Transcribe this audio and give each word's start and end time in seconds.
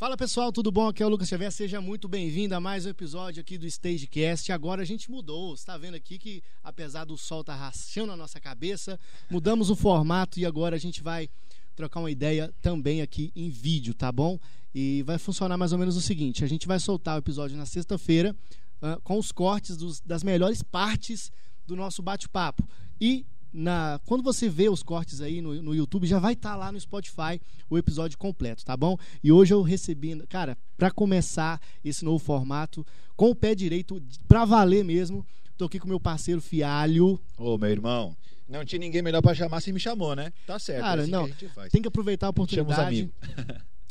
Fala 0.00 0.16
pessoal, 0.16 0.50
tudo 0.50 0.72
bom? 0.72 0.88
Aqui 0.88 1.02
é 1.02 1.06
o 1.06 1.10
Lucas 1.10 1.28
Xavier, 1.28 1.52
seja 1.52 1.78
muito 1.78 2.08
bem-vindo 2.08 2.54
a 2.54 2.58
mais 2.58 2.86
um 2.86 2.88
episódio 2.88 3.42
aqui 3.42 3.58
do 3.58 3.66
Stagecast. 3.66 4.50
Agora 4.50 4.80
a 4.80 4.84
gente 4.86 5.10
mudou, 5.10 5.54
você 5.54 5.60
está 5.60 5.76
vendo 5.76 5.94
aqui 5.94 6.18
que 6.18 6.42
apesar 6.64 7.04
do 7.04 7.18
sol 7.18 7.42
estar 7.42 7.52
tá 7.52 7.66
rachando 7.66 8.06
na 8.06 8.16
nossa 8.16 8.40
cabeça, 8.40 8.98
mudamos 9.28 9.68
o 9.68 9.76
formato 9.76 10.40
e 10.40 10.46
agora 10.46 10.74
a 10.74 10.78
gente 10.78 11.02
vai 11.02 11.28
trocar 11.76 12.00
uma 12.00 12.10
ideia 12.10 12.50
também 12.62 13.02
aqui 13.02 13.30
em 13.36 13.50
vídeo, 13.50 13.92
tá 13.92 14.10
bom? 14.10 14.40
E 14.74 15.02
vai 15.02 15.18
funcionar 15.18 15.58
mais 15.58 15.70
ou 15.70 15.78
menos 15.78 15.98
o 15.98 16.00
seguinte: 16.00 16.42
a 16.42 16.48
gente 16.48 16.66
vai 16.66 16.80
soltar 16.80 17.16
o 17.16 17.18
episódio 17.18 17.58
na 17.58 17.66
sexta-feira 17.66 18.34
uh, 18.80 18.98
com 19.02 19.18
os 19.18 19.30
cortes 19.30 19.76
dos, 19.76 20.00
das 20.00 20.24
melhores 20.24 20.62
partes 20.62 21.30
do 21.66 21.76
nosso 21.76 22.00
bate-papo. 22.00 22.66
E 22.98 23.26
na, 23.52 24.00
quando 24.06 24.22
você 24.22 24.48
vê 24.48 24.68
os 24.68 24.82
cortes 24.82 25.20
aí 25.20 25.40
no, 25.40 25.60
no 25.62 25.74
YouTube, 25.74 26.06
já 26.06 26.18
vai 26.18 26.34
estar 26.34 26.50
tá 26.50 26.56
lá 26.56 26.70
no 26.70 26.80
Spotify 26.80 27.40
o 27.68 27.76
episódio 27.76 28.16
completo, 28.18 28.64
tá 28.64 28.76
bom? 28.76 28.96
E 29.22 29.30
hoje 29.32 29.52
eu 29.54 29.62
recebi, 29.62 30.16
cara, 30.26 30.56
para 30.76 30.90
começar 30.90 31.60
esse 31.84 32.04
novo 32.04 32.18
formato, 32.18 32.86
com 33.16 33.30
o 33.30 33.34
pé 33.34 33.54
direito, 33.54 34.02
pra 34.26 34.44
valer 34.44 34.84
mesmo, 34.84 35.26
tô 35.56 35.66
aqui 35.66 35.78
com 35.78 35.88
meu 35.88 36.00
parceiro 36.00 36.40
Fialho. 36.40 37.20
Ô, 37.36 37.58
meu 37.58 37.70
irmão, 37.70 38.16
não 38.48 38.64
tinha 38.64 38.80
ninguém 38.80 39.02
melhor 39.02 39.22
para 39.22 39.34
chamar, 39.34 39.60
se 39.60 39.72
me 39.72 39.78
chamou, 39.78 40.16
né? 40.16 40.32
Tá 40.46 40.58
certo. 40.58 40.80
Cara, 40.80 41.00
é 41.00 41.02
assim 41.02 41.10
não, 41.10 41.28
que 41.28 41.48
tem 41.70 41.82
que 41.82 41.88
aproveitar 41.88 42.26
a 42.26 42.30
oportunidade. 42.30 42.74
Chama 42.74 42.82
os 42.82 42.88
amigos. 42.88 43.14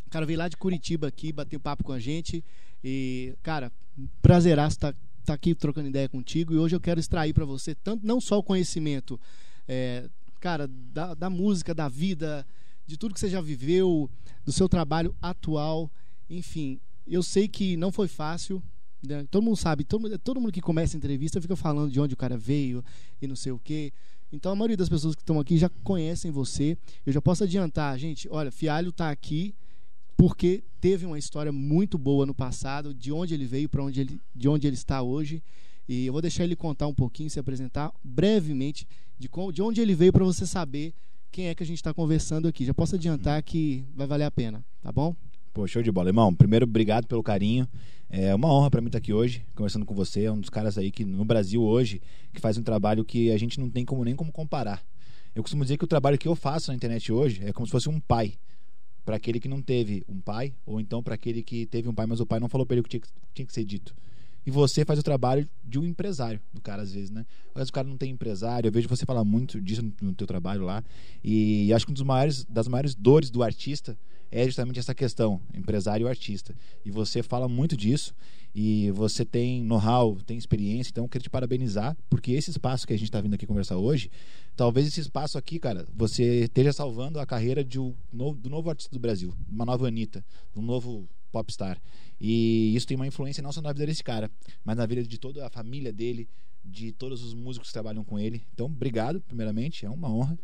o 0.05 0.09
cara 0.11 0.25
veio 0.25 0.39
lá 0.39 0.49
de 0.49 0.57
Curitiba 0.57 1.07
aqui, 1.07 1.31
bateu 1.31 1.59
papo 1.59 1.83
com 1.83 1.93
a 1.93 1.99
gente. 1.99 2.43
E, 2.83 3.33
cara, 3.41 3.71
prazeraço 4.21 4.75
estar 4.75 4.91
tá, 4.91 4.99
tá 5.25 5.33
aqui 5.33 5.55
trocando 5.55 5.87
ideia 5.87 6.09
contigo. 6.09 6.53
E 6.53 6.57
hoje 6.57 6.75
eu 6.75 6.81
quero 6.81 6.99
extrair 6.99 7.33
para 7.33 7.45
você 7.45 7.73
tanto 7.73 8.05
não 8.05 8.19
só 8.19 8.37
o 8.37 8.43
conhecimento 8.43 9.19
é, 9.69 10.09
cara, 10.39 10.67
da, 10.67 11.13
da 11.13 11.29
música, 11.29 11.75
da 11.75 11.87
vida, 11.87 12.45
de 12.87 12.97
tudo 12.97 13.13
que 13.13 13.19
você 13.19 13.29
já 13.29 13.39
viveu, 13.39 14.09
do 14.43 14.51
seu 14.51 14.67
trabalho 14.67 15.15
atual, 15.21 15.91
enfim. 16.27 16.79
Eu 17.05 17.21
sei 17.21 17.47
que 17.47 17.77
não 17.77 17.91
foi 17.91 18.07
fácil, 18.07 18.63
né? 19.07 19.27
todo 19.29 19.43
mundo 19.43 19.55
sabe, 19.55 19.83
todo, 19.83 20.17
todo 20.17 20.41
mundo 20.41 20.51
que 20.51 20.59
começa 20.59 20.97
a 20.97 20.97
entrevista 20.97 21.39
fica 21.39 21.55
falando 21.55 21.91
de 21.91 21.99
onde 21.99 22.15
o 22.15 22.17
cara 22.17 22.35
veio 22.35 22.83
e 23.21 23.27
não 23.27 23.35
sei 23.35 23.51
o 23.51 23.59
quê. 23.59 23.93
Então 24.31 24.51
a 24.51 24.55
maioria 24.55 24.77
das 24.77 24.89
pessoas 24.89 25.13
que 25.13 25.21
estão 25.21 25.39
aqui 25.39 25.55
já 25.55 25.69
conhecem 25.83 26.31
você. 26.31 26.75
Eu 27.05 27.13
já 27.13 27.21
posso 27.21 27.43
adiantar, 27.43 27.97
gente, 27.99 28.27
olha, 28.31 28.51
Fialho 28.51 28.89
está 28.89 29.11
aqui 29.11 29.53
porque 30.17 30.63
teve 30.81 31.05
uma 31.05 31.17
história 31.17 31.51
muito 31.51 31.97
boa 31.97 32.25
no 32.25 32.33
passado, 32.33 32.93
de 32.93 33.11
onde 33.11 33.35
ele 33.35 33.45
veio 33.45 33.69
para 33.69 33.83
onde 33.83 34.01
ele, 34.01 34.21
de 34.35 34.49
onde 34.49 34.65
ele 34.65 34.75
está 34.75 35.01
hoje. 35.03 35.43
E 35.87 36.07
eu 36.07 36.13
vou 36.13 36.21
deixar 36.21 36.43
ele 36.43 36.55
contar 36.55 36.87
um 36.87 36.93
pouquinho, 36.93 37.29
se 37.29 37.39
apresentar 37.39 37.91
brevemente 38.03 38.87
de, 39.19 39.29
de 39.53 39.61
onde 39.61 39.81
ele 39.81 39.93
veio 39.93 40.13
para 40.13 40.23
você 40.23 40.47
saber 40.47 40.93
quem 41.31 41.47
é 41.47 41.55
que 41.55 41.61
a 41.61 41.65
gente 41.65 41.77
está 41.77 41.93
conversando 41.93 42.47
aqui. 42.47 42.65
Já 42.65 42.73
posso 42.73 42.95
adiantar 42.95 43.43
que 43.43 43.83
vai 43.93 44.07
valer 44.07 44.23
a 44.23 44.31
pena, 44.31 44.63
tá 44.81 44.91
bom? 44.91 45.15
Pô, 45.53 45.67
show 45.67 45.83
de 45.83 45.91
bola. 45.91 46.09
Irmão, 46.09 46.33
primeiro, 46.33 46.63
obrigado 46.63 47.05
pelo 47.05 47.21
carinho. 47.21 47.67
É 48.09 48.33
uma 48.33 48.51
honra 48.51 48.71
para 48.71 48.81
mim 48.81 48.87
estar 48.87 48.97
aqui 48.97 49.13
hoje, 49.13 49.45
conversando 49.53 49.85
com 49.85 49.93
você. 49.93 50.23
É 50.23 50.31
um 50.31 50.39
dos 50.39 50.49
caras 50.49 50.77
aí 50.77 50.89
que 50.89 51.03
no 51.03 51.25
Brasil 51.25 51.61
hoje 51.61 52.01
que 52.33 52.39
faz 52.39 52.57
um 52.57 52.63
trabalho 52.63 53.03
que 53.03 53.29
a 53.31 53.37
gente 53.37 53.59
não 53.59 53.69
tem 53.69 53.83
como 53.85 54.03
nem 54.03 54.15
como 54.15 54.31
comparar. 54.31 54.83
Eu 55.35 55.43
costumo 55.43 55.63
dizer 55.63 55.77
que 55.77 55.83
o 55.83 55.87
trabalho 55.87 56.17
que 56.17 56.27
eu 56.27 56.35
faço 56.35 56.71
na 56.71 56.75
internet 56.75 57.11
hoje 57.11 57.41
é 57.43 57.51
como 57.51 57.67
se 57.67 57.71
fosse 57.71 57.89
um 57.89 57.99
pai 57.99 58.33
para 59.05 59.17
aquele 59.17 59.39
que 59.39 59.47
não 59.47 59.61
teve 59.61 60.03
um 60.07 60.19
pai, 60.19 60.53
ou 60.65 60.79
então 60.79 61.01
para 61.01 61.15
aquele 61.15 61.43
que 61.43 61.65
teve 61.65 61.87
um 61.87 61.93
pai, 61.93 62.05
mas 62.05 62.19
o 62.19 62.25
pai 62.25 62.39
não 62.39 62.49
falou 62.49 62.65
para 62.65 62.75
ele 62.75 62.81
o 62.81 62.83
que 62.83 62.89
tinha, 62.89 63.01
tinha 63.33 63.45
que 63.45 63.53
ser 63.53 63.63
dito 63.63 63.95
e 64.45 64.51
você 64.51 64.85
faz 64.85 64.99
o 64.99 65.03
trabalho 65.03 65.47
de 65.63 65.79
um 65.79 65.85
empresário 65.85 66.39
do 66.53 66.61
cara 66.61 66.81
às 66.81 66.91
vezes, 66.91 67.09
né? 67.09 67.25
Às 67.49 67.55
vezes 67.55 67.69
o 67.69 67.73
cara 67.73 67.87
não 67.87 67.97
tem 67.97 68.11
empresário, 68.11 68.67
eu 68.67 68.71
vejo 68.71 68.87
você 68.87 69.05
falar 69.05 69.23
muito 69.23 69.61
disso 69.61 69.81
no, 70.01 70.13
teu 70.13 70.25
trabalho 70.25 70.63
lá 70.63 70.83
e 71.23 71.71
acho 71.73 71.85
que 71.85 71.91
uma 71.91 71.95
dos 71.95 72.03
maiores, 72.03 72.45
das 72.45 72.67
maiores 72.67 72.95
dores 72.95 73.29
do 73.29 73.43
artista 73.43 73.97
é 74.31 74.45
justamente 74.45 74.79
essa 74.79 74.93
questão, 74.93 75.41
empresário 75.53 76.05
e 76.05 76.09
artista. 76.09 76.55
E 76.85 76.91
você 76.91 77.23
fala 77.23 77.47
muito 77.47 77.75
disso 77.75 78.13
e 78.53 78.91
você 78.91 79.25
tem 79.25 79.63
know-how, 79.63 80.15
tem 80.25 80.37
experiência, 80.37 80.91
então 80.91 81.05
eu 81.05 81.09
queria 81.09 81.23
te 81.23 81.29
parabenizar, 81.29 81.95
porque 82.09 82.31
esse 82.31 82.49
espaço 82.49 82.85
que 82.85 82.93
a 82.93 82.97
gente 82.97 83.07
está 83.07 83.21
vindo 83.21 83.33
aqui 83.33 83.45
conversar 83.45 83.77
hoje, 83.77 84.09
talvez 84.55 84.87
esse 84.87 84.99
espaço 84.99 85.37
aqui, 85.37 85.59
cara, 85.59 85.87
você 85.95 86.41
esteja 86.45 86.73
salvando 86.73 87.19
a 87.19 87.25
carreira 87.25 87.63
de 87.63 87.79
um 87.79 87.93
novo, 88.11 88.39
do 88.39 88.49
novo 88.49 88.69
artista 88.69 88.91
do 88.91 88.99
Brasil, 88.99 89.33
uma 89.49 89.65
nova 89.65 89.87
Anitta, 89.87 90.23
um 90.55 90.61
novo 90.61 91.07
popstar. 91.31 91.81
E 92.19 92.75
isso 92.75 92.87
tem 92.87 92.95
uma 92.95 93.07
influência 93.07 93.41
não 93.41 93.51
só 93.51 93.61
na 93.61 93.71
vida 93.71 93.85
desse 93.85 94.03
cara, 94.03 94.29
mas 94.63 94.77
na 94.77 94.85
vida 94.85 95.03
de 95.03 95.17
toda 95.17 95.45
a 95.45 95.49
família 95.49 95.91
dele, 95.93 96.27
de 96.63 96.91
todos 96.91 97.23
os 97.23 97.33
músicos 97.33 97.69
que 97.69 97.73
trabalham 97.73 98.03
com 98.03 98.19
ele. 98.19 98.45
Então, 98.53 98.65
obrigado, 98.65 99.21
primeiramente, 99.21 99.85
é 99.85 99.89
uma 99.89 100.09
honra. 100.09 100.37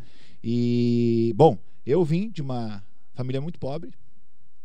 E, 0.44 1.34
bom, 1.36 1.58
eu 1.86 2.04
vim 2.04 2.30
de 2.30 2.42
uma 2.42 2.84
família 3.14 3.42
muito 3.42 3.60
pobre. 3.60 3.92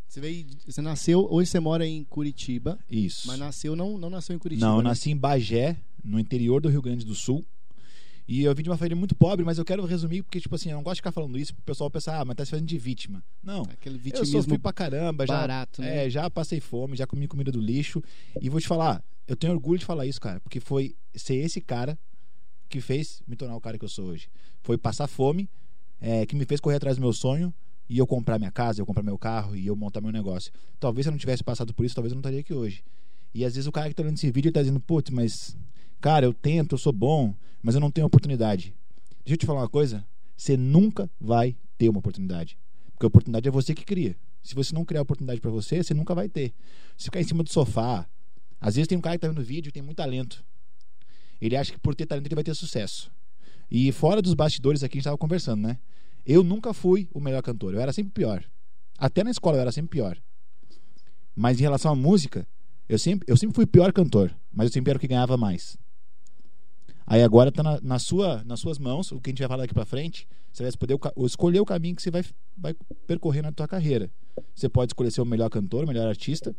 Você 0.07 0.21
veio, 0.21 0.47
você 0.67 0.83
nasceu, 0.83 1.27
hoje 1.31 1.51
você 1.51 1.61
mora 1.61 1.87
em 1.87 2.03
Curitiba. 2.05 2.79
Isso. 2.91 3.29
Mas 3.29 3.39
nasceu, 3.39 3.77
não, 3.77 3.97
não 3.97 4.11
nasceu 4.11 4.35
em 4.35 4.39
Curitiba. 4.39 4.67
Não, 4.67 4.77
eu 4.79 4.83
né? 4.83 4.89
nasci 4.89 5.11
em 5.11 5.17
Bagé, 5.17 5.77
no 6.03 6.19
interior 6.19 6.61
do 6.61 6.69
Rio 6.69 6.83
Grande 6.83 7.05
do 7.05 7.15
Sul. 7.15 7.45
E 8.31 8.45
eu 8.45 8.55
vim 8.55 8.63
de 8.63 8.71
uma 8.71 8.77
família 8.77 8.95
muito 8.95 9.13
pobre, 9.17 9.45
mas 9.45 9.59
eu 9.59 9.65
quero 9.65 9.85
resumir 9.85 10.23
porque, 10.23 10.41
tipo 10.41 10.55
assim, 10.55 10.71
eu 10.71 10.77
não 10.77 10.85
gosto 10.85 10.95
de 10.95 11.01
ficar 11.01 11.11
falando 11.11 11.37
isso 11.37 11.53
pro 11.53 11.65
pessoal 11.65 11.91
pensar, 11.91 12.21
ah, 12.21 12.25
mas 12.25 12.37
tá 12.37 12.45
se 12.45 12.53
fazendo 12.53 12.69
de 12.69 12.79
vítima. 12.79 13.25
Não. 13.43 13.63
Aquele 13.63 13.99
vitimismo 13.99 14.39
eu 14.39 14.43
sofri 14.43 14.57
pra 14.57 14.73
caramba, 14.73 15.27
já, 15.27 15.37
barato, 15.37 15.83
né? 15.83 16.07
É, 16.07 16.11
já 16.11 16.31
passei 16.31 16.61
fome, 16.61 16.97
já 16.97 17.09
comi 17.09 17.27
comida 17.27 17.51
do 17.51 17.61
lixo. 17.61 18.01
E 18.41 18.49
vou 18.49 18.61
te 18.61 18.69
falar, 18.69 19.03
eu 19.27 19.35
tenho 19.35 19.53
orgulho 19.53 19.81
de 19.81 19.85
falar 19.85 20.07
isso, 20.07 20.21
cara, 20.21 20.39
porque 20.39 20.61
foi 20.61 20.95
ser 21.13 21.35
esse 21.35 21.61
cara 21.61 21.99
que 22.69 22.81
fez 22.81 23.21
me 23.27 23.35
tornar 23.35 23.57
o 23.57 23.61
cara 23.61 23.77
que 23.77 23.85
eu 23.85 23.89
sou 23.89 24.07
hoje. 24.07 24.29
Foi 24.63 24.79
passar 24.79 25.09
fome, 25.09 25.51
é, 26.01 26.25
que 26.25 26.37
me 26.37 26.45
fez 26.45 26.61
correr 26.61 26.77
atrás 26.77 26.99
do 26.99 27.01
meu 27.01 27.13
sonho 27.13 27.53
e 27.89 27.99
eu 27.99 28.07
comprar 28.07 28.39
minha 28.39 28.53
casa, 28.53 28.81
eu 28.81 28.87
comprar 28.87 29.03
meu 29.03 29.19
carro 29.19 29.57
e 29.57 29.67
eu 29.67 29.75
montar 29.75 30.01
meu 30.01 30.13
negócio. 30.13 30.53
Talvez 30.79 31.05
se 31.05 31.09
eu 31.09 31.11
não 31.11 31.19
tivesse 31.19 31.43
passado 31.43 31.75
por 31.75 31.85
isso, 31.85 31.97
talvez 31.97 32.13
eu 32.13 32.15
não 32.15 32.21
estaria 32.21 32.39
aqui 32.39 32.55
hoje. 32.55 32.85
E 33.35 33.45
às 33.45 33.57
vezes 33.57 33.67
o 33.67 33.73
cara 33.73 33.89
que 33.89 33.95
tá 33.97 34.05
olhando 34.05 34.19
esse 34.19 34.31
vídeo 34.31 34.53
tá 34.53 34.61
dizendo, 34.61 34.79
putz, 34.79 35.11
mas 35.11 35.57
cara, 36.01 36.27
eu 36.27 36.33
tento, 36.33 36.75
eu 36.75 36.79
sou 36.79 36.93
bom, 36.93 37.35
mas 37.63 37.75
eu 37.75 37.81
não 37.81 37.91
tenho 37.91 38.07
oportunidade. 38.07 38.75
Deixa 39.25 39.35
eu 39.35 39.37
te 39.37 39.47
falar 39.47 39.61
uma 39.61 39.69
coisa. 39.69 40.05
Você 40.37 40.57
nunca 40.57 41.11
vai 41.21 41.57
ter 41.77 41.89
uma 41.89 41.99
oportunidade. 41.99 42.59
Porque 42.93 43.05
a 43.05 43.09
oportunidade 43.09 43.47
é 43.47 43.51
você 43.51 43.75
que 43.75 43.85
cria. 43.85 44.17
Se 44.43 44.55
você 44.55 44.75
não 44.75 44.85
criar 44.85 45.03
oportunidade 45.03 45.41
para 45.41 45.51
você, 45.51 45.83
você 45.83 45.93
nunca 45.93 46.15
vai 46.15 46.29
ter. 46.29 46.53
Se 46.97 47.05
ficar 47.05 47.21
em 47.21 47.25
cima 47.25 47.43
do 47.43 47.51
sofá, 47.51 48.07
às 48.61 48.77
vezes 48.77 48.89
tem 48.89 48.97
um 48.97 49.01
cara 49.01 49.17
que 49.17 49.21
tá 49.21 49.29
vendo 49.29 49.43
vídeo 49.43 49.69
e 49.69 49.73
tem 49.73 49.83
muito 49.83 49.97
talento. 49.97 50.45
Ele 51.41 51.57
acha 51.57 51.73
que 51.73 51.79
por 51.79 51.95
ter 51.95 52.07
talento 52.07 52.27
ele 52.27 52.35
vai 52.35 52.45
ter 52.45 52.55
sucesso. 52.55 53.11
E 53.71 53.93
fora 53.93 54.21
dos 54.21 54.35
bastidores 54.35 54.83
aqui 54.83 54.95
a 54.95 54.97
gente 54.97 55.03
estava 55.03 55.19
conversando, 55.19 55.63
né? 55.63 55.79
Eu 56.27 56.43
nunca 56.43 56.75
fui 56.75 57.09
o 57.13 57.21
melhor 57.21 57.43
cantor, 57.43 57.75
eu 57.75 57.81
era 57.81 57.93
sempre 57.93 58.13
pior. 58.13 58.45
Até 58.99 59.25
na 59.25 59.31
escola 59.31 59.57
eu 59.57 59.61
era 59.63 59.73
sempre 59.73 59.91
pior. 59.91 60.19
Mas 61.35 61.59
em 61.59 61.63
relação 61.63 61.93
à 61.93 61.95
música, 61.95 62.47
eu 62.89 62.99
sempre, 62.99 63.25
eu 63.31 63.37
sempre 63.37 63.55
fui 63.55 63.65
pior 63.65 63.93
cantor, 63.93 64.35
mas 64.53 64.67
eu 64.67 64.73
sempre 64.73 64.91
era 64.91 64.99
o 64.99 65.01
que 65.01 65.07
ganhava 65.07 65.37
mais. 65.37 65.79
Aí 67.11 67.25
agora 67.25 67.49
está 67.49 67.61
na, 67.61 67.81
na, 67.81 67.99
sua, 67.99 68.45
nas 68.45 68.61
suas 68.61 68.79
mãos, 68.79 69.11
o 69.11 69.21
que 69.21 69.31
a 69.31 69.33
gente 69.33 69.41
vai 69.41 69.49
falar 69.49 69.63
daqui 69.65 69.75
para 69.75 69.85
frente, 69.85 70.29
você 70.53 70.63
vai 70.63 70.71
poder 70.71 70.97
escolher 71.27 71.59
o 71.59 71.65
caminho 71.65 71.97
que 71.97 72.03
você 72.03 72.09
vai, 72.09 72.25
vai 72.57 72.73
percorrer 73.05 73.43
na 73.43 73.51
tua 73.51 73.67
carreira. 73.67 74.09
Você 74.55 74.69
pode 74.69 74.91
escolher 74.91 75.11
ser 75.11 75.21
o 75.21 75.25
melhor 75.25 75.51
cantor, 75.51 75.83
o 75.83 75.89
melhor 75.89 76.07
artista, 76.07 76.55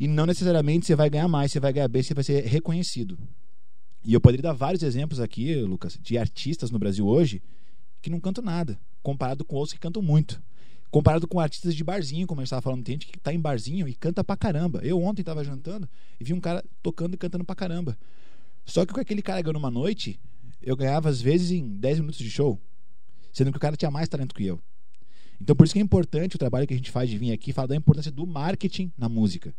e 0.00 0.08
não 0.08 0.24
necessariamente 0.24 0.86
você 0.86 0.96
vai 0.96 1.10
ganhar 1.10 1.28
mais, 1.28 1.52
você 1.52 1.60
vai 1.60 1.70
ganhar 1.70 1.86
bem, 1.86 2.02
você 2.02 2.14
vai 2.14 2.24
ser 2.24 2.42
reconhecido. 2.46 3.18
E 4.02 4.14
eu 4.14 4.22
poderia 4.22 4.44
dar 4.44 4.54
vários 4.54 4.82
exemplos 4.82 5.20
aqui, 5.20 5.54
Lucas, 5.56 5.98
de 6.00 6.16
artistas 6.16 6.70
no 6.70 6.78
Brasil 6.78 7.06
hoje 7.06 7.42
que 8.00 8.08
não 8.08 8.18
cantam 8.18 8.42
nada, 8.42 8.80
comparado 9.02 9.44
com 9.44 9.56
outros 9.56 9.74
que 9.74 9.80
cantam 9.80 10.00
muito. 10.00 10.42
Comparado 10.90 11.28
com 11.28 11.38
artistas 11.38 11.74
de 11.74 11.84
barzinho, 11.84 12.26
como 12.26 12.40
a 12.40 12.42
gente 12.42 12.46
estava 12.46 12.62
falando, 12.62 12.84
tem 12.84 12.94
gente 12.94 13.08
que 13.08 13.18
está 13.18 13.34
em 13.34 13.40
barzinho 13.40 13.86
e 13.86 13.94
canta 13.94 14.24
pra 14.24 14.34
caramba. 14.34 14.80
Eu 14.82 15.02
ontem 15.02 15.20
estava 15.20 15.44
jantando 15.44 15.86
e 16.18 16.24
vi 16.24 16.32
um 16.32 16.40
cara 16.40 16.64
tocando 16.82 17.12
e 17.12 17.18
cantando 17.18 17.44
pra 17.44 17.54
caramba. 17.54 17.98
Só 18.68 18.84
que 18.84 18.92
com 18.92 19.00
aquele 19.00 19.22
cara 19.22 19.40
ganhando 19.40 19.56
uma 19.56 19.70
noite, 19.70 20.20
eu 20.62 20.76
ganhava 20.76 21.08
às 21.08 21.20
vezes 21.20 21.50
em 21.50 21.66
10 21.66 22.00
minutos 22.00 22.20
de 22.20 22.30
show, 22.30 22.60
sendo 23.32 23.50
que 23.50 23.56
o 23.56 23.60
cara 23.60 23.76
tinha 23.76 23.90
mais 23.90 24.08
talento 24.08 24.34
que 24.34 24.44
eu. 24.44 24.60
Então 25.40 25.56
por 25.56 25.64
isso 25.64 25.72
que 25.72 25.80
é 25.80 25.82
importante 25.82 26.36
o 26.36 26.38
trabalho 26.38 26.66
que 26.66 26.74
a 26.74 26.76
gente 26.76 26.90
faz 26.90 27.08
de 27.08 27.16
vir 27.16 27.32
aqui 27.32 27.52
falar 27.52 27.68
da 27.68 27.76
importância 27.76 28.12
do 28.12 28.26
marketing 28.26 28.92
na 28.96 29.08
música. 29.08 29.54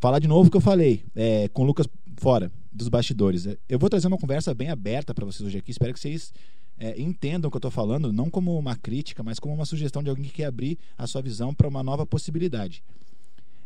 Falar 0.00 0.18
de 0.18 0.26
novo 0.26 0.48
o 0.48 0.50
que 0.50 0.56
eu 0.56 0.60
falei 0.60 1.04
é, 1.14 1.48
com 1.48 1.62
o 1.62 1.64
Lucas 1.66 1.86
fora 2.16 2.50
dos 2.72 2.88
bastidores. 2.88 3.46
É, 3.46 3.58
eu 3.68 3.78
vou 3.78 3.90
trazer 3.90 4.06
uma 4.06 4.18
conversa 4.18 4.54
bem 4.54 4.70
aberta 4.70 5.12
para 5.12 5.26
vocês 5.26 5.46
hoje 5.46 5.58
aqui. 5.58 5.70
Espero 5.70 5.92
que 5.92 6.00
vocês 6.00 6.32
é, 6.78 6.98
entendam 7.00 7.48
o 7.48 7.50
que 7.50 7.56
eu 7.56 7.58
estou 7.58 7.70
falando, 7.70 8.10
não 8.10 8.30
como 8.30 8.58
uma 8.58 8.76
crítica, 8.76 9.22
mas 9.22 9.38
como 9.38 9.54
uma 9.54 9.66
sugestão 9.66 10.02
de 10.02 10.08
alguém 10.08 10.24
que 10.24 10.32
quer 10.32 10.44
abrir 10.46 10.78
a 10.96 11.06
sua 11.06 11.20
visão 11.20 11.52
para 11.52 11.68
uma 11.68 11.82
nova 11.82 12.06
possibilidade. 12.06 12.82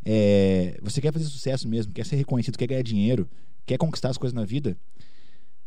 É, 0.05 0.79
você 0.83 1.01
quer 1.01 1.13
fazer 1.13 1.27
sucesso 1.27 1.69
mesmo, 1.69 1.93
quer 1.93 2.07
ser 2.07 2.17
reconhecido, 2.17 2.57
quer 2.57 2.67
ganhar 2.67 2.83
dinheiro, 2.83 3.29
quer 3.67 3.77
conquistar 3.77 4.11
as 4.11 4.19
coisas 4.19 4.35
na 4.35 4.45
vida, 4.45 4.77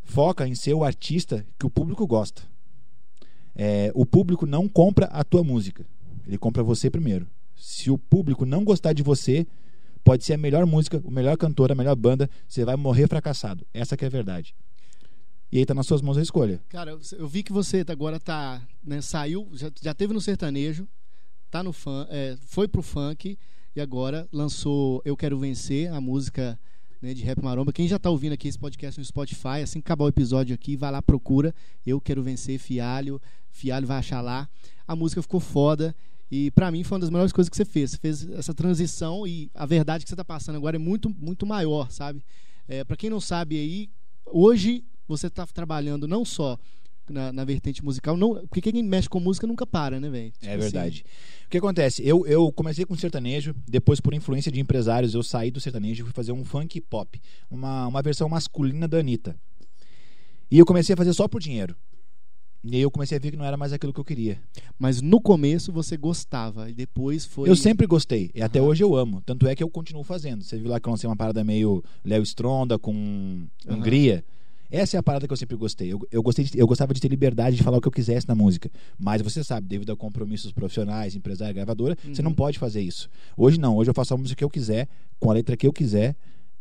foca 0.01 0.47
em 0.47 0.55
ser 0.55 0.73
o 0.73 0.83
artista 0.83 1.45
que 1.59 1.65
o 1.65 1.69
público 1.69 2.05
gosta. 2.07 2.41
É, 3.55 3.91
o 3.93 4.05
público 4.05 4.45
não 4.45 4.67
compra 4.67 5.05
a 5.07 5.23
tua 5.23 5.43
música, 5.43 5.85
ele 6.25 6.37
compra 6.37 6.63
você 6.63 6.89
primeiro. 6.89 7.27
Se 7.55 7.91
o 7.91 7.97
público 7.97 8.45
não 8.45 8.63
gostar 8.63 8.93
de 8.93 9.03
você, 9.03 9.45
pode 10.03 10.25
ser 10.25 10.33
a 10.33 10.37
melhor 10.37 10.65
música, 10.65 11.01
o 11.03 11.11
melhor 11.11 11.37
cantor, 11.37 11.71
a 11.71 11.75
melhor 11.75 11.95
banda, 11.95 12.29
você 12.47 12.65
vai 12.65 12.75
morrer 12.75 13.07
fracassado. 13.07 13.65
Essa 13.73 13.95
que 13.95 14.03
é 14.03 14.07
a 14.07 14.11
verdade. 14.11 14.55
E 15.51 15.59
aí 15.59 15.65
tá 15.67 15.75
nas 15.75 15.85
suas 15.85 16.01
mãos 16.01 16.17
a 16.17 16.21
escolha. 16.21 16.59
Cara, 16.67 16.97
eu 17.17 17.27
vi 17.27 17.43
que 17.43 17.53
você 17.53 17.85
agora 17.87 18.19
tá, 18.19 18.59
né, 18.83 19.01
saiu, 19.01 19.47
já, 19.53 19.71
já 19.81 19.93
teve 19.93 20.11
no 20.11 20.19
sertanejo, 20.19 20.87
tá 21.51 21.61
no 21.61 21.71
fun, 21.71 22.07
é, 22.09 22.35
foi 22.47 22.67
pro 22.67 22.81
funk 22.81 23.37
e 23.75 23.81
agora 23.81 24.27
lançou 24.31 25.01
Eu 25.03 25.17
Quero 25.17 25.37
Vencer, 25.37 25.91
a 25.91 25.99
música 25.99 26.59
né, 27.01 27.13
de 27.13 27.23
rap 27.23 27.41
maromba. 27.41 27.73
Quem 27.73 27.87
já 27.87 27.97
tá 27.97 28.09
ouvindo 28.09 28.33
aqui 28.33 28.47
esse 28.47 28.57
podcast 28.57 28.99
no 28.99 29.05
Spotify, 29.05 29.61
assim 29.63 29.81
que 29.81 29.87
acabar 29.87 30.05
o 30.05 30.09
episódio 30.09 30.53
aqui, 30.53 30.75
vai 30.75 30.91
lá, 30.91 31.01
procura 31.01 31.53
Eu 31.85 31.99
Quero 31.99 32.21
Vencer, 32.21 32.59
Fialho. 32.59 33.21
Fialho 33.51 33.87
vai 33.87 33.97
achar 33.97 34.21
lá. 34.21 34.47
A 34.87 34.95
música 34.95 35.21
ficou 35.21 35.39
foda. 35.39 35.95
E 36.31 36.51
para 36.51 36.71
mim 36.71 36.83
foi 36.83 36.95
uma 36.95 37.01
das 37.01 37.09
melhores 37.09 37.31
coisas 37.31 37.49
que 37.49 37.55
você 37.57 37.65
fez. 37.65 37.91
Você 37.91 37.97
fez 37.97 38.29
essa 38.31 38.53
transição 38.53 39.27
e 39.27 39.49
a 39.53 39.65
verdade 39.65 40.03
que 40.03 40.09
você 40.09 40.15
tá 40.15 40.25
passando 40.25 40.55
agora 40.55 40.75
é 40.75 40.79
muito, 40.79 41.09
muito 41.09 41.45
maior, 41.45 41.91
sabe? 41.91 42.23
É, 42.67 42.83
para 42.83 42.95
quem 42.95 43.09
não 43.09 43.19
sabe 43.19 43.57
aí, 43.57 43.89
hoje 44.25 44.83
você 45.07 45.29
tá 45.29 45.45
trabalhando 45.47 46.07
não 46.07 46.23
só 46.23 46.57
na, 47.09 47.31
na, 47.31 47.43
vertente 47.43 47.83
musical. 47.83 48.15
Não, 48.15 48.35
porque 48.47 48.61
quem 48.61 48.81
mexe 48.83 49.09
com 49.09 49.19
música 49.19 49.45
nunca 49.47 49.65
para, 49.65 49.99
né, 49.99 50.09
velho? 50.09 50.31
Tipo 50.31 50.45
é 50.45 50.57
verdade. 50.57 51.03
Assim. 51.05 51.45
O 51.45 51.49
que 51.49 51.57
acontece? 51.57 52.05
Eu, 52.05 52.25
eu 52.25 52.51
comecei 52.51 52.85
com 52.85 52.95
sertanejo, 52.95 53.55
depois, 53.67 53.99
por 53.99 54.13
influência 54.13 54.51
de 54.51 54.59
empresários, 54.59 55.13
eu 55.13 55.23
saí 55.23 55.51
do 55.51 55.59
sertanejo 55.59 56.01
e 56.01 56.05
fui 56.05 56.13
fazer 56.13 56.31
um 56.31 56.43
funk 56.43 56.79
pop. 56.81 57.21
Uma, 57.49 57.87
uma 57.87 58.01
versão 58.01 58.27
masculina 58.29 58.87
da 58.87 58.97
Anitta. 58.97 59.35
E 60.49 60.59
eu 60.59 60.65
comecei 60.65 60.93
a 60.93 60.97
fazer 60.97 61.13
só 61.13 61.27
por 61.27 61.41
dinheiro. 61.41 61.75
E 62.63 62.77
aí 62.77 62.81
eu 62.81 62.89
comecei 62.89 63.17
a 63.17 63.19
ver 63.19 63.31
que 63.31 63.37
não 63.37 63.43
era 63.43 63.57
mais 63.57 63.73
aquilo 63.73 63.91
que 63.91 63.99
eu 63.99 64.05
queria. 64.05 64.39
Mas 64.79 65.01
no 65.01 65.19
começo 65.19 65.71
você 65.71 65.97
gostava 65.97 66.69
e 66.69 66.73
depois 66.73 67.25
foi. 67.25 67.49
Eu 67.49 67.57
sempre 67.57 67.85
gostei. 67.85 68.31
E 68.33 68.41
até 68.41 68.61
hoje 68.61 68.81
eu 68.81 68.95
amo. 68.95 69.21
Tanto 69.25 69.45
é 69.47 69.55
que 69.55 69.61
eu 69.61 69.69
continuo 69.69 70.03
fazendo. 70.03 70.43
Você 70.43 70.57
viu 70.57 70.69
lá 70.69 70.79
que 70.79 70.87
eu 70.87 70.91
lancei 70.91 71.09
uma 71.09 71.15
parada 71.15 71.43
meio 71.43 71.83
Léo 72.05 72.23
Stronda 72.23 72.79
com 72.79 72.93
uhum. 72.93 73.49
Hungria. 73.67 74.23
Essa 74.73 74.97
é 74.97 74.99
a 74.99 75.03
parada 75.03 75.27
que 75.27 75.31
eu 75.31 75.37
sempre 75.37 75.55
gostei. 75.55 75.93
Eu, 75.93 75.99
eu, 76.11 76.23
gostei 76.23 76.45
de, 76.45 76.57
eu 76.57 76.65
gostava 76.65 76.95
de 76.95 76.99
ter 76.99 77.07
liberdade 77.07 77.55
de 77.55 77.61
falar 77.61 77.77
o 77.77 77.81
que 77.81 77.87
eu 77.87 77.91
quisesse 77.91 78.27
na 78.27 78.33
música. 78.33 78.71
Mas 78.97 79.21
você 79.21 79.43
sabe, 79.43 79.67
devido 79.67 79.91
a 79.91 79.95
compromissos 79.95 80.51
profissionais, 80.51 81.15
empresária, 81.15 81.53
gravadora, 81.53 81.95
uhum. 82.03 82.15
você 82.15 82.23
não 82.23 82.33
pode 82.33 82.57
fazer 82.57 82.81
isso. 82.81 83.07
Hoje 83.37 83.59
não. 83.59 83.77
Hoje 83.77 83.91
eu 83.91 83.93
faço 83.93 84.15
a 84.15 84.17
música 84.17 84.35
que 84.35 84.43
eu 84.43 84.49
quiser, 84.49 84.89
com 85.19 85.29
a 85.29 85.33
letra 85.35 85.55
que 85.55 85.67
eu 85.67 85.71
quiser. 85.71 86.15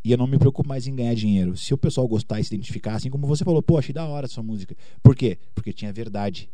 E 0.05 0.13
eu 0.13 0.19
não 0.19 0.27
me 0.27 0.37
preocupo 0.37 0.69
mais 0.69 0.87
em 0.87 0.95
ganhar 0.95 1.15
dinheiro. 1.15 1.57
Se 1.57 1.73
o 1.73 1.79
pessoal 1.79 2.07
gostar 2.07 2.39
e 2.39 2.45
se 2.45 2.55
identificar, 2.55 2.97
assim 2.97 3.09
como 3.09 3.27
você 3.27 3.45
falou, 3.45 3.63
pô, 3.63 3.79
achei 3.79 3.95
da 3.95 4.05
hora 4.05 4.27
a 4.27 4.29
sua 4.29 4.43
música. 4.43 4.77
Por 5.03 5.17
quê? 5.17 5.39
Porque 5.55 5.73
tinha 5.73 5.91
verdade. 5.91 6.51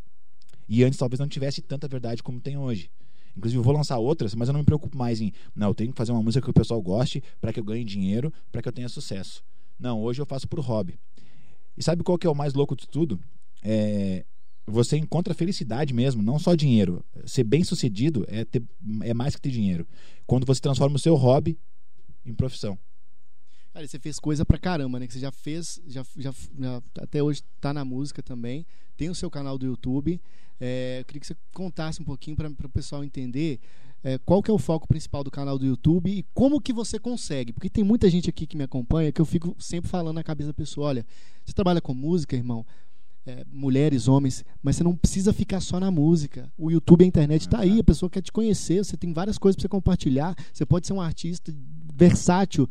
E 0.69 0.85
antes 0.85 0.97
talvez 0.97 1.19
não 1.19 1.27
tivesse 1.27 1.61
tanta 1.61 1.89
verdade 1.89 2.23
como 2.23 2.41
tem 2.41 2.57
hoje. 2.57 2.89
Inclusive, 3.37 3.59
eu 3.59 3.65
vou 3.65 3.75
lançar 3.75 3.99
outras, 3.99 4.33
mas 4.33 4.47
eu 4.47 4.53
não 4.53 4.61
me 4.61 4.67
preocupo 4.67 4.97
mais 4.97 5.21
em. 5.21 5.33
Não, 5.57 5.67
eu 5.69 5.75
tenho 5.75 5.91
que 5.91 5.99
fazer 5.99 6.13
uma 6.13 6.23
música 6.23 6.41
que 6.41 6.51
o 6.51 6.55
pessoal 6.55 6.81
goste, 6.81 7.21
para 7.41 7.53
que 7.53 7.59
eu 7.59 7.65
ganhe 7.65 7.83
dinheiro, 7.83 8.33
para 8.53 8.63
que 8.63 8.69
eu 8.69 8.73
tenha 8.73 8.89
sucesso. 8.89 9.43
Não, 9.77 10.01
hoje 10.01 10.23
eu 10.23 10.27
faço 10.27 10.47
por 10.47 10.61
hobby. 10.61 10.97
E 11.79 11.83
sabe 11.83 12.03
qual 12.03 12.19
que 12.19 12.27
é 12.27 12.31
o 12.31 12.35
mais 12.35 12.55
louco 12.55 12.75
de 12.75 12.89
tudo? 12.89 13.21
É, 13.63 14.25
você 14.67 14.97
encontra 14.97 15.33
felicidade 15.33 15.95
mesmo, 15.95 16.21
não 16.23 16.39
só 16.39 16.57
dinheiro. 16.57 17.05
Ser 17.25 17.45
bem 17.45 17.63
sucedido 17.63 18.25
é, 18.27 18.45
ter, 18.45 18.63
é 19.03 19.15
mais 19.15 19.37
que 19.37 19.41
ter 19.41 19.51
dinheiro. 19.51 19.87
Quando 20.27 20.45
você 20.45 20.61
transforma 20.61 20.97
o 20.97 20.99
seu 20.99 21.15
hobby 21.15 21.57
em 22.27 22.35
profissão. 22.35 22.77
Cara, 23.73 23.87
você 23.87 23.99
fez 23.99 24.19
coisa 24.19 24.45
pra 24.45 24.59
caramba, 24.59 24.99
né? 24.99 25.07
Que 25.07 25.13
você 25.13 25.21
já 25.21 25.31
fez, 25.31 25.81
já, 25.87 26.05
já, 26.17 26.35
já 26.59 26.83
até 26.99 27.23
hoje 27.23 27.43
tá 27.61 27.73
na 27.73 27.85
música 27.85 28.23
também. 28.25 28.67
Tem 28.97 29.09
o 29.09 29.15
seu 29.15 29.31
canal 29.31 29.57
do 29.57 29.67
YouTube. 29.67 30.21
É, 30.61 30.99
eu 31.01 31.05
queria 31.05 31.21
que 31.21 31.27
você 31.29 31.37
contasse 31.55 32.03
um 32.03 32.05
pouquinho 32.05 32.37
para 32.37 32.49
o 32.49 32.69
pessoal 32.69 33.05
entender 33.05 33.61
é, 34.03 34.19
qual 34.19 34.43
que 34.43 34.51
é 34.51 34.55
o 34.55 34.59
foco 34.59 34.87
principal 34.87 35.25
do 35.25 35.31
canal 35.31 35.59
do 35.59 35.67
YouTube 35.67 36.11
e 36.11 36.25
como 36.35 36.61
que 36.61 36.73
você 36.73 36.99
consegue. 36.99 37.53
Porque 37.53 37.69
tem 37.69 37.85
muita 37.85 38.09
gente 38.09 38.31
aqui 38.31 38.47
que 38.47 38.57
me 38.57 38.65
acompanha 38.65 39.13
que 39.13 39.21
eu 39.21 39.25
fico 39.25 39.55
sempre 39.59 39.91
falando 39.91 40.17
na 40.17 40.25
cabeça 40.25 40.49
da 40.49 40.55
pessoa, 40.55 40.89
olha, 40.89 41.07
você 41.45 41.53
trabalha 41.53 41.81
com 41.81 41.95
música, 41.95 42.37
irmão, 42.37 42.65
é, 43.27 43.45
mulheres, 43.53 44.09
homens, 44.09 44.45
mas 44.63 44.77
você 44.77 44.85
não 44.85 44.97
precisa 44.97 45.33
ficar 45.33 45.61
só 45.61 45.79
na 45.79 45.91
música. 45.91 46.51
O 46.57 46.71
YouTube 46.71 47.03
e 47.03 47.05
a 47.05 47.09
internet 47.09 47.43
está 47.43 47.61
aí, 47.61 47.81
a 47.81 47.85
pessoa 47.85 48.09
quer 48.09 48.23
te 48.23 48.33
conhecer, 48.33 48.85
você 48.85 48.97
tem 48.97 49.13
várias 49.13 49.37
coisas 49.37 49.57
para 49.57 49.63
você 49.63 49.69
compartilhar, 49.69 50.35
você 50.53 50.65
pode 50.65 50.87
ser 50.87 50.95
um 50.95 51.01
artista 51.01 51.55
versátil, 51.95 52.69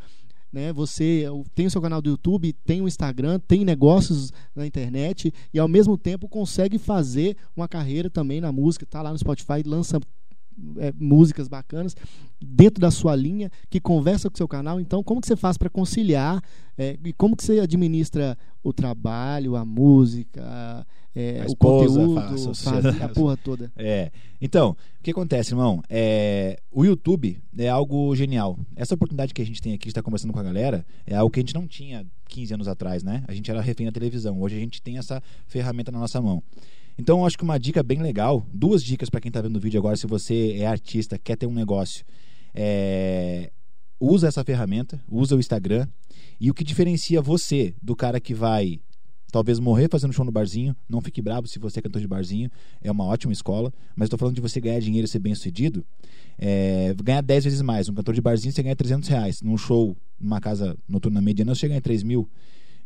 né? 0.52 0.72
Você 0.74 1.26
tem 1.54 1.68
o 1.68 1.72
seu 1.72 1.82
canal 1.82 2.02
do 2.02 2.10
YouTube, 2.10 2.54
tem 2.66 2.82
o 2.82 2.88
Instagram, 2.88 3.40
tem 3.40 3.64
negócios 3.64 4.32
na 4.56 4.66
internet 4.66 5.32
e 5.54 5.60
ao 5.60 5.68
mesmo 5.68 5.98
tempo 5.98 6.28
consegue 6.28 6.78
fazer 6.78 7.38
uma 7.56 7.68
carreira 7.68 8.10
também 8.10 8.42
na 8.42 8.52
música, 8.52 8.86
tá 8.86 9.02
lá 9.02 9.12
no 9.12 9.20
Spotify, 9.20 9.62
lança 9.66 10.00
é, 10.78 10.94
músicas 11.00 11.48
bacanas 11.48 11.96
dentro 12.42 12.82
da 12.82 12.92
sua 12.92 13.16
linha 13.16 13.52
que 13.70 13.80
conversa 13.80 14.30
com 14.30 14.36
o 14.36 14.38
seu 14.38 14.48
canal. 14.48 14.80
Então, 14.80 15.04
como 15.04 15.22
que 15.22 15.28
você 15.28 15.36
faz 15.36 15.58
para 15.58 15.70
conciliar 15.70 16.42
é, 16.78 16.98
e 17.04 17.14
como 17.14 17.36
que 17.36 17.44
você 17.44 17.60
administra 17.60 18.38
o 18.64 18.72
trabalho, 18.72 19.56
a 19.56 19.66
música, 19.66 20.86
é, 21.16 21.42
o 21.44 21.48
esposa, 21.48 22.00
conteúdo, 22.00 22.56
faz, 22.56 22.86
a 23.02 23.10
porra 23.10 23.38
toda? 23.38 23.72
É. 23.76 24.12
Então, 24.40 24.72
o 25.00 25.04
que 25.04 25.12
acontece, 25.12 25.54
irmão? 25.54 25.82
É, 25.90 26.60
o 26.72 26.86
YouTube 26.86 27.42
é 27.58 27.70
algo 27.70 28.16
genial. 28.16 28.60
Essa 28.76 28.96
oportunidade 28.96 29.34
que 29.34 29.42
a 29.42 29.46
gente 29.46 29.62
tem 29.62 29.74
aqui 29.74 29.86
de 29.86 29.92
estar 29.92 30.04
conversando 30.04 30.34
com 30.34 30.40
a 30.40 30.44
galera 30.44 30.86
é 31.06 31.16
algo 31.16 31.32
que 31.32 31.40
a 31.40 31.44
gente 31.44 31.56
não 31.56 31.68
tinha 31.68 32.06
15 32.30 32.54
anos 32.54 32.68
atrás, 32.68 33.04
né? 33.04 33.24
A 33.28 33.34
gente 33.34 33.50
era 33.50 33.62
refém 33.62 33.86
da 33.86 33.92
televisão. 33.92 34.40
Hoje 34.42 34.56
a 34.56 34.60
gente 34.60 34.82
tem 34.82 34.98
essa 34.98 35.22
ferramenta 35.48 35.92
na 35.92 36.00
nossa 36.00 36.22
mão. 36.22 36.44
Então, 36.98 37.20
eu 37.20 37.26
acho 37.26 37.38
que 37.38 37.44
uma 37.44 37.60
dica 37.60 37.84
bem 37.84 38.02
legal, 38.02 38.46
duas 38.52 38.84
dicas 38.84 39.10
para 39.10 39.22
quem 39.22 39.30
está 39.30 39.42
vendo 39.42 39.58
o 39.58 39.60
vídeo 39.60 39.80
agora, 39.80 39.96
se 39.96 40.08
você 40.08 40.54
é 40.58 40.66
artista, 40.66 41.18
quer 41.18 41.36
ter 41.36 41.46
um 41.46 41.54
negócio, 41.54 42.04
é... 42.56 43.52
usa 44.00 44.28
essa 44.28 44.44
ferramenta, 44.44 45.00
usa 45.08 45.36
o 45.36 45.40
Instagram, 45.40 45.88
e 46.40 46.50
o 46.50 46.54
que 46.54 46.64
diferencia 46.64 47.22
você 47.22 47.76
do 47.82 47.96
cara 47.96 48.20
que 48.20 48.34
vai 48.34 48.80
talvez 49.32 49.60
morrer 49.60 49.90
fazendo 49.92 50.14
show 50.14 50.26
no 50.26 50.32
barzinho, 50.32 50.76
não 50.90 51.02
fique 51.02 51.22
bravo 51.22 51.48
se 51.48 51.60
você 51.60 51.80
é 51.80 51.82
cantor 51.82 52.02
de 52.02 52.08
barzinho, 52.08 52.50
é 52.82 52.92
uma 52.92 53.04
ótima 53.04 53.34
escola, 53.34 53.74
mas 53.96 54.08
estou 54.08 54.18
falando 54.18 54.36
de 54.36 54.42
você 54.42 54.60
ganhar 54.60 54.80
dinheiro 54.80 55.06
e 55.06 55.08
ser 55.08 55.20
bem 55.20 55.36
sucedido, 55.36 55.86
é, 56.38 56.96
ganhar 57.04 57.22
10 57.22 57.44
vezes 57.44 57.62
mais. 57.62 57.90
Um 57.90 57.94
cantor 57.94 58.16
de 58.16 58.22
barzinho 58.22 58.54
você 58.54 58.64
ganha 58.64 58.76
300 58.76 59.10
reais, 59.10 59.42
num 59.42 59.58
show, 59.58 59.96
numa 60.20 60.40
casa 60.40 60.78
noturna 60.88 61.22
mediana, 61.22 61.54
você 61.54 61.68
ganha 61.68 61.82
3 61.82 62.04
mil. 62.04 62.30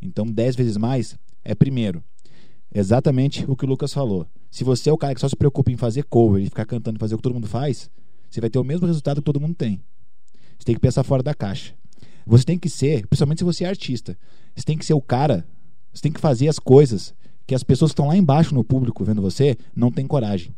Então, 0.01 0.25
10 0.25 0.55
vezes 0.55 0.77
mais 0.77 1.17
é 1.43 1.53
primeiro 1.53 2.03
Exatamente 2.73 3.45
o 3.47 3.55
que 3.55 3.65
o 3.65 3.67
Lucas 3.67 3.93
falou. 3.93 4.25
Se 4.49 4.63
você 4.63 4.89
é 4.89 4.93
o 4.93 4.97
cara 4.97 5.13
que 5.13 5.21
só 5.21 5.27
se 5.27 5.35
preocupa 5.35 5.71
em 5.71 5.77
fazer 5.77 6.03
cover 6.03 6.41
e 6.41 6.45
ficar 6.45 6.65
cantando, 6.65 6.99
fazer 6.99 7.15
o 7.15 7.17
que 7.17 7.23
todo 7.23 7.33
mundo 7.33 7.47
faz, 7.47 7.89
você 8.29 8.39
vai 8.39 8.49
ter 8.49 8.59
o 8.59 8.63
mesmo 8.63 8.87
resultado 8.87 9.17
que 9.17 9.25
todo 9.25 9.41
mundo 9.41 9.55
tem. 9.55 9.81
Você 10.57 10.65
tem 10.65 10.75
que 10.75 10.81
pensar 10.81 11.03
fora 11.03 11.21
da 11.21 11.33
caixa. 11.33 11.73
Você 12.25 12.45
tem 12.45 12.57
que 12.57 12.69
ser, 12.69 13.05
principalmente 13.07 13.39
se 13.39 13.43
você 13.43 13.65
é 13.65 13.67
artista, 13.67 14.17
você 14.55 14.63
tem 14.63 14.77
que 14.77 14.85
ser 14.85 14.93
o 14.93 15.01
cara, 15.01 15.45
você 15.91 16.01
tem 16.01 16.11
que 16.11 16.19
fazer 16.19 16.47
as 16.47 16.59
coisas 16.59 17.13
que 17.45 17.55
as 17.55 17.63
pessoas 17.63 17.91
que 17.91 17.93
estão 17.93 18.07
lá 18.07 18.15
embaixo 18.15 18.55
no 18.55 18.63
público 18.63 19.03
vendo 19.03 19.21
você 19.21 19.57
não 19.75 19.91
têm 19.91 20.07
coragem. 20.07 20.55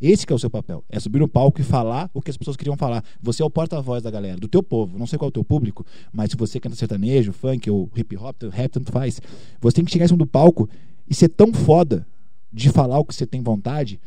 Esse 0.00 0.26
é 0.28 0.34
o 0.34 0.38
seu 0.38 0.50
papel. 0.50 0.84
É 0.90 1.00
subir 1.00 1.20
no 1.20 1.28
palco 1.28 1.60
e 1.60 1.64
falar 1.64 2.10
o 2.12 2.20
que 2.20 2.30
as 2.30 2.36
pessoas 2.36 2.56
queriam 2.56 2.76
falar. 2.76 3.02
Você 3.22 3.42
é 3.42 3.44
o 3.46 3.48
porta-voz 3.48 4.02
da 4.02 4.10
galera, 4.10 4.36
do 4.36 4.48
teu 4.48 4.62
povo. 4.62 4.98
Não 4.98 5.06
sei 5.06 5.18
qual 5.18 5.28
é 5.28 5.30
o 5.30 5.32
teu 5.32 5.44
público, 5.44 5.86
mas 6.12 6.30
se 6.30 6.36
você 6.36 6.60
canta 6.60 6.76
sertanejo, 6.76 7.32
funk 7.32 7.70
ou 7.70 7.88
hip 7.96 8.14
hop, 8.16 8.42
rap, 8.50 8.72
tanto 8.72 8.92
faz. 8.92 9.20
Você 9.60 9.76
tem 9.76 9.84
que 9.84 9.90
chegar 9.90 10.04
em 10.04 10.08
cima 10.08 10.18
do 10.18 10.26
palco 10.26 10.68
e 11.08 11.14
ser 11.14 11.28
tão 11.28 11.52
foda 11.52 12.06
de 12.52 12.70
falar 12.70 12.98
o 12.98 13.04
que 13.04 13.14
você 13.14 13.26
tem 13.26 13.42
vontade 13.42 14.00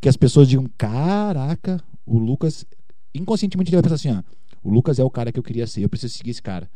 que 0.00 0.08
as 0.08 0.16
pessoas 0.16 0.48
digam: 0.48 0.68
caraca, 0.76 1.82
o 2.04 2.18
Lucas. 2.18 2.64
Inconscientemente 3.14 3.70
ele 3.70 3.76
vai 3.76 3.82
pensar 3.82 3.94
assim: 3.94 4.10
ó, 4.10 4.22
o 4.62 4.70
Lucas 4.70 4.98
é 4.98 5.04
o 5.04 5.10
cara 5.10 5.32
que 5.32 5.38
eu 5.38 5.42
queria 5.42 5.66
ser, 5.66 5.82
eu 5.82 5.88
preciso 5.88 6.14
seguir 6.14 6.30
esse 6.30 6.42
cara. 6.42 6.70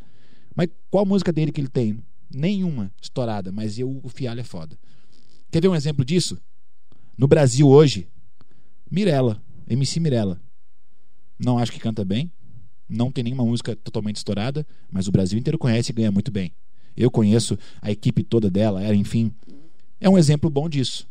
Mas 0.55 0.69
qual 0.91 1.07
música 1.07 1.33
dele 1.33 1.53
que 1.53 1.61
ele 1.61 1.69
tem? 1.69 2.03
Nenhuma 2.33 2.93
estourada, 3.01 3.51
mas 3.51 3.79
eu, 3.79 4.01
o 4.03 4.09
Fialho 4.09 4.41
é 4.41 4.45
foda. 4.45 4.79
Quer 5.51 5.61
ver 5.61 5.69
um 5.69 5.75
exemplo 5.75 6.05
disso? 6.05 6.41
No 7.19 7.27
Brasil 7.27 7.69
hoje, 7.69 8.09
Mirella, 8.91 9.43
MC 9.69 9.99
Mirella. 9.99 10.41
Não 11.39 11.59
acho 11.59 11.73
que 11.73 11.81
canta 11.81 12.05
bem, 12.05 12.31
não 12.89 13.11
tem 13.11 13.25
nenhuma 13.25 13.45
música 13.45 13.75
totalmente 13.77 14.17
estourada, 14.17 14.67
mas 14.91 15.09
o 15.09 15.13
Brasil 15.13 15.39
inteiro 15.39 15.59
conhece 15.59 15.91
e 15.91 15.95
ganha 15.95 16.11
muito 16.11 16.31
bem. 16.31 16.53
Eu 16.97 17.11
conheço 17.11 17.59
a 17.81 17.91
equipe 17.91 18.23
toda 18.23 18.51
dela, 18.51 18.95
enfim. 18.95 19.33
É 20.01 20.09
um 20.09 20.19
exemplo 20.19 20.51
bom 20.51 20.69
disso. 20.69 21.07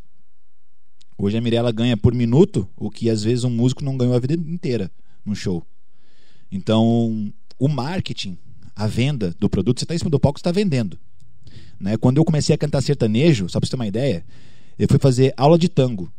Hoje 1.17 1.37
a 1.37 1.41
Mirella 1.41 1.71
ganha 1.71 1.97
por 1.97 2.13
minuto 2.13 2.67
o 2.77 2.89
que 2.89 3.09
às 3.09 3.23
vezes 3.23 3.43
um 3.43 3.49
músico 3.49 3.83
não 3.83 3.97
ganhou 3.97 4.15
a 4.15 4.19
vida 4.19 4.33
inteira 4.33 4.89
no 5.25 5.35
show. 5.35 5.65
Então, 6.51 7.31
o 7.59 7.67
marketing, 7.67 8.37
a 8.75 8.87
venda 8.87 9.35
do 9.37 9.49
produto, 9.49 9.79
você 9.79 9.85
está 9.85 9.93
em 9.93 9.97
cima 9.97 10.09
do 10.09 10.19
palco, 10.19 10.39
você 10.39 10.41
está 10.41 10.51
vendendo. 10.51 10.97
Né? 11.79 11.97
Quando 11.97 12.17
eu 12.17 12.25
comecei 12.25 12.55
a 12.55 12.57
cantar 12.57 12.81
sertanejo, 12.81 13.49
só 13.49 13.59
para 13.59 13.67
você 13.67 13.71
ter 13.71 13.75
uma 13.75 13.87
ideia, 13.87 14.25
eu 14.77 14.87
fui 14.89 14.97
fazer 14.97 15.33
aula 15.35 15.59
de 15.59 15.67
tango. 15.67 16.11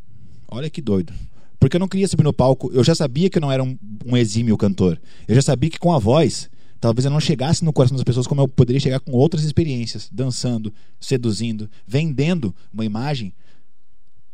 Olha 0.46 0.68
que 0.68 0.82
doido. 0.82 1.12
Porque 1.58 1.76
eu 1.76 1.80
não 1.80 1.88
queria 1.88 2.08
subir 2.08 2.22
no 2.22 2.32
palco, 2.32 2.70
eu 2.72 2.84
já 2.84 2.94
sabia 2.94 3.28
que 3.28 3.38
eu 3.38 3.42
não 3.42 3.52
era 3.52 3.62
um, 3.62 3.78
um 4.04 4.16
exímio 4.16 4.56
cantor. 4.56 5.00
Eu 5.26 5.34
já 5.34 5.42
sabia 5.42 5.70
que 5.70 5.78
com 5.78 5.92
a 5.92 5.98
voz 5.98 6.50
talvez 6.80 7.04
eu 7.04 7.10
não 7.10 7.20
chegasse 7.20 7.64
no 7.64 7.72
coração 7.72 7.96
das 7.96 8.04
pessoas 8.04 8.26
como 8.26 8.40
eu 8.40 8.48
poderia 8.48 8.80
chegar 8.80 9.00
com 9.00 9.12
outras 9.12 9.44
experiências, 9.44 10.08
dançando, 10.10 10.72
seduzindo, 10.98 11.70
vendendo 11.86 12.54
uma 12.72 12.84
imagem 12.84 13.32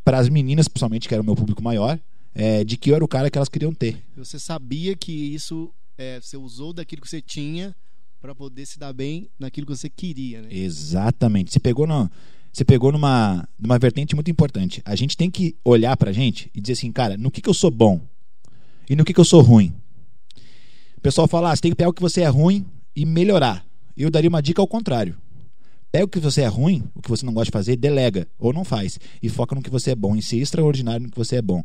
para 0.05 0.19
as 0.19 0.29
meninas, 0.29 0.69
principalmente, 0.69 1.09
que 1.09 1.15
era 1.15 1.23
o 1.23 1.27
meu 1.27 1.35
público 1.35 1.63
maior, 1.63 1.99
é, 2.35 2.63
de 2.63 2.77
que 2.77 2.91
eu 2.91 2.95
era 2.95 3.05
o 3.05 3.09
cara 3.09 3.31
que 3.31 3.37
elas 3.37 3.49
queriam 3.49 3.75
ter. 3.75 4.03
Você 4.17 4.39
sabia 4.39 4.95
que 4.95 5.13
isso 5.13 5.73
é, 5.99 6.21
você 6.21 6.37
usou 6.37 6.73
daquilo 6.73 7.03
que 7.03 7.09
você 7.09 7.21
tinha 7.21 7.75
para 8.21 8.35
poder 8.35 8.67
se 8.67 8.79
dar 8.79 8.93
bem 8.93 9.29
naquilo 9.39 9.67
que 9.67 9.77
você 9.77 9.89
queria, 9.89 10.43
né? 10.43 10.49
Exatamente. 10.51 11.53
Você 11.53 11.59
pegou 11.59 11.87
no, 11.87 12.11
você 12.53 12.65
pegou 12.65 12.93
numa, 12.93 13.49
numa 13.59 13.79
vertente 13.79 14.15
muito 14.15 14.31
importante. 14.31 14.81
A 14.85 14.95
gente 14.95 15.17
tem 15.17 15.31
que 15.31 15.57
olhar 15.65 15.97
pra 15.97 16.13
gente 16.13 16.51
e 16.55 16.61
dizer 16.61 16.75
assim, 16.75 16.93
cara, 16.93 17.17
no 17.17 17.31
que, 17.31 17.41
que 17.41 17.49
eu 17.49 17.55
sou 17.55 17.71
bom? 17.71 18.01
e 18.89 18.95
no 18.95 19.05
que, 19.05 19.13
que 19.13 19.21
eu 19.21 19.25
sou 19.25 19.43
ruim. 19.43 19.73
Pessoal 21.07 21.29
fala, 21.29 21.53
ah, 21.53 21.55
você 21.55 21.63
tem 21.63 21.71
que 21.71 21.77
pegar 21.77 21.91
o 21.91 21.93
que 21.93 22.03
você 22.03 22.23
é 22.23 22.27
ruim 22.27 22.67
e 22.97 23.07
melhorar. 23.07 23.65
Eu 23.97 24.11
daria 24.11 24.29
uma 24.29 24.43
dica 24.43 24.61
ao 24.61 24.67
contrário. 24.67 25.17
Pega 25.93 26.05
o 26.05 26.09
que 26.09 26.19
você 26.19 26.41
é 26.41 26.49
ruim, 26.49 26.83
o 26.97 27.01
que 27.01 27.09
você 27.09 27.25
não 27.25 27.33
gosta 27.33 27.45
de 27.45 27.53
fazer, 27.53 27.77
delega 27.77 28.27
ou 28.37 28.53
não 28.53 28.65
faz. 28.65 28.99
E 29.23 29.29
foca 29.29 29.55
no 29.55 29.63
que 29.63 29.71
você 29.71 29.93
é 29.93 29.95
bom, 29.95 30.17
em 30.17 30.21
ser 30.21 30.39
extraordinário 30.39 31.07
no 31.07 31.13
que 31.13 31.17
você 31.17 31.37
é 31.37 31.43
bom. 31.43 31.63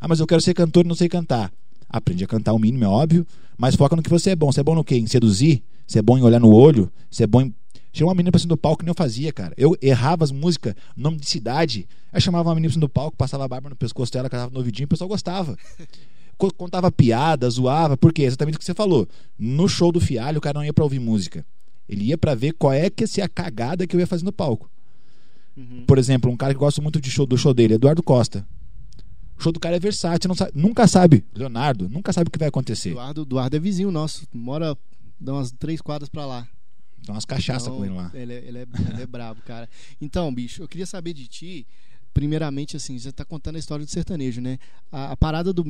Ah, 0.00 0.08
mas 0.08 0.18
eu 0.18 0.26
quero 0.26 0.40
ser 0.40 0.54
cantor 0.54 0.84
e 0.84 0.88
não 0.88 0.96
sei 0.96 1.08
cantar. 1.08 1.52
Aprende 1.88 2.24
a 2.24 2.26
cantar 2.26 2.52
o 2.52 2.58
mínimo, 2.58 2.82
é 2.82 2.88
óbvio, 2.88 3.24
mas 3.56 3.76
foca 3.76 3.94
no 3.94 4.02
que 4.02 4.10
você 4.10 4.30
é 4.30 4.34
bom. 4.34 4.50
Você 4.50 4.58
é 4.58 4.64
bom 4.64 4.74
no 4.74 4.82
quê? 4.82 4.96
Em 4.96 5.06
seduzir? 5.06 5.62
Você 5.86 6.00
é 6.00 6.02
bom 6.02 6.18
em 6.18 6.22
olhar 6.22 6.40
no 6.40 6.52
olho? 6.52 6.90
Você 7.08 7.22
é 7.22 7.26
bom 7.28 7.42
em. 7.42 7.54
Chegou 7.92 8.08
uma 8.08 8.16
menina 8.16 8.32
pra 8.32 8.40
cima 8.40 8.48
do 8.48 8.56
palco 8.56 8.78
que 8.78 8.84
nem 8.84 8.90
eu 8.90 8.96
fazia, 8.96 9.32
cara. 9.32 9.54
Eu 9.56 9.76
errava 9.80 10.24
as 10.24 10.32
músicas, 10.32 10.74
nome 10.96 11.18
de 11.18 11.30
cidade. 11.30 11.86
Aí 12.12 12.20
chamava 12.20 12.48
uma 12.48 12.56
menina 12.56 12.70
pra 12.70 12.74
cima 12.74 12.80
do 12.80 12.88
palco, 12.88 13.16
passava 13.16 13.44
a 13.44 13.48
barba 13.48 13.70
no 13.70 13.76
pescoço 13.76 14.10
dela, 14.10 14.28
cantava 14.28 14.50
no 14.50 14.58
ouvidinho, 14.58 14.86
o 14.86 14.88
pessoal 14.88 15.06
gostava. 15.06 15.56
Co- 16.40 16.54
Contava 16.54 16.90
piada, 16.90 17.48
zoava, 17.50 17.96
porque 17.96 18.22
exatamente 18.22 18.56
o 18.56 18.58
que 18.58 18.64
você 18.64 18.74
falou. 18.74 19.08
No 19.38 19.68
show 19.68 19.92
do 19.92 20.00
Fialho, 20.00 20.38
o 20.38 20.40
cara 20.40 20.58
não 20.58 20.64
ia 20.64 20.72
pra 20.72 20.84
ouvir 20.84 20.98
música. 20.98 21.44
Ele 21.88 22.04
ia 22.04 22.18
pra 22.18 22.34
ver 22.34 22.52
qual 22.52 22.72
é 22.72 22.88
que 22.88 23.02
ia 23.02 23.06
ser 23.08 23.22
a 23.22 23.28
cagada 23.28 23.86
que 23.86 23.94
eu 23.94 24.00
ia 24.00 24.06
fazer 24.06 24.24
no 24.24 24.32
palco. 24.32 24.70
Uhum. 25.56 25.84
Por 25.86 25.98
exemplo, 25.98 26.30
um 26.30 26.36
cara 26.36 26.54
que 26.54 26.58
gosta 26.60 26.80
muito 26.80 27.00
de 27.00 27.10
show, 27.10 27.26
do 27.26 27.36
show 27.36 27.52
dele, 27.52 27.74
Eduardo 27.74 28.02
Costa. 28.02 28.46
O 29.38 29.42
show 29.42 29.52
do 29.52 29.58
cara 29.60 29.76
é 29.76 29.80
versátil, 29.80 30.28
não 30.28 30.34
sabe- 30.34 30.52
nunca 30.54 30.86
sabe. 30.86 31.24
Leonardo, 31.34 31.88
nunca 31.88 32.12
sabe 32.12 32.28
o 32.28 32.30
que 32.30 32.38
vai 32.38 32.48
acontecer. 32.48 32.90
Eduardo, 32.90 33.22
Eduardo 33.22 33.56
é 33.56 33.60
vizinho 33.60 33.90
nosso. 33.90 34.26
Mora 34.32 34.76
dá 35.20 35.32
umas 35.34 35.50
três 35.52 35.80
quadras 35.80 36.08
pra 36.08 36.24
lá. 36.26 36.46
Dá 37.06 37.12
umas 37.14 37.24
cachaça 37.24 37.66
Então, 37.66 37.78
com 37.78 37.84
ele 37.84 37.94
lá. 37.94 38.10
Ele 38.14 38.32
é, 38.32 38.36
ele, 38.46 38.58
é, 38.58 38.66
ele 38.92 39.02
é 39.02 39.06
brabo, 39.08 39.40
cara. 39.42 39.68
Então, 40.00 40.32
bicho, 40.32 40.62
eu 40.62 40.68
queria 40.68 40.86
saber 40.86 41.12
de 41.14 41.26
ti, 41.26 41.66
primeiramente, 42.14 42.76
assim, 42.76 42.98
você 42.98 43.10
tá 43.10 43.24
contando 43.24 43.56
a 43.56 43.58
história 43.58 43.84
do 43.84 43.90
sertanejo, 43.90 44.40
né? 44.40 44.58
A, 44.92 45.12
a 45.12 45.16
parada 45.16 45.52
do 45.52 45.64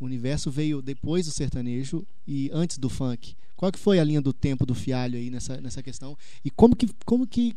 Mr. 0.00 0.04
Universo 0.04 0.50
veio 0.50 0.80
depois 0.80 1.26
do 1.26 1.32
sertanejo 1.32 2.06
e 2.26 2.50
antes 2.52 2.78
do 2.78 2.88
funk. 2.88 3.34
Qual 3.56 3.70
que 3.70 3.78
foi 3.78 3.98
a 3.98 4.04
linha 4.04 4.20
do 4.20 4.32
tempo 4.32 4.64
do 4.64 4.74
Fialho 4.74 5.18
aí 5.18 5.30
nessa, 5.30 5.60
nessa 5.60 5.82
questão? 5.82 6.16
E 6.44 6.50
como 6.50 6.74
que, 6.74 6.88
como 7.04 7.26
que 7.26 7.54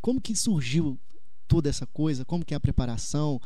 como 0.00 0.20
que 0.20 0.36
surgiu 0.36 0.98
toda 1.46 1.68
essa 1.68 1.86
coisa? 1.86 2.24
Como 2.24 2.44
que 2.44 2.54
é 2.54 2.56
a 2.56 2.60
preparação? 2.60 3.40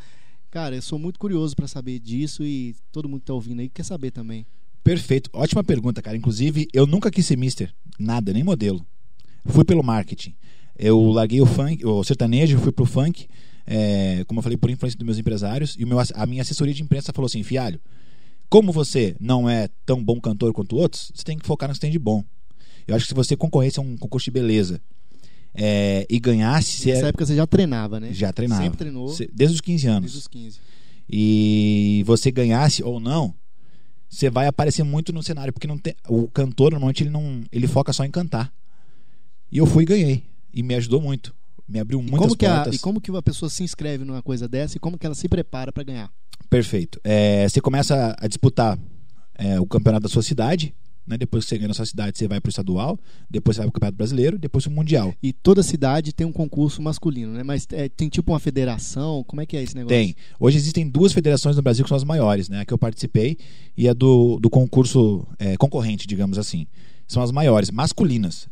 Cara, 0.51 0.77
eu 0.77 0.83
sou 0.83 0.99
muito 0.99 1.19
curioso 1.19 1.57
pra 1.57 1.67
saber 1.67 1.99
disso 1.99 2.45
e 2.45 2.77
todo 2.91 3.09
mundo 3.09 3.21
que 3.21 3.27
tá 3.27 3.35
ouvindo 3.35 3.61
aí 3.61 3.69
quer 3.69 3.85
saber 3.85 4.11
também. 4.11 4.45
Perfeito. 4.85 5.31
Ótima 5.33 5.65
pergunta, 5.65 6.03
cara. 6.03 6.17
Inclusive, 6.17 6.69
eu 6.73 6.87
nunca 6.87 7.11
quis 7.11 7.25
ser 7.25 7.37
mister. 7.37 7.73
Nada, 7.99 8.33
nem 8.33 8.43
modelo. 8.43 8.85
Fui 9.47 9.65
pelo 9.65 9.83
marketing. 9.83 10.35
Eu 10.77 11.01
larguei 11.11 11.41
o 11.41 11.47
funk, 11.47 11.85
o 11.87 12.03
sertanejo, 12.03 12.59
fui 12.59 12.73
pro 12.73 12.85
funk, 12.85 13.29
é, 13.67 14.25
como 14.27 14.39
eu 14.39 14.43
falei, 14.43 14.57
por 14.59 14.71
influência 14.71 14.99
dos 14.99 15.05
meus 15.07 15.19
empresários. 15.19 15.77
E 15.79 15.85
meu, 15.85 15.99
a 16.01 16.27
minha 16.27 16.43
assessoria 16.43 16.75
de 16.75 16.83
imprensa 16.83 17.13
falou 17.13 17.27
assim: 17.27 17.43
Fialho, 17.43 17.81
como 18.49 18.73
você 18.73 19.17
não 19.21 19.49
é 19.49 19.69
tão 19.87 20.03
bom 20.03 20.21
cantor 20.21 20.53
quanto 20.53 20.77
outros, 20.77 21.11
você 21.15 21.23
tem 21.25 21.39
que 21.39 21.47
focar 21.47 21.69
no 21.69 21.73
que 21.75 21.77
você 21.79 21.83
tem 21.83 21.91
de 21.91 21.99
bom. 21.99 22.25
Eu 22.87 22.95
acho 22.97 23.05
que 23.05 23.09
se 23.11 23.15
você 23.15 23.37
concorresse 23.37 23.79
a 23.79 23.83
um 23.83 23.97
concurso 23.97 24.25
de 24.25 24.31
beleza 24.33 24.81
é, 25.55 26.07
e 26.11 26.19
ganhasse, 26.19 26.79
você 26.79 26.93
Nessa 26.93 27.09
época 27.09 27.25
você 27.27 27.37
já 27.37 27.47
treinava, 27.47 28.01
né? 28.01 28.13
já 28.13 28.33
treinava. 28.33 28.63
Sempre 28.63 28.79
treinou. 28.79 29.09
Você- 29.09 29.29
Desde 29.33 29.55
os 29.55 29.61
15 29.61 29.87
anos 29.87 30.03
Desde 30.03 30.19
os 30.19 30.27
15. 30.27 30.59
e 31.09 32.03
você 32.07 32.31
ganhasse 32.31 32.83
ou 32.83 32.99
não, 32.99 33.35
você 34.09 34.29
vai 34.29 34.47
aparecer 34.47 34.83
muito 34.83 35.13
no 35.13 35.23
cenário, 35.23 35.53
porque 35.53 35.67
não 35.67 35.79
tem, 35.79 35.95
o 36.09 36.29
cantor 36.29 36.73
normalmente 36.73 37.03
ele 37.03 37.11
não, 37.11 37.43
ele 37.53 37.67
foca 37.67 37.93
só 37.93 38.05
em 38.05 38.11
cantar. 38.11 38.53
E 39.51 39.59
eu 39.59 39.67
fui 39.67 39.85
e 39.85 39.87
ganhei 39.87 40.25
e 40.53 40.63
me 40.63 40.75
ajudou 40.75 41.01
muito, 41.01 41.35
me 41.69 41.79
abriu 41.79 42.01
E 42.01 42.03
muitas 42.03 42.21
como, 42.21 42.37
que 42.37 42.47
a, 42.47 42.57
portas. 42.57 42.75
e 42.75 42.79
como 42.79 43.01
que 43.01 43.11
uma 43.11 43.23
pessoa 43.23 43.49
se 43.49 43.63
inscreve 43.63 44.05
numa 44.05 44.23
coisa 44.23 44.49
dessa 44.49 44.77
e 44.77 44.81
como 44.81 44.99
que 44.99 45.07
ela 45.07 45.15
se 45.15 45.29
prepara 45.29 45.73
pra 45.73 45.83
ganhar? 45.83 46.11
Perfeito. 46.51 47.01
É, 47.03 47.49
você 47.49 47.61
começa 47.61 48.15
a 48.19 48.27
disputar 48.29 48.79
é, 49.35 49.59
o 49.59 49.67
campeonato 49.67 50.03
da 50.03 50.09
sua 50.09 50.23
cidade, 50.23 50.75
né? 51.07 51.17
Depois 51.17 51.45
que 51.45 51.49
você 51.49 51.57
ganha 51.59 51.69
na 51.69 51.75
sua 51.75 51.87
cidade, 51.87 52.17
você 52.19 52.29
vai 52.29 52.41
pro 52.41 52.51
estadual, 52.51 52.99
depois 53.29 53.57
você 53.57 53.61
vai 53.63 53.67
pro 53.69 53.73
campeonato 53.73 53.97
brasileiro, 53.97 54.39
depois 54.39 54.65
pro 54.65 54.73
mundial. 54.73 55.15
E 55.23 55.33
toda 55.33 55.63
cidade 55.63 56.13
tem 56.13 56.27
um 56.27 56.33
concurso 56.33 56.81
masculino, 56.83 57.33
né? 57.33 57.43
Mas 57.43 57.67
é, 57.73 57.89
tem 57.89 58.09
tipo 58.09 58.33
uma 58.33 58.39
federação, 58.39 59.25
como 59.25 59.41
é 59.41 59.47
que 59.47 59.57
é 59.57 59.63
esse 59.63 59.75
negócio? 59.75 59.97
Tem. 59.97 60.15
Hoje 60.39 60.59
existem 60.59 60.89
duas 60.89 61.13
federações 61.13 61.57
no 61.57 61.63
Brasil 61.63 61.85
que 61.85 61.89
são 61.89 61.97
as 61.97 62.05
maiores, 62.05 62.49
né? 62.49 62.61
A 62.61 62.65
que 62.65 62.73
eu 62.73 62.79
participei 62.79 63.37
e 63.77 63.89
a 63.89 63.93
do, 63.95 64.39
do 64.39 64.49
concurso 64.51 65.27
é, 65.39 65.57
concorrente, 65.57 66.07
digamos 66.07 66.39
assim. 66.39 66.67
São 67.09 67.23
as 67.23 67.33
maiores, 67.33 67.71
masculinas. 67.71 68.49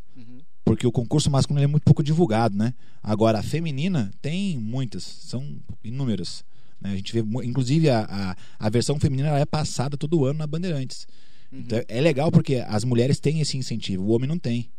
Porque 0.70 0.86
o 0.86 0.92
concurso 0.92 1.30
masculino 1.30 1.64
é 1.64 1.66
muito 1.66 1.82
pouco 1.84 2.02
divulgado, 2.02 2.56
né? 2.56 2.72
Agora, 3.02 3.38
a 3.38 3.42
feminina 3.42 4.10
tem 4.22 4.58
muitas, 4.58 5.02
são 5.02 5.56
inúmeras. 5.82 6.44
né? 6.80 6.92
A 6.92 6.96
gente 6.96 7.12
vê, 7.12 7.20
inclusive, 7.44 7.88
a, 7.90 8.06
a, 8.08 8.36
a 8.66 8.70
versão 8.70 8.98
feminina 8.98 9.38
é 9.38 9.44
passada 9.44 9.96
todo 9.96 10.24
ano 10.24 10.38
na 10.38 10.46
Bandeirantes. 10.46 11.06
Uhum. 11.52 11.60
Então, 11.60 11.82
é 11.88 12.00
legal 12.00 12.30
porque 12.30 12.56
as 12.66 12.84
mulheres 12.84 13.18
têm 13.18 13.40
esse 13.40 13.56
incentivo, 13.56 14.04
o 14.04 14.10
homem 14.10 14.28
não 14.28 14.38
tem. 14.38 14.70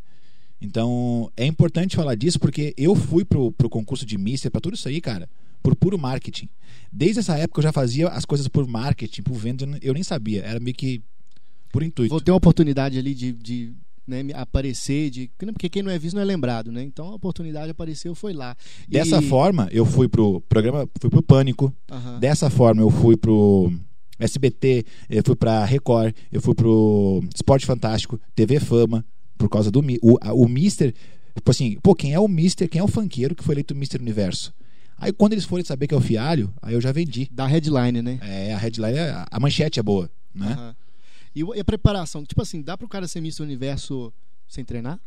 Então, 0.61 1.31
é 1.35 1.45
importante 1.45 1.95
falar 1.95 2.15
disso 2.15 2.39
porque 2.39 2.73
eu 2.77 2.95
fui 2.95 3.25
pro, 3.25 3.51
pro 3.51 3.69
concurso 3.69 4.05
de 4.05 4.17
Mister, 4.17 4.51
pra 4.51 4.61
tudo 4.61 4.75
isso 4.75 4.87
aí, 4.87 5.01
cara, 5.01 5.27
por 5.61 5.75
puro 5.75 5.97
marketing. 5.97 6.47
Desde 6.91 7.19
essa 7.19 7.35
época 7.37 7.59
eu 7.59 7.63
já 7.63 7.71
fazia 7.71 8.07
as 8.09 8.25
coisas 8.25 8.47
por 8.47 8.67
marketing, 8.67 9.23
por 9.23 9.33
venda, 9.33 9.63
eu 9.63 9.67
nem- 9.67 9.79
eu 9.81 9.93
nem 9.93 10.03
sabia, 10.03 10.43
era 10.43 10.59
meio 10.59 10.75
que 10.75 11.01
por 11.71 11.81
intuito. 11.83 12.11
Vou 12.11 12.21
ter 12.21 12.31
uma 12.31 12.37
oportunidade 12.37 12.97
ali 12.97 13.13
de, 13.15 13.31
de 13.33 13.73
né, 14.11 14.21
me 14.21 14.33
aparecer, 14.33 15.09
de 15.09 15.31
porque 15.53 15.69
quem 15.69 15.81
não 15.81 15.89
é 15.89 15.97
visto 15.97 16.13
não 16.15 16.21
é 16.21 16.25
lembrado, 16.25 16.71
né? 16.71 16.83
Então 16.83 17.07
a 17.07 17.15
oportunidade 17.15 17.71
apareceu, 17.71 18.13
foi 18.13 18.33
lá. 18.33 18.55
E- 18.87 18.91
Dessa 18.91 19.21
forma, 19.21 19.67
eu 19.71 19.85
fui 19.85 20.07
pro 20.07 20.41
programa, 20.41 20.87
fui 20.99 21.09
pro 21.09 21.23
Pânico. 21.23 21.73
Aham. 21.89 22.19
Dessa 22.19 22.49
forma, 22.49 22.81
eu 22.81 22.89
fui 22.89 23.15
pro 23.17 23.71
SBT, 24.19 24.85
eu 25.09 25.23
fui 25.25 25.35
pra 25.35 25.65
Record, 25.65 26.13
eu 26.31 26.41
fui 26.41 26.53
pro 26.53 27.23
Esporte 27.33 27.65
Fantástico, 27.65 28.19
TV 28.35 28.59
Fama, 28.59 29.03
por 29.37 29.49
causa 29.49 29.71
do 29.71 29.79
o, 30.01 30.17
o 30.43 30.47
Mister. 30.47 30.93
Tipo 31.35 31.49
assim, 31.49 31.77
pô, 31.81 31.95
quem 31.95 32.13
é 32.13 32.19
o 32.19 32.27
Mister? 32.27 32.69
Quem 32.69 32.79
é 32.81 32.83
o 32.83 32.87
funkeiro 32.87 33.33
que 33.33 33.43
foi 33.43 33.55
eleito 33.55 33.73
Mister 33.73 33.99
Universo? 34.01 34.53
Aí 34.97 35.11
quando 35.11 35.31
eles 35.33 35.45
forem 35.45 35.65
saber 35.65 35.87
que 35.87 35.95
é 35.95 35.97
o 35.97 36.01
Fialho, 36.01 36.53
aí 36.61 36.75
eu 36.75 36.81
já 36.81 36.91
vendi. 36.91 37.27
Da 37.31 37.47
headline, 37.47 38.01
né? 38.03 38.19
É, 38.21 38.53
a 38.53 38.57
headline, 38.57 38.97
é- 38.99 39.25
a 39.31 39.39
manchete 39.39 39.79
é 39.79 39.83
boa, 39.83 40.09
né? 40.35 40.51
Aham. 40.51 40.75
E, 41.35 41.59
a 41.59 41.63
preparação? 41.63 42.25
Tipo 42.25 42.41
assim, 42.41 42.61
dá 42.61 42.77
pro 42.77 42.87
cara 42.87 43.07
ser 43.07 43.19
Mr. 43.19 43.43
Universo 43.43 44.13
sem 44.47 44.65
treinar? 44.65 44.99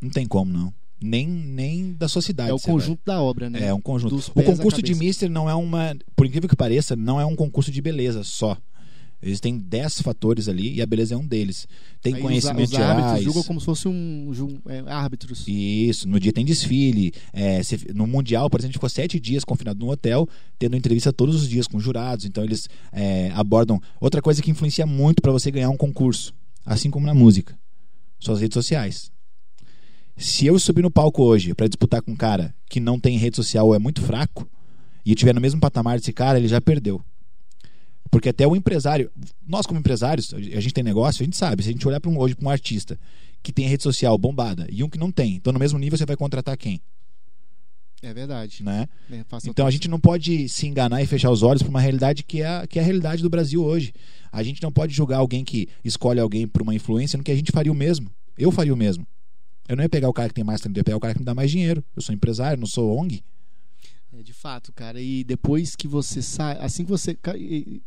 Não 0.00 0.10
tem 0.10 0.26
como, 0.26 0.52
não. 0.52 0.74
Nem, 1.00 1.26
nem 1.28 1.92
da 1.92 2.08
sua 2.08 2.22
cidade. 2.22 2.50
é 2.50 2.54
o 2.54 2.58
você 2.58 2.66
vai. 2.66 2.74
conjunto 2.74 3.00
da 3.04 3.20
obra, 3.20 3.50
né? 3.50 3.66
É 3.66 3.74
um 3.74 3.80
conjunto. 3.80 4.16
O 4.34 4.42
concurso 4.42 4.80
de. 4.80 4.94
Mister 4.94 5.28
não 5.28 5.50
é 5.50 5.54
uma, 5.54 5.96
por 6.14 6.26
incrível 6.26 6.48
que 6.48 6.56
pareça, 6.56 6.94
não 6.94 7.20
é 7.20 7.26
um 7.26 7.34
concurso 7.34 7.72
de 7.72 7.82
beleza 7.82 8.22
só. 8.22 8.56
Existem 9.22 9.56
10 9.56 10.02
fatores 10.02 10.48
ali 10.48 10.74
e 10.74 10.82
a 10.82 10.86
beleza 10.86 11.14
é 11.14 11.16
um 11.16 11.24
deles. 11.26 11.68
Tem 12.00 12.14
Aí 12.14 12.20
os- 12.20 12.26
conhecimentos 12.26 12.72
os, 12.72 12.78
árbitros 12.80 13.22
julgam 13.22 13.42
como 13.44 13.60
se 13.60 13.66
fosse 13.66 13.86
um, 13.86 14.30
ju- 14.32 14.60
é, 14.66 14.80
árbitros. 14.90 15.44
Isso, 15.46 16.08
no 16.08 16.18
dia 16.18 16.32
tem 16.32 16.44
desfile. 16.44 17.12
É, 17.32 17.62
você- 17.62 17.78
no 17.94 18.06
Mundial, 18.06 18.50
por 18.50 18.58
exemplo, 18.58 18.66
a 18.66 18.68
gente 18.70 18.76
ficou 18.78 18.88
sete 18.88 19.20
dias 19.20 19.44
confinado 19.44 19.78
num 19.78 19.90
hotel, 19.92 20.28
tendo 20.58 20.76
entrevista 20.76 21.12
todos 21.12 21.36
os 21.36 21.48
dias 21.48 21.68
com 21.68 21.78
jurados. 21.78 22.24
Então 22.24 22.42
eles 22.42 22.68
é, 22.92 23.30
abordam. 23.34 23.80
Outra 24.00 24.20
coisa 24.20 24.42
que 24.42 24.50
influencia 24.50 24.84
muito 24.86 25.22
para 25.22 25.30
você 25.30 25.50
ganhar 25.52 25.70
um 25.70 25.76
concurso, 25.76 26.34
assim 26.66 26.90
como 26.90 27.06
na 27.06 27.14
música, 27.14 27.56
suas 28.18 28.40
redes 28.40 28.54
sociais. 28.54 29.10
Se 30.16 30.46
eu 30.46 30.58
subir 30.58 30.82
no 30.82 30.90
palco 30.90 31.22
hoje 31.22 31.54
para 31.54 31.66
disputar 31.68 32.02
com 32.02 32.10
um 32.12 32.16
cara 32.16 32.54
que 32.68 32.80
não 32.80 32.98
tem 32.98 33.16
rede 33.16 33.36
social 33.36 33.66
ou 33.68 33.74
é 33.74 33.78
muito 33.78 34.02
fraco, 34.02 34.48
e 35.04 35.10
estiver 35.12 35.34
no 35.34 35.40
mesmo 35.40 35.60
patamar 35.60 35.98
desse 35.98 36.12
cara, 36.12 36.38
ele 36.38 36.46
já 36.48 36.60
perdeu. 36.60 37.00
Porque 38.12 38.28
até 38.28 38.46
o 38.46 38.54
empresário, 38.54 39.10
nós 39.44 39.66
como 39.66 39.80
empresários, 39.80 40.32
a 40.34 40.60
gente 40.60 40.74
tem 40.74 40.84
negócio, 40.84 41.22
a 41.22 41.24
gente 41.24 41.36
sabe, 41.36 41.62
se 41.62 41.70
a 41.70 41.72
gente 41.72 41.88
olhar 41.88 41.98
pra 41.98 42.10
um, 42.10 42.18
hoje 42.18 42.34
para 42.36 42.46
um 42.46 42.50
artista 42.50 42.96
que 43.42 43.50
tem 43.52 43.66
rede 43.66 43.82
social 43.82 44.16
bombada 44.18 44.66
e 44.70 44.84
um 44.84 44.88
que 44.88 44.98
não 44.98 45.10
tem, 45.10 45.34
então 45.36 45.50
no 45.52 45.58
mesmo 45.58 45.78
nível 45.78 45.96
você 45.98 46.04
vai 46.04 46.14
contratar 46.14 46.56
quem? 46.58 46.80
É 48.02 48.12
verdade. 48.12 48.62
Né? 48.64 48.86
É, 49.10 49.24
Então 49.50 49.66
a 49.66 49.70
gente 49.70 49.88
não 49.88 49.98
pode 49.98 50.48
se 50.48 50.66
enganar 50.66 51.00
e 51.02 51.06
fechar 51.06 51.30
os 51.30 51.42
olhos 51.42 51.62
para 51.62 51.70
uma 51.70 51.80
realidade 51.80 52.22
que 52.24 52.42
é, 52.42 52.46
a- 52.46 52.66
que 52.66 52.78
é 52.78 52.82
a 52.82 52.84
realidade 52.84 53.22
do 53.22 53.30
Brasil 53.30 53.64
hoje. 53.64 53.92
A 54.30 54.42
gente 54.42 54.60
não 54.62 54.72
pode 54.72 54.92
julgar 54.92 55.18
alguém 55.18 55.44
que 55.44 55.68
escolhe 55.84 56.18
alguém 56.20 56.46
por 56.46 56.62
uma 56.62 56.74
influência 56.74 57.16
no 57.16 57.22
que 57.22 57.30
a 57.30 57.36
gente 57.36 57.52
faria 57.52 57.70
o 57.70 57.74
mesmo. 57.74 58.10
Eu 58.36 58.50
faria 58.50 58.74
o 58.74 58.76
mesmo. 58.76 59.06
Eu 59.68 59.76
não 59.76 59.84
ia 59.84 59.88
pegar 59.88 60.08
o 60.08 60.12
cara 60.12 60.28
que 60.28 60.34
tem 60.34 60.42
mais 60.44 60.60
talento, 60.60 60.76
eu 60.76 60.80
ia 60.80 60.84
pegar 60.84 60.96
o 60.96 61.00
cara 61.00 61.14
que 61.14 61.20
me 61.20 61.24
dá 61.24 61.34
mais 61.34 61.50
dinheiro. 61.50 61.82
Eu 61.94 62.02
sou 62.02 62.12
empresário, 62.14 62.58
não 62.58 62.66
sou 62.66 62.94
ONG. 62.98 63.22
É, 64.14 64.22
de 64.22 64.32
fato, 64.32 64.72
cara. 64.72 65.00
E 65.00 65.24
depois 65.24 65.74
que 65.74 65.88
você 65.88 66.20
sai, 66.20 66.56
assim 66.60 66.84
que 66.84 66.90
você 66.90 67.16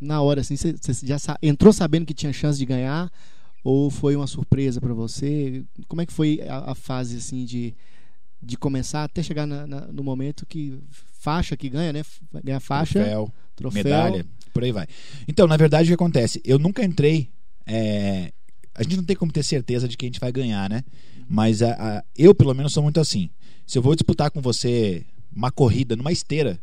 na 0.02 0.22
hora 0.22 0.42
assim, 0.42 0.56
você, 0.56 0.74
você 0.74 1.06
já 1.06 1.20
sa- 1.20 1.38
entrou 1.42 1.72
sabendo 1.72 2.06
que 2.06 2.14
tinha 2.14 2.34
chance 2.34 2.58
de 2.58 2.66
ganhar 2.66 3.12
ou 3.64 3.90
foi 3.92 4.16
uma 4.16 4.28
surpresa 4.28 4.80
pra 4.82 4.94
você? 4.94 5.64
Como 5.88 6.02
é 6.02 6.06
que 6.06 6.14
foi 6.14 6.42
a, 6.48 6.72
a 6.72 6.76
fase 6.76 7.18
assim 7.18 7.46
de 7.46 7.74
de 8.42 8.58
começar 8.58 9.04
até 9.06 9.24
chegar 9.24 9.48
na- 9.48 9.66
na- 9.66 9.88
no 9.88 10.04
momento 10.04 10.46
que 10.46 10.78
faixa 10.92 11.58
que 11.58 11.68
ganha, 11.70 11.92
né? 11.92 12.04
Ganha 12.44 12.60
faixa, 12.60 13.00
Troféu, 13.00 13.34
troféu. 13.56 13.84
medalha, 13.84 14.26
por 14.54 14.64
aí 14.64 14.72
vai. 14.72 14.86
Então, 15.28 15.48
na 15.48 15.58
verdade, 15.58 15.86
o 15.86 15.88
que 15.88 15.94
acontece? 15.96 16.42
Eu 16.46 16.60
nunca 16.60 16.84
entrei. 16.84 17.30
é, 17.66 18.32
A 18.76 18.84
gente 18.84 18.98
não 18.98 19.04
tem 19.06 19.16
como 19.16 19.32
ter 19.32 19.42
certeza 19.42 19.88
de 19.88 19.96
que 19.98 20.06
a 20.06 20.10
gente 20.10 20.20
vai 20.20 20.32
ganhar, 20.32 20.70
né? 20.70 20.84
Mas 21.30 21.62
a- 21.64 21.74
a- 22.00 22.04
eu, 22.16 22.36
pelo 22.36 22.54
menos, 22.54 22.74
sou 22.74 22.84
muito 22.84 23.00
assim. 23.00 23.30
Se 23.66 23.78
eu 23.78 23.82
vou 23.82 23.96
disputar 23.96 24.30
com 24.30 24.42
você 24.42 25.04
uma 25.36 25.52
corrida 25.52 25.96
numa 25.96 26.12
esteira, 26.12 26.60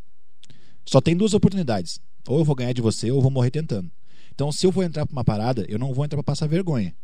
só 0.85 1.00
tem 1.00 1.17
duas 1.17 1.35
oportunidades. 1.35 2.00
Ou 2.26 2.38
eu 2.38 2.45
vou 2.45 2.55
ganhar 2.55 2.73
de 2.73 2.81
você, 2.81 3.11
ou 3.11 3.19
eu 3.19 3.23
vou 3.23 3.31
morrer 3.31 3.50
tentando. 3.50 3.91
Então, 4.35 4.50
se 4.50 4.67
eu 4.67 4.73
vou 4.73 4.83
entrar 4.83 5.07
pra 5.07 5.12
uma 5.12 5.25
parada, 5.25 5.64
eu 5.69 5.79
não 5.79 5.93
vou 5.93 6.05
entrar 6.05 6.17
pra 6.17 6.33
passar 6.33 6.47
vergonha. 6.47 6.95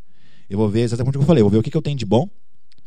Eu 0.48 0.58
vou 0.58 0.68
ver 0.68 0.80
exatamente 0.80 1.16
o 1.16 1.18
que 1.18 1.24
eu 1.24 1.26
falei. 1.26 1.42
Eu 1.42 1.44
vou 1.44 1.50
ver 1.50 1.58
o 1.58 1.62
que, 1.62 1.70
que 1.70 1.76
eu 1.76 1.82
tenho 1.82 1.96
de 1.96 2.06
bom, 2.06 2.24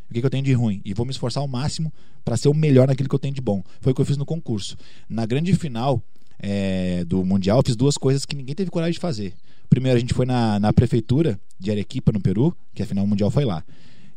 o 0.10 0.14
que, 0.14 0.20
que 0.20 0.26
eu 0.26 0.30
tenho 0.30 0.44
de 0.44 0.54
ruim. 0.54 0.82
E 0.84 0.94
vou 0.94 1.06
me 1.06 1.12
esforçar 1.12 1.42
ao 1.42 1.48
máximo 1.48 1.94
para 2.26 2.36
ser 2.36 2.50
o 2.50 2.54
melhor 2.54 2.88
naquilo 2.88 3.08
que 3.08 3.16
eu 3.16 3.20
tenho 3.20 3.34
de 3.34 3.42
bom. 3.42 3.64
Foi 3.80 3.92
o 3.92 3.96
que 3.96 4.02
eu 4.02 4.06
fiz 4.06 4.18
no 4.18 4.26
concurso. 4.26 4.76
Na 5.08 5.26
grande 5.26 5.54
final 5.54 6.02
é, 6.40 7.06
do 7.06 7.24
Mundial, 7.24 7.60
eu 7.60 7.64
fiz 7.64 7.76
duas 7.76 7.98
coisas 7.98 8.26
que 8.26 8.36
ninguém 8.36 8.56
teve 8.56 8.72
coragem 8.72 8.94
de 8.94 9.00
fazer. 9.00 9.34
Primeiro, 9.70 9.98
a 9.98 10.00
gente 10.00 10.14
foi 10.14 10.26
na, 10.26 10.60
na 10.60 10.74
prefeitura 10.74 11.40
de 11.60 11.72
Arequipa, 11.72 12.12
no 12.12 12.20
Peru, 12.20 12.56
que 12.74 12.82
a 12.82 12.86
final 12.86 13.06
mundial 13.06 13.30
foi 13.32 13.46
lá. 13.46 13.64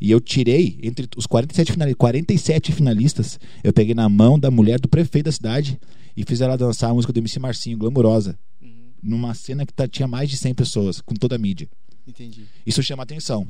E 0.01 0.11
eu 0.11 0.21
tirei, 0.21 0.79
entre 0.83 1.09
os 1.17 1.27
47, 1.27 1.73
finali 1.73 1.95
47 1.95 2.73
finalistas, 2.73 3.39
eu 3.63 3.73
peguei 3.73 3.95
na 3.95 4.09
mão 4.09 4.39
da 4.39 4.51
mulher 4.51 4.81
do 4.81 4.89
prefeito 4.89 5.27
da 5.27 5.33
cidade 5.33 5.79
e 6.17 6.25
fiz 6.25 6.41
ela 6.41 6.57
dançar 6.57 6.91
a 6.91 6.95
música 6.95 7.13
do 7.13 7.19
MC 7.19 7.39
Marcinho, 7.39 7.79
Glamurosa. 7.79 8.39
Uhum. 8.61 8.91
Numa 9.03 9.35
cena 9.35 9.65
que 9.65 9.73
tá, 9.73 9.89
tinha 9.89 10.09
mais 10.09 10.29
de 10.29 10.37
100 10.37 10.55
pessoas, 10.55 11.01
com 11.01 11.15
toda 11.15 11.37
a 11.37 11.39
mídia. 11.39 11.69
Entendi. 12.07 12.45
Isso 12.67 12.83
chama 12.83 13.03
atenção. 13.03 13.47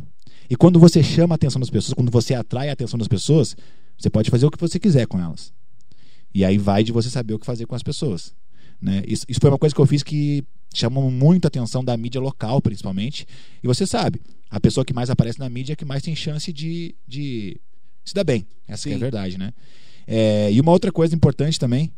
E 0.49 0.57
quando 0.57 0.79
você 0.79 1.03
chama 1.03 1.35
a 1.35 1.37
atenção 1.37 1.61
das 1.61 1.71
pessoas, 1.71 1.95
quando 1.95 2.11
você 2.11 2.35
atrai 2.35 2.69
a 2.69 2.73
atenção 2.73 2.99
das 2.99 3.09
pessoas, 3.09 3.57
você 3.99 4.11
pode 4.11 4.31
fazer 4.31 4.47
o 4.47 4.51
que 4.51 4.61
você 4.61 4.79
quiser 4.79 5.07
com 5.07 5.21
elas. 5.21 5.53
E 6.35 6.45
aí 6.45 6.59
vai 6.59 6.83
de 6.85 6.93
você 6.93 7.09
saber 7.09 7.35
o 7.35 7.39
que 7.39 7.47
fazer 7.47 7.67
com 7.67 7.75
as 7.75 7.83
pessoas. 7.83 8.35
Né? 8.81 9.03
Isso, 9.07 9.25
isso 9.29 9.41
foi 9.41 9.51
uma 9.51 9.59
coisa 9.59 9.75
que 9.75 9.81
eu 9.81 9.87
fiz 9.87 10.03
que 10.03 10.45
chamou 10.75 11.11
muito 11.11 11.47
a 11.47 11.49
atenção 11.49 11.85
da 11.85 11.97
mídia 11.97 12.21
local, 12.21 12.61
principalmente. 12.61 13.27
E 13.63 13.67
você 13.67 13.87
sabe, 13.87 14.21
a 14.51 14.61
pessoa 14.61 14.85
que 14.85 14.93
mais 14.93 15.09
aparece 15.09 15.39
na 15.39 15.49
mídia 15.49 15.73
é 15.73 15.77
que 15.77 15.85
mais 15.85 16.03
tem 16.03 16.15
chance 16.15 16.53
de, 16.53 16.95
de 17.07 17.57
se 18.05 18.15
dar 18.15 18.25
bem. 18.25 18.47
Essa 18.69 18.89
que 18.89 18.93
é 18.93 18.97
a 18.97 18.99
verdade, 18.99 19.39
né? 19.39 19.53
É, 20.07 20.53
e 20.53 20.61
uma 20.61 20.73
outra 20.73 20.93
coisa 20.93 21.15
importante 21.15 21.59
também, 21.59 21.91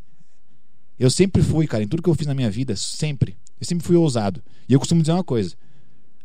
eu 0.99 1.11
sempre 1.11 1.43
fui, 1.43 1.67
cara, 1.67 1.83
em 1.83 1.89
tudo 1.89 2.03
que 2.03 2.09
eu 2.09 2.15
fiz 2.15 2.27
na 2.27 2.35
minha 2.35 2.51
vida, 2.51 2.77
sempre, 2.77 3.37
eu 3.61 3.67
sempre 3.67 3.85
fui 3.85 3.97
ousado. 3.97 4.43
E 4.69 4.73
eu 4.73 4.79
costumo 4.79 5.01
dizer 5.01 5.13
uma 5.13 5.25
coisa: 5.25 5.57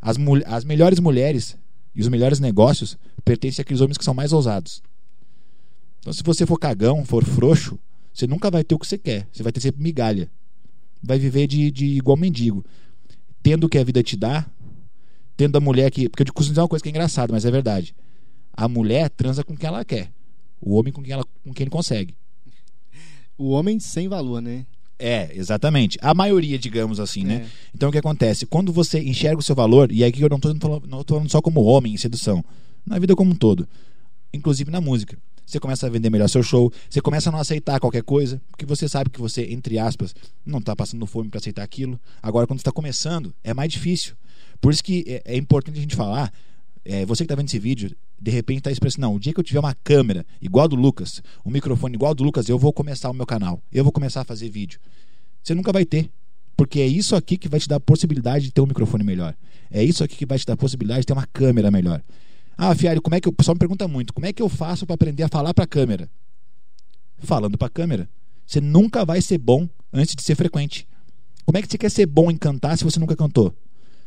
as, 0.00 0.16
as 0.46 0.64
melhores 0.64 1.00
mulheres 1.00 1.56
e 1.94 2.00
os 2.00 2.08
melhores 2.08 2.40
negócios 2.40 2.96
pertencem 3.24 3.62
àqueles 3.62 3.80
homens 3.80 3.98
que 3.98 4.04
são 4.04 4.14
mais 4.14 4.32
ousados. 4.32 4.82
Então, 6.00 6.12
se 6.12 6.22
você 6.22 6.44
for 6.44 6.58
cagão, 6.58 7.04
for 7.04 7.24
frouxo, 7.24 7.78
você 8.12 8.26
nunca 8.26 8.50
vai 8.50 8.64
ter 8.64 8.74
o 8.74 8.78
que 8.78 8.86
você 8.86 8.98
quer. 8.98 9.28
Você 9.32 9.42
vai 9.42 9.52
ter 9.52 9.60
sempre 9.60 9.82
migalha. 9.82 10.30
Vai 11.02 11.18
viver 11.18 11.46
de, 11.46 11.70
de 11.70 11.86
igual 11.86 12.16
mendigo. 12.16 12.64
Tendo 13.42 13.64
o 13.64 13.68
que 13.68 13.78
a 13.78 13.84
vida 13.84 14.02
te 14.02 14.16
dá, 14.16 14.46
tendo 15.36 15.56
a 15.56 15.60
mulher 15.60 15.90
que. 15.90 16.08
Porque 16.08 16.22
eu 16.22 16.32
costumo 16.32 16.52
dizer 16.52 16.60
uma 16.60 16.68
coisa 16.68 16.82
que 16.82 16.88
é 16.88 16.90
engraçada, 16.90 17.32
mas 17.32 17.44
é 17.44 17.50
verdade. 17.50 17.94
A 18.52 18.68
mulher 18.68 19.10
transa 19.10 19.42
com 19.42 19.56
quem 19.56 19.66
ela 19.66 19.84
quer. 19.84 20.12
O 20.60 20.76
homem 20.76 20.92
com 20.92 21.02
quem, 21.02 21.12
ela, 21.12 21.24
com 21.42 21.52
quem 21.52 21.64
ele 21.64 21.70
consegue. 21.70 22.14
O 23.36 23.50
homem 23.50 23.80
sem 23.80 24.08
valor, 24.08 24.40
né? 24.40 24.64
É, 24.98 25.36
exatamente. 25.36 25.98
A 26.00 26.14
maioria, 26.14 26.56
digamos 26.56 27.00
assim, 27.00 27.24
né? 27.24 27.34
É. 27.34 27.46
Então 27.74 27.88
o 27.88 27.92
que 27.92 27.98
acontece? 27.98 28.46
Quando 28.46 28.72
você 28.72 29.02
enxerga 29.02 29.40
o 29.40 29.42
seu 29.42 29.56
valor, 29.56 29.90
e 29.90 30.04
aqui 30.04 30.22
eu 30.22 30.28
não 30.28 30.36
estou 30.36 30.54
falando, 30.60 30.86
não 30.86 31.02
tô 31.02 31.14
falando 31.14 31.30
só 31.30 31.42
como 31.42 31.64
homem 31.64 31.94
em 31.94 31.96
sedução, 31.96 32.44
na 32.86 33.00
vida 33.00 33.16
como 33.16 33.32
um 33.32 33.34
todo, 33.34 33.68
inclusive 34.32 34.70
na 34.70 34.80
música. 34.80 35.18
Você 35.52 35.60
começa 35.60 35.86
a 35.86 35.90
vender 35.90 36.08
melhor 36.08 36.30
seu 36.30 36.42
show, 36.42 36.72
você 36.88 36.98
começa 37.02 37.28
a 37.28 37.32
não 37.32 37.38
aceitar 37.38 37.78
qualquer 37.78 38.02
coisa, 38.02 38.40
porque 38.50 38.64
você 38.64 38.88
sabe 38.88 39.10
que 39.10 39.20
você, 39.20 39.52
entre 39.52 39.78
aspas, 39.78 40.14
não 40.46 40.60
está 40.60 40.74
passando 40.74 41.04
fome 41.04 41.28
para 41.28 41.40
aceitar 41.40 41.62
aquilo. 41.62 42.00
Agora, 42.22 42.46
quando 42.46 42.60
está 42.60 42.72
começando, 42.72 43.34
é 43.44 43.52
mais 43.52 43.70
difícil. 43.70 44.14
Por 44.62 44.72
isso 44.72 44.82
que 44.82 45.04
é, 45.06 45.34
é 45.34 45.36
importante 45.36 45.76
a 45.76 45.82
gente 45.82 45.94
falar. 45.94 46.32
é, 46.86 47.04
você 47.04 47.22
que 47.22 47.26
está 47.26 47.34
vendo 47.34 47.48
esse 47.48 47.58
vídeo, 47.58 47.94
de 48.18 48.30
repente 48.30 48.60
está 48.60 48.70
expressando, 48.70 49.02
não, 49.06 49.16
o 49.16 49.20
dia 49.20 49.34
que 49.34 49.40
eu 49.40 49.44
tiver 49.44 49.60
uma 49.60 49.74
câmera 49.84 50.24
igual 50.40 50.66
do 50.66 50.74
Lucas, 50.74 51.22
um 51.44 51.50
microfone 51.50 51.96
igual 51.96 52.14
do 52.14 52.24
Lucas, 52.24 52.48
eu 52.48 52.58
vou 52.58 52.72
começar 52.72 53.10
o 53.10 53.12
meu 53.12 53.26
canal, 53.26 53.60
eu 53.70 53.84
vou 53.84 53.92
começar 53.92 54.22
a 54.22 54.24
fazer 54.24 54.48
vídeo. 54.48 54.80
Você 55.42 55.54
nunca 55.54 55.70
vai 55.70 55.84
ter. 55.84 56.08
Porque 56.56 56.80
é 56.80 56.86
isso 56.86 57.14
aqui 57.14 57.36
que 57.36 57.48
vai 57.48 57.60
te 57.60 57.68
dar 57.68 57.76
a 57.76 57.80
possibilidade 57.80 58.46
de 58.46 58.52
ter 58.52 58.62
um 58.62 58.66
microfone 58.66 59.04
melhor. 59.04 59.34
É 59.70 59.84
isso 59.84 60.02
aqui 60.02 60.16
que 60.16 60.24
vai 60.24 60.38
te 60.38 60.46
dar 60.46 60.54
a 60.54 60.56
possibilidade 60.56 61.00
de 61.00 61.06
ter 61.08 61.12
uma 61.12 61.26
câmera 61.26 61.70
melhor. 61.70 62.02
Ah, 62.64 62.76
Fiário, 62.76 63.02
como 63.02 63.16
é 63.16 63.20
que 63.20 63.26
eu. 63.26 63.32
O 63.32 63.34
pessoal 63.34 63.56
me 63.56 63.58
pergunta 63.58 63.88
muito: 63.88 64.14
como 64.14 64.24
é 64.24 64.32
que 64.32 64.40
eu 64.40 64.48
faço 64.48 64.86
para 64.86 64.94
aprender 64.94 65.24
a 65.24 65.28
falar 65.28 65.52
para 65.52 65.64
a 65.64 65.66
câmera? 65.66 66.08
Falando 67.18 67.58
para 67.58 67.66
a 67.66 67.70
câmera. 67.70 68.08
Você 68.46 68.60
nunca 68.60 69.04
vai 69.04 69.20
ser 69.20 69.36
bom 69.38 69.68
antes 69.92 70.14
de 70.14 70.22
ser 70.22 70.36
frequente. 70.36 70.86
Como 71.44 71.58
é 71.58 71.62
que 71.62 71.66
você 71.66 71.76
quer 71.76 71.90
ser 71.90 72.06
bom 72.06 72.30
em 72.30 72.36
cantar 72.36 72.78
se 72.78 72.84
você 72.84 73.00
nunca 73.00 73.16
cantou? 73.16 73.52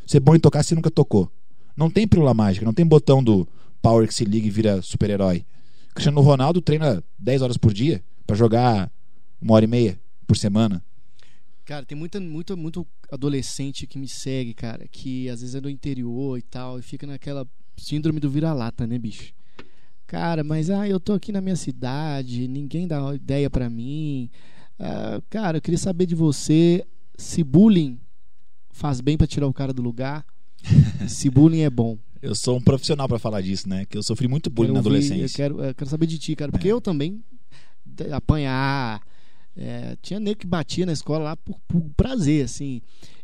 Ser 0.08 0.22
bom 0.22 0.38
em 0.38 0.40
tocar 0.40 0.64
se 0.64 0.74
nunca 0.74 0.90
tocou? 0.90 1.30
Não 1.76 1.90
tem 1.90 2.08
pílula 2.08 2.34
mágica, 2.34 2.66
não 2.66 2.74
tem 2.74 2.86
botão 2.86 3.22
do 3.22 3.46
Power 3.82 4.08
que 4.08 4.14
se 4.14 4.24
liga 4.24 4.48
e 4.48 4.50
vira 4.50 4.82
super-herói. 4.82 5.46
Cristiano 5.94 6.22
Ronaldo 6.22 6.62
treina 6.62 7.04
10 7.20 7.42
horas 7.42 7.58
por 7.58 7.74
dia 7.74 8.02
para 8.26 8.38
jogar 8.38 8.90
uma 9.42 9.54
hora 9.54 9.66
e 9.66 9.68
meia 9.68 10.00
por 10.26 10.38
semana. 10.38 10.82
Cara, 11.66 11.86
tem 11.86 11.98
muita, 11.98 12.22
muito, 12.22 12.56
muito 12.56 12.88
adolescente 13.12 13.86
que 13.86 14.00
me 14.00 14.08
segue, 14.08 14.54
cara, 14.54 14.88
que 14.88 15.28
às 15.28 15.42
vezes 15.42 15.56
é 15.56 15.60
do 15.60 15.70
interior 15.70 16.38
e 16.38 16.42
tal, 16.42 16.80
e 16.80 16.82
fica 16.82 17.06
naquela 17.06 17.46
síndrome 17.78 18.20
do 18.20 18.30
vira-lata, 18.30 18.86
né, 18.88 18.98
bicho? 18.98 19.34
Cara, 20.08 20.44
mas 20.44 20.70
ah, 20.70 20.88
eu 20.88 21.00
tô 21.00 21.14
aqui 21.14 21.32
na 21.32 21.42
minha 21.42 21.56
cidade, 21.56 22.48
ninguém 22.48 22.88
dá 22.88 23.14
ideia 23.16 23.50
pra 23.50 23.70
mim. 23.70 24.30
Ah, 24.80 25.22
cara, 25.30 25.58
eu 25.58 25.62
queria 25.62 25.78
saber 25.78 26.06
de 26.06 26.16
você 26.16 26.86
se 27.18 27.44
bullying 27.44 28.00
faz 28.72 29.00
bem 29.02 29.18
pra 29.18 29.26
tirar 29.26 29.48
o 29.48 29.54
cara 29.54 29.74
do 29.74 29.82
lugar, 29.82 30.26
se 31.08 31.30
bullying 31.30 31.62
é 31.62 31.70
bom. 31.70 31.98
Eu 32.22 32.36
sou 32.36 32.58
um 32.58 32.62
profissional 32.62 33.08
para 33.08 33.20
falar 33.20 33.42
disso, 33.42 33.70
né? 33.70 33.86
Que 33.86 33.98
eu 33.98 34.04
sofri 34.04 34.28
muito 34.28 34.50
bullying 34.50 34.74
Quero 34.74 34.74
na 34.74 34.80
ouvir- 34.80 34.90
adolescência. 35.08 35.44
Eu 35.44 35.50
quero, 35.50 35.64
eu 35.64 35.76
quero 35.76 35.90
saber 35.90 36.08
de 36.08 36.18
ti, 36.18 36.36
cara, 36.36 36.52
porque 36.52 36.68
É. 36.68 36.72
eu 36.72 36.82
também 36.82 37.24
apanhar. 38.12 39.02
É, 39.56 39.96
tinha 40.02 40.20
nego 40.20 40.40
que 40.40 40.48
batia 40.48 40.86
na 40.86 40.94
escola 40.94 41.24
lá 41.24 41.38
por, 41.38 41.60
por 41.68 41.82
prazer, 41.96 42.44
assim. 42.46 42.82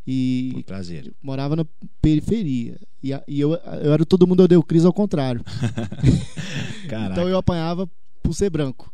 E 0.08 0.50
Por 0.54 0.64
prazer. 0.64 1.14
morava 1.22 1.56
na 1.56 1.66
periferia. 2.02 2.80
E, 3.04 3.14
a- 3.14 3.24
e 3.28 3.40
eu, 3.40 3.54
eu 3.54 3.94
era 3.94 4.06
todo 4.06 4.26
mundo 4.26 4.42
odeio 4.44 4.64
Cris 4.64 4.84
ao 4.86 4.94
contrário. 4.94 5.44
Então 6.86 7.28
eu 7.30 7.38
apanhava 7.38 7.90
por 8.22 8.34
ser 8.34 8.50
branco. 8.50 8.92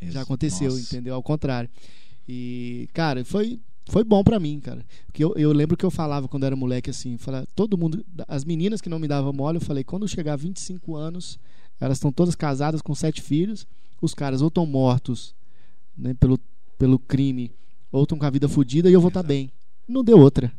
Isso. 0.00 0.12
Já 0.12 0.22
aconteceu, 0.22 0.70
Nossa. 0.70 0.82
entendeu? 0.82 1.14
Ao 1.14 1.22
contrário. 1.22 1.68
E, 2.28 2.88
cara, 2.92 3.24
foi, 3.24 3.60
foi 3.88 4.04
bom 4.04 4.22
pra 4.22 4.38
mim, 4.38 4.60
cara. 4.60 4.84
Porque 5.06 5.22
eu, 5.24 5.34
eu 5.36 5.52
lembro 5.52 5.76
que 5.76 5.84
eu 5.84 5.90
falava 5.90 6.28
quando 6.28 6.44
era 6.44 6.54
moleque 6.56 6.90
assim, 6.90 7.16
falava, 7.16 7.46
todo 7.54 7.76
mundo, 7.78 8.04
as 8.28 8.44
meninas 8.44 8.80
que 8.80 8.88
não 8.88 8.98
me 8.98 9.08
davam 9.08 9.32
mole, 9.32 9.56
eu 9.58 9.60
falei, 9.62 9.82
quando 9.84 10.02
eu 10.02 10.08
chegar 10.08 10.34
a 10.34 10.36
25 10.36 10.94
anos, 10.96 11.38
elas 11.80 11.96
estão 11.98 12.12
todas 12.12 12.34
casadas 12.34 12.80
com 12.82 12.94
sete 12.94 13.20
filhos, 13.20 13.66
os 14.00 14.14
caras 14.14 14.40
ou 14.42 14.48
estão 14.48 14.66
mortos, 14.66 15.34
né, 15.96 16.14
pelo, 16.14 16.38
pelo 16.82 16.98
crime, 16.98 17.52
ou 17.92 18.02
estão 18.02 18.18
com 18.18 18.26
a 18.26 18.30
vida 18.30 18.48
fodida 18.48 18.90
e 18.90 18.92
eu 18.92 19.00
vou 19.00 19.06
estar 19.06 19.20
Exato. 19.20 19.28
bem. 19.28 19.52
Não 19.86 20.02
deu 20.02 20.18
outra. 20.18 20.52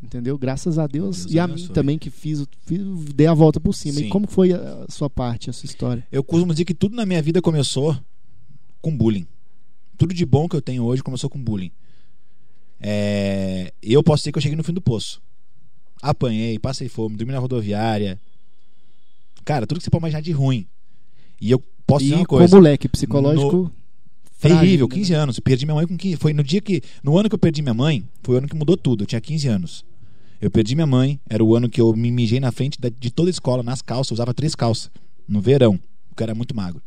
Entendeu? 0.00 0.38
Graças 0.38 0.78
a 0.78 0.86
Deus. 0.86 1.24
Deus 1.24 1.32
e 1.34 1.40
a 1.40 1.48
mim 1.48 1.66
também 1.66 1.98
que 1.98 2.10
fiz, 2.10 2.46
fiz, 2.60 2.80
dei 3.12 3.26
a 3.26 3.34
volta 3.34 3.58
por 3.58 3.74
cima. 3.74 3.98
Sim. 3.98 4.06
E 4.06 4.08
como 4.08 4.28
foi 4.28 4.52
a 4.52 4.86
sua 4.88 5.10
parte, 5.10 5.50
a 5.50 5.52
sua 5.52 5.66
história? 5.66 6.06
Eu 6.12 6.22
costumo 6.22 6.52
dizer 6.52 6.64
que 6.64 6.74
tudo 6.74 6.94
na 6.94 7.04
minha 7.04 7.20
vida 7.20 7.42
começou 7.42 7.98
com 8.80 8.96
bullying. 8.96 9.26
Tudo 9.98 10.14
de 10.14 10.24
bom 10.24 10.48
que 10.48 10.54
eu 10.54 10.62
tenho 10.62 10.84
hoje 10.84 11.02
começou 11.02 11.28
com 11.28 11.42
bullying. 11.42 11.72
É, 12.78 13.72
Eu 13.82 14.04
posso 14.04 14.20
dizer 14.22 14.30
que 14.30 14.38
eu 14.38 14.42
cheguei 14.42 14.54
no 14.56 14.62
fim 14.62 14.74
do 14.74 14.80
poço. 14.80 15.20
Apanhei, 16.00 16.56
passei 16.56 16.88
fome, 16.88 17.16
dormi 17.16 17.32
na 17.32 17.40
rodoviária. 17.40 18.20
Cara, 19.44 19.66
tudo 19.66 19.78
que 19.78 19.84
você 19.84 19.90
pode 19.90 20.02
imaginar 20.02 20.20
de 20.20 20.30
ruim. 20.30 20.68
E 21.40 21.50
eu 21.50 21.60
posso 21.84 22.04
dizer 22.04 22.14
e 22.14 22.18
uma 22.18 22.26
com 22.26 22.36
coisa. 22.36 22.54
moleque 22.54 22.88
psicológico 22.88 23.50
frágil, 23.50 23.85
Terrível, 24.38 24.86
né? 24.88 24.94
15 24.94 25.14
anos. 25.14 25.40
Perdi 25.40 25.64
minha 25.64 25.74
mãe 25.74 25.86
com 25.86 25.96
15. 25.96 26.16
Foi 26.16 26.32
no 26.32 26.42
dia 26.42 26.60
que. 26.60 26.82
No 27.02 27.18
ano 27.18 27.28
que 27.28 27.34
eu 27.34 27.38
perdi 27.38 27.62
minha 27.62 27.74
mãe, 27.74 28.06
foi 28.22 28.34
o 28.34 28.38
ano 28.38 28.48
que 28.48 28.54
mudou 28.54 28.76
tudo. 28.76 29.04
Eu 29.04 29.06
tinha 29.06 29.20
15 29.20 29.48
anos. 29.48 29.84
Eu 30.40 30.50
perdi 30.50 30.74
minha 30.74 30.86
mãe, 30.86 31.18
era 31.28 31.42
o 31.42 31.56
ano 31.56 31.68
que 31.68 31.80
eu 31.80 31.94
me 31.94 32.10
mijei 32.10 32.38
na 32.38 32.52
frente 32.52 32.78
de 32.78 33.10
toda 33.10 33.28
a 33.28 33.32
escola, 33.32 33.62
nas 33.62 33.80
calças, 33.80 34.10
eu 34.10 34.14
usava 34.14 34.34
três 34.34 34.54
calças. 34.54 34.90
No 35.26 35.40
verão, 35.40 35.80
porque 36.08 36.22
eu 36.22 36.26
era 36.26 36.34
muito 36.34 36.54
magro. 36.54 36.82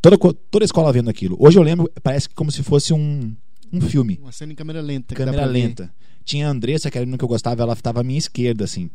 Toda, 0.00 0.16
toda 0.16 0.64
a 0.64 0.66
escola 0.66 0.92
vendo 0.92 1.10
aquilo. 1.10 1.36
Hoje 1.40 1.58
eu 1.58 1.62
lembro, 1.62 1.90
parece 2.02 2.28
que 2.28 2.34
como 2.34 2.52
se 2.52 2.62
fosse 2.62 2.94
um, 2.94 3.34
um 3.72 3.80
filme. 3.80 4.18
Uma 4.22 4.32
cena 4.32 4.52
em 4.52 4.54
câmera 4.54 4.80
lenta. 4.80 5.14
Câmera 5.14 5.44
lenta. 5.44 5.92
Tinha 6.24 6.46
a 6.46 6.50
Andressa, 6.50 6.90
que 6.90 6.96
era 6.96 7.02
a 7.02 7.06
menina 7.06 7.18
que 7.18 7.24
eu 7.24 7.28
gostava, 7.28 7.62
ela 7.62 7.72
estava 7.72 8.00
à 8.00 8.04
minha 8.04 8.18
esquerda, 8.18 8.64
assim. 8.64 8.90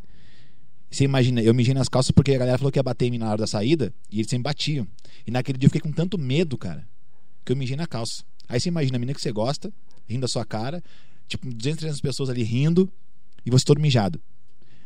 Você 0.90 1.04
imagina, 1.04 1.42
eu 1.42 1.54
mijei 1.54 1.74
nas 1.74 1.90
calças 1.90 2.12
porque 2.12 2.34
a 2.34 2.38
galera 2.38 2.58
falou 2.58 2.72
que 2.72 2.80
ia 2.80 2.84
bater 2.84 3.08
em 3.08 3.12
mim 3.12 3.18
na 3.18 3.28
hora 3.28 3.40
da 3.40 3.48
saída 3.48 3.94
e 4.12 4.20
eles 4.20 4.30
sempre 4.30 4.44
batiam. 4.44 4.88
E 5.26 5.32
naquele 5.32 5.58
dia 5.58 5.66
eu 5.66 5.72
fiquei 5.72 5.82
com 5.82 5.92
tanto 5.92 6.18
medo, 6.18 6.58
cara, 6.58 6.88
que 7.46 7.52
eu 7.52 7.56
mijei 7.56 7.76
na 7.76 7.88
calça. 7.88 8.24
Aí 8.48 8.60
você 8.60 8.70
imagina 8.70 8.98
a 8.98 9.00
menina 9.00 9.16
que 9.16 9.22
você 9.22 9.32
gosta, 9.32 9.72
rindo 10.08 10.22
da 10.22 10.28
sua 10.28 10.46
cara, 10.46 10.84
tipo 11.28 11.48
200, 11.48 11.80
300 11.80 12.02
pessoas 12.02 12.30
ali 12.30 12.44
rindo 12.44 12.92
e 13.46 13.52
você 13.52 13.66
todo 13.66 13.80
mijado. 13.80 14.20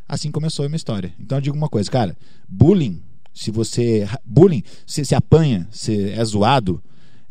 Assim 0.07 0.31
começou 0.31 0.65
a 0.65 0.69
minha 0.69 0.77
história. 0.77 1.13
Então 1.19 1.37
eu 1.37 1.41
digo 1.41 1.57
uma 1.57 1.67
coisa, 1.67 1.89
cara, 1.91 2.17
bullying, 2.47 3.01
se 3.33 3.51
você. 3.51 4.07
Bullying, 4.23 4.63
se 4.85 5.13
apanha, 5.13 5.67
se 5.71 6.11
é 6.11 6.23
zoado, 6.23 6.81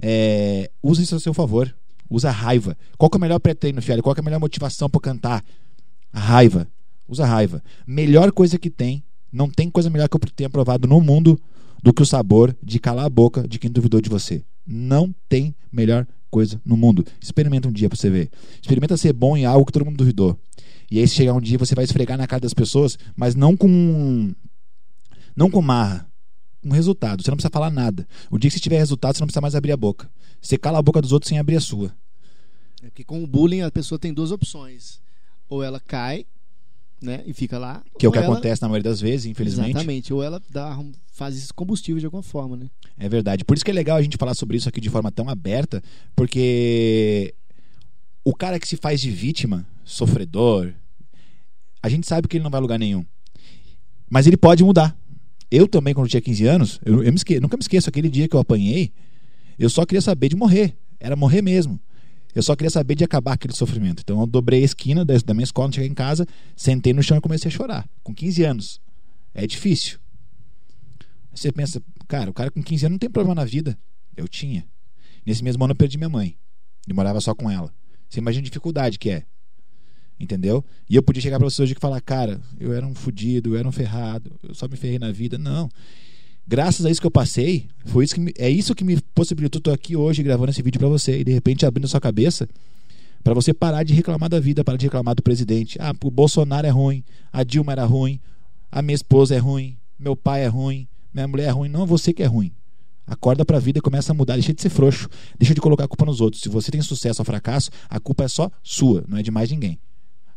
é, 0.01 0.71
use 0.83 1.03
isso 1.03 1.17
a 1.17 1.21
seu 1.21 1.35
favor. 1.35 1.75
Usa 2.09 2.31
raiva. 2.31 2.77
Qual 2.97 3.11
é 3.13 3.17
o 3.17 3.21
melhor 3.21 3.41
pré-treino? 3.41 3.81
Qual 4.03 4.15
é 4.17 4.21
a 4.21 4.23
melhor 4.23 4.39
motivação 4.39 4.89
pra 4.89 5.01
cantar? 5.01 5.45
A 6.13 6.21
raiva. 6.21 6.69
Usa 7.09 7.27
raiva. 7.27 7.63
Melhor 7.85 8.31
coisa 8.31 8.59
que 8.59 8.71
tem. 8.71 9.03
Não 9.33 9.51
tem 9.51 9.69
coisa 9.69 9.91
melhor 9.91 10.09
que 10.09 10.17
eu 10.17 10.21
tenha 10.35 10.49
provado 10.49 10.87
no 10.87 11.01
mundo 11.01 11.41
do 11.87 11.95
que 11.95 12.03
o 12.03 12.07
sabor 12.07 12.57
de 12.61 12.81
calar 12.81 13.07
a 13.07 13.09
boca 13.09 13.47
de 13.47 13.61
quem 13.61 13.71
duvidou 13.71 14.01
de 14.01 14.11
você. 14.11 14.45
Não 14.67 15.15
tem 15.29 15.55
melhor 15.71 16.05
coisa 16.29 16.61
no 16.65 16.77
mundo. 16.77 17.07
Experimenta 17.21 17.69
um 17.69 17.73
dia 17.73 17.89
pra 17.89 17.97
você 17.97 18.11
ver. 18.11 18.29
Experimenta 18.61 18.97
ser 18.97 19.13
bom 19.13 19.37
em 19.37 19.45
algo 19.45 19.65
que 19.65 19.71
todo 19.71 19.85
mundo 19.85 19.97
duvidou. 19.97 20.37
E 20.91 20.99
aí, 20.99 21.07
se 21.07 21.15
chegar 21.15 21.33
um 21.33 21.41
dia, 21.41 21.57
você 21.57 21.77
vai 21.77 21.85
esfregar 21.85 22.19
na 22.19 22.27
cara 22.27 22.41
das 22.41 22.53
pessoas, 22.53 22.99
mas 23.15 23.37
não 23.37 23.57
com. 23.57 24.35
Não 25.37 25.49
com 25.49 25.63
marra. 25.63 26.11
Com 26.61 26.71
resultado. 26.71 27.23
Você 27.23 27.31
não 27.31 27.37
precisa 27.37 27.53
falar 27.53 27.71
nada. 27.71 28.05
O 28.33 28.37
dia 28.37 28.51
que 28.51 28.57
você 28.57 28.61
tiver 28.61 28.79
resultado, 28.79 29.17
você 29.17 29.21
não 29.21 29.29
precisa 29.29 29.41
mais 29.41 29.55
abrir 29.55 29.71
a 29.71 29.77
boca. 29.77 30.11
Você 30.43 30.59
cala 30.59 30.81
a 30.81 30.83
boca 30.83 31.01
dos 31.01 31.13
outros 31.13 31.29
sem 31.29 31.39
abrir 31.39 31.55
a 31.55 31.61
sua. 31.61 31.95
É 32.83 32.87
porque 32.87 33.05
com 33.05 33.23
o 33.23 33.29
bullying 33.29 33.61
a 33.61 33.71
pessoa 33.71 33.97
tem 33.97 34.13
duas 34.13 34.33
opções. 34.33 35.01
Ou 35.49 35.63
ela 35.63 35.79
cai, 35.79 36.27
né, 37.01 37.23
e 37.27 37.33
fica 37.33 37.59
lá. 37.59 37.83
Que 37.99 38.07
é 38.07 38.09
o 38.09 38.13
que 38.13 38.19
ela- 38.19 38.27
acontece 38.33 38.63
na 38.63 38.69
maioria 38.69 38.91
das 38.91 39.01
vezes, 39.01 39.27
infelizmente. 39.27 39.71
Exatamente. 39.71 40.13
Ou 40.15 40.23
ela 40.23 40.41
dá, 40.51 40.79
faz 41.13 41.37
esse 41.37 41.53
combustível 41.53 41.99
de 42.01 42.07
alguma 42.07 42.23
forma, 42.23 42.57
né? 42.57 42.67
É 42.99 43.09
verdade. 43.09 43.45
Por 43.45 43.55
isso 43.57 43.65
que 43.65 43.71
é 43.71 43.75
legal 43.75 43.97
a 43.97 44.03
gente 44.03 44.17
falar 44.17 44.35
sobre 44.35 44.57
isso 44.57 44.69
aqui 44.69 44.81
de 44.81 44.89
forma 44.91 45.11
tão 45.13 45.29
aberta, 45.29 45.83
porque 46.15 47.35
o 48.25 48.35
cara 48.35 48.59
que 48.59 48.67
se 48.67 48.77
faz 48.77 49.01
de 49.01 49.11
vítima, 49.11 49.67
sofredor, 49.85 50.73
a 51.83 51.89
gente 51.89 52.07
sabe 52.07 52.27
que 52.27 52.37
ele 52.37 52.45
não 52.45 52.51
vai 52.51 52.59
a 52.59 52.63
lugar 52.63 52.79
nenhum. 52.79 53.05
Mas 54.11 54.27
ele 54.27 54.37
pode 54.37 54.65
mudar. 54.65 54.97
Eu 55.51 55.69
também, 55.69 55.95
quando 55.95 56.07
eu 56.07 56.11
tinha 56.11 56.21
15 56.21 56.45
anos, 56.47 56.81
eu, 56.85 57.03
eu 57.05 57.13
me 57.13 57.17
esque- 57.17 57.39
nunca 57.39 57.57
me 57.57 57.61
esqueço 57.63 57.89
aquele 57.89 58.09
dia 58.09 58.27
que 58.29 58.35
eu 58.35 58.41
apanhei, 58.41 58.93
eu 59.59 59.71
só 59.71 59.85
queria 59.87 60.01
saber 60.01 60.29
de 60.29 60.37
morrer. 60.37 60.77
Era 60.99 61.15
morrer 61.15 61.43
mesmo. 61.43 61.79
Eu 62.37 62.43
só 62.43 62.55
queria 62.55 62.69
saber 62.69 62.95
de 62.95 63.03
acabar 63.03 63.33
aquele 63.33 63.55
sofrimento. 63.55 64.03
Então 64.03 64.21
eu 64.21 64.27
dobrei 64.27 64.61
a 64.61 64.65
esquina 64.67 65.07
da, 65.07 65.33
minha 65.33 65.43
escola, 65.43 65.73
cheguei 65.73 65.89
em 65.89 65.95
casa, 65.95 66.27
sentei 66.55 66.93
no 66.93 67.03
chão 67.03 67.17
e 67.17 67.21
comecei 67.23 67.49
a 67.49 67.51
chorar. 67.51 67.89
Com 68.03 68.15
15 68.15 68.45
anos. 68.45 68.81
É 69.33 69.47
difícil. 69.47 69.99
Você 71.35 71.51
pensa, 71.51 71.83
cara, 72.07 72.29
o 72.29 72.35
cara 72.35 72.51
com 72.51 72.63
15 72.63 72.85
anos 72.85 72.93
não 72.93 72.99
tem 72.99 73.09
problema 73.09 73.35
na 73.35 73.45
vida. 73.47 73.79
Eu 74.15 74.29
tinha. 74.29 74.69
Nesse 75.25 75.43
mesmo 75.43 75.65
ano 75.65 75.73
eu 75.73 75.77
perdi 75.77 75.97
minha 75.97 76.11
mãe. 76.11 76.37
E 76.87 76.93
morava 76.93 77.23
só 77.23 77.35
com 77.35 77.51
ela. 77.51 77.73
Você 78.07 78.21
imagina 78.21 78.43
a 78.43 78.45
dificuldade 78.45 78.99
que 78.99 79.09
é. 79.09 79.25
Entendeu? 80.21 80.63
E 80.91 80.95
eu 80.95 81.03
podia 81.03 81.23
chegar 81.23 81.39
pra 81.39 81.49
você 81.49 81.63
hoje 81.63 81.73
e 81.75 81.81
falar, 81.81 82.03
cara, 82.03 82.39
eu 82.61 82.75
era 82.75 82.87
um 82.87 82.95
fudido, 82.95 83.55
eu 83.55 83.59
era 83.59 83.67
um 83.67 83.73
ferrado, 83.73 84.39
eu 84.43 84.55
só 84.55 84.69
me 84.69 84.77
ferrei 84.77 84.99
na 84.99 85.11
vida. 85.11 85.39
Não. 85.39 85.71
Graças 86.47 86.87
a 86.87 86.91
isso 86.91 87.01
que 87.01 87.07
eu 87.07 87.11
passei, 87.11 87.67
foi 87.87 88.05
isso 88.05 88.15
que 88.15 88.21
me- 88.21 88.35
é 88.39 88.49
isso 88.49 88.75
que 88.75 88.85
me 88.85 89.01
possibilitou 89.15 89.59
estar 89.59 89.73
aqui 89.73 89.97
hoje 89.97 90.23
gravando 90.23 90.51
esse 90.51 90.63
vídeo 90.63 90.79
pra 90.79 90.89
você 90.89 91.19
e 91.21 91.25
de 91.25 91.33
repente 91.33 91.67
abrindo 91.67 91.87
a 91.87 91.89
sua 91.89 92.01
cabeça 92.01 92.49
pra 93.25 93.35
você 93.35 93.53
parar 93.53 93.83
de 93.83 93.93
reclamar 93.93 94.29
da 94.29 94.39
vida, 94.39 94.63
parar 94.63 94.79
de 94.79 94.87
reclamar 94.87 95.17
do 95.17 95.23
presidente. 95.23 95.77
Ah, 95.81 95.93
o 96.05 96.11
Bolsonaro 96.11 96.65
é 96.67 96.71
ruim, 96.71 97.03
a 97.33 97.43
Dilma 97.43 97.73
era 97.73 97.85
ruim, 97.85 98.21
a 98.71 98.81
minha 98.81 98.95
esposa 98.95 99.35
é 99.35 99.39
ruim, 99.39 99.77
meu 99.99 100.15
pai 100.15 100.45
é 100.45 100.47
ruim, 100.47 100.87
minha 101.13 101.27
mulher 101.27 101.49
é 101.49 101.51
ruim. 101.51 101.69
Não, 101.69 101.85
você 101.85 102.13
que 102.13 102.23
é 102.23 102.27
ruim. 102.27 102.53
Acorda 103.09 103.45
pra 103.45 103.59
vida 103.59 103.79
e 103.79 103.83
começa 103.83 104.13
a 104.13 104.15
mudar. 104.15 104.35
Deixa 104.35 104.53
de 104.53 104.61
ser 104.61 104.69
frouxo. 104.69 105.09
Deixa 105.39 105.55
de 105.55 105.61
colocar 105.61 105.85
a 105.85 105.89
culpa 105.89 106.05
nos 106.05 106.21
outros. 106.21 106.43
Se 106.43 106.49
você 106.49 106.71
tem 106.73 106.83
sucesso 106.83 107.21
ou 107.23 107.25
fracasso, 107.25 107.71
a 107.89 107.99
culpa 108.01 108.25
é 108.25 108.29
só 108.29 108.51
sua, 108.65 109.05
não 109.09 109.17
é 109.17 109.23
de 109.23 109.31
mais 109.31 109.49
ninguém. 109.51 109.79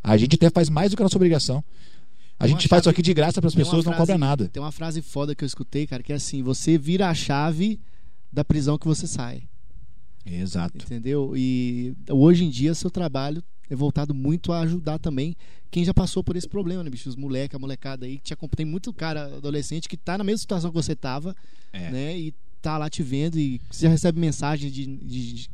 A 0.02 0.16
gente 0.16 0.36
até 0.36 0.48
faz 0.50 0.68
mais 0.70 0.90
do 0.90 0.96
que 0.96 1.02
a 1.02 1.04
nossa 1.04 1.16
obrigação. 1.18 1.62
A 2.40 2.46
gente 2.48 2.66
faz 2.68 2.82
isso 2.82 2.90
aqui 2.90 3.02
de 3.02 3.12
graça 3.14 3.40
para 3.40 3.48
as 3.48 3.54
pessoas, 3.54 3.84
não 3.84 3.92
frase- 3.92 3.98
cobra 4.12 4.18
nada. 4.18 4.48
Tem 4.48 4.62
uma 4.62 4.72
frase 4.72 5.02
foda 5.02 5.34
que 5.34 5.44
eu 5.44 5.46
escutei, 5.46 5.86
cara, 5.86 6.02
que 6.02 6.12
é 6.12 6.16
assim: 6.16 6.42
você 6.42 6.76
vira 6.78 7.08
a 7.08 7.14
chave 7.14 7.78
da 8.32 8.42
prisão 8.44 8.78
que 8.78 8.86
você 8.86 9.06
sai. 9.06 9.42
Exato. 10.24 10.84
Entendeu? 10.84 11.32
E 11.36 11.94
hoje 12.10 12.44
em 12.44 12.50
dia 12.50 12.74
seu 12.74 12.90
trabalho 12.90 13.42
é 13.68 13.74
voltado 13.76 14.14
muito 14.14 14.52
a 14.52 14.60
ajudar 14.60 14.98
também 14.98 15.36
quem 15.70 15.84
já 15.84 15.94
passou 15.94 16.22
por 16.24 16.34
esse 16.36 16.48
problema, 16.48 16.82
né, 16.82 16.90
bicho? 16.90 17.08
Os 17.08 17.14
moleques, 17.16 17.54
a 17.54 17.58
molecada 17.58 18.04
aí, 18.06 18.16
que 18.18 18.24
te 18.24 18.34
acompanha. 18.34 18.56
Tem 18.58 18.66
muito 18.66 18.92
cara 18.92 19.36
adolescente 19.36 19.88
que 19.88 19.96
tá 19.96 20.18
na 20.18 20.24
mesma 20.24 20.38
situação 20.38 20.70
que 20.70 20.76
você 20.76 20.96
tava, 20.96 21.34
É. 21.72 21.90
né? 21.90 22.18
E 22.18 22.34
tá 22.60 22.76
lá 22.78 22.88
te 22.90 23.02
vendo 23.02 23.38
e 23.38 23.60
você 23.70 23.82
já 23.86 23.88
recebe 23.88 24.20
mensagem 24.20 24.70
de, 24.70 24.86
de- 24.86 25.32
de- 25.34 25.50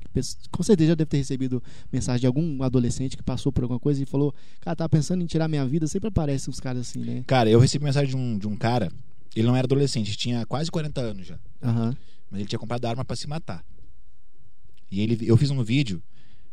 Com 0.51 0.63
certeza 0.63 0.89
já 0.89 0.95
deve 0.95 1.09
ter 1.09 1.19
recebido 1.19 1.63
mensagem 1.93 2.21
de 2.21 2.27
algum 2.27 2.63
adolescente 2.63 3.17
que 3.17 3.23
passou 3.23 3.53
por 3.53 3.63
alguma 3.65 3.79
coisa 3.81 4.03
e 4.03 4.07
falou: 4.07 4.35
Cara, 4.61 4.75
tava 4.77 4.89
pensando 4.89 5.23
em 5.23 5.27
tirar 5.27 5.47
minha 5.49 5.67
vida. 5.67 5.87
Sempre 5.87 6.09
aparecem 6.09 6.51
uns 6.51 6.59
caras 6.61 6.89
assim, 6.89 7.01
né? 7.01 7.23
Cara, 7.27 7.49
eu 7.51 7.59
recebi 7.61 7.85
mensagem 7.85 8.11
de 8.11 8.17
um, 8.17 8.39
de 8.39 8.47
um 8.49 8.57
cara, 8.57 8.91
ele 9.35 9.47
não 9.47 9.55
era 9.57 9.67
adolescente, 9.67 10.17
tinha 10.17 10.45
quase 10.47 10.71
40 10.71 11.01
anos 11.01 11.27
já. 11.27 11.39
Aham. 11.63 11.97
Mas 12.31 12.41
ele 12.41 12.49
tinha 12.49 12.59
comprado 12.59 12.85
arma 12.87 13.05
para 13.05 13.15
se 13.17 13.29
matar. 13.29 13.65
E 14.91 15.01
ele, 15.01 15.19
eu 15.29 15.37
fiz 15.37 15.51
um 15.51 15.63
vídeo 15.63 16.03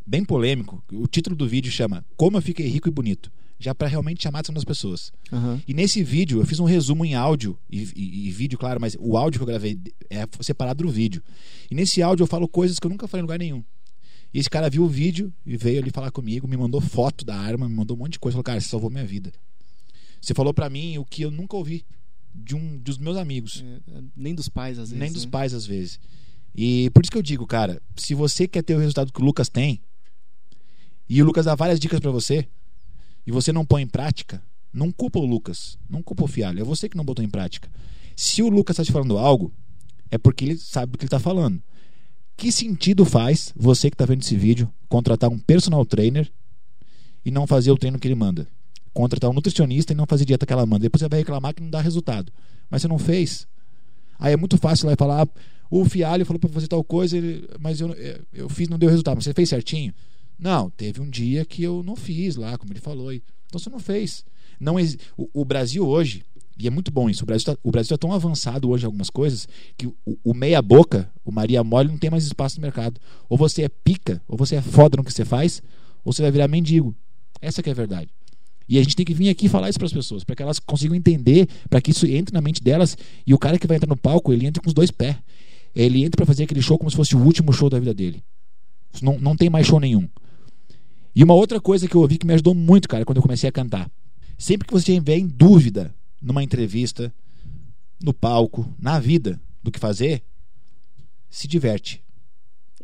bem 0.06 0.24
polêmico. 0.26 0.84
O 0.92 1.08
título 1.08 1.36
do 1.36 1.48
vídeo 1.48 1.72
chama 1.72 2.06
Como 2.18 2.38
eu 2.38 2.42
fiquei 2.42 2.68
rico 2.68 2.88
e 2.88 2.92
bonito. 2.92 3.32
Já 3.60 3.74
para 3.74 3.88
realmente 3.88 4.22
chamar 4.22 4.40
a 4.40 4.42
atenção 4.42 4.56
das 4.56 4.64
pessoas. 4.66 5.12
Aham. 5.32 5.62
E 5.68 5.74
nesse 5.74 6.04
vídeo 6.04 6.42
eu 6.42 6.46
fiz 6.46 6.60
um 6.60 6.66
resumo 6.66 7.06
em 7.06 7.16
áudio 7.16 7.58
e, 7.70 7.84
e- 7.96 8.28
e 8.28 8.32
vídeo, 8.32 8.58
claro, 8.60 8.80
mas 8.82 8.98
o 9.00 9.16
áudio 9.16 9.40
que 9.40 9.44
eu 9.44 9.48
gravei 9.48 9.80
é 10.10 10.28
separado 10.42 10.84
do 10.84 10.90
vídeo. 10.90 11.24
E 11.72 11.76
nesse 11.76 12.02
áudio 12.02 12.24
eu 12.24 12.28
falo 12.28 12.48
coisas 12.48 12.78
que 12.80 12.86
eu 12.86 12.90
nunca 12.92 13.08
falei 13.08 13.22
em 13.22 13.24
lugar 13.26 13.40
nenhum. 13.40 13.64
E 14.34 14.40
esse 14.40 14.50
cara 14.50 14.70
viu 14.70 14.84
o 14.84 14.90
vídeo 14.90 15.32
e 15.46 15.56
veio 15.56 15.80
ali 15.80 15.92
falar 15.92 16.12
comigo, 16.12 16.48
me 16.48 16.58
mandou 16.58 16.82
foto 16.82 17.24
da 17.24 17.36
arma, 17.38 17.70
me 17.70 17.76
mandou 17.76 17.96
um 17.96 18.00
monte 18.00 18.14
de 18.14 18.20
coisa. 18.20 18.34
Falou, 18.34 18.44
cara, 18.44 18.60
você 18.60 18.68
salvou 18.68 18.90
minha 18.90 19.06
vida. 19.06 19.32
Você 20.20 20.34
falou 20.34 20.54
pra 20.54 20.70
mim 20.70 20.98
o 20.98 21.06
que 21.06 21.22
eu 21.22 21.30
nunca 21.32 21.56
ouvi 21.56 21.86
de 22.34 22.56
um 22.56 22.78
dos 22.80 22.98
meus 22.98 23.16
amigos. 23.16 23.64
É, 23.88 24.02
nem 24.16 24.34
dos 24.34 24.50
pais, 24.50 24.80
às 24.80 24.90
vezes. 24.90 25.00
Nem 25.00 25.12
dos 25.12 25.26
né? 25.26 25.32
pais, 25.32 25.54
às 25.54 25.66
vezes. 25.66 26.00
E 26.56 26.90
por 26.92 27.04
isso 27.04 27.12
que 27.12 27.18
eu 27.18 27.22
digo, 27.22 27.46
cara, 27.46 27.82
se 27.96 28.14
você 28.16 28.48
quer 28.48 28.64
ter 28.64 28.76
o 28.76 28.80
resultado 28.80 29.14
que 29.14 29.22
o 29.22 29.24
Lucas 29.26 29.48
tem, 29.50 29.80
e 31.08 31.22
o 31.22 31.26
Lucas 31.26 31.46
dá 31.46 31.54
várias 31.56 31.80
dicas 31.80 32.00
pra 32.00 32.10
você, 32.12 32.48
e 33.26 33.32
você 33.32 33.52
não 33.52 33.66
põe 33.66 33.82
em 33.82 33.88
prática, 33.88 34.42
não 34.72 34.92
culpa 34.92 35.20
o 35.20 35.26
Lucas, 35.26 35.78
não 35.90 36.02
culpa 36.02 36.24
o 36.24 36.28
Fialho, 36.28 36.60
é 36.60 36.64
você 36.64 36.90
que 36.90 36.98
não 36.98 37.06
botou 37.06 37.24
em 37.24 37.30
prática. 37.30 37.70
Se 38.16 38.42
o 38.42 38.50
Lucas 38.50 38.76
está 38.76 38.84
te 38.84 38.92
falando 38.92 39.18
algo, 39.18 39.52
é 40.10 40.18
porque 40.18 40.46
ele 40.46 40.58
sabe 40.58 40.92
do 40.92 40.98
que 40.98 41.04
ele 41.04 41.08
está 41.08 41.20
falando. 41.20 41.62
Que 42.36 42.52
sentido 42.52 43.06
faz 43.06 43.54
você 43.56 43.90
que 43.90 43.96
está 43.96 44.06
vendo 44.06 44.22
esse 44.22 44.36
vídeo 44.36 44.72
contratar 44.90 45.30
um 45.30 45.38
personal 45.38 45.86
trainer 45.86 46.32
e 47.26 47.32
não 47.32 47.48
fazer 47.48 47.72
o 47.72 47.78
treino 47.78 48.00
que 48.00 48.08
ele 48.08 48.16
manda? 48.16 48.48
Contratar 48.94 49.30
um 49.30 49.34
nutricionista 49.34 49.94
e 49.94 49.96
não 49.96 50.06
fazer 50.06 50.26
dieta 50.26 50.46
que 50.46 50.54
ela 50.54 50.66
manda. 50.66 50.82
Depois 50.82 51.00
você 51.00 51.10
vai 51.10 51.20
reclamar 51.20 51.54
que 51.54 51.64
não 51.64 51.70
dá 51.70 51.82
resultado. 51.82 52.32
Mas 52.70 52.82
você 52.82 52.88
não 52.88 53.00
fez. 53.00 53.48
Aí 54.20 54.34
é 54.34 54.38
muito 54.38 54.58
fácil 54.58 54.88
lá 54.88 54.96
falar: 54.96 55.24
"Ah, 55.24 55.28
o 55.70 55.86
Fialho 55.86 56.26
falou 56.26 56.40
para 56.40 56.50
fazer 56.50 56.68
tal 56.68 56.84
coisa, 56.84 57.18
mas 57.60 57.80
eu, 57.82 57.96
eu 58.32 58.50
fiz 58.50 58.68
não 58.70 58.78
deu 58.78 58.90
resultado. 58.90 59.16
Mas 59.16 59.24
você 59.24 59.34
fez 59.34 59.50
certinho? 59.50 59.94
Não, 60.38 60.70
teve 60.70 61.02
um 61.02 61.10
dia 61.10 61.46
que 61.46 61.64
eu 61.64 61.84
não 61.84 61.96
fiz 61.96 62.36
lá, 62.36 62.58
como 62.58 62.74
ele 62.74 62.80
falou. 62.80 63.14
Então 63.14 63.60
você 63.60 63.70
não 63.70 63.80
fez. 63.80 64.26
Não 64.60 64.76
o, 65.18 65.30
o 65.34 65.46
Brasil 65.46 65.88
hoje, 65.88 66.24
e 66.58 66.68
é 66.68 66.70
muito 66.70 66.92
bom 66.92 67.10
isso, 67.10 67.24
o 67.24 67.26
Brasil 67.26 67.54
está 67.54 67.96
tá 67.96 67.98
tão 67.98 68.14
avançado 68.14 68.70
hoje 68.70 68.84
em 68.84 68.86
algumas 68.86 69.10
coisas 69.10 69.48
que 69.76 69.88
o, 69.88 69.96
o 70.24 70.34
meia-boca, 70.34 71.10
o 71.26 71.32
Maria 71.32 71.64
Mole, 71.64 71.90
não 71.90 71.98
tem 71.98 72.10
mais 72.10 72.26
espaço 72.26 72.58
no 72.58 72.62
mercado. 72.62 73.00
Ou 73.28 73.38
você 73.38 73.64
é 73.64 73.70
pica, 73.70 74.22
ou 74.28 74.38
você 74.38 74.56
é 74.56 74.62
foda 74.62 74.98
no 74.98 75.04
que 75.04 75.12
você 75.12 75.26
faz, 75.26 75.62
ou 76.06 76.14
você 76.14 76.22
vai 76.22 76.32
virar 76.32 76.48
mendigo. 76.48 76.96
Essa 77.42 77.64
que 77.64 77.70
é 77.70 77.72
a 77.72 77.76
verdade. 77.76 78.10
E 78.68 78.78
a 78.78 78.84
gente 78.84 78.96
tem 78.96 79.06
que 79.06 79.14
vir 79.14 79.30
aqui 79.30 79.50
falar 79.50 79.70
isso 79.70 79.80
para 79.80 79.88
as 79.88 79.94
pessoas, 79.94 80.24
para 80.24 80.36
que 80.36 80.44
elas 80.44 80.60
consigam 80.60 80.96
entender, 80.96 81.48
para 81.70 81.82
que 81.82 81.92
isso 81.92 82.06
entre 82.06 82.34
na 82.34 82.42
mente 82.42 82.64
delas. 82.64 82.98
E 83.26 83.34
o 83.34 83.38
cara 83.38 83.58
que 83.58 83.68
vai 83.68 83.78
entrar 83.78 83.90
no 83.90 83.98
palco, 83.98 84.32
ele 84.32 84.46
entra 84.46 84.62
com 84.62 84.70
os 84.70 84.74
dois 84.74 84.92
pés. 84.92 85.18
Ele 85.76 86.04
entra 86.04 86.18
para 86.18 86.26
fazer 86.26 86.44
aquele 86.44 86.62
show 86.62 86.78
como 86.78 86.90
se 86.90 86.96
fosse 86.96 87.16
o 87.16 87.20
último 87.20 87.52
show 87.52 87.70
da 87.70 87.80
vida 87.80 87.94
dele. 87.94 88.24
Não, 89.02 89.18
não 89.20 89.36
tem 89.36 89.50
mais 89.50 89.66
show 89.66 89.80
nenhum. 89.80 90.08
E 91.16 91.24
uma 91.24 91.34
outra 91.34 91.60
coisa 91.62 91.88
que 91.88 91.96
eu 91.96 92.02
ouvi 92.02 92.18
que 92.18 92.26
me 92.26 92.34
ajudou 92.34 92.56
muito, 92.56 92.88
cara, 92.88 93.06
quando 93.06 93.18
eu 93.18 93.22
comecei 93.22 93.48
a 93.48 93.52
cantar. 93.52 93.90
Sempre 94.38 94.68
que 94.68 94.74
você 94.74 94.92
estiver 94.92 95.18
em 95.18 95.28
dúvida 95.28 95.94
numa 96.22 96.44
entrevista, 96.44 97.14
no 98.02 98.14
palco, 98.14 98.68
na 98.80 99.00
vida, 99.00 99.40
do 99.62 99.72
que 99.72 99.80
fazer, 99.80 100.24
se 101.30 101.48
diverte. 101.48 102.04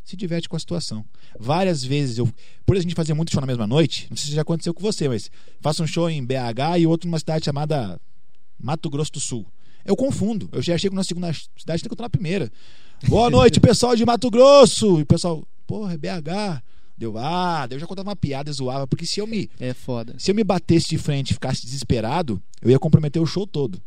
Se 0.04 0.16
diverte 0.16 0.48
com 0.50 0.56
a 0.56 0.60
situação. 0.60 1.06
Várias 1.40 1.84
vezes 1.84 2.18
eu. 2.18 2.28
Por 2.66 2.76
a 2.76 2.80
gente 2.80 2.96
fazer 2.96 3.14
muito 3.14 3.32
show 3.32 3.42
na 3.42 3.48
mesma 3.48 3.68
noite, 3.68 4.08
não 4.10 4.18
sei 4.18 4.30
se 4.30 4.36
já 4.36 4.42
aconteceu 4.42 4.74
com 4.74 4.82
você, 4.82 5.08
mas 5.08 5.30
faço 5.62 5.84
um 5.84 5.88
show 5.88 6.10
em 6.10 6.26
BH 6.26 6.80
e 6.80 6.88
outro 6.88 7.08
numa 7.08 7.20
cidade 7.20 7.46
chamada 7.46 8.00
Mato 8.60 8.90
Grosso 8.90 9.12
do 9.14 9.20
Sul. 9.20 9.46
Eu 9.86 9.96
confundo. 9.96 10.50
Eu 10.52 10.62
já 10.62 10.78
chego 10.78 10.96
na 10.96 11.04
segunda 11.04 11.32
cidade, 11.34 11.84
tenho 11.84 11.90
que 11.90 11.94
estar 11.94 12.04
na 12.04 12.10
primeira. 12.10 12.52
Boa 13.08 13.30
noite, 13.32 13.60
pessoal 13.60 13.96
de 13.96 14.06
Mato 14.06 14.32
Grosso! 14.32 15.00
E 15.00 15.04
o 15.04 15.06
pessoal, 15.06 15.48
porra, 15.68 15.94
é 15.94 15.98
BH. 15.98 16.64
Deu, 17.00 17.18
ah, 17.18 17.66
eu 17.72 17.80
já 17.80 17.88
contava 17.88 18.10
uma 18.10 18.16
piada 18.16 18.52
zoava, 18.52 18.86
porque 18.86 19.06
se 19.06 19.22
eu 19.22 19.26
me 19.26 19.50
É 19.58 19.74
foda. 19.74 20.16
se 20.18 20.30
eu 20.30 20.36
me 20.36 20.44
batesse 20.44 20.90
de 20.90 20.98
frente 20.98 21.32
e 21.32 21.34
ficasse 21.34 21.66
desesperado, 21.66 22.42
eu 22.62 22.70
ia 22.70 22.78
comprometer 22.78 23.22
o 23.22 23.26
show 23.26 23.48
todo. 23.48 23.82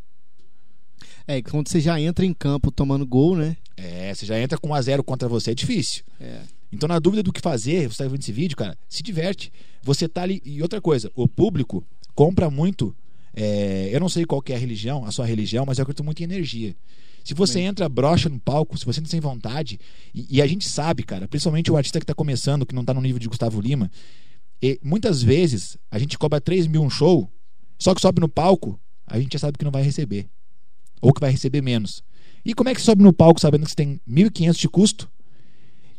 É, 1.27 1.43
quando 1.43 1.69
você 1.69 1.79
já 1.79 2.01
entra 2.01 2.25
em 2.25 2.33
campo 2.33 2.71
tomando 2.73 3.07
gol, 3.07 3.37
né? 3.37 3.55
É, 3.77 4.15
você 4.15 4.25
já 4.25 4.41
entra 4.41 4.57
com 4.59 4.69
1 4.71 4.75
a 4.75 4.83
0 4.83 5.05
contra 5.05 5.29
você, 5.29 5.51
é 5.51 5.55
difícil. 5.55 6.03
É. 6.19 6.41
Então, 6.73 6.89
na 6.89 6.99
dúvida 6.99 7.23
do 7.23 7.33
que 7.33 7.41
fazer, 7.43 7.87
você 7.87 7.99
tá 8.03 8.09
vendo 8.09 8.21
esse 8.23 8.33
vídeo, 8.33 8.57
cara, 8.57 8.77
se 8.89 9.03
diverte. 9.03 9.53
Você 9.83 10.09
tá 10.09 10.23
ali. 10.23 10.41
E 10.43 10.63
outra 10.63 10.81
coisa, 10.81 11.11
o 11.15 11.29
público 11.29 11.85
compra 12.15 12.49
muito. 12.51 12.97
é, 13.35 13.91
eu 13.93 14.01
não 14.01 14.09
sei 14.09 14.25
qual 14.25 14.41
que 14.41 14.53
é 14.55 14.57
a 14.57 14.59
religião, 14.59 15.05
a 15.05 15.13
sua 15.13 15.27
religião, 15.27 15.65
mas 15.67 15.79
eu 15.79 15.83
acredito 15.83 16.03
muito 16.03 16.21
em 16.21 16.25
energia. 16.25 16.75
Se 17.25 17.35
você 17.35 17.61
entra 17.61 17.89
broxa 17.89 18.29
no 18.29 18.39
palco, 18.39 18.77
se 18.79 18.85
você 18.85 19.01
entra 19.01 19.11
sem 19.11 19.21
vontade, 19.21 19.79
e, 20.15 20.37
e 20.37 20.43
a 20.43 20.47
gente 20.47 20.69
sabe, 20.69 21.03
cara, 21.03 21.29
principalmente 21.29 21.71
o 21.71 21.77
artista 21.77 22.01
que 22.01 22.07
tá 22.07 22.15
começando, 22.15 22.67
que 22.67 22.75
não 22.75 22.85
tá 22.85 22.93
no 22.93 23.01
nível 23.01 23.19
de 23.19 23.29
Gustavo 23.29 23.61
Lima, 23.61 23.91
e 24.63 24.79
muitas 24.83 25.23
vezes 25.23 25.77
a 25.91 25.99
gente 25.99 26.17
cobra 26.19 26.41
3 26.41 26.67
mil 26.67 26.83
um 26.83 26.91
show, 26.91 27.31
só 27.79 27.95
que 27.95 28.01
sobe 28.01 28.21
no 28.21 28.29
palco, 28.29 28.81
a 29.07 29.19
gente 29.19 29.33
já 29.33 29.39
sabe 29.41 29.59
que 29.59 29.65
não 29.65 29.73
vai 29.73 29.83
receber. 29.83 30.29
Ou 31.01 31.13
que 31.13 31.21
vai 31.21 31.31
receber 31.31 31.61
menos. 31.61 32.03
E 32.45 32.55
como 32.55 32.69
é 32.69 32.75
que 32.75 32.81
sobe 32.81 33.03
no 33.03 33.13
palco 33.13 33.41
sabendo 33.41 33.65
que 33.65 33.71
você 33.71 33.77
tem 33.77 34.01
1.500 34.09 34.57
de 34.57 34.69
custo? 34.69 35.11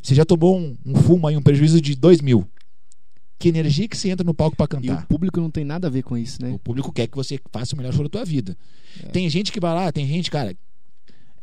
Você 0.01 0.15
já 0.15 0.25
tomou 0.25 0.57
um, 0.57 0.77
um 0.85 0.95
fumo 0.95 1.27
aí, 1.27 1.35
um 1.35 1.41
prejuízo 1.41 1.79
de 1.81 1.95
2 1.95 2.21
mil. 2.21 2.49
Que 3.39 3.49
energia 3.49 3.87
que 3.87 3.97
você 3.97 4.09
entra 4.09 4.23
no 4.23 4.33
palco 4.33 4.55
para 4.55 4.65
E 4.65 4.69
cantar? 4.69 5.03
o 5.03 5.07
público 5.07 5.39
não 5.41 5.51
tem 5.51 5.65
nada 5.65 5.87
a 5.87 5.89
ver 5.89 6.03
com 6.03 6.17
isso, 6.17 6.41
né? 6.41 6.51
O 6.51 6.59
público 6.59 6.91
quer 6.93 7.07
que 7.07 7.15
você 7.15 7.39
faça 7.51 7.75
o 7.75 7.77
melhor 7.77 7.93
show 7.93 8.03
da 8.03 8.09
tua 8.09 8.23
vida. 8.25 8.57
Tem 9.11 9.29
gente 9.29 9.51
que 9.51 9.59
vai 9.59 9.73
lá, 9.73 9.91
tem 9.91 10.07
gente, 10.07 10.31
cara. 10.31 10.55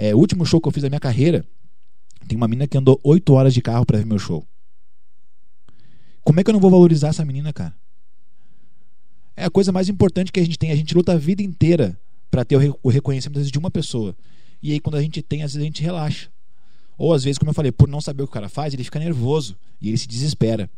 É, 0.02 0.14
o 0.14 0.18
último 0.18 0.46
show 0.46 0.58
que 0.62 0.66
eu 0.66 0.72
fiz 0.72 0.82
da 0.82 0.88
minha 0.88 0.98
carreira, 0.98 1.44
tem 2.26 2.34
uma 2.34 2.48
menina 2.48 2.66
que 2.66 2.78
andou 2.78 2.98
8 3.04 3.34
horas 3.34 3.52
de 3.52 3.60
carro 3.60 3.84
para 3.84 3.98
ver 3.98 4.06
meu 4.06 4.18
show. 4.18 4.42
Como 6.24 6.40
é 6.40 6.42
que 6.42 6.48
eu 6.48 6.54
não 6.54 6.60
vou 6.60 6.70
valorizar 6.70 7.08
essa 7.08 7.22
menina, 7.22 7.52
cara? 7.52 7.74
É 9.36 9.44
a 9.44 9.50
coisa 9.50 9.70
mais 9.70 9.90
importante 9.90 10.32
que 10.32 10.40
a 10.40 10.42
gente 10.42 10.58
tem. 10.58 10.70
A 10.70 10.74
gente 10.74 10.94
luta 10.94 11.12
a 11.12 11.18
vida 11.18 11.42
inteira 11.42 12.00
para 12.30 12.46
ter 12.46 12.56
o, 12.56 12.58
re- 12.58 12.74
o 12.82 12.88
reconhecimento 12.88 13.42
de 13.42 13.58
uma 13.58 13.70
pessoa. 13.70 14.16
E 14.62 14.72
aí, 14.72 14.80
quando 14.80 14.94
a 14.96 15.02
gente 15.02 15.20
tem, 15.20 15.42
às 15.42 15.52
vezes 15.52 15.62
a 15.62 15.66
gente 15.66 15.82
relaxa. 15.82 16.30
Ou 16.96 17.12
às 17.12 17.22
vezes, 17.22 17.36
como 17.36 17.50
eu 17.50 17.54
falei, 17.54 17.70
por 17.70 17.86
não 17.86 18.00
saber 18.00 18.22
o 18.22 18.26
que 18.26 18.30
o 18.30 18.32
cara 18.32 18.48
faz, 18.48 18.72
ele 18.72 18.84
fica 18.84 18.98
nervoso 18.98 19.54
e 19.82 19.88
ele 19.88 19.98
se 19.98 20.08
desespera. 20.08 20.70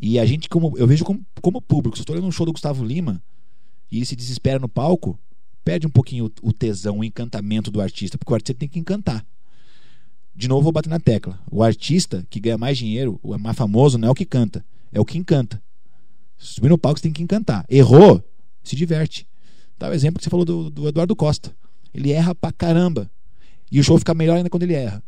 E 0.00 0.18
a 0.18 0.24
gente, 0.24 0.48
como 0.48 0.72
eu 0.78 0.86
vejo 0.86 1.04
como, 1.04 1.20
como 1.42 1.60
público, 1.60 1.98
se 1.98 2.00
eu 2.00 2.04
estou 2.04 2.14
olhando 2.16 2.28
um 2.28 2.32
show 2.32 2.46
do 2.46 2.52
Gustavo 2.52 2.82
Lima 2.82 3.22
e 3.92 3.98
ele 3.98 4.06
se 4.06 4.16
desespera 4.16 4.58
no 4.58 4.70
palco, 4.70 5.18
perde 5.68 5.86
um 5.86 5.90
pouquinho 5.90 6.32
o, 6.40 6.50
tesão, 6.50 7.00
o 7.00 7.04
encantamento 7.04 7.70
do 7.70 7.78
artista, 7.78 8.16
porque 8.16 8.32
o 8.32 8.34
artista 8.34 8.58
tem 8.58 8.66
que 8.66 8.78
encantar. 8.78 9.22
De 10.34 10.48
novo, 10.48 10.62
vou 10.62 10.72
bater 10.72 10.88
na 10.88 10.98
tecla. 10.98 11.38
O 11.50 11.62
artista 11.62 12.26
que 12.30 12.40
ganha 12.40 12.56
mais 12.56 12.78
dinheiro, 12.78 13.20
o 13.22 13.36
mais 13.36 13.54
famoso, 13.54 13.98
não 13.98 14.08
é 14.08 14.10
o 14.10 14.14
que 14.14 14.24
canta, 14.24 14.64
é 14.90 14.98
o 14.98 15.04
que 15.04 15.18
encanta. 15.18 15.62
Subir 16.38 16.70
no 16.70 16.78
palco, 16.78 16.98
você 16.98 17.02
tem 17.02 17.12
que 17.12 17.22
encantar. 17.22 17.66
Errou, 17.68 18.24
se 18.64 18.74
diverte. 18.74 19.28
Dá 19.78 19.90
o 19.90 19.92
exemplo 19.92 20.18
que 20.18 20.24
você 20.24 20.30
falou 20.30 20.46
do, 20.46 20.70
do 20.70 20.88
Eduardo 20.88 21.14
Costa. 21.14 21.54
Ele 21.92 22.12
erra 22.12 22.34
pra 22.34 22.50
caramba. 22.50 23.10
E 23.70 23.78
o 23.78 23.84
show 23.84 23.98
fica 23.98 24.14
melhor 24.14 24.38
ainda 24.38 24.48
quando 24.48 24.62
ele 24.62 24.72
erra. 24.72 25.02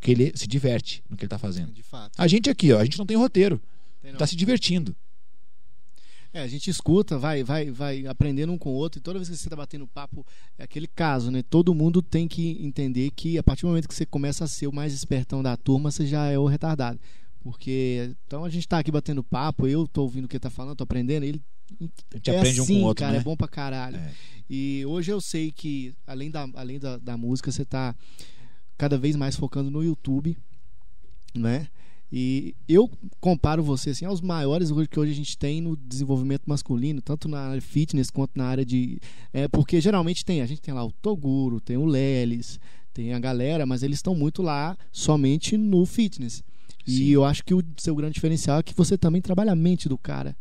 Porque 0.00 0.10
ele 0.10 0.32
se 0.34 0.48
diverte 0.48 1.04
no 1.08 1.16
que 1.16 1.22
ele 1.22 1.30
tá 1.30 1.38
fazendo. 1.38 1.70
De 1.70 1.84
fato. 1.84 2.18
A 2.18 2.26
gente 2.26 2.50
aqui, 2.50 2.72
ó, 2.72 2.80
a 2.80 2.84
gente 2.84 2.98
não 2.98 3.06
tem 3.06 3.16
roteiro. 3.16 3.62
Tem 4.02 4.10
não. 4.10 4.18
Tá 4.18 4.26
se 4.26 4.34
divertindo. 4.34 4.96
É, 6.32 6.42
a 6.42 6.46
gente 6.46 6.70
escuta, 6.70 7.18
vai, 7.18 7.42
vai, 7.42 7.70
vai 7.70 8.06
aprendendo 8.06 8.52
um 8.52 8.58
com 8.58 8.70
o 8.70 8.74
outro, 8.74 9.00
e 9.00 9.02
toda 9.02 9.18
vez 9.18 9.28
que 9.28 9.36
você 9.36 9.46
está 9.46 9.56
batendo 9.56 9.86
papo, 9.86 10.24
é 10.56 10.62
aquele 10.62 10.86
caso, 10.86 11.30
né? 11.30 11.42
Todo 11.42 11.74
mundo 11.74 12.00
tem 12.00 12.28
que 12.28 12.56
entender 12.64 13.10
que 13.10 13.36
a 13.36 13.42
partir 13.42 13.62
do 13.62 13.68
momento 13.68 13.88
que 13.88 13.94
você 13.94 14.06
começa 14.06 14.44
a 14.44 14.48
ser 14.48 14.68
o 14.68 14.72
mais 14.72 14.92
espertão 14.92 15.42
da 15.42 15.56
turma, 15.56 15.90
você 15.90 16.06
já 16.06 16.26
é 16.26 16.38
o 16.38 16.46
retardado. 16.46 17.00
Porque 17.40 18.14
então 18.26 18.44
a 18.44 18.50
gente 18.50 18.68
tá 18.68 18.78
aqui 18.78 18.92
batendo 18.92 19.24
papo, 19.24 19.66
eu 19.66 19.88
tô 19.88 20.02
ouvindo 20.02 20.26
o 20.26 20.28
que 20.28 20.36
ele 20.36 20.40
tá 20.40 20.50
falando, 20.50 20.76
tô 20.76 20.84
aprendendo, 20.84 21.24
ele 21.24 21.42
A 22.12 22.16
gente 22.16 22.30
é 22.30 22.38
aprende 22.38 22.60
assim, 22.60 22.74
um 22.74 22.76
com 22.76 22.84
o 22.84 22.86
outro, 22.86 23.04
cara, 23.04 23.14
né? 23.14 23.18
é 23.18 23.22
bom 23.22 23.36
pra 23.36 23.48
caralho. 23.48 23.96
É. 23.96 24.12
E 24.48 24.84
hoje 24.86 25.10
eu 25.10 25.20
sei 25.20 25.50
que, 25.50 25.94
além 26.06 26.30
da, 26.30 26.46
além 26.54 26.78
da, 26.78 26.98
da 26.98 27.16
música, 27.16 27.50
você 27.50 27.64
tá 27.64 27.94
cada 28.76 28.96
vez 28.98 29.16
mais 29.16 29.36
focando 29.36 29.70
no 29.70 29.82
YouTube, 29.82 30.36
né? 31.34 31.68
E 32.12 32.54
eu 32.68 32.90
comparo 33.20 33.62
você 33.62 33.90
assim, 33.90 34.04
aos 34.04 34.20
maiores 34.20 34.70
hoje 34.70 34.88
que 34.88 34.98
hoje 34.98 35.12
a 35.12 35.14
gente 35.14 35.38
tem 35.38 35.60
no 35.60 35.76
desenvolvimento 35.76 36.42
masculino, 36.46 37.00
tanto 37.00 37.28
na 37.28 37.38
área 37.40 37.62
fitness 37.62 38.10
quanto 38.10 38.32
na 38.36 38.46
área 38.46 38.64
de. 38.64 38.98
É, 39.32 39.46
porque 39.46 39.80
geralmente 39.80 40.24
tem, 40.24 40.40
a 40.42 40.46
gente 40.46 40.60
tem 40.60 40.74
lá 40.74 40.84
o 40.84 40.90
Toguro, 40.90 41.60
tem 41.60 41.76
o 41.76 41.84
Lelis, 41.84 42.58
tem 42.92 43.12
a 43.14 43.18
galera, 43.20 43.64
mas 43.64 43.82
eles 43.84 43.98
estão 43.98 44.14
muito 44.14 44.42
lá 44.42 44.76
somente 44.90 45.56
no 45.56 45.86
fitness. 45.86 46.42
Sim. 46.84 46.92
E 47.02 47.12
eu 47.12 47.24
acho 47.24 47.44
que 47.44 47.54
o 47.54 47.62
seu 47.76 47.94
grande 47.94 48.14
diferencial 48.14 48.58
é 48.58 48.62
que 48.62 48.74
você 48.74 48.98
também 48.98 49.22
trabalha 49.22 49.52
a 49.52 49.56
mente 49.56 49.88
do 49.88 49.96
cara. 49.96 50.36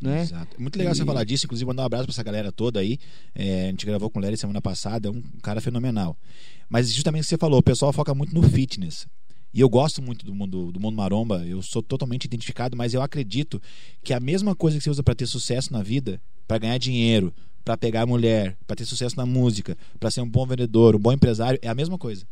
Né? 0.00 0.22
Exato. 0.22 0.60
Muito 0.60 0.76
legal 0.76 0.92
você 0.92 1.02
E- 1.04 1.06
falar 1.06 1.22
disso. 1.22 1.46
Inclusive, 1.46 1.64
mandar 1.68 1.82
um 1.82 1.86
abraço 1.86 2.06
pra 2.06 2.12
essa 2.12 2.22
galera 2.24 2.50
toda 2.50 2.80
aí. 2.80 2.98
É, 3.32 3.66
a 3.66 3.70
gente 3.70 3.86
gravou 3.86 4.10
com 4.10 4.18
o 4.18 4.22
Larry 4.22 4.36
semana 4.36 4.60
passada. 4.60 5.06
É 5.06 5.10
um 5.12 5.22
cara 5.40 5.60
fenomenal. 5.60 6.16
Mas 6.68 6.92
justamente 6.92 7.20
o 7.20 7.24
que 7.24 7.28
você 7.28 7.38
falou, 7.38 7.60
o 7.60 7.62
pessoal 7.62 7.92
foca 7.92 8.12
muito 8.12 8.34
no 8.34 8.42
fitness. 8.42 9.06
E 9.54 9.60
eu 9.60 9.68
gosto 9.68 10.00
muito 10.00 10.24
do 10.24 10.34
mundo, 10.34 10.72
do 10.72 10.80
mundo 10.80 10.96
maromba. 10.96 11.44
Eu 11.46 11.60
sou 11.62 11.82
totalmente 11.82 12.24
identificado, 12.24 12.76
mas 12.76 12.94
eu 12.94 13.02
acredito 13.02 13.60
que 14.02 14.14
a 14.14 14.20
mesma 14.20 14.54
coisa 14.54 14.78
que 14.78 14.82
você 14.84 14.90
usa 14.90 15.02
para 15.02 15.14
ter 15.14 15.26
sucesso 15.26 15.72
na 15.72 15.82
vida, 15.82 16.20
para 16.48 16.58
ganhar 16.58 16.78
dinheiro, 16.78 17.32
para 17.64 17.76
pegar 17.76 18.06
mulher, 18.06 18.56
para 18.66 18.76
ter 18.76 18.84
sucesso 18.86 19.16
na 19.16 19.26
música, 19.26 19.76
para 20.00 20.10
ser 20.10 20.20
um 20.22 20.28
bom 20.28 20.46
vendedor, 20.46 20.96
um 20.96 20.98
bom 20.98 21.12
empresário, 21.12 21.58
é 21.62 21.68
a 21.68 21.74
mesma 21.74 21.98
coisa. 21.98 22.24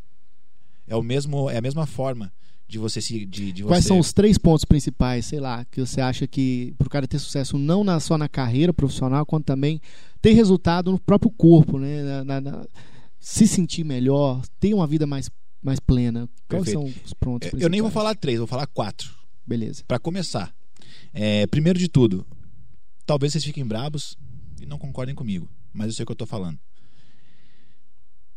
É 0.87 0.95
o 0.95 1.03
mesmo, 1.03 1.49
é 1.49 1.57
a 1.57 1.61
mesma 1.61 1.85
forma 1.85 2.31
de 2.67 2.77
você 2.79 3.01
se 3.01 3.25
de, 3.25 3.51
de 3.51 3.63
Quais 3.63 3.83
você- 3.83 3.89
são 3.89 3.99
os 3.99 4.11
três 4.13 4.37
pontos 4.37 4.65
principais, 4.65 5.25
sei 5.25 5.39
lá, 5.39 5.63
que 5.65 5.79
você 5.81 6.01
acha 6.01 6.25
que 6.25 6.73
pro 6.77 6.89
cara 6.89 7.05
ter 7.07 7.19
sucesso 7.19 7.57
não 7.57 7.83
na, 7.83 7.99
só 7.99 8.17
na 8.17 8.27
carreira 8.27 8.73
profissional, 8.73 9.25
quanto 9.25 9.45
também 9.45 9.79
ter 10.21 10.31
resultado 10.33 10.91
no 10.91 10.99
próprio 10.99 11.29
corpo, 11.31 11.77
né? 11.77 12.23
Na- 12.23 12.41
na- 12.41 12.65
se 13.19 13.45
sentir 13.47 13.83
melhor, 13.83 14.41
ter 14.59 14.73
uma 14.73 14.87
vida 14.87 15.05
mais, 15.05 15.29
mais 15.61 15.79
plena. 15.79 16.27
Quais 16.47 16.65
Perfeito. 16.65 16.71
são 16.73 16.83
os 16.85 17.11
Eu- 17.11 17.15
principais? 17.39 17.63
Eu 17.63 17.69
nem 17.69 17.81
vou 17.81 17.91
falar 17.91 18.15
três, 18.15 18.37
vou 18.37 18.47
falar 18.47 18.67
quatro. 18.67 19.13
Beleza. 19.45 19.83
Para 19.87 19.99
começar, 19.99 20.53
é, 21.13 21.45
primeiro 21.47 21.77
de 21.79 21.87
tudo, 21.87 22.25
talvez 23.05 23.33
vocês 23.33 23.43
fiquem 23.43 23.65
brabos 23.65 24.17
e 24.61 24.65
não 24.65 24.77
concordem 24.77 25.13
comigo, 25.15 25.49
mas 25.73 25.87
eu 25.87 25.93
sei 25.93 26.03
o 26.03 26.05
que 26.05 26.11
eu 26.11 26.15
tô 26.15 26.25
falando. 26.25 26.59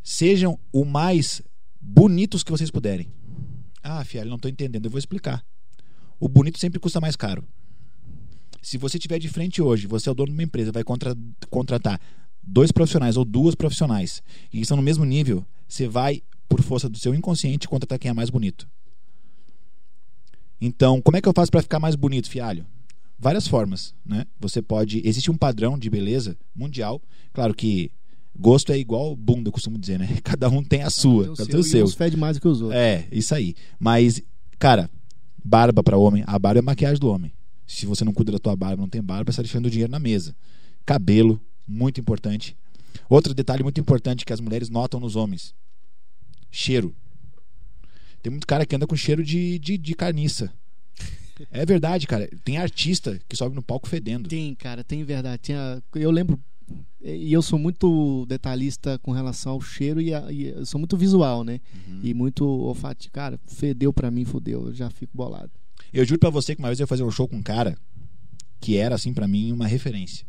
Sejam 0.03 0.59
o 0.71 0.85
mais 0.85 1.41
bonitos 1.81 2.43
que 2.43 2.51
vocês 2.51 2.69
puderem. 2.69 3.11
Ah, 3.81 4.03
fiel, 4.03 4.25
não 4.25 4.37
tô 4.39 4.47
entendendo, 4.47 4.85
eu 4.85 4.91
vou 4.91 4.99
explicar. 4.99 5.43
O 6.19 6.27
bonito 6.27 6.59
sempre 6.59 6.79
custa 6.79 7.01
mais 7.01 7.15
caro. 7.15 7.43
Se 8.61 8.77
você 8.77 8.97
tiver 8.97 9.19
de 9.19 9.27
frente 9.29 9.61
hoje, 9.61 9.85
você 9.85 10.09
é 10.09 10.11
o 10.11 10.15
dono 10.15 10.27
de 10.29 10.33
uma 10.33 10.43
empresa, 10.43 10.71
vai 10.71 10.83
contra- 10.83 11.15
contratar 11.49 11.99
dois 12.41 12.71
profissionais 12.71 13.17
ou 13.17 13.25
duas 13.25 13.53
profissionais 13.55 14.23
e 14.51 14.59
estão 14.61 14.77
no 14.77 14.83
mesmo 14.83 15.05
nível, 15.05 15.45
você 15.67 15.87
vai, 15.87 16.21
por 16.47 16.61
força 16.61 16.87
do 16.89 16.97
seu 16.97 17.13
inconsciente, 17.13 17.67
contratar 17.67 17.99
quem 17.99 18.09
é 18.09 18.13
mais 18.13 18.29
bonito. 18.29 18.67
Então, 20.59 21.01
como 21.01 21.17
é 21.17 21.21
que 21.21 21.27
eu 21.27 21.33
faço 21.35 21.51
para 21.51 21.61
ficar 21.61 21.79
mais 21.79 21.95
bonito, 21.95 22.29
fialho? 22.29 22.65
Várias 23.17 23.47
formas, 23.47 23.93
né? 24.05 24.25
Você 24.39 24.61
pode, 24.61 25.01
existe 25.05 25.31
um 25.31 25.37
padrão 25.37 25.77
de 25.77 25.89
beleza 25.89 26.37
mundial. 26.55 27.01
Claro 27.33 27.53
que 27.53 27.91
gosto 28.37 28.71
é 28.71 28.77
igual 28.77 29.15
bunda, 29.15 29.47
eu 29.47 29.51
costumo 29.53 29.77
dizer, 29.77 29.99
né? 29.99 30.19
Cada 30.23 30.49
um 30.49 30.63
tem 30.63 30.83
a 30.83 30.89
sua, 30.89 31.25
Tem 31.27 31.35
cada 31.35 31.43
um 31.43 31.47
tem 31.47 31.59
o 31.59 31.63
seu. 31.63 31.85
uns 31.85 31.93
fede 31.93 32.17
mais 32.17 32.37
do 32.37 32.41
que 32.41 32.47
os 32.47 32.61
outros. 32.61 32.79
É, 32.79 33.07
isso 33.11 33.33
aí. 33.33 33.55
Mas, 33.79 34.21
cara, 34.59 34.89
barba 35.43 35.81
para 35.83 35.97
homem, 35.97 36.23
a 36.27 36.37
barba 36.37 36.59
é 36.59 36.61
a 36.61 36.63
maquiagem 36.63 36.99
do 36.99 37.09
homem. 37.09 37.31
Se 37.65 37.85
você 37.85 38.03
não 38.05 38.13
cuida 38.13 38.31
da 38.31 38.39
tua 38.39 38.55
barba, 38.55 38.81
não 38.81 38.89
tem 38.89 39.01
barba, 39.01 39.31
você 39.31 39.35
está 39.35 39.43
deixando 39.43 39.65
o 39.65 39.69
dinheiro 39.69 39.91
na 39.91 39.99
mesa. 39.99 40.35
Cabelo, 40.85 41.41
muito 41.67 41.99
importante. 41.99 42.55
Outro 43.09 43.33
detalhe 43.33 43.63
muito 43.63 43.79
importante 43.79 44.25
que 44.25 44.33
as 44.33 44.39
mulheres 44.39 44.69
notam 44.69 44.99
nos 44.99 45.15
homens: 45.15 45.53
cheiro. 46.55 46.95
Tem 48.21 48.31
muito 48.31 48.47
cara 48.47 48.65
que 48.65 48.75
anda 48.75 48.87
com 48.87 48.95
cheiro 48.95 49.23
de, 49.23 49.59
de, 49.59 49.77
de 49.77 49.93
carniça. 49.93 50.51
É 51.51 51.65
verdade, 51.65 52.07
cara. 52.07 52.29
Tem 52.45 52.57
artista 52.57 53.19
que 53.27 53.35
sobe 53.35 53.55
no 53.55 53.61
palco 53.61 53.89
fedendo. 53.89 54.29
Tem, 54.29 54.55
cara, 54.55 54.83
tem 54.83 55.03
verdade. 55.03 55.41
Tinha, 55.43 55.83
eu 55.93 56.09
lembro, 56.09 56.39
e 57.03 57.31
eu 57.33 57.41
sou 57.41 57.59
muito 57.59 58.25
detalhista 58.25 58.97
com 58.99 59.11
relação 59.11 59.51
ao 59.53 59.61
cheiro 59.61 59.99
e, 60.01 60.13
a- 60.13 60.31
e 60.31 60.45
eu 60.47 60.65
sou 60.65 60.79
muito 60.79 60.95
visual, 60.95 61.43
né? 61.43 61.59
Uhum. 61.87 61.99
E 62.03 62.13
muito 62.13 62.45
olfato. 62.47 63.11
Cara, 63.11 63.37
fedeu 63.47 63.91
pra 63.91 64.09
mim, 64.09 64.23
fodeu. 64.23 64.67
Eu 64.67 64.73
já 64.73 64.89
fico 64.89 65.11
bolado. 65.15 65.51
Eu 65.93 66.05
juro 66.05 66.19
pra 66.19 66.29
você 66.29 66.55
que 66.55 66.61
uma 66.61 66.69
vez 66.69 66.79
eu 66.79 66.83
ia 66.83 66.87
fazer 66.87 67.03
um 67.03 67.11
show 67.11 67.27
com 67.27 67.35
um 67.35 67.43
cara 67.43 67.77
que 68.61 68.77
era, 68.77 68.95
assim, 68.95 69.13
pra 69.13 69.27
mim, 69.27 69.51
uma 69.51 69.67
referência. 69.67 70.25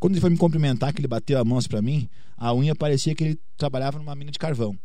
Quando 0.00 0.14
ele 0.14 0.20
foi 0.20 0.30
me 0.30 0.36
cumprimentar, 0.38 0.92
que 0.94 1.00
ele 1.00 1.08
bateu 1.08 1.38
a 1.38 1.44
mão 1.44 1.58
assim 1.58 1.68
pra 1.68 1.82
mim, 1.82 2.08
a 2.36 2.54
unha 2.54 2.74
parecia 2.74 3.14
que 3.14 3.22
ele 3.22 3.40
trabalhava 3.56 3.98
numa 3.98 4.14
mina 4.14 4.30
de 4.30 4.38
carvão. 4.38 4.76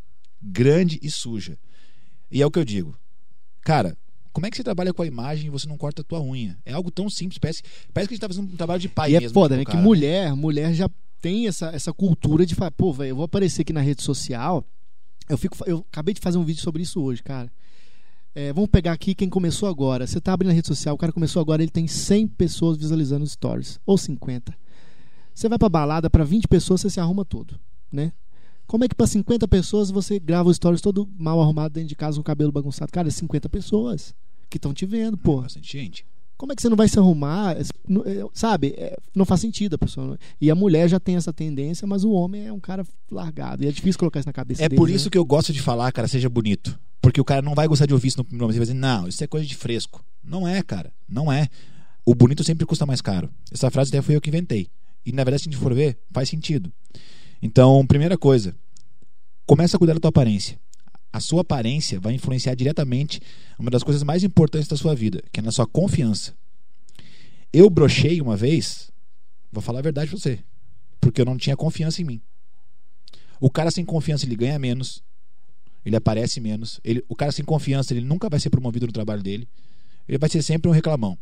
Grande 0.43 0.99
e 1.01 1.09
suja. 1.09 1.57
E 2.31 2.41
é 2.41 2.45
o 2.45 2.51
que 2.51 2.59
eu 2.59 2.65
digo. 2.65 2.97
Cara, 3.61 3.97
como 4.33 4.47
é 4.47 4.49
que 4.49 4.57
você 4.57 4.63
trabalha 4.63 4.93
com 4.93 5.03
a 5.03 5.05
imagem 5.05 5.47
e 5.47 5.49
você 5.49 5.67
não 5.67 5.77
corta 5.77 6.01
a 6.01 6.05
tua 6.05 6.21
unha? 6.21 6.57
É 6.65 6.73
algo 6.73 6.89
tão 6.89 7.09
simples, 7.09 7.37
parece, 7.37 7.61
parece 7.93 8.09
que 8.09 8.13
a 8.13 8.15
gente 8.15 8.21
tá 8.21 8.27
fazendo 8.27 8.51
um 8.51 8.57
trabalho 8.57 8.81
de 8.81 8.89
pai 8.89 9.11
e 9.11 9.15
é 9.15 9.19
mesmo. 9.19 9.33
foda, 9.33 9.57
tipo, 9.57 9.71
né? 9.71 9.77
Que 9.77 9.81
mulher, 9.81 10.35
mulher 10.35 10.73
já 10.73 10.89
tem 11.21 11.47
essa, 11.47 11.67
essa 11.67 11.93
cultura 11.93 12.45
de 12.45 12.55
falar, 12.55 12.71
pô, 12.71 12.91
velho, 12.91 13.11
eu 13.11 13.15
vou 13.15 13.25
aparecer 13.25 13.61
aqui 13.61 13.71
na 13.71 13.79
rede 13.79 14.01
social. 14.01 14.65
Eu 15.29 15.37
fico, 15.37 15.55
eu 15.65 15.85
acabei 15.89 16.13
de 16.13 16.19
fazer 16.19 16.37
um 16.37 16.43
vídeo 16.43 16.61
sobre 16.61 16.81
isso 16.81 17.01
hoje, 17.01 17.23
cara. 17.23 17.49
É, 18.35 18.51
vamos 18.51 18.69
pegar 18.71 18.91
aqui 18.91 19.13
quem 19.13 19.29
começou 19.29 19.69
agora. 19.69 20.07
Você 20.07 20.19
tá 20.19 20.33
abrindo 20.33 20.49
a 20.49 20.53
rede 20.53 20.67
social, 20.67 20.95
o 20.95 20.97
cara 20.97 21.13
começou 21.13 21.39
agora, 21.39 21.61
ele 21.61 21.71
tem 21.71 21.87
100 21.87 22.27
pessoas 22.29 22.77
visualizando 22.77 23.23
os 23.23 23.31
stories, 23.31 23.79
ou 23.85 23.97
50. 23.97 24.53
Você 25.33 25.47
vai 25.47 25.59
pra 25.59 25.69
balada, 25.69 26.09
pra 26.09 26.23
20 26.23 26.47
pessoas 26.47 26.81
você 26.81 26.89
se 26.89 26.99
arruma 26.99 27.23
todo, 27.23 27.59
né? 27.91 28.11
Como 28.67 28.83
é 28.83 28.87
que 28.87 28.95
pra 28.95 29.05
50 29.05 29.47
pessoas 29.47 29.91
você 29.91 30.19
grava 30.19 30.49
os 30.49 30.55
stories 30.57 30.81
todo 30.81 31.07
mal 31.17 31.39
arrumado 31.41 31.73
dentro 31.73 31.89
de 31.89 31.95
casa 31.95 32.15
com 32.15 32.21
o 32.21 32.23
cabelo 32.23 32.51
bagunçado? 32.51 32.91
Cara, 32.91 33.07
é 33.07 33.11
50 33.11 33.47
pessoas 33.49 34.15
que 34.49 34.57
estão 34.57 34.73
te 34.73 34.85
vendo, 34.85 35.17
pô. 35.17 35.41
Bastante 35.41 35.71
gente. 35.71 36.05
Como 36.35 36.51
é 36.51 36.55
que 36.55 36.61
você 36.61 36.67
não 36.69 36.75
vai 36.75 36.87
se 36.89 36.97
arrumar? 36.97 37.55
Não- 37.87 38.01
é, 38.05 38.25
Sabe? 38.33 38.73
É, 38.77 38.97
Não 39.15 39.25
faz 39.25 39.39
sentido 39.41 39.75
a 39.75 39.77
pessoa. 39.77 40.17
E 40.41 40.49
a 40.49 40.55
mulher 40.55 40.89
já 40.89 40.99
tem 40.99 41.15
essa 41.15 41.31
tendência, 41.31 41.87
mas 41.87 42.03
o 42.03 42.11
homem 42.11 42.47
é 42.47 42.51
um 42.51 42.59
cara 42.59 42.83
largado. 43.11 43.63
E 43.63 43.67
é 43.67 43.71
difícil 43.71 43.99
colocar 43.99 44.19
isso 44.19 44.27
na 44.27 44.33
cabeça 44.33 44.63
É 44.63 44.67
deles, 44.67 44.79
por 44.79 44.89
né? 44.89 44.95
isso 44.95 45.09
que 45.09 45.17
eu 45.17 45.23
gosto 45.23 45.53
de 45.53 45.61
falar, 45.61 45.91
cara, 45.91 46.07
seja 46.07 46.27
bonito. 46.29 46.77
Porque 47.01 47.21
o 47.21 47.25
cara 47.25 47.41
não 47.41 47.53
vai 47.53 47.67
gostar 47.67 47.85
de 47.85 47.93
ouvir 47.93 48.07
isso 48.07 48.17
no 48.17 48.23
primeiro 48.23 48.45
momento. 48.45 48.55
Ele 48.57 48.65
vai 48.65 48.73
dizer, 48.73 48.79
não, 48.79 49.07
isso 49.07 49.23
é 49.23 49.27
coisa 49.27 49.45
de 49.45 49.55
fresco. 49.55 50.03
Não 50.23 50.47
é, 50.47 50.61
cara. 50.63 50.91
Não 51.07 51.31
é. 51.31 51.47
O 52.05 52.15
bonito 52.15 52.43
sempre 52.43 52.65
custa 52.65 52.85
mais 52.85 52.99
caro. 53.01 53.29
Essa 53.51 53.69
frase 53.69 53.89
até 53.89 54.01
foi 54.01 54.15
eu 54.15 54.21
que 54.21 54.29
inventei. 54.29 54.67
E 55.05 55.11
na 55.11 55.23
verdade, 55.23 55.43
se 55.43 55.49
a 55.49 55.51
gente 55.51 55.61
for 55.61 55.73
ver, 55.73 55.97
faz 56.11 56.27
sentido. 56.29 56.71
Então, 57.45 57.85
primeira 57.85 58.17
coisa. 58.17 58.55
Começa 59.45 59.75
a 59.75 59.77
cuidar 59.77 59.95
da 59.95 59.99
tua 59.99 60.07
aparência. 60.07 60.57
A 61.11 61.19
sua 61.19 61.41
aparência 61.41 61.99
vai 61.99 62.13
influenciar 62.13 62.55
diretamente 62.55 63.19
uma 63.59 63.69
das 63.69 63.83
coisas 63.83 64.01
mais 64.01 64.23
importantes 64.23 64.69
da 64.69 64.77
sua 64.77 64.95
vida, 64.95 65.21
que 65.29 65.41
é 65.41 65.43
na 65.43 65.51
sua 65.51 65.67
confiança. 65.67 66.33
Eu 67.51 67.69
brochei 67.69 68.21
uma 68.21 68.37
vez, 68.37 68.89
vou 69.51 69.61
falar 69.61 69.79
a 69.79 69.81
verdade 69.81 70.09
pra 70.09 70.17
você, 70.17 70.39
porque 71.01 71.19
eu 71.19 71.25
não 71.25 71.35
tinha 71.35 71.57
confiança 71.57 72.01
em 72.01 72.05
mim. 72.05 72.21
O 73.41 73.49
cara 73.49 73.69
sem 73.71 73.83
confiança 73.83 74.25
ele 74.25 74.37
ganha 74.37 74.57
menos, 74.57 75.03
ele 75.85 75.97
aparece 75.97 76.39
menos. 76.39 76.79
Ele, 76.81 77.03
o 77.09 77.15
cara 77.15 77.33
sem 77.33 77.43
confiança 77.43 77.93
ele 77.93 78.05
nunca 78.05 78.29
vai 78.29 78.39
ser 78.39 78.51
promovido 78.51 78.87
no 78.87 78.93
trabalho 78.93 79.21
dele. 79.21 79.49
Ele 80.07 80.17
vai 80.17 80.29
ser 80.29 80.41
sempre 80.41 80.69
um 80.69 80.73
reclamão. 80.73 81.17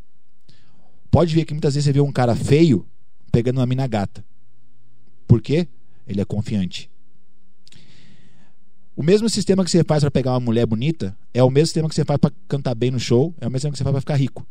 Pode 1.10 1.34
ver 1.34 1.46
que 1.46 1.54
muitas 1.56 1.74
vezes 1.74 1.86
você 1.86 1.92
vê 1.92 2.00
um 2.00 2.12
cara 2.12 2.36
feio 2.36 2.88
pegando 3.32 3.58
uma 3.58 3.66
mina 3.66 3.88
gata. 3.88 4.24
Por 5.28 5.42
quê? 5.42 5.68
Ele 6.12 6.20
é 6.20 6.26
confiante. 6.26 6.92
O 8.94 9.02
mesmo 9.02 9.30
sistema 9.30 9.64
que 9.64 9.72
você 9.72 9.82
faz 9.82 10.04
para 10.04 10.12
pegar 10.12 10.32
uma 10.32 10.42
mulher 10.42 10.66
bonita 10.66 11.18
é 11.34 11.42
o 11.42 11.50
mesmo 11.50 11.68
sistema 11.68 11.88
que 11.88 11.96
você 11.96 12.04
faz 12.04 12.20
para 12.20 12.34
cantar 12.50 12.76
bem 12.76 12.92
no 12.92 13.00
show, 13.00 13.34
é 13.40 13.48
o 13.48 13.50
mesmo 13.50 13.60
sistema 13.60 13.72
que 13.72 13.78
você 13.78 13.84
faz 13.86 13.94
para 13.94 14.02
ficar 14.02 14.16
rico. 14.18 14.46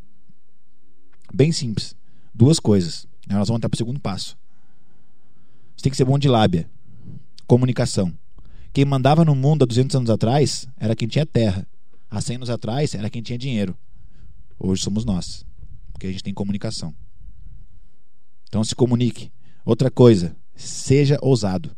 Bem 1.32 1.52
simples. 1.52 1.94
Duas 2.34 2.58
coisas. 2.58 3.06
Nós 3.28 3.48
vamos 3.48 3.58
entrar 3.58 3.68
para 3.68 3.74
o 3.74 3.78
segundo 3.78 4.00
passo. 4.00 4.38
Você 5.76 5.82
tem 5.82 5.90
que 5.90 5.96
ser 5.98 6.06
bom 6.06 6.18
de 6.18 6.28
lábia. 6.28 6.68
Comunicação. 7.46 8.10
Quem 8.72 8.86
mandava 8.86 9.22
no 9.22 9.34
mundo 9.34 9.64
há 9.64 9.66
200 9.66 9.94
anos 9.96 10.08
atrás 10.08 10.66
era 10.78 10.96
quem 10.96 11.06
tinha 11.06 11.26
terra. 11.26 11.66
Há 12.10 12.22
100 12.22 12.36
anos 12.36 12.50
atrás 12.50 12.94
era 12.94 13.10
quem 13.10 13.20
tinha 13.20 13.38
dinheiro. 13.38 13.76
Hoje 14.58 14.82
somos 14.82 15.04
nós. 15.04 15.44
Porque 15.92 16.06
a 16.06 16.10
gente 16.10 16.24
tem 16.24 16.32
comunicação. 16.32 16.94
Então 18.48 18.64
se 18.64 18.74
comunique. 18.74 19.30
Outra 19.62 19.90
coisa, 19.90 20.34
seja 20.60 21.18
ousado. 21.20 21.74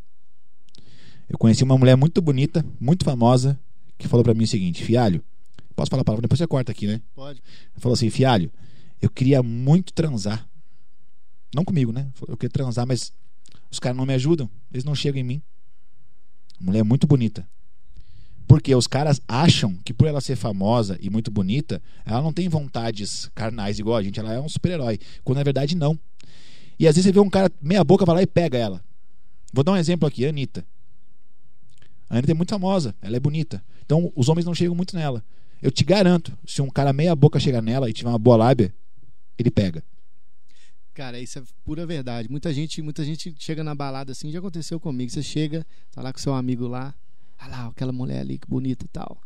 Eu 1.29 1.39
conheci 1.39 1.65
uma 1.65 1.79
mulher 1.79 1.97
muito 1.97 2.21
bonita, 2.21 2.65
muito 2.79 3.05
famosa, 3.05 3.59
que 3.97 4.09
falou 4.09 4.25
para 4.25 4.35
mim 4.35 4.45
o 4.45 4.49
seguinte: 4.49 4.85
Fialho, 4.85 5.25
posso 5.75 5.91
falar 5.91 6.03
a 6.03 6.05
palavra? 6.05 6.23
Depois 6.23 6.39
você 6.39 6.47
corta 6.47 6.73
aqui, 6.73 6.87
né? 6.87 7.01
Pode. 7.15 7.41
Ela 7.73 7.81
falou 7.81 7.95
assim: 7.95 8.11
Fialho, 8.11 8.51
eu 9.01 9.09
queria 9.09 9.43
muito 9.43 9.93
transar. 9.93 10.47
Não 11.55 11.65
comigo, 11.65 11.93
né? 11.93 12.11
Eu 12.29 12.37
queria 12.37 12.51
transar, 12.53 12.87
mas 12.87 13.13
os 13.71 13.79
caras 13.79 13.97
não 13.97 14.07
me 14.07 14.15
ajudam. 14.15 14.49
Eles 14.71 14.85
não 14.85 14.95
chegam 14.95 15.21
em 15.21 15.25
mim. 15.25 15.43
Mulher 16.61 16.85
muito 16.85 17.07
bonita. 17.07 17.47
Porque 18.47 18.75
os 18.75 18.87
caras 18.87 19.21
acham 19.27 19.75
que 19.85 19.95
por 19.95 20.07
ela 20.07 20.21
ser 20.21 20.37
famosa 20.37 20.99
e 21.01 21.09
muito 21.09 21.31
bonita, 21.31 21.83
ela 22.05 22.21
não 22.21 22.33
tem 22.33 22.49
vontades 22.49 23.31
carnais 23.35 23.79
igual 23.79 23.97
a 23.97 24.03
gente, 24.03 24.21
ela 24.21 24.33
é 24.33 24.41
um 24.41 24.49
super-herói. 24.49 24.99
Quando 25.25 25.39
na 25.39 25.45
verdade 25.45 25.75
não. 25.75 25.99
E 26.79 26.87
às 26.87 26.95
vezes 26.95 27.05
você 27.05 27.13
vê 27.13 27.21
um 27.21 27.31
cara 27.31 27.51
meia 27.61 27.85
boca 27.85 28.05
vai 28.05 28.17
lá 28.17 28.23
e 28.23 28.27
pega 28.27 28.59
ela. 28.59 28.85
Vou 29.53 29.63
dar 29.63 29.73
um 29.73 29.77
exemplo 29.77 30.09
aqui, 30.09 30.25
a 30.25 30.31
Anitta. 30.31 30.65
A 32.09 32.17
Anitta 32.17 32.33
é 32.33 32.35
muito 32.35 32.51
famosa, 32.51 32.95
ela 33.01 33.17
é 33.17 33.21
bonita. 33.21 33.63
Então 33.85 34.13
os 34.15 34.29
homens 34.29 34.45
não 34.45 34.55
chegam 34.55 34.75
muito 34.75 34.97
nela. 34.97 35.25
Eu 35.61 35.71
te 35.71 35.85
garanto, 35.85 36.37
se 36.47 36.61
um 36.61 36.69
cara 36.69 36.93
meia 36.93 37.15
boca 37.15 37.39
chegar 37.39 37.63
nela 37.63 37.89
e 37.89 37.93
tiver 37.93 38.09
uma 38.09 38.19
boa 38.19 38.37
lábia, 38.37 38.75
ele 39.39 39.51
pega. 39.51 39.83
Cara, 40.95 41.19
isso 41.19 41.39
é 41.39 41.43
pura 41.65 41.87
verdade. 41.87 42.31
Muita 42.31 42.53
gente, 42.53 42.83
muita 42.83 43.05
gente 43.05 43.35
chega 43.39 43.65
na 43.65 43.75
balada 43.75 44.13
assim, 44.13 44.31
já 44.31 44.41
aconteceu 44.41 44.79
comigo. 44.79 45.11
Você 45.11 45.23
chega, 45.23 45.65
tá 45.91 46.03
lá 46.03 46.13
com 46.13 46.19
seu 46.19 46.35
amigo 46.35 46.67
lá, 46.67 46.95
ah 47.39 47.49
lá, 47.49 47.67
aquela 47.69 47.93
mulher 47.93 48.21
ali 48.21 48.39
que 48.39 48.47
bonita 48.47 48.85
e 48.85 48.89
tal. 48.89 49.21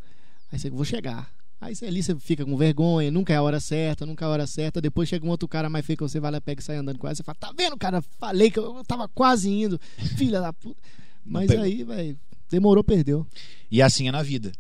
Aí 0.53 0.59
você, 0.59 0.71
vou 0.71 0.85
chegar. 0.85 1.36
Aí 1.61 1.75
ali 1.87 2.03
você 2.03 2.15
fica 2.17 2.45
com 2.45 2.57
vergonha, 2.57 3.11
nunca 3.11 3.33
é 3.33 3.37
a 3.37 3.43
hora 3.43 3.59
certa, 3.59 4.05
nunca 4.05 4.25
é 4.25 4.29
a 4.29 4.31
hora 4.31 4.47
certa. 4.47 4.81
Depois 4.81 5.09
chega 5.09 5.25
um 5.25 5.31
outro 5.31 5.49
cara 5.49 5.71
mais 5.71 5.85
feio 5.87 5.97
que 5.97 6.03
você 6.03 6.21
vai 6.21 6.31
lá, 6.31 6.41
pega 6.41 6.61
e 6.61 6.65
sai 6.65 6.77
andando 6.77 6.99
com 6.99 7.07
ela. 7.07 7.15
Você 7.15 7.23
fala, 7.23 7.37
tá 7.39 7.53
vendo, 7.57 7.77
cara? 7.77 8.03
Falei 8.03 8.51
que 8.51 8.59
eu 8.59 8.85
tava 8.85 9.09
quase 9.09 9.51
indo. 9.51 9.81
Filha 10.17 10.41
da 10.41 10.53
puta. 10.53 10.81
Mas 11.25 11.51
aí, 11.51 11.83
velho, 11.83 12.19
demorou, 12.49 12.85
perdeu. 12.85 13.27
E 13.71 13.81
assim 13.81 14.07
é 14.07 14.13
na 14.13 14.23
vida. 14.23 14.53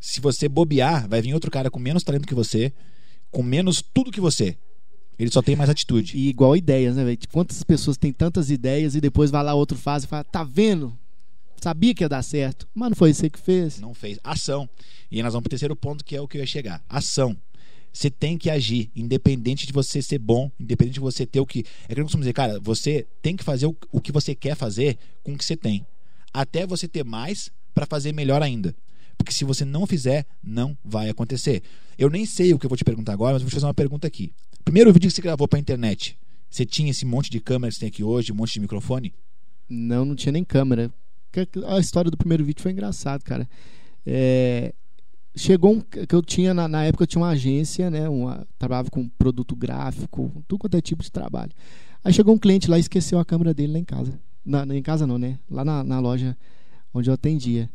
Se 0.00 0.20
você 0.20 0.48
bobear, 0.48 1.08
vai 1.08 1.20
vir 1.20 1.34
outro 1.34 1.50
cara 1.50 1.70
com 1.70 1.78
menos 1.78 2.02
talento 2.02 2.26
que 2.26 2.34
você, 2.34 2.72
com 3.30 3.42
menos 3.42 3.82
tudo 3.82 4.10
que 4.10 4.20
você. 4.20 4.56
Ele 5.18 5.30
só 5.30 5.42
tem 5.42 5.54
mais 5.54 5.70
atitude. 5.70 6.16
E 6.16 6.28
igual 6.28 6.56
ideias, 6.56 6.96
né, 6.96 7.04
velho? 7.04 7.18
Quantas 7.30 7.62
pessoas 7.62 7.96
têm 7.96 8.12
tantas 8.12 8.50
ideias 8.50 8.94
e 8.94 9.00
depois 9.00 9.30
vai 9.30 9.42
lá 9.42 9.54
outro 9.54 9.76
faz 9.76 10.04
e 10.04 10.06
fala, 10.06 10.24
tá 10.24 10.42
vendo? 10.42 10.96
Sabia 11.62 11.94
que 11.94 12.02
ia 12.02 12.08
dar 12.08 12.24
certo. 12.24 12.66
Mas 12.74 12.88
não 12.88 12.96
foi 12.96 13.14
você 13.14 13.30
que 13.30 13.38
fez. 13.38 13.78
Não 13.78 13.94
fez. 13.94 14.18
Ação. 14.24 14.68
E 15.08 15.18
aí 15.18 15.22
nós 15.22 15.32
vamos 15.32 15.44
pro 15.44 15.50
terceiro 15.50 15.76
ponto, 15.76 16.04
que 16.04 16.16
é 16.16 16.20
o 16.20 16.26
que 16.26 16.36
eu 16.36 16.40
ia 16.40 16.46
chegar. 16.46 16.84
Ação. 16.88 17.36
Você 17.92 18.10
tem 18.10 18.36
que 18.36 18.50
agir, 18.50 18.90
independente 18.96 19.64
de 19.64 19.72
você 19.72 20.02
ser 20.02 20.18
bom, 20.18 20.50
independente 20.58 20.94
de 20.94 21.00
você 21.00 21.24
ter 21.24 21.38
o 21.38 21.46
que. 21.46 21.64
É 21.88 21.94
que 21.94 22.00
eu 22.00 22.04
costumo 22.04 22.22
dizer, 22.22 22.32
cara, 22.32 22.58
você 22.58 23.06
tem 23.22 23.36
que 23.36 23.44
fazer 23.44 23.66
o, 23.66 23.76
o 23.92 24.00
que 24.00 24.10
você 24.10 24.34
quer 24.34 24.56
fazer 24.56 24.98
com 25.22 25.34
o 25.34 25.38
que 25.38 25.44
você 25.44 25.56
tem. 25.56 25.86
Até 26.34 26.66
você 26.66 26.88
ter 26.88 27.04
mais 27.04 27.48
para 27.72 27.86
fazer 27.86 28.12
melhor 28.12 28.42
ainda. 28.42 28.74
Porque 29.16 29.32
se 29.32 29.44
você 29.44 29.64
não 29.64 29.86
fizer, 29.86 30.26
não 30.42 30.76
vai 30.84 31.10
acontecer. 31.10 31.62
Eu 31.96 32.10
nem 32.10 32.26
sei 32.26 32.52
o 32.52 32.58
que 32.58 32.66
eu 32.66 32.70
vou 32.70 32.76
te 32.76 32.82
perguntar 32.82 33.12
agora, 33.12 33.34
mas 33.34 33.42
vou 33.42 33.50
te 33.50 33.54
fazer 33.54 33.66
uma 33.66 33.74
pergunta 33.74 34.04
aqui. 34.04 34.32
Primeiro 34.64 34.92
vídeo 34.92 35.08
que 35.08 35.14
você 35.14 35.22
gravou 35.22 35.46
pra 35.46 35.60
internet, 35.60 36.18
você 36.50 36.66
tinha 36.66 36.90
esse 36.90 37.04
monte 37.04 37.30
de 37.30 37.38
câmera 37.38 37.70
que 37.70 37.76
você 37.76 37.80
tem 37.80 37.88
aqui 37.88 38.02
hoje, 38.02 38.32
um 38.32 38.34
monte 38.34 38.54
de 38.54 38.58
microfone? 38.60 39.14
Não, 39.68 40.04
não 40.04 40.16
tinha 40.16 40.32
nem 40.32 40.42
câmera. 40.42 40.92
A 41.66 41.78
história 41.78 42.10
do 42.10 42.16
primeiro 42.16 42.44
vídeo 42.44 42.62
foi 42.62 42.72
engraçado, 42.72 43.22
cara. 43.22 43.48
É, 44.06 44.74
chegou 45.34 45.72
um 45.72 45.80
que 45.80 46.14
eu 46.14 46.22
tinha 46.22 46.52
na, 46.52 46.68
na, 46.68 46.84
época 46.84 47.04
eu 47.04 47.06
tinha 47.06 47.22
uma 47.22 47.30
agência, 47.30 47.90
né, 47.90 48.08
uma, 48.08 48.46
trabalhava 48.58 48.90
com 48.90 49.08
produto 49.08 49.56
gráfico, 49.56 50.30
tudo 50.46 50.60
quanto 50.60 50.76
é 50.76 50.80
tipo 50.80 51.02
de 51.02 51.10
trabalho. 51.10 51.52
Aí 52.04 52.12
chegou 52.12 52.34
um 52.34 52.38
cliente 52.38 52.70
lá 52.70 52.76
e 52.76 52.80
esqueceu 52.80 53.18
a 53.18 53.24
câmera 53.24 53.54
dele 53.54 53.72
lá 53.74 53.78
em 53.78 53.84
casa. 53.84 54.18
Na, 54.44 54.64
em 54.74 54.82
casa 54.82 55.06
não, 55.06 55.18
né? 55.18 55.38
Lá 55.48 55.64
na, 55.64 55.84
na 55.84 56.00
loja 56.00 56.36
onde 56.92 57.08
eu 57.08 57.14
atendia. 57.14 57.70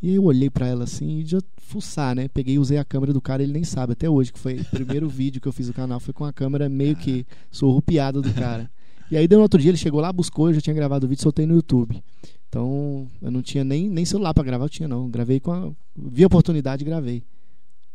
E 0.00 0.14
eu 0.14 0.24
olhei 0.24 0.48
para 0.48 0.66
ela 0.66 0.84
assim 0.84 1.18
e 1.18 1.26
já 1.26 1.38
fuçar, 1.58 2.14
né? 2.14 2.28
Peguei 2.28 2.54
e 2.54 2.58
usei 2.58 2.78
a 2.78 2.84
câmera 2.84 3.12
do 3.12 3.20
cara, 3.20 3.42
ele 3.42 3.52
nem 3.52 3.64
sabe 3.64 3.92
até 3.92 4.08
hoje 4.08 4.32
que 4.32 4.38
foi 4.38 4.60
o 4.60 4.64
primeiro 4.64 5.08
vídeo 5.10 5.40
que 5.40 5.48
eu 5.48 5.52
fiz 5.52 5.68
no 5.68 5.74
canal 5.74 6.00
foi 6.00 6.14
com 6.14 6.24
a 6.24 6.32
câmera 6.32 6.68
meio 6.68 6.96
que 6.96 7.26
surrupiada 7.50 8.20
do 8.20 8.32
cara. 8.32 8.70
E 9.10 9.16
aí, 9.16 9.28
no 9.28 9.40
outro 9.40 9.60
dia, 9.60 9.70
ele 9.70 9.78
chegou 9.78 10.00
lá, 10.00 10.12
buscou, 10.12 10.48
eu 10.48 10.54
já 10.54 10.60
tinha 10.60 10.74
gravado 10.74 11.06
o 11.06 11.08
vídeo, 11.08 11.22
soltei 11.22 11.46
no 11.46 11.54
YouTube. 11.54 12.02
Então, 12.48 13.08
eu 13.20 13.30
não 13.30 13.42
tinha 13.42 13.62
nem, 13.62 13.88
nem 13.88 14.04
celular 14.04 14.32
para 14.34 14.44
gravar, 14.44 14.64
eu 14.64 14.68
tinha 14.68 14.88
não. 14.88 15.08
Gravei 15.08 15.38
com 15.40 15.52
a. 15.52 15.72
Vi 15.94 16.24
a 16.24 16.26
oportunidade 16.26 16.82
e 16.82 16.86
gravei. 16.86 17.22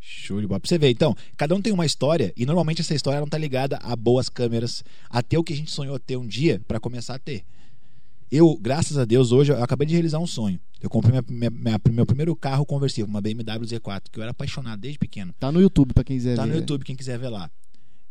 Show 0.00 0.40
de 0.40 0.46
bola. 0.46 0.58
Pra 0.58 0.68
você 0.68 0.78
ver, 0.78 0.90
então, 0.90 1.14
cada 1.36 1.54
um 1.54 1.62
tem 1.62 1.72
uma 1.72 1.86
história 1.86 2.32
e 2.36 2.44
normalmente 2.44 2.80
essa 2.80 2.94
história 2.94 3.20
não 3.20 3.28
tá 3.28 3.38
ligada 3.38 3.78
a 3.82 3.94
boas 3.94 4.28
câmeras, 4.28 4.82
a 5.08 5.22
ter 5.22 5.38
o 5.38 5.44
que 5.44 5.52
a 5.52 5.56
gente 5.56 5.70
sonhou 5.70 5.98
ter 5.98 6.16
um 6.16 6.26
dia 6.26 6.60
para 6.66 6.80
começar 6.80 7.14
a 7.14 7.18
ter. 7.18 7.44
Eu, 8.30 8.58
graças 8.60 8.98
a 8.98 9.04
Deus, 9.04 9.30
hoje 9.30 9.52
eu 9.52 9.62
acabei 9.62 9.86
de 9.86 9.92
realizar 9.92 10.18
um 10.18 10.26
sonho. 10.26 10.58
Eu 10.80 10.90
comprei 10.90 11.12
minha, 11.12 11.24
minha, 11.28 11.50
minha, 11.50 11.80
meu 11.92 12.06
primeiro 12.06 12.34
carro 12.34 12.66
conversível, 12.66 13.06
uma 13.06 13.20
BMW 13.20 13.64
Z4, 13.64 14.04
que 14.10 14.18
eu 14.18 14.22
era 14.22 14.32
apaixonado 14.32 14.80
desde 14.80 14.98
pequeno. 14.98 15.32
Tá 15.38 15.52
no 15.52 15.60
YouTube 15.60 15.92
para 15.92 16.02
quem 16.02 16.16
quiser 16.16 16.34
tá 16.34 16.42
ver. 16.42 16.48
Tá 16.48 16.54
no 16.54 16.60
YouTube, 16.60 16.84
quem 16.84 16.96
quiser 16.96 17.18
ver 17.18 17.28
lá. 17.28 17.48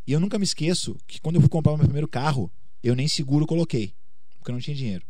E 0.08 0.14
eu 0.14 0.20
nunca 0.20 0.38
me 0.38 0.46
esqueço 0.46 0.96
que 1.08 1.20
quando 1.20 1.36
eu 1.36 1.42
fui 1.42 1.50
comprar 1.50 1.74
o 1.74 1.78
meu 1.78 1.86
primeiro 1.86 2.08
carro, 2.08 2.50
eu 2.84 2.96
nem 2.96 3.08
seguro 3.08 3.46
coloquei, 3.46 3.94
porque 4.38 4.52
eu 4.52 4.54
não 4.54 4.62
tinha 4.62 4.76
dinheiro. 4.76 5.06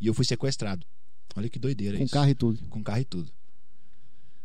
E 0.00 0.06
eu 0.06 0.14
fui 0.14 0.24
sequestrado. 0.24 0.86
Olha 1.34 1.48
que 1.48 1.58
doideira 1.58 1.96
com 1.96 2.04
isso. 2.04 2.12
Com 2.12 2.18
carro 2.18 2.30
e 2.30 2.34
tudo. 2.34 2.68
Com 2.68 2.82
carro 2.82 3.00
e 3.00 3.04
tudo. 3.04 3.32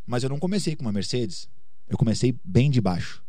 Mas 0.06 0.24
eu 0.24 0.30
não 0.30 0.40
comecei 0.40 0.76
com 0.76 0.84
uma 0.84 0.92
Mercedes, 0.92 1.48
eu 1.88 1.98
comecei 1.98 2.34
bem 2.44 2.70
de 2.72 2.82
baixo. 2.82 3.24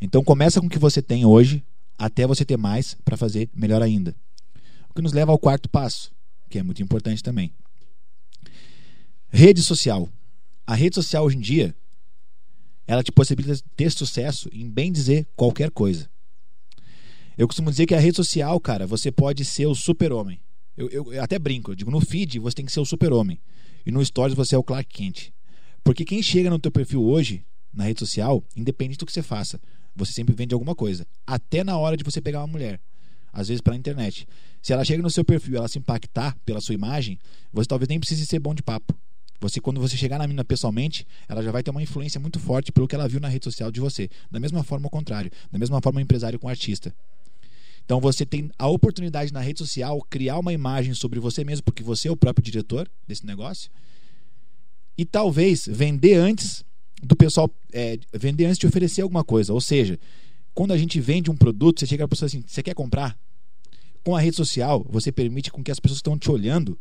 Então 0.00 0.22
começa 0.22 0.60
com 0.60 0.66
o 0.66 0.70
que 0.70 0.78
você 0.78 1.00
tem 1.00 1.24
hoje, 1.24 1.64
até 1.98 2.26
você 2.26 2.44
ter 2.44 2.56
mais 2.56 2.94
para 3.04 3.16
fazer 3.16 3.48
melhor 3.54 3.82
ainda. 3.82 4.14
O 4.88 4.94
que 4.94 5.02
nos 5.02 5.12
leva 5.12 5.32
ao 5.32 5.38
quarto 5.38 5.68
passo, 5.68 6.12
que 6.48 6.58
é 6.58 6.62
muito 6.62 6.82
importante 6.82 7.22
também. 7.22 7.52
Rede 9.28 9.62
social. 9.62 10.08
A 10.66 10.74
rede 10.74 10.96
social 10.96 11.24
hoje 11.24 11.36
em 11.36 11.40
dia, 11.40 11.74
ela 12.86 13.02
te 13.02 13.12
possibilita 13.12 13.62
ter 13.76 13.90
sucesso 13.92 14.48
em 14.52 14.68
bem 14.68 14.90
dizer 14.90 15.26
qualquer 15.36 15.70
coisa. 15.70 16.10
Eu 17.40 17.48
costumo 17.48 17.70
dizer 17.70 17.86
que 17.86 17.94
a 17.94 17.98
rede 17.98 18.16
social, 18.16 18.60
cara, 18.60 18.86
você 18.86 19.10
pode 19.10 19.46
ser 19.46 19.64
o 19.64 19.74
super-homem. 19.74 20.38
Eu, 20.76 20.90
eu, 20.90 21.10
eu, 21.14 21.24
até 21.24 21.38
brinco, 21.38 21.70
eu 21.70 21.74
digo, 21.74 21.90
no 21.90 21.98
feed 21.98 22.38
você 22.38 22.56
tem 22.56 22.66
que 22.66 22.70
ser 22.70 22.80
o 22.80 22.84
super-homem. 22.84 23.40
E 23.86 23.90
no 23.90 24.04
stories 24.04 24.36
você 24.36 24.54
é 24.54 24.58
o 24.58 24.62
Clark 24.62 24.86
Kent. 24.86 25.30
Porque 25.82 26.04
quem 26.04 26.22
chega 26.22 26.50
no 26.50 26.58
teu 26.58 26.70
perfil 26.70 27.02
hoje, 27.02 27.42
na 27.72 27.84
rede 27.84 27.98
social, 27.98 28.44
independente 28.54 28.98
do 28.98 29.06
que 29.06 29.12
você 29.12 29.22
faça, 29.22 29.58
você 29.96 30.12
sempre 30.12 30.34
vende 30.34 30.52
alguma 30.52 30.74
coisa. 30.74 31.06
Até 31.26 31.64
na 31.64 31.78
hora 31.78 31.96
de 31.96 32.04
você 32.04 32.20
pegar 32.20 32.40
uma 32.40 32.46
mulher 32.46 32.78
às 33.32 33.48
vezes 33.48 33.62
pela 33.62 33.74
internet. 33.74 34.28
Se 34.60 34.74
ela 34.74 34.84
chega 34.84 35.02
no 35.02 35.08
seu 35.08 35.24
perfil 35.24 35.56
ela 35.56 35.68
se 35.68 35.78
impactar 35.78 36.36
pela 36.44 36.60
sua 36.60 36.74
imagem, 36.74 37.18
você 37.50 37.66
talvez 37.66 37.88
nem 37.88 37.98
precise 37.98 38.26
ser 38.26 38.38
bom 38.38 38.52
de 38.52 38.62
papo. 38.62 38.94
Você, 39.40 39.62
quando 39.62 39.80
você 39.80 39.96
chegar 39.96 40.18
na 40.18 40.26
mina 40.26 40.44
pessoalmente, 40.44 41.06
ela 41.26 41.42
já 41.42 41.50
vai 41.50 41.62
ter 41.62 41.70
uma 41.70 41.82
influência 41.82 42.20
muito 42.20 42.38
forte 42.38 42.70
pelo 42.70 42.86
que 42.86 42.94
ela 42.94 43.08
viu 43.08 43.18
na 43.18 43.28
rede 43.28 43.46
social 43.46 43.72
de 43.72 43.80
você. 43.80 44.10
Da 44.30 44.38
mesma 44.38 44.62
forma, 44.62 44.88
o 44.88 44.90
contrário. 44.90 45.30
Da 45.50 45.58
mesma 45.58 45.80
forma, 45.80 46.00
o 46.00 46.02
empresário 46.02 46.38
com 46.38 46.46
o 46.46 46.50
artista. 46.50 46.94
Então, 47.90 48.00
você 48.00 48.24
tem 48.24 48.48
a 48.56 48.68
oportunidade 48.68 49.32
na 49.32 49.40
rede 49.40 49.58
social 49.58 50.00
criar 50.08 50.38
uma 50.38 50.52
imagem 50.52 50.94
sobre 50.94 51.18
você 51.18 51.42
mesmo, 51.42 51.64
porque 51.64 51.82
você 51.82 52.06
é 52.06 52.10
o 52.12 52.16
próprio 52.16 52.40
diretor 52.40 52.88
desse 53.04 53.26
negócio. 53.26 53.68
E 54.96 55.04
talvez 55.04 55.66
vender 55.68 56.14
antes 56.14 56.64
do 57.02 57.16
pessoal, 57.16 57.50
é, 57.72 57.98
vender 58.14 58.44
antes 58.44 58.58
de 58.58 58.66
oferecer 58.68 59.02
alguma 59.02 59.24
coisa. 59.24 59.52
Ou 59.52 59.60
seja, 59.60 59.98
quando 60.54 60.70
a 60.70 60.78
gente 60.78 61.00
vende 61.00 61.32
um 61.32 61.36
produto, 61.36 61.80
você 61.80 61.86
chega 61.86 62.02
para 62.02 62.04
a 62.04 62.08
pessoa 62.10 62.28
assim: 62.28 62.44
você 62.46 62.62
quer 62.62 62.74
comprar? 62.74 63.18
Com 64.04 64.14
a 64.14 64.20
rede 64.20 64.36
social, 64.36 64.86
você 64.88 65.10
permite 65.10 65.50
com 65.50 65.60
que 65.60 65.72
as 65.72 65.80
pessoas 65.80 65.98
que 65.98 66.02
estão 66.02 66.16
te 66.16 66.30
olhando 66.30 66.78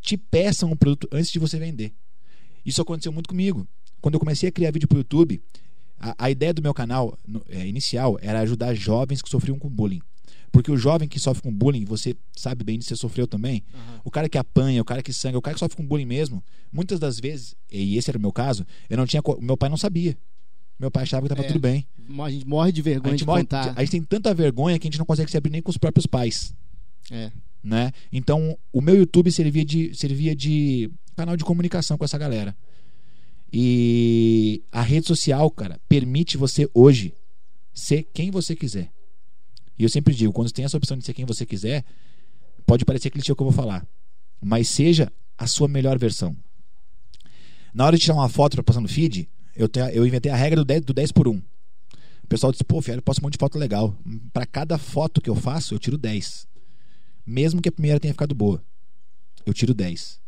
te 0.00 0.16
peçam 0.16 0.72
um 0.72 0.76
produto 0.76 1.08
antes 1.12 1.30
de 1.30 1.38
você 1.38 1.56
vender. 1.56 1.92
Isso 2.66 2.82
aconteceu 2.82 3.12
muito 3.12 3.28
comigo. 3.28 3.64
Quando 4.00 4.14
eu 4.14 4.20
comecei 4.20 4.48
a 4.48 4.52
criar 4.52 4.72
vídeo 4.72 4.88
para 4.88 4.96
o 4.96 4.98
YouTube, 4.98 5.40
a, 6.04 6.26
a, 6.26 6.30
ideia 6.30 6.52
do 6.52 6.60
meu 6.60 6.74
canal 6.74 7.18
no, 7.26 7.42
é, 7.48 7.66
inicial 7.66 8.18
era 8.20 8.40
ajudar 8.40 8.74
jovens 8.74 9.22
que 9.22 9.28
sofriam 9.28 9.58
com 9.58 9.70
bullying. 9.70 10.02
Porque 10.52 10.70
o 10.70 10.76
jovem 10.76 11.08
que 11.08 11.18
sofre 11.18 11.42
com 11.42 11.52
bullying, 11.52 11.84
você 11.84 12.14
sabe 12.36 12.62
bem 12.62 12.78
de 12.78 12.84
você 12.84 12.94
sofreu 12.94 13.26
também. 13.26 13.64
Uhum. 13.72 14.00
O 14.04 14.10
cara 14.10 14.28
que 14.28 14.38
apanha, 14.38 14.80
o 14.80 14.84
cara 14.84 15.02
que 15.02 15.12
sangra, 15.12 15.38
o 15.38 15.42
cara 15.42 15.54
que 15.54 15.58
sofre 15.58 15.76
com 15.76 15.84
bullying 15.84 16.04
mesmo, 16.04 16.44
muitas 16.72 17.00
das 17.00 17.18
vezes, 17.18 17.56
e 17.72 17.96
esse 17.96 18.10
era 18.10 18.18
o 18.18 18.20
meu 18.20 18.32
caso, 18.32 18.64
eu 18.88 18.96
não 18.96 19.06
tinha, 19.06 19.22
meu 19.40 19.56
pai 19.56 19.68
não 19.68 19.76
sabia. 19.76 20.16
Meu 20.78 20.90
pai 20.90 21.04
achava 21.04 21.26
que 21.26 21.32
estava 21.32 21.46
é, 21.46 21.48
tudo 21.48 21.60
bem. 21.60 21.86
A 22.20 22.30
gente 22.30 22.46
morre 22.46 22.70
de 22.70 22.82
vergonha 22.82 23.14
a 23.14 23.16
gente 23.16 23.20
de 23.20 23.26
morre, 23.26 23.42
contar. 23.42 23.72
A 23.76 23.80
gente 23.80 23.90
tem 23.92 24.02
tanta 24.02 24.34
vergonha 24.34 24.78
que 24.78 24.86
a 24.86 24.90
gente 24.90 24.98
não 24.98 25.06
consegue 25.06 25.30
se 25.30 25.36
abrir 25.36 25.50
nem 25.50 25.62
com 25.62 25.70
os 25.70 25.78
próprios 25.78 26.06
pais. 26.06 26.54
É. 27.10 27.30
Né? 27.62 27.92
Então, 28.12 28.58
o 28.72 28.80
meu 28.80 28.94
YouTube 28.94 29.32
servia 29.32 29.64
de, 29.64 29.94
servia 29.94 30.36
de 30.36 30.90
canal 31.16 31.36
de 31.36 31.44
comunicação 31.44 31.96
com 31.96 32.04
essa 32.04 32.18
galera. 32.18 32.54
E 33.56 34.64
a 34.72 34.82
rede 34.82 35.06
social, 35.06 35.48
cara, 35.48 35.80
permite 35.88 36.36
você 36.36 36.68
hoje 36.74 37.14
ser 37.72 38.02
quem 38.12 38.28
você 38.28 38.56
quiser. 38.56 38.90
E 39.78 39.84
eu 39.84 39.88
sempre 39.88 40.12
digo, 40.12 40.32
quando 40.32 40.48
você 40.48 40.54
tem 40.54 40.64
essa 40.64 40.76
opção 40.76 40.98
de 40.98 41.04
ser 41.04 41.14
quem 41.14 41.24
você 41.24 41.46
quiser, 41.46 41.84
pode 42.66 42.84
parecer 42.84 43.10
clichê 43.10 43.30
o 43.30 43.36
que 43.36 43.42
eu 43.42 43.46
vou 43.46 43.52
falar, 43.52 43.86
mas 44.42 44.68
seja 44.68 45.12
a 45.38 45.46
sua 45.46 45.68
melhor 45.68 45.96
versão. 46.00 46.36
Na 47.72 47.86
hora 47.86 47.96
de 47.96 48.02
tirar 48.02 48.16
uma 48.16 48.28
foto 48.28 48.56
para 48.56 48.64
passar 48.64 48.80
no 48.80 48.88
feed, 48.88 49.28
eu, 49.54 49.70
eu 49.92 50.04
inventei 50.04 50.32
a 50.32 50.36
regra 50.36 50.56
do 50.56 50.64
10, 50.64 50.80
do 50.86 50.92
10 50.92 51.12
por 51.12 51.28
1. 51.28 51.36
O 51.36 52.26
pessoal 52.28 52.50
disse, 52.50 52.64
pô, 52.64 52.82
Fiel, 52.82 52.96
eu 52.96 53.02
posto 53.02 53.20
um 53.20 53.22
monte 53.22 53.34
de 53.34 53.38
foto 53.38 53.56
legal. 53.56 53.96
Para 54.32 54.46
cada 54.46 54.78
foto 54.78 55.20
que 55.20 55.30
eu 55.30 55.36
faço, 55.36 55.74
eu 55.74 55.78
tiro 55.78 55.96
10. 55.96 56.48
Mesmo 57.24 57.62
que 57.62 57.68
a 57.68 57.72
primeira 57.72 58.00
tenha 58.00 58.14
ficado 58.14 58.34
boa. 58.34 58.60
Eu 59.46 59.54
tiro 59.54 59.72
10. 59.72 60.23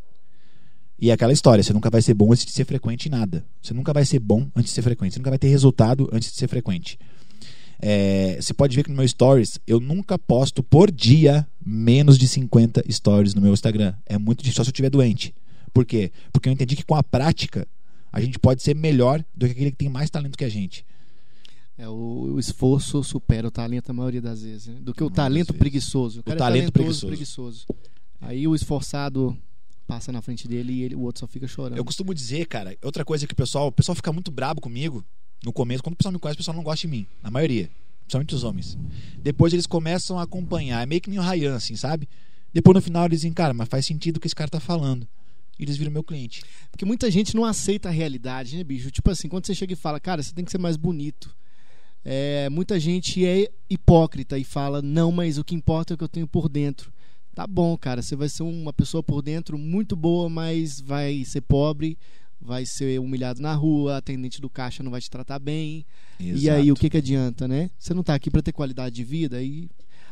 E 0.99 1.11
é 1.11 1.13
aquela 1.13 1.33
história, 1.33 1.63
você 1.63 1.73
nunca 1.73 1.91
vai 1.91 2.01
ser 2.01 2.15
bom 2.15 2.33
antes 2.33 2.45
de 2.45 2.53
ser 2.53 2.65
frequente 2.65 3.07
em 3.07 3.11
nada. 3.11 3.45
Você 3.63 3.75
nunca 3.75 3.93
vai 3.93 4.05
ser 4.05 4.19
bom 4.19 4.49
antes 4.57 4.71
de 4.71 4.75
ser 4.75 4.83
frequente. 4.83 5.13
Você 5.13 5.19
nunca 5.19 5.31
vai 5.31 5.39
ter 5.39 5.49
resultado 5.49 6.09
antes 6.11 6.33
de 6.33 6.37
ser 6.37 6.49
frequente. 6.49 6.99
É, 7.79 8.39
você 8.41 8.55
pode 8.55 8.75
ver 8.75 8.83
que 8.83 8.91
no 8.91 8.97
meu 8.97 9.07
stories 9.07 9.59
eu 9.67 9.79
nunca 9.79 10.19
posto 10.19 10.63
por 10.63 10.91
dia 10.91 11.47
menos 11.65 12.17
de 12.17 12.27
50 12.27 12.85
stories 12.91 13.35
no 13.35 13.43
meu 13.43 13.53
Instagram. 13.53 13.95
É 14.07 14.17
muito 14.17 14.39
difícil 14.39 14.57
só 14.57 14.65
se 14.65 14.71
eu 14.71 14.73
estiver 14.73 14.89
doente. 14.89 15.35
Por 15.73 15.85
quê? 15.85 16.11
Porque 16.33 16.49
eu 16.49 16.53
entendi 16.53 16.75
que 16.75 16.85
com 16.85 16.95
a 16.95 17.03
prática 17.03 17.69
a 18.11 18.21
gente 18.21 18.39
pode 18.39 18.63
ser 18.63 18.75
melhor 18.75 19.23
do 19.35 19.45
que 19.45 19.53
aquele 19.53 19.71
que 19.71 19.77
tem 19.77 19.91
mais 19.91 20.09
talento 20.09 20.39
que 20.39 20.45
a 20.45 20.49
gente. 20.49 20.87
É, 21.77 21.87
o, 21.87 22.33
o 22.35 22.41
esforço 22.41 23.05
supera 23.05 23.47
o 23.47 23.51
talento 23.51 23.91
a 23.91 23.93
maioria 23.93 24.23
das 24.23 24.43
vezes. 24.43 24.69
Né? 24.69 24.79
Do 24.81 24.95
que 24.95 25.05
o 25.05 25.11
talento 25.11 25.53
preguiçoso. 25.53 26.23
O, 26.25 26.31
o 26.31 26.37
talento 26.37 26.69
é 26.69 26.71
preguiçoso. 26.71 27.07
preguiçoso. 27.09 27.67
Aí 28.19 28.49
o 28.49 28.55
esforçado 28.55 29.37
passa 29.87 30.11
na 30.13 30.21
frente 30.21 30.49
dele 30.49 30.73
e 30.73 30.83
ele, 30.83 30.95
o 30.95 31.01
outro 31.01 31.21
só 31.21 31.27
fica 31.27 31.47
chorando. 31.47 31.79
Eu 31.79 31.85
costumo 31.85 32.13
dizer, 32.13 32.47
cara, 32.47 32.77
outra 32.83 33.05
coisa 33.05 33.27
que 33.27 33.33
o 33.33 33.37
pessoal, 33.37 33.69
o 33.69 33.73
pessoal 33.73 33.95
fica 33.95 34.13
muito 34.13 34.31
brabo 34.31 34.61
comigo 34.61 35.05
no 35.45 35.53
começo, 35.53 35.83
quando 35.83 35.95
o 35.95 35.97
pessoal 35.97 36.13
me 36.13 36.19
conhece, 36.19 36.37
o 36.37 36.39
pessoal 36.39 36.57
não 36.57 36.65
gosta 36.65 36.87
de 36.87 36.89
mim, 36.89 37.07
na 37.23 37.31
maioria, 37.31 37.71
principalmente 38.01 38.35
os 38.35 38.45
homens. 38.45 38.77
Depois 39.19 39.53
eles 39.53 39.67
começam 39.67 40.19
a 40.19 40.23
acompanhar, 40.23 40.83
é 40.83 40.87
meio 40.87 41.01
que 41.01 41.11
nem 41.11 41.19
o 41.19 41.23
Ryan, 41.23 41.55
assim, 41.55 41.77
sabe? 41.77 42.09
Depois 42.53 42.75
no 42.75 42.81
final 42.81 43.05
eles 43.05 43.21
dizem, 43.21 43.33
cara, 43.33 43.55
mas 43.55 43.69
faz 43.69 43.87
sentido 43.87 44.17
o 44.17 44.21
que 44.21 44.27
esse 44.27 44.35
cara 44.35 44.51
tá 44.51 44.61
falando. 44.61 45.07
E 45.59 45.63
eles 45.63 45.77
viram 45.77 45.91
meu 45.91 46.03
cliente. 46.03 46.43
Porque 46.71 46.85
muita 46.85 47.11
gente 47.11 47.35
não 47.35 47.45
aceita 47.45 47.89
a 47.89 47.93
realidade, 47.93 48.57
né, 48.57 48.65
bicho? 48.65 48.91
Tipo 48.91 49.11
assim, 49.11 49.29
quando 49.29 49.47
você 49.47 49.55
chega 49.55 49.73
e 49.73 49.77
fala, 49.77 49.99
cara, 49.99 50.23
você 50.23 50.35
tem 50.35 50.45
que 50.45 50.51
ser 50.51 50.59
mais 50.59 50.77
bonito. 50.77 51.35
É, 52.05 52.49
muita 52.51 52.79
gente 52.79 53.27
é 53.27 53.51
hipócrita 53.69 54.39
e 54.39 54.45
fala, 54.45 54.81
não, 54.81 55.11
mas 55.11 55.39
o 55.39 55.45
que 55.45 55.55
importa 55.55 55.93
é 55.93 55.95
o 55.95 55.99
que 55.99 56.05
eu 56.05 56.09
tenho 56.09 56.27
por 56.27 56.49
dentro. 56.49 56.93
Tá 57.37 57.47
bom, 57.47 57.77
cara, 57.77 58.01
você 58.01 58.17
vai 58.17 58.31
ser 58.31 58.45
uma 58.45 58.73
pessoa 58.73 59.03
por 59.03 59.21
dentro 59.21 59.59
muito 59.59 59.95
boa, 59.95 60.27
mas 60.27 60.81
vai 60.81 61.23
ser 61.23 61.43
pobre, 61.43 61.99
vai 62.41 62.65
ser 62.65 62.99
humilhado 62.99 63.43
na 63.43 63.53
rua, 63.53 63.99
atendente 63.99 64.41
do 64.41 64.49
caixa 64.49 64.83
não 64.83 64.91
vai 64.91 65.03
te 65.03 65.11
tratar 65.11 65.39
bem. 65.39 65.85
Exato. 66.19 66.43
E 66.43 66.49
aí, 66.49 66.73
o 66.73 66.75
que, 66.75 66.89
que 66.89 66.97
adianta, 66.97 67.47
né? 67.47 67.69
Você 67.79 67.93
não 67.93 68.01
está 68.01 68.15
aqui 68.15 68.31
para 68.31 68.41
ter 68.41 68.53
qualidade 68.53 68.95
de 68.95 69.05
vida 69.05 69.43
e 69.43 69.69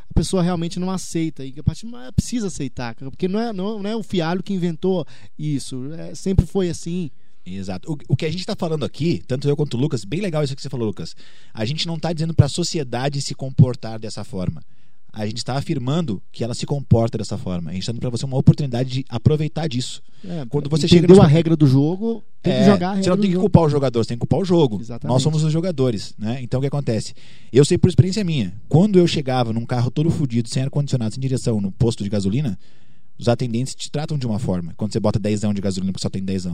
a 0.07 0.13
pessoa 0.13 0.43
realmente 0.43 0.79
não 0.79 0.91
aceita. 0.91 1.43
E 1.43 1.55
a 1.57 1.63
partir 1.63 1.87
precisa 2.15 2.45
aceitar, 2.45 2.93
porque 2.93 3.27
não 3.27 3.39
é, 3.39 3.51
não, 3.51 3.81
não 3.81 3.89
é 3.89 3.95
o 3.95 4.03
fialho 4.03 4.43
que 4.43 4.53
inventou 4.53 5.03
isso. 5.35 5.91
É, 5.93 6.13
sempre 6.13 6.45
foi 6.45 6.69
assim. 6.69 7.09
Exato. 7.43 7.91
O, 7.91 7.97
o, 8.09 8.15
que 8.15 8.27
a 8.27 8.29
gente 8.29 8.41
está 8.41 8.55
falando 8.55 8.85
aqui, 8.85 9.23
tanto 9.27 9.49
eu 9.49 9.57
quanto 9.57 9.77
o 9.77 9.79
Lucas, 9.79 10.05
bem 10.05 10.21
legal 10.21 10.43
isso 10.43 10.55
que 10.55 10.61
você 10.61 10.69
falou, 10.69 10.85
Lucas. 10.85 11.15
A 11.51 11.65
gente 11.65 11.87
não 11.87 11.95
está 11.95 12.13
dizendo 12.13 12.35
para 12.35 12.45
a 12.45 12.49
sociedade 12.49 13.19
se 13.19 13.33
comportar 13.33 13.97
dessa 13.97 14.23
forma 14.23 14.61
a 15.15 15.25
gente 15.25 15.37
está 15.37 15.55
afirmando 15.55 16.21
que 16.29 16.43
ela 16.43 16.53
se 16.53 16.65
comporta 16.65 17.17
dessa 17.17 17.37
forma. 17.37 17.69
A 17.69 17.73
gente 17.73 17.83
está 17.83 17.93
dando 17.93 18.01
para 18.01 18.09
você 18.09 18.25
uma 18.25 18.37
oportunidade 18.37 18.89
de 18.89 19.05
aproveitar 19.07 19.65
disso. 19.65 20.03
É, 20.21 20.45
Quando 20.49 20.69
você 20.69 20.89
chega 20.89 21.21
a 21.21 21.25
regra 21.25 21.55
do 21.55 21.65
jogo, 21.65 22.21
tem 22.43 22.51
é, 22.51 22.59
que 22.59 22.65
jogar 22.65 22.89
a 22.89 22.93
regra 22.95 23.03
Você 23.03 23.09
não 23.09 23.17
tem 23.17 23.31
que 23.31 23.37
culpar 23.37 23.63
os 23.63 23.71
jogadores, 23.71 24.07
tem 24.07 24.17
que 24.17 24.19
culpar 24.19 24.39
o 24.39 24.45
jogo. 24.45 24.81
Exatamente. 24.81 25.13
Nós 25.13 25.23
somos 25.23 25.41
os 25.41 25.53
jogadores, 25.53 26.13
né? 26.17 26.39
Então 26.41 26.59
o 26.59 26.61
que 26.61 26.67
acontece? 26.67 27.13
Eu 27.51 27.63
sei 27.63 27.77
por 27.77 27.87
experiência 27.87 28.25
minha. 28.25 28.53
Quando 28.67 28.99
eu 28.99 29.07
chegava 29.07 29.53
num 29.53 29.65
carro 29.65 29.89
todo 29.89 30.09
fodido, 30.11 30.49
sem 30.49 30.63
ar 30.63 30.69
condicionado, 30.69 31.13
sem 31.13 31.21
direção, 31.21 31.61
no 31.61 31.71
posto 31.71 32.03
de 32.03 32.09
gasolina, 32.09 32.59
os 33.17 33.29
atendentes 33.29 33.73
te 33.73 33.89
tratam 33.89 34.17
de 34.17 34.27
uma 34.27 34.37
forma. 34.37 34.73
Quando 34.75 34.91
você 34.91 34.99
bota 34.99 35.17
10 35.17 35.39
de 35.39 35.61
gasolina 35.61 35.93
porque 35.93 36.03
só 36.03 36.09
tem 36.09 36.21
10 36.21 36.47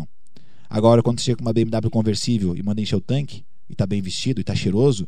Agora, 0.69 1.01
quando 1.01 1.19
você 1.19 1.25
chega 1.25 1.37
com 1.37 1.43
uma 1.43 1.51
BMW 1.51 1.89
conversível 1.89 2.55
e 2.55 2.61
manda 2.61 2.79
encher 2.79 2.95
o 2.95 3.01
tanque, 3.01 3.43
e 3.67 3.75
tá 3.75 3.87
bem 3.87 4.03
vestido, 4.03 4.39
e 4.39 4.43
tá 4.43 4.53
cheiroso, 4.53 5.07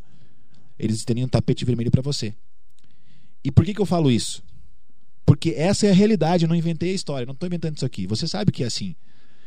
eles 0.80 1.06
teriam 1.06 1.26
um 1.26 1.30
tapete 1.30 1.64
vermelho 1.64 1.92
para 1.92 2.02
você. 2.02 2.34
E 3.44 3.52
por 3.52 3.66
que, 3.66 3.74
que 3.74 3.82
eu 3.82 3.86
falo 3.86 4.10
isso? 4.10 4.44
Porque 5.26 5.52
essa 5.52 5.88
é 5.88 5.92
a 5.92 5.94
realidade, 5.94 6.46
eu 6.46 6.50
não 6.50 6.56
inventei 6.56 6.92
a 6.92 6.94
história, 6.94 7.26
não 7.26 7.34
estou 7.34 7.48
inventando 7.48 7.76
isso 7.76 7.86
aqui. 7.86 8.08
Você 8.08 8.28
sabe 8.28 8.52
que 8.52 8.64
é 8.64 8.68
assim. 8.68 8.96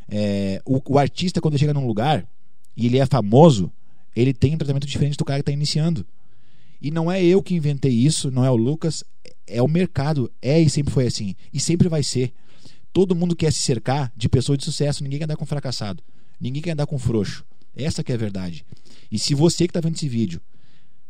É, 0.09 0.61
o, 0.64 0.80
o, 0.92 0.99
artista, 0.99 1.40
quando 1.40 1.59
chega 1.59 1.74
num 1.74 1.86
lugar 1.86 2.26
e 2.76 2.86
ele 2.86 2.99
é 2.99 3.07
famoso, 3.07 3.72
ele 4.14 4.32
tem 4.32 4.55
um 4.55 4.59
tratamento 4.59 4.86
diferente 4.86 5.16
do 5.16 5.24
cara 5.24 5.38
que 5.38 5.42
está 5.42 5.53
iniciando. 5.53 6.07
E 6.80 6.90
não 6.90 7.11
é 7.11 7.22
eu 7.22 7.42
que 7.42 7.55
inventei 7.55 7.92
isso, 7.92 8.30
não 8.30 8.44
é 8.44 8.51
o 8.51 8.57
Lucas, 8.57 9.03
é 9.47 9.62
o 9.62 9.68
mercado. 9.68 10.30
É 10.40 10.61
e 10.61 10.68
sempre 10.68 10.92
foi 10.92 11.07
assim. 11.07 11.34
E 11.53 11.59
sempre 11.59 11.88
vai 11.88 12.03
ser. 12.03 12.32
Todo 12.92 13.14
mundo 13.14 13.36
quer 13.36 13.53
se 13.53 13.61
cercar 13.61 14.12
de 14.16 14.28
pessoas 14.28 14.59
de 14.59 14.64
sucesso, 14.64 15.03
ninguém 15.03 15.18
quer 15.18 15.24
andar 15.24 15.36
com 15.36 15.44
fracassado. 15.44 16.03
Ninguém 16.40 16.62
quer 16.62 16.72
andar 16.72 16.86
com 16.86 16.99
frouxo. 16.99 17.44
Essa 17.74 18.03
que 18.03 18.12
é 18.12 18.14
a 18.14 18.18
verdade. 18.18 18.64
E 19.11 19.18
se 19.18 19.34
você 19.34 19.66
que 19.66 19.70
está 19.70 19.80
vendo 19.80 19.97
esse 19.97 20.09
vídeo 20.09 20.40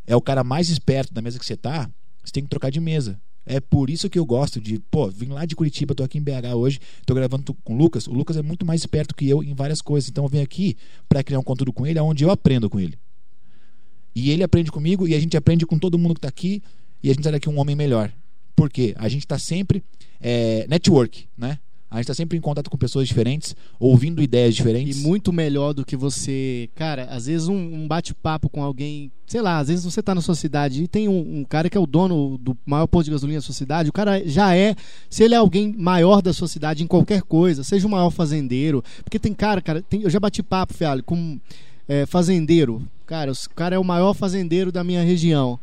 é 0.06 0.14
o 0.14 0.20
cara 0.20 0.42
mais 0.42 0.68
esperto 0.68 1.12
da 1.12 1.22
mesa 1.22 1.38
que 1.38 1.46
você 1.46 1.54
está, 1.54 1.90
você 2.28 2.32
tem 2.32 2.42
que 2.42 2.50
trocar 2.50 2.70
de 2.70 2.80
mesa. 2.80 3.20
É 3.44 3.60
por 3.60 3.88
isso 3.88 4.10
que 4.10 4.18
eu 4.18 4.26
gosto 4.26 4.60
de, 4.60 4.80
pô, 4.90 5.08
vim 5.08 5.28
lá 5.28 5.46
de 5.46 5.54
Curitiba, 5.54 5.94
tô 5.94 6.02
aqui 6.02 6.18
em 6.18 6.22
BH 6.22 6.54
hoje, 6.56 6.80
tô 7.06 7.14
gravando 7.14 7.54
com 7.62 7.74
o 7.74 7.76
Lucas. 7.76 8.08
O 8.08 8.12
Lucas 8.12 8.36
é 8.36 8.42
muito 8.42 8.66
mais 8.66 8.80
esperto 8.80 9.14
que 9.14 9.28
eu 9.28 9.42
em 9.42 9.54
várias 9.54 9.80
coisas. 9.80 10.10
Então 10.10 10.24
eu 10.24 10.28
venho 10.28 10.42
aqui 10.42 10.76
para 11.08 11.22
criar 11.22 11.38
um 11.38 11.44
conteúdo 11.44 11.72
com 11.72 11.86
ele, 11.86 12.00
onde 12.00 12.24
eu 12.24 12.30
aprendo 12.30 12.68
com 12.68 12.80
ele. 12.80 12.98
E 14.14 14.30
ele 14.30 14.42
aprende 14.42 14.72
comigo 14.72 15.06
e 15.06 15.14
a 15.14 15.20
gente 15.20 15.36
aprende 15.36 15.64
com 15.64 15.78
todo 15.78 15.98
mundo 15.98 16.14
que 16.14 16.18
está 16.18 16.28
aqui 16.28 16.62
e 17.02 17.10
a 17.10 17.12
gente 17.12 17.22
sai 17.22 17.32
daqui 17.32 17.48
um 17.48 17.58
homem 17.60 17.76
melhor. 17.76 18.12
Por 18.56 18.70
quê? 18.70 18.94
A 18.96 19.08
gente 19.08 19.20
está 19.20 19.38
sempre 19.38 19.84
é, 20.20 20.66
network, 20.68 21.28
né? 21.36 21.58
A 21.88 21.96
gente 21.96 22.04
está 22.04 22.14
sempre 22.14 22.36
em 22.36 22.40
contato 22.40 22.68
com 22.68 22.76
pessoas 22.76 23.06
diferentes, 23.06 23.54
ouvindo 23.78 24.20
ideias 24.20 24.56
diferentes. 24.56 24.98
E 24.98 25.06
muito 25.06 25.32
melhor 25.32 25.72
do 25.72 25.84
que 25.84 25.96
você. 25.96 26.68
Cara, 26.74 27.04
às 27.04 27.26
vezes 27.26 27.46
um, 27.46 27.54
um 27.56 27.86
bate-papo 27.86 28.50
com 28.50 28.62
alguém. 28.62 29.10
Sei 29.26 29.40
lá, 29.40 29.58
às 29.58 29.68
vezes 29.68 29.84
você 29.84 30.00
está 30.00 30.14
na 30.14 30.20
sua 30.20 30.34
cidade 30.34 30.82
e 30.82 30.88
tem 30.88 31.08
um, 31.08 31.38
um, 31.38 31.44
cara 31.44 31.70
que 31.70 31.76
é 31.76 31.80
o 31.80 31.86
dono 31.86 32.38
do 32.38 32.56
maior 32.66 32.86
posto 32.88 33.06
de 33.06 33.12
gasolina 33.12 33.38
da 33.38 33.42
sua 33.42 33.54
cidade. 33.54 33.88
O 33.88 33.92
cara 33.92 34.20
já 34.28 34.54
é. 34.54 34.74
Se 35.08 35.22
ele 35.22 35.34
é 35.34 35.38
alguém 35.38 35.72
maior 35.76 36.20
da 36.20 36.32
sua 36.32 36.48
cidade 36.48 36.82
em 36.82 36.86
qualquer 36.88 37.22
coisa, 37.22 37.62
seja 37.62 37.86
o 37.86 37.90
maior 37.90 38.10
fazendeiro. 38.10 38.82
Porque 39.04 39.18
tem 39.18 39.32
cara, 39.32 39.62
cara. 39.62 39.80
Tem, 39.80 40.02
eu 40.02 40.10
já 40.10 40.18
bati 40.18 40.42
papo, 40.42 40.74
Fialho, 40.74 41.04
com 41.04 41.38
é, 41.88 42.04
fazendeiro. 42.04 42.82
Cara, 43.06 43.30
o 43.30 43.50
cara 43.54 43.76
é 43.76 43.78
o 43.78 43.84
maior 43.84 44.12
fazendeiro 44.12 44.72
da 44.72 44.82
minha 44.82 45.02
região. 45.02 45.58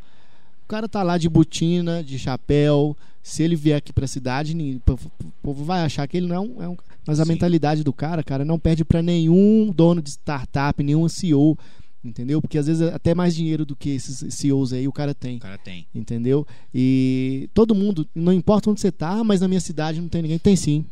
O 0.63 0.67
cara 0.69 0.87
tá 0.87 1.03
lá 1.03 1.17
de 1.17 1.27
botina, 1.27 2.01
de 2.01 2.17
chapéu 2.17 2.95
se 3.23 3.41
ele 3.41 3.55
vier 3.55 3.77
aqui 3.77 3.93
para 3.93 4.03
a 4.03 4.07
cidade, 4.07 4.53
o 4.85 5.31
povo 5.41 5.63
vai 5.63 5.81
achar 5.81 6.05
que 6.07 6.17
ele 6.17 6.27
não 6.27 6.35
é 6.35 6.39
um. 6.39 6.61
É 6.61 6.67
um 6.67 6.77
mas 7.07 7.19
a 7.19 7.23
Sim. 7.23 7.29
mentalidade 7.31 7.83
do 7.83 7.93
cara, 7.93 8.23
cara, 8.23 8.45
não 8.45 8.59
perde 8.59 8.85
para 8.85 9.01
nenhum 9.01 9.71
dono 9.71 10.01
de 10.01 10.09
startup, 10.09 10.81
nenhum 10.83 11.07
CEO, 11.09 11.57
entendeu? 12.03 12.41
Porque 12.41 12.57
às 12.57 12.67
vezes 12.67 12.81
é 12.81 12.93
até 12.93 13.15
mais 13.15 13.35
dinheiro 13.35 13.65
do 13.65 13.75
que 13.75 13.89
esses 13.89 14.33
CEOs 14.33 14.73
aí 14.73 14.87
o 14.87 14.91
cara 14.91 15.13
tem. 15.13 15.37
O 15.37 15.39
cara 15.39 15.57
tem. 15.57 15.87
Entendeu? 15.95 16.45
E 16.73 17.49
todo 17.53 17.73
mundo, 17.73 18.07
não 18.13 18.31
importa 18.31 18.69
onde 18.69 18.79
você 18.79 18.91
tá, 18.91 19.23
mas 19.23 19.41
na 19.41 19.47
minha 19.47 19.61
cidade 19.61 19.99
não 19.99 20.07
tem 20.07 20.21
ninguém. 20.21 20.37
Tem 20.37 20.55
sim. 20.55 20.85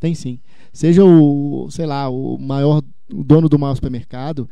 Tem 0.00 0.14
sim. 0.14 0.38
Seja 0.72 1.04
o, 1.04 1.68
sei 1.70 1.86
lá, 1.86 2.08
o 2.08 2.38
maior 2.38 2.82
o 3.12 3.24
dono 3.24 3.48
do 3.48 3.58
maior 3.58 3.74
supermercado, 3.74 4.48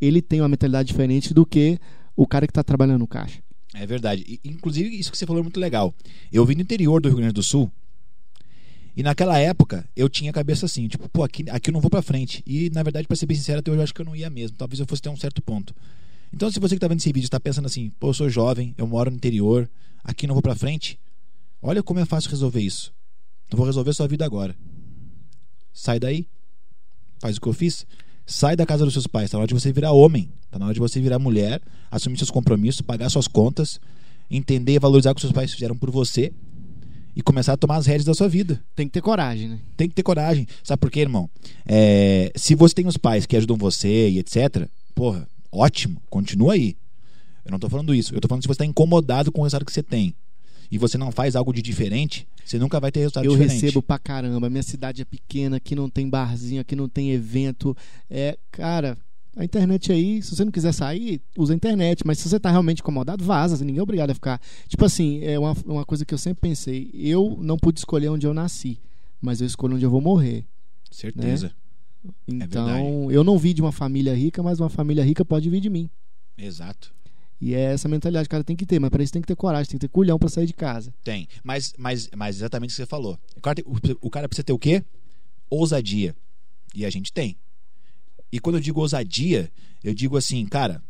ele 0.00 0.20
tem 0.20 0.40
uma 0.40 0.48
mentalidade 0.48 0.88
diferente 0.88 1.32
do 1.32 1.46
que 1.46 1.78
o 2.16 2.26
cara 2.26 2.46
que 2.46 2.50
está 2.50 2.62
trabalhando 2.62 3.00
no 3.00 3.06
caixa. 3.06 3.40
É 3.74 3.86
verdade. 3.86 4.40
Inclusive, 4.44 4.88
isso 4.98 5.10
que 5.10 5.18
você 5.18 5.26
falou 5.26 5.40
é 5.40 5.42
muito 5.42 5.60
legal. 5.60 5.94
Eu 6.32 6.44
vim 6.44 6.54
do 6.54 6.62
interior 6.62 7.00
do 7.00 7.08
Rio 7.08 7.18
Grande 7.18 7.34
do 7.34 7.42
Sul. 7.42 7.70
E 8.96 9.02
naquela 9.02 9.38
época, 9.38 9.88
eu 9.94 10.08
tinha 10.08 10.30
a 10.30 10.34
cabeça 10.34 10.66
assim, 10.66 10.88
tipo, 10.88 11.08
pô, 11.08 11.22
aqui, 11.22 11.48
aqui 11.48 11.70
eu 11.70 11.72
não 11.72 11.80
vou 11.80 11.90
pra 11.90 12.02
frente. 12.02 12.42
E, 12.46 12.68
na 12.70 12.82
verdade, 12.82 13.06
pra 13.06 13.16
ser 13.16 13.26
bem 13.26 13.36
sincero, 13.36 13.60
até 13.60 13.70
hoje 13.70 13.78
eu 13.78 13.84
acho 13.84 13.94
que 13.94 14.00
eu 14.00 14.04
não 14.04 14.16
ia 14.16 14.28
mesmo. 14.28 14.56
Talvez 14.56 14.80
eu 14.80 14.86
fosse 14.86 15.00
ter 15.00 15.08
um 15.08 15.16
certo 15.16 15.40
ponto. 15.40 15.74
Então, 16.32 16.50
se 16.50 16.58
você 16.58 16.74
que 16.74 16.80
tá 16.80 16.88
vendo 16.88 16.98
esse 16.98 17.12
vídeo 17.12 17.26
está 17.26 17.38
pensando 17.38 17.66
assim, 17.66 17.90
pô, 17.98 18.08
eu 18.08 18.14
sou 18.14 18.28
jovem, 18.28 18.74
eu 18.76 18.86
moro 18.86 19.10
no 19.10 19.16
interior, 19.16 19.70
aqui 20.02 20.26
não 20.26 20.34
vou 20.34 20.42
pra 20.42 20.54
frente. 20.54 20.98
Olha 21.62 21.82
como 21.82 22.00
é 22.00 22.04
fácil 22.04 22.30
resolver 22.30 22.60
isso. 22.60 22.92
Eu 23.50 23.56
vou 23.56 23.66
resolver 23.66 23.92
sua 23.92 24.08
vida 24.08 24.24
agora. 24.24 24.56
sai 25.72 25.98
daí. 25.98 26.26
Faz 27.20 27.36
o 27.36 27.40
que 27.40 27.48
eu 27.48 27.52
fiz. 27.52 27.86
Sai 28.30 28.54
da 28.54 28.64
casa 28.64 28.84
dos 28.84 28.94
seus 28.94 29.08
pais. 29.08 29.28
Tá 29.28 29.36
na 29.36 29.40
hora 29.40 29.48
de 29.48 29.54
você 29.54 29.72
virar 29.72 29.90
homem. 29.90 30.30
Tá 30.52 30.56
na 30.56 30.66
hora 30.66 30.72
de 30.72 30.78
você 30.78 31.00
virar 31.00 31.18
mulher, 31.18 31.60
assumir 31.90 32.16
seus 32.16 32.30
compromissos, 32.30 32.80
pagar 32.80 33.10
suas 33.10 33.26
contas, 33.26 33.80
entender 34.30 34.74
e 34.74 34.78
valorizar 34.78 35.10
o 35.10 35.14
que 35.16 35.20
seus 35.20 35.32
pais 35.32 35.52
fizeram 35.52 35.76
por 35.76 35.90
você 35.90 36.32
e 37.16 37.20
começar 37.22 37.54
a 37.54 37.56
tomar 37.56 37.78
as 37.78 37.86
rédeas 37.86 38.04
da 38.04 38.14
sua 38.14 38.28
vida. 38.28 38.62
Tem 38.76 38.86
que 38.86 38.92
ter 38.92 39.00
coragem, 39.00 39.48
né? 39.48 39.58
Tem 39.76 39.88
que 39.88 39.96
ter 39.96 40.04
coragem. 40.04 40.46
Sabe 40.62 40.78
por 40.78 40.92
quê, 40.92 41.00
irmão? 41.00 41.28
É, 41.66 42.30
se 42.36 42.54
você 42.54 42.72
tem 42.72 42.86
os 42.86 42.96
pais 42.96 43.26
que 43.26 43.36
ajudam 43.36 43.56
você 43.56 44.08
e 44.08 44.20
etc., 44.20 44.68
porra, 44.94 45.26
ótimo, 45.50 46.00
continua 46.08 46.52
aí. 46.52 46.76
Eu 47.44 47.50
não 47.50 47.58
tô 47.58 47.68
falando 47.68 47.92
isso. 47.92 48.14
Eu 48.14 48.20
tô 48.20 48.28
falando 48.28 48.42
se 48.42 48.48
você 48.48 48.52
está 48.52 48.64
incomodado 48.64 49.32
com 49.32 49.40
o 49.40 49.42
resultado 49.42 49.66
que 49.66 49.72
você 49.72 49.82
tem 49.82 50.14
e 50.70 50.78
você 50.78 50.96
não 50.96 51.10
faz 51.10 51.34
algo 51.34 51.52
de 51.52 51.60
diferente, 51.60 52.26
você 52.44 52.58
nunca 52.58 52.80
vai 52.80 52.90
ter 52.90 53.00
resultado 53.00 53.24
eu 53.24 53.32
diferente. 53.32 53.54
Eu 53.54 53.60
recebo 53.60 53.82
pra 53.82 53.98
caramba. 53.98 54.50
Minha 54.50 54.62
cidade 54.62 55.02
é 55.02 55.04
pequena, 55.04 55.56
aqui 55.56 55.74
não 55.74 55.88
tem 55.88 56.08
barzinho, 56.08 56.60
aqui 56.60 56.74
não 56.74 56.88
tem 56.88 57.12
evento. 57.12 57.76
É, 58.08 58.36
cara, 58.50 58.98
a 59.36 59.44
internet 59.44 59.92
aí, 59.92 60.20
se 60.22 60.34
você 60.34 60.44
não 60.44 60.50
quiser 60.50 60.72
sair, 60.72 61.20
usa 61.36 61.52
a 61.52 61.56
internet. 61.56 62.04
Mas 62.04 62.18
se 62.18 62.28
você 62.28 62.40
tá 62.40 62.50
realmente 62.50 62.80
incomodado, 62.80 63.24
vaza. 63.24 63.64
Ninguém 63.64 63.78
é 63.78 63.82
obrigado 63.82 64.10
a 64.10 64.14
ficar. 64.14 64.40
Tipo 64.68 64.84
assim, 64.84 65.22
é 65.22 65.38
uma, 65.38 65.56
uma 65.64 65.84
coisa 65.84 66.04
que 66.04 66.12
eu 66.12 66.18
sempre 66.18 66.40
pensei. 66.40 66.90
Eu 66.92 67.38
não 67.40 67.56
pude 67.56 67.78
escolher 67.78 68.08
onde 68.08 68.26
eu 68.26 68.34
nasci, 68.34 68.80
mas 69.20 69.40
eu 69.40 69.46
escolho 69.46 69.76
onde 69.76 69.84
eu 69.84 69.90
vou 69.90 70.00
morrer. 70.00 70.44
Certeza. 70.90 71.52
Né? 72.26 72.44
Então, 72.44 73.10
é 73.10 73.14
eu 73.14 73.22
não 73.22 73.38
vi 73.38 73.54
de 73.54 73.60
uma 73.62 73.72
família 73.72 74.14
rica, 74.14 74.42
mas 74.42 74.58
uma 74.58 74.70
família 74.70 75.04
rica 75.04 75.24
pode 75.24 75.48
vir 75.48 75.60
de 75.60 75.70
mim. 75.70 75.88
Exato. 76.36 76.92
E 77.40 77.54
é 77.54 77.72
essa 77.72 77.88
mentalidade 77.88 78.28
que 78.28 78.32
o 78.32 78.36
cara 78.36 78.44
tem 78.44 78.54
que 78.54 78.66
ter, 78.66 78.78
mas 78.78 78.90
para 78.90 79.02
isso 79.02 79.12
tem 79.12 79.22
que 79.22 79.28
ter 79.28 79.36
coragem, 79.36 79.70
tem 79.70 79.78
que 79.78 79.86
ter 79.86 79.92
culhão 79.92 80.18
para 80.18 80.28
sair 80.28 80.46
de 80.46 80.52
casa. 80.52 80.92
Tem, 81.02 81.26
mas, 81.42 81.72
mas, 81.78 82.10
mas 82.14 82.36
exatamente 82.36 82.70
o 82.70 82.72
que 82.72 82.76
você 82.76 82.86
falou. 82.86 83.18
O 83.36 83.40
cara, 83.40 83.62
o, 83.64 84.06
o 84.06 84.10
cara 84.10 84.28
precisa 84.28 84.44
ter 84.44 84.52
o 84.52 84.58
quê? 84.58 84.84
Ousadia. 85.48 86.14
E 86.74 86.84
a 86.84 86.90
gente 86.90 87.12
tem. 87.12 87.36
E 88.30 88.38
quando 88.38 88.56
eu 88.56 88.60
digo 88.60 88.80
ousadia, 88.80 89.50
eu 89.82 89.94
digo 89.94 90.16
assim, 90.16 90.44
cara, 90.46 90.82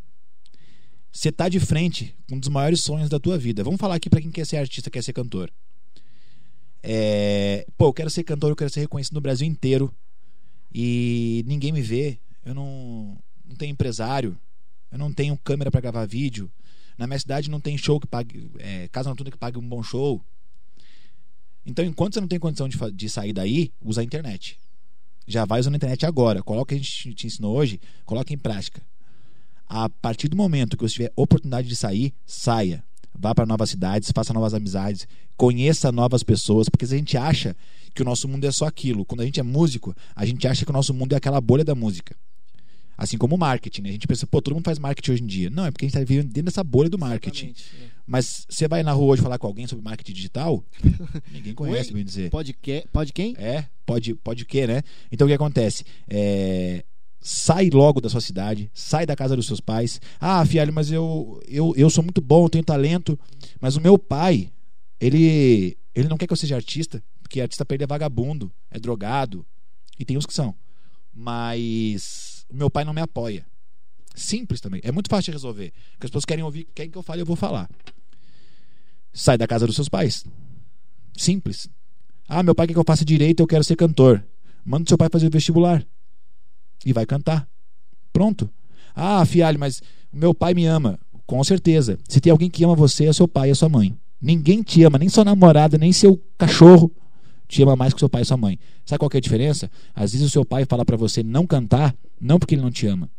você 1.12 1.30
tá 1.30 1.48
de 1.48 1.60
frente 1.60 2.14
com 2.28 2.36
um 2.36 2.40
dos 2.40 2.48
maiores 2.48 2.80
sonhos 2.80 3.08
da 3.08 3.20
tua 3.20 3.38
vida. 3.38 3.62
Vamos 3.62 3.80
falar 3.80 3.94
aqui 3.94 4.10
para 4.10 4.20
quem 4.20 4.30
quer 4.30 4.44
ser 4.44 4.56
artista, 4.56 4.90
quer 4.90 5.02
ser 5.02 5.12
cantor. 5.12 5.50
É, 6.82 7.66
pô, 7.76 7.86
eu 7.86 7.92
quero 7.92 8.10
ser 8.10 8.24
cantor, 8.24 8.50
eu 8.50 8.56
quero 8.56 8.70
ser 8.70 8.80
reconhecido 8.80 9.14
no 9.14 9.20
Brasil 9.20 9.46
inteiro 9.46 9.94
e 10.74 11.44
ninguém 11.46 11.72
me 11.72 11.82
vê. 11.82 12.18
Eu 12.44 12.54
não, 12.54 13.18
não 13.44 13.54
tenho 13.56 13.72
empresário, 13.72 14.36
eu 14.90 14.98
não 14.98 15.12
tenho 15.12 15.36
câmera 15.38 15.70
para 15.70 15.80
gravar 15.80 16.06
vídeo. 16.06 16.50
Na 16.98 17.06
minha 17.06 17.18
cidade 17.18 17.48
não 17.48 17.60
tem 17.60 17.78
show 17.78 17.98
que 17.98 18.06
pague, 18.06 18.50
é, 18.58 18.88
casa 18.88 19.08
noturna 19.08 19.30
que 19.30 19.38
pague 19.38 19.58
um 19.58 19.68
bom 19.68 19.82
show. 19.82 20.22
Então, 21.64 21.84
enquanto 21.84 22.14
você 22.14 22.20
não 22.20 22.28
tem 22.28 22.38
condição 22.38 22.68
de, 22.68 22.78
de 22.92 23.08
sair 23.08 23.32
daí, 23.32 23.72
usa 23.80 24.00
a 24.00 24.04
internet. 24.04 24.58
Já 25.26 25.44
vai 25.44 25.60
usando 25.60 25.74
a 25.74 25.76
internet 25.76 26.04
agora. 26.04 26.42
Coloca 26.42 26.62
o 26.62 26.66
que 26.66 26.74
a 26.74 26.78
gente 26.78 27.14
te 27.14 27.26
ensinou 27.26 27.56
hoje, 27.56 27.80
coloca 28.04 28.32
em 28.32 28.38
prática. 28.38 28.82
A 29.66 29.88
partir 29.88 30.28
do 30.28 30.36
momento 30.36 30.76
que 30.76 30.82
você 30.82 30.94
tiver 30.94 31.12
oportunidade 31.14 31.68
de 31.68 31.76
sair, 31.76 32.12
saia. 32.26 32.82
Vá 33.16 33.34
para 33.34 33.46
novas 33.46 33.70
cidades, 33.70 34.10
faça 34.14 34.32
novas 34.32 34.54
amizades, 34.54 35.06
conheça 35.36 35.92
novas 35.92 36.22
pessoas, 36.22 36.68
porque 36.68 36.84
a 36.84 36.88
gente 36.88 37.16
acha 37.16 37.56
que 37.94 38.02
o 38.02 38.04
nosso 38.04 38.26
mundo 38.26 38.44
é 38.46 38.52
só 38.52 38.66
aquilo, 38.66 39.04
quando 39.04 39.20
a 39.20 39.24
gente 39.24 39.40
é 39.40 39.42
músico, 39.42 39.94
a 40.14 40.24
gente 40.24 40.46
acha 40.46 40.64
que 40.64 40.70
o 40.70 40.72
nosso 40.72 40.94
mundo 40.94 41.12
é 41.12 41.16
aquela 41.16 41.40
bolha 41.40 41.64
da 41.64 41.74
música. 41.74 42.16
Assim 43.00 43.16
como 43.16 43.34
o 43.34 43.38
marketing, 43.38 43.80
né? 43.80 43.88
A 43.88 43.92
gente 43.92 44.06
pensa, 44.06 44.26
pô, 44.26 44.42
todo 44.42 44.52
mundo 44.52 44.66
faz 44.66 44.78
marketing 44.78 45.12
hoje 45.12 45.22
em 45.22 45.26
dia. 45.26 45.48
Não, 45.48 45.64
é 45.64 45.70
porque 45.70 45.86
a 45.86 45.88
gente 45.88 45.96
está 45.96 46.06
vivendo 46.06 46.26
dentro 46.26 46.42
dessa 46.42 46.62
bolha 46.62 46.90
do 46.90 46.98
marketing. 46.98 47.54
É. 47.82 47.86
Mas 48.06 48.44
você 48.46 48.68
vai 48.68 48.82
na 48.82 48.92
rua 48.92 49.14
hoje 49.14 49.22
falar 49.22 49.38
com 49.38 49.46
alguém 49.46 49.66
sobre 49.66 49.82
marketing 49.82 50.12
digital, 50.12 50.62
ninguém 51.32 51.54
conhece, 51.54 51.94
bem 51.94 52.04
dizer. 52.04 52.28
Pode, 52.28 52.52
que, 52.52 52.84
pode 52.92 53.14
quem? 53.14 53.34
É, 53.38 53.64
pode, 53.86 54.14
pode 54.16 54.44
que, 54.44 54.66
né? 54.66 54.82
Então 55.10 55.26
o 55.26 55.28
que 55.30 55.34
acontece? 55.34 55.82
É, 56.10 56.84
sai 57.22 57.70
logo 57.70 58.02
da 58.02 58.10
sua 58.10 58.20
cidade, 58.20 58.70
sai 58.74 59.06
da 59.06 59.16
casa 59.16 59.34
dos 59.34 59.46
seus 59.46 59.62
pais. 59.62 59.98
Ah, 60.20 60.44
filho, 60.44 60.70
mas 60.70 60.92
eu, 60.92 61.42
eu, 61.48 61.72
eu 61.78 61.88
sou 61.88 62.04
muito 62.04 62.20
bom, 62.20 62.44
eu 62.44 62.50
tenho 62.50 62.64
talento, 62.64 63.18
mas 63.58 63.76
o 63.76 63.80
meu 63.80 63.98
pai, 63.98 64.50
ele, 65.00 65.74
ele 65.94 66.06
não 66.06 66.18
quer 66.18 66.26
que 66.26 66.34
eu 66.34 66.36
seja 66.36 66.56
artista, 66.56 67.02
porque 67.22 67.40
artista 67.40 67.64
para 67.64 67.76
ele 67.76 67.84
é 67.84 67.86
vagabundo, 67.86 68.52
é 68.70 68.78
drogado, 68.78 69.46
e 69.98 70.04
tem 70.04 70.18
uns 70.18 70.26
que 70.26 70.34
são. 70.34 70.54
Mas 71.14 72.29
meu 72.52 72.70
pai 72.70 72.84
não 72.84 72.92
me 72.92 73.00
apoia. 73.00 73.46
Simples 74.14 74.60
também. 74.60 74.80
É 74.84 74.92
muito 74.92 75.08
fácil 75.08 75.26
de 75.26 75.32
resolver. 75.32 75.72
Porque 75.92 76.06
as 76.06 76.10
pessoas 76.10 76.24
querem 76.24 76.44
ouvir, 76.44 76.68
querem 76.74 76.90
que 76.90 76.98
eu 76.98 77.02
fale, 77.02 77.22
eu 77.22 77.26
vou 77.26 77.36
falar. 77.36 77.68
Sai 79.12 79.38
da 79.38 79.46
casa 79.46 79.66
dos 79.66 79.76
seus 79.76 79.88
pais. 79.88 80.24
Simples. 81.16 81.68
Ah, 82.28 82.42
meu 82.42 82.54
pai 82.54 82.66
quer 82.66 82.74
que 82.74 82.78
eu 82.78 82.84
faça 82.86 83.04
direito, 83.04 83.40
eu 83.40 83.46
quero 83.46 83.64
ser 83.64 83.76
cantor. 83.76 84.24
Manda 84.64 84.84
o 84.84 84.88
seu 84.88 84.98
pai 84.98 85.08
fazer 85.10 85.26
o 85.26 85.30
vestibular. 85.30 85.84
E 86.84 86.92
vai 86.92 87.06
cantar. 87.06 87.48
Pronto. 88.12 88.50
Ah, 88.94 89.24
fialho, 89.24 89.58
mas 89.58 89.82
meu 90.12 90.34
pai 90.34 90.54
me 90.54 90.66
ama. 90.66 90.98
Com 91.26 91.42
certeza. 91.44 91.98
Se 92.08 92.20
tem 92.20 92.30
alguém 92.30 92.50
que 92.50 92.64
ama 92.64 92.74
você, 92.74 93.06
é 93.06 93.12
seu 93.12 93.28
pai 93.28 93.50
a 93.50 93.54
sua 93.54 93.68
mãe. 93.68 93.96
Ninguém 94.20 94.62
te 94.62 94.82
ama, 94.82 94.98
nem 94.98 95.08
sua 95.08 95.24
namorada, 95.24 95.78
nem 95.78 95.92
seu 95.92 96.20
cachorro 96.36 96.92
te 97.50 97.62
ama 97.62 97.74
mais 97.74 97.92
que 97.92 97.98
seu 97.98 98.08
pai 98.08 98.22
e 98.22 98.24
sua 98.24 98.36
mãe. 98.36 98.58
Sabe 98.86 99.00
qual 99.00 99.10
é 99.12 99.16
a 99.16 99.20
diferença? 99.20 99.70
Às 99.94 100.12
vezes 100.12 100.26
o 100.26 100.30
seu 100.30 100.44
pai 100.44 100.64
fala 100.64 100.84
para 100.84 100.96
você 100.96 101.22
não 101.22 101.46
cantar, 101.46 101.94
não 102.20 102.38
porque 102.38 102.54
ele 102.54 102.62
não 102.62 102.70
te 102.70 102.86
ama, 102.86 103.10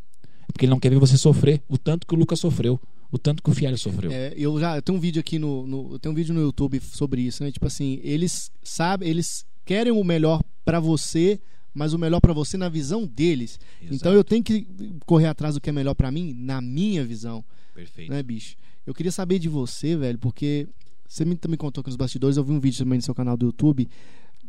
é 0.48 0.52
porque 0.52 0.66
ele 0.66 0.72
não 0.72 0.80
quer 0.80 0.90
ver 0.90 0.98
você 0.98 1.18
sofrer, 1.18 1.62
o 1.68 1.78
tanto 1.78 2.08
que 2.08 2.16
o 2.16 2.18
Lucas 2.18 2.40
sofreu, 2.40 2.80
o 3.12 3.18
tanto 3.18 3.44
que 3.44 3.50
o 3.50 3.54
Fialho 3.54 3.78
sofreu. 3.78 4.10
É, 4.10 4.34
eu 4.38 4.58
já 4.58 4.78
eu 4.78 4.82
tenho 4.82 4.98
um 4.98 5.02
vídeo 5.02 5.20
aqui 5.20 5.38
no, 5.38 5.68
no 5.68 5.94
eu 5.94 6.00
tenho 6.00 6.14
um 6.14 6.16
vídeo 6.16 6.34
no 6.34 6.40
YouTube 6.40 6.80
sobre 6.80 7.22
isso, 7.22 7.44
né? 7.44 7.52
Tipo 7.52 7.68
assim, 7.68 8.00
eles 8.04 8.50
sabem, 8.64 9.10
eles 9.10 9.46
querem 9.66 9.92
o 9.92 10.04
melhor 10.04 10.42
para 10.64 10.80
você, 10.80 11.38
mas 11.74 11.92
o 11.92 12.00
melhor 12.00 12.22
para 12.22 12.32
você 12.32 12.56
na 12.56 12.70
visão 12.70 13.06
deles. 13.06 13.60
Exato. 13.82 13.96
Então 13.96 14.14
eu 14.14 14.24
tenho 14.24 14.44
que 14.44 14.66
correr 15.06 15.28
atrás 15.28 15.56
do 15.56 15.62
que 15.62 15.70
é 15.70 15.74
melhor 15.74 15.94
para 15.94 16.10
mim 16.10 16.34
na 16.34 16.62
minha 16.62 17.04
visão. 17.04 17.44
Perfeito. 17.76 18.10
Né, 18.12 18.24
bicho? 18.24 18.56
Eu 18.88 18.94
queria 18.94 19.12
saber 19.12 19.40
de 19.40 19.50
você, 19.50 19.96
velho, 19.96 20.18
porque 20.18 20.68
você 21.12 21.26
me, 21.26 21.38
me 21.50 21.58
contou 21.58 21.84
que 21.84 21.90
nos 21.90 21.98
bastidores, 21.98 22.38
eu 22.38 22.44
vi 22.44 22.54
um 22.54 22.60
vídeo 22.60 22.80
também 22.80 22.98
no 22.98 23.04
seu 23.04 23.14
canal 23.14 23.36
do 23.36 23.48
YouTube 23.48 23.90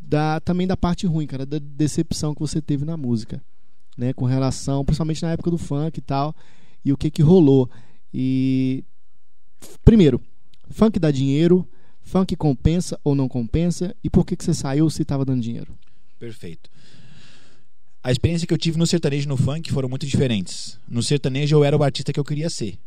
da, 0.01 0.39
também 0.41 0.65
da 0.65 0.77
parte 0.77 1.07
ruim, 1.07 1.27
cara, 1.27 1.45
da 1.45 1.59
decepção 1.59 2.35
que 2.35 2.41
você 2.41 2.61
teve 2.63 2.85
na 2.85 2.97
música, 2.97 3.43
né, 3.99 4.13
com 4.13 4.25
relação, 4.25 4.85
principalmente 4.85 5.23
na 5.23 5.33
época 5.33 5.51
do 5.51 5.59
funk 5.59 5.99
e 5.99 6.01
tal, 6.01 6.35
e 6.85 6.93
o 6.93 6.97
que 6.97 7.11
que 7.11 7.21
rolou. 7.21 7.69
E 8.15 8.85
primeiro, 9.85 10.21
funk 10.71 11.01
dá 11.01 11.11
dinheiro, 11.11 11.67
funk 12.01 12.37
compensa 12.37 12.99
ou 13.03 13.15
não 13.15 13.29
compensa, 13.29 13.97
e 14.03 14.09
por 14.09 14.25
que 14.25 14.37
que 14.37 14.45
você 14.45 14.55
saiu 14.55 14.89
se 14.89 15.03
estava 15.03 15.25
dando 15.25 15.43
dinheiro? 15.43 15.77
Perfeito. 16.17 16.71
A 18.05 18.13
experiência 18.13 18.47
que 18.47 18.55
eu 18.55 18.59
tive 18.59 18.79
no 18.79 18.87
sertanejo 18.87 19.25
e 19.25 19.29
no 19.29 19.37
funk 19.37 19.73
foram 19.73 19.89
muito 19.89 20.07
diferentes. 20.07 20.79
No 20.89 21.03
sertanejo 21.03 21.57
eu 21.57 21.65
era 21.65 21.77
o 21.77 21.83
artista 21.83 22.13
que 22.13 22.21
eu 22.21 22.25
queria 22.25 22.49
ser. 22.49 22.79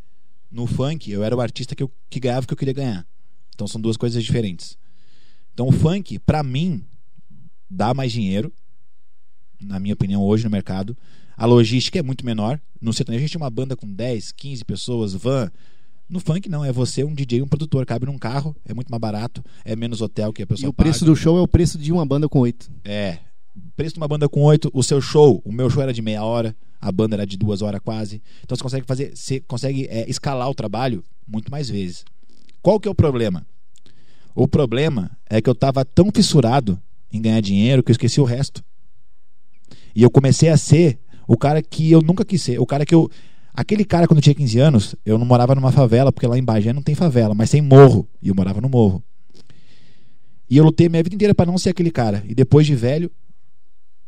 No 0.50 0.66
funk 0.66 1.12
eu 1.12 1.24
era 1.24 1.36
o 1.36 1.42
artista 1.42 1.76
que, 1.76 1.84
eu, 1.84 1.92
que 2.10 2.22
ganhava 2.22 2.44
o 2.44 2.48
que 2.48 2.54
eu 2.54 2.58
queria 2.58 2.74
ganhar. 2.74 3.08
Então 3.56 3.68
são 3.68 3.80
duas 3.82 3.98
coisas 3.98 4.24
diferentes. 4.24 4.78
Então 5.54 5.70
o 5.70 5.72
funk, 5.72 6.20
para 6.20 6.44
mim, 6.44 6.86
dá 7.70 7.94
mais 7.94 8.12
dinheiro, 8.12 8.52
na 9.60 9.80
minha 9.80 9.94
opinião, 9.94 10.22
hoje 10.22 10.44
no 10.44 10.50
mercado. 10.50 10.96
A 11.38 11.46
logística 11.46 11.98
é 11.98 12.04
muito 12.04 12.26
menor. 12.26 12.60
No 12.80 12.94
sertanejo 12.94 13.24
a 13.24 13.26
gente 13.26 13.32
tem 13.34 13.42
uma 13.42 13.50
banda 13.50 13.76
com 13.76 13.88
10, 13.92 14.34
15 14.34 14.66
pessoas, 14.66 15.14
van. 15.14 15.50
No 16.08 16.20
funk 16.20 16.48
não, 16.50 16.64
é 16.64 16.72
você, 16.72 17.04
um 17.04 17.14
DJ, 17.14 17.42
um 17.42 17.48
produtor, 17.48 17.86
cabe 17.86 18.06
num 18.06 18.18
carro, 18.18 18.56
é 18.64 18.74
muito 18.74 18.90
mais 18.90 19.02
barato, 19.02 19.44
é 19.64 19.76
menos 19.76 20.02
hotel 20.02 20.32
que 20.32 20.44
a 20.44 20.48
pessoa 20.48 20.68
E 20.68 20.70
o 20.70 20.74
preço 20.74 21.00
paga. 21.00 21.12
do 21.12 21.16
show 21.16 21.38
é 21.38 21.42
o 21.42 21.48
preço 21.48 21.80
de 21.80 21.92
uma 21.92 22.06
banda 22.06 22.30
com 22.30 22.40
oito. 22.40 22.70
É. 22.84 23.18
Preço 23.76 23.96
de 23.96 24.00
uma 24.00 24.08
banda 24.08 24.30
com 24.30 24.44
oito, 24.44 24.70
o 24.74 24.84
seu 24.84 25.02
show, 25.02 25.42
o 25.44 25.52
meu 25.52 25.70
show 25.70 25.82
era 25.82 25.92
de 25.92 26.02
meia 26.04 26.24
hora, 26.24 26.56
a 26.80 26.92
banda 26.92 27.16
era 27.16 27.26
de 27.26 27.38
duas 27.38 27.62
horas 27.64 27.82
quase. 27.84 28.22
Então 28.44 28.56
você 28.56 28.62
consegue 28.62 28.86
fazer, 28.86 29.16
você 29.16 29.40
consegue 29.40 29.88
é, 29.90 30.08
escalar 30.10 30.48
o 30.48 30.54
trabalho 30.54 31.04
muito 31.28 31.50
mais 31.50 31.70
vezes. 31.70 32.06
Qual 32.66 32.80
que 32.80 32.88
é 32.88 32.92
o 32.92 32.96
problema? 32.96 33.46
O 34.34 34.48
problema 34.48 35.16
é 35.30 35.40
que 35.40 35.48
eu 35.48 35.54
estava 35.54 35.86
tão 35.86 36.10
fissurado 36.12 36.82
em 37.14 37.22
ganhar 37.22 37.40
dinheiro 37.40 37.84
que 37.84 37.92
eu 37.92 37.94
esqueci 37.94 38.20
o 38.20 38.24
resto. 38.24 38.66
E 39.96 40.02
eu 40.02 40.10
comecei 40.10 40.50
a 40.50 40.58
ser 40.58 40.98
o 41.28 41.38
cara 41.38 41.62
que 41.62 41.92
eu 41.92 42.02
nunca 42.02 42.26
quis 42.26 42.42
ser. 42.42 42.60
O 42.60 42.66
cara 42.66 42.84
que 42.84 42.96
eu. 42.96 43.08
Aquele 43.54 43.86
cara, 43.86 44.08
quando 44.08 44.18
eu 44.18 44.24
tinha 44.24 44.34
15 44.34 44.58
anos, 44.58 44.96
eu 45.06 45.20
não 45.20 45.28
morava 45.28 45.54
numa 45.54 45.72
favela, 45.72 46.12
porque 46.12 46.26
lá 46.26 46.40
em 46.40 46.44
Bagé 46.44 46.74
não 46.74 46.82
tem 46.82 46.96
favela, 46.96 47.36
mas 47.36 47.52
tem 47.52 47.62
morro. 47.62 48.10
E 48.20 48.30
eu 48.30 48.36
morava 48.36 48.60
no 48.60 48.68
morro. 48.68 49.04
E 50.50 50.58
eu 50.58 50.64
lutei 50.64 50.90
minha 50.90 51.04
vida 51.04 51.14
inteira 51.14 51.36
para 51.36 51.46
não 51.46 51.60
ser 51.60 51.70
aquele 51.70 51.92
cara. 51.92 52.24
E 52.28 52.34
depois 52.34 52.66
de 52.66 52.76
velho, 52.76 53.12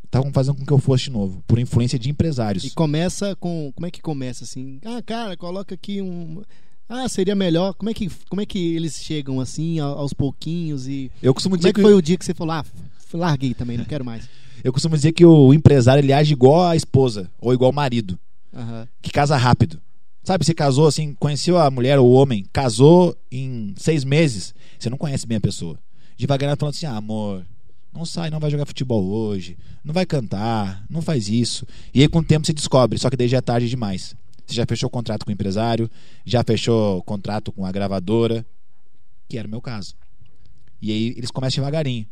estavam 0.04 0.34
fazendo 0.34 0.56
com 0.56 0.66
que 0.66 0.74
eu 0.74 0.80
fosse 0.80 1.04
de 1.04 1.12
novo, 1.12 1.44
por 1.46 1.60
influência 1.60 2.00
de 2.00 2.10
empresários. 2.10 2.64
E 2.64 2.72
começa 2.72 3.36
com. 3.36 3.72
Como 3.76 3.86
é 3.86 3.92
que 3.92 4.02
começa 4.02 4.44
assim? 4.44 4.80
Ah, 4.84 5.04
cara, 5.06 5.38
coloca 5.38 5.76
aqui 5.76 6.02
um. 6.02 6.42
Ah, 6.90 7.08
seria 7.10 7.36
melhor. 7.36 7.74
Como 7.74 7.90
é 7.90 7.94
que, 7.94 8.10
como 8.30 8.42
é 8.42 8.46
que 8.46 8.76
eles 8.76 8.96
chegam 8.96 9.42
assim, 9.42 9.80
aos 9.80 10.14
pouquinhos 10.14 10.88
e. 10.88 11.12
Eu 11.22 11.34
costumo 11.34 11.58
dizer 11.58 11.74
como 11.74 11.82
é 11.82 11.84
que, 11.84 11.88
que 11.88 11.94
foi 11.94 11.94
o 11.94 12.02
dia 12.02 12.18
que 12.18 12.26
você 12.26 12.34
falou, 12.34 12.54
ah, 12.54 12.66
larguei 13.14 13.54
também, 13.54 13.78
não 13.78 13.86
quero 13.86 14.06
mais. 14.06 14.30
Eu 14.64 14.74
costumo 14.74 14.96
dizer 14.96 15.12
que 15.12 15.26
o 15.26 15.54
empresário 15.54 16.02
ele 16.02 16.14
age 16.14 16.34
igual 16.34 16.68
a 16.68 16.76
esposa 16.76 17.30
ou 17.40 17.54
igual 17.54 17.72
o 17.72 17.76
marido, 17.76 18.18
uhum. 18.54 18.88
que 19.02 19.12
casa 19.12 19.38
rápido. 19.38 19.82
Sabe, 20.24 20.44
você 20.44 20.54
casou 20.54 20.88
assim, 20.88 21.14
conheceu 21.14 21.58
a 21.58 21.72
mulher 21.72 21.98
ou 22.00 22.08
o 22.08 22.12
homem, 22.12 22.46
casou 22.52 23.16
em 23.32 23.74
seis 23.78 24.04
meses, 24.04 24.54
você 24.78 24.90
não 24.90 24.98
conhece 24.98 25.26
bem 25.26 25.38
a 25.38 25.42
pessoa. 25.42 25.80
Devagarinho 26.18 26.58
falando 26.58 26.76
assim, 26.76 26.86
ah, 26.86 26.98
amor, 26.98 27.46
Não 27.94 28.04
sai, 28.04 28.30
não 28.30 28.40
vai 28.40 28.52
jogar 28.52 28.66
futebol 28.66 29.06
hoje, 29.06 29.58
não 29.84 29.94
vai 29.94 30.06
cantar, 30.06 30.84
não 30.90 31.02
faz 31.02 31.30
isso. 31.30 31.66
E 31.94 32.02
aí 32.02 32.08
com 32.10 32.20
o 32.20 32.24
tempo 32.24 32.46
você 32.46 32.52
descobre, 32.52 33.00
só 33.00 33.10
que 33.10 33.16
daí 33.16 33.28
já 33.28 33.38
é 33.38 33.42
tarde 33.42 33.70
demais. 33.70 34.16
Você 34.48 34.56
já 34.56 34.66
fechou 34.66 34.90
contrato 34.90 35.26
com 35.26 35.30
o 35.30 35.34
empresário, 35.34 35.92
já 36.26 36.42
fechou 36.44 37.04
contrato 37.04 37.52
com 37.52 37.66
a 37.66 37.72
gravadora, 37.72 38.46
que 39.28 39.38
era 39.38 39.46
o 39.48 39.52
meu 39.52 39.62
caso. 39.62 39.94
E 40.82 40.90
aí 40.92 41.14
eles 41.18 41.30
começam 41.30 41.62
devagarinho. 41.62 42.08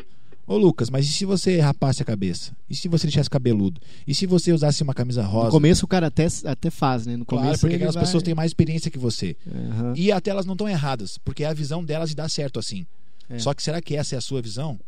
Ô 0.45 0.57
Lucas, 0.57 0.89
mas 0.91 1.07
e 1.07 1.11
se 1.11 1.25
você 1.25 1.59
rapasse 1.59 2.03
a 2.03 2.05
cabeça? 2.05 2.55
E 2.69 2.75
se 2.75 2.87
você 2.87 3.07
deixasse 3.07 3.29
cabeludo? 3.29 3.81
E 4.05 4.13
se 4.13 4.27
você 4.27 4.51
usasse 4.51 4.83
uma 4.83 4.93
camisa 4.93 5.23
rosa? 5.23 5.45
No 5.45 5.51
começo 5.51 5.85
o 5.85 5.87
cara 5.87 6.07
até, 6.07 6.27
até 6.45 6.69
faz, 6.69 7.07
né? 7.07 7.15
No 7.17 7.25
Claro, 7.25 7.45
começo 7.45 7.61
porque 7.61 7.71
ele 7.73 7.77
aquelas 7.77 7.95
vai- 7.95 8.03
pessoas 8.03 8.21
têm 8.21 8.35
mais 8.35 8.49
experiência 8.51 8.91
que 8.91 8.99
você. 8.99 9.35
Aham. 9.47 9.93
E 9.95 10.11
até 10.11 10.29
elas 10.29 10.45
não 10.45 10.53
estão 10.53 10.69
erradas, 10.69 11.17
porque 11.17 11.43
é 11.43 11.47
a 11.47 11.53
visão 11.53 11.83
delas 11.83 12.11
e 12.11 12.15
dá 12.15 12.27
certo 12.29 12.59
assim. 12.59 12.85
É. 13.29 13.39
Só 13.39 13.53
que 13.55 13.63
será 13.63 13.81
que 13.81 13.95
essa 13.95 14.13
é 14.13 14.17
a 14.17 14.21
sua 14.21 14.39
visão? 14.41 14.79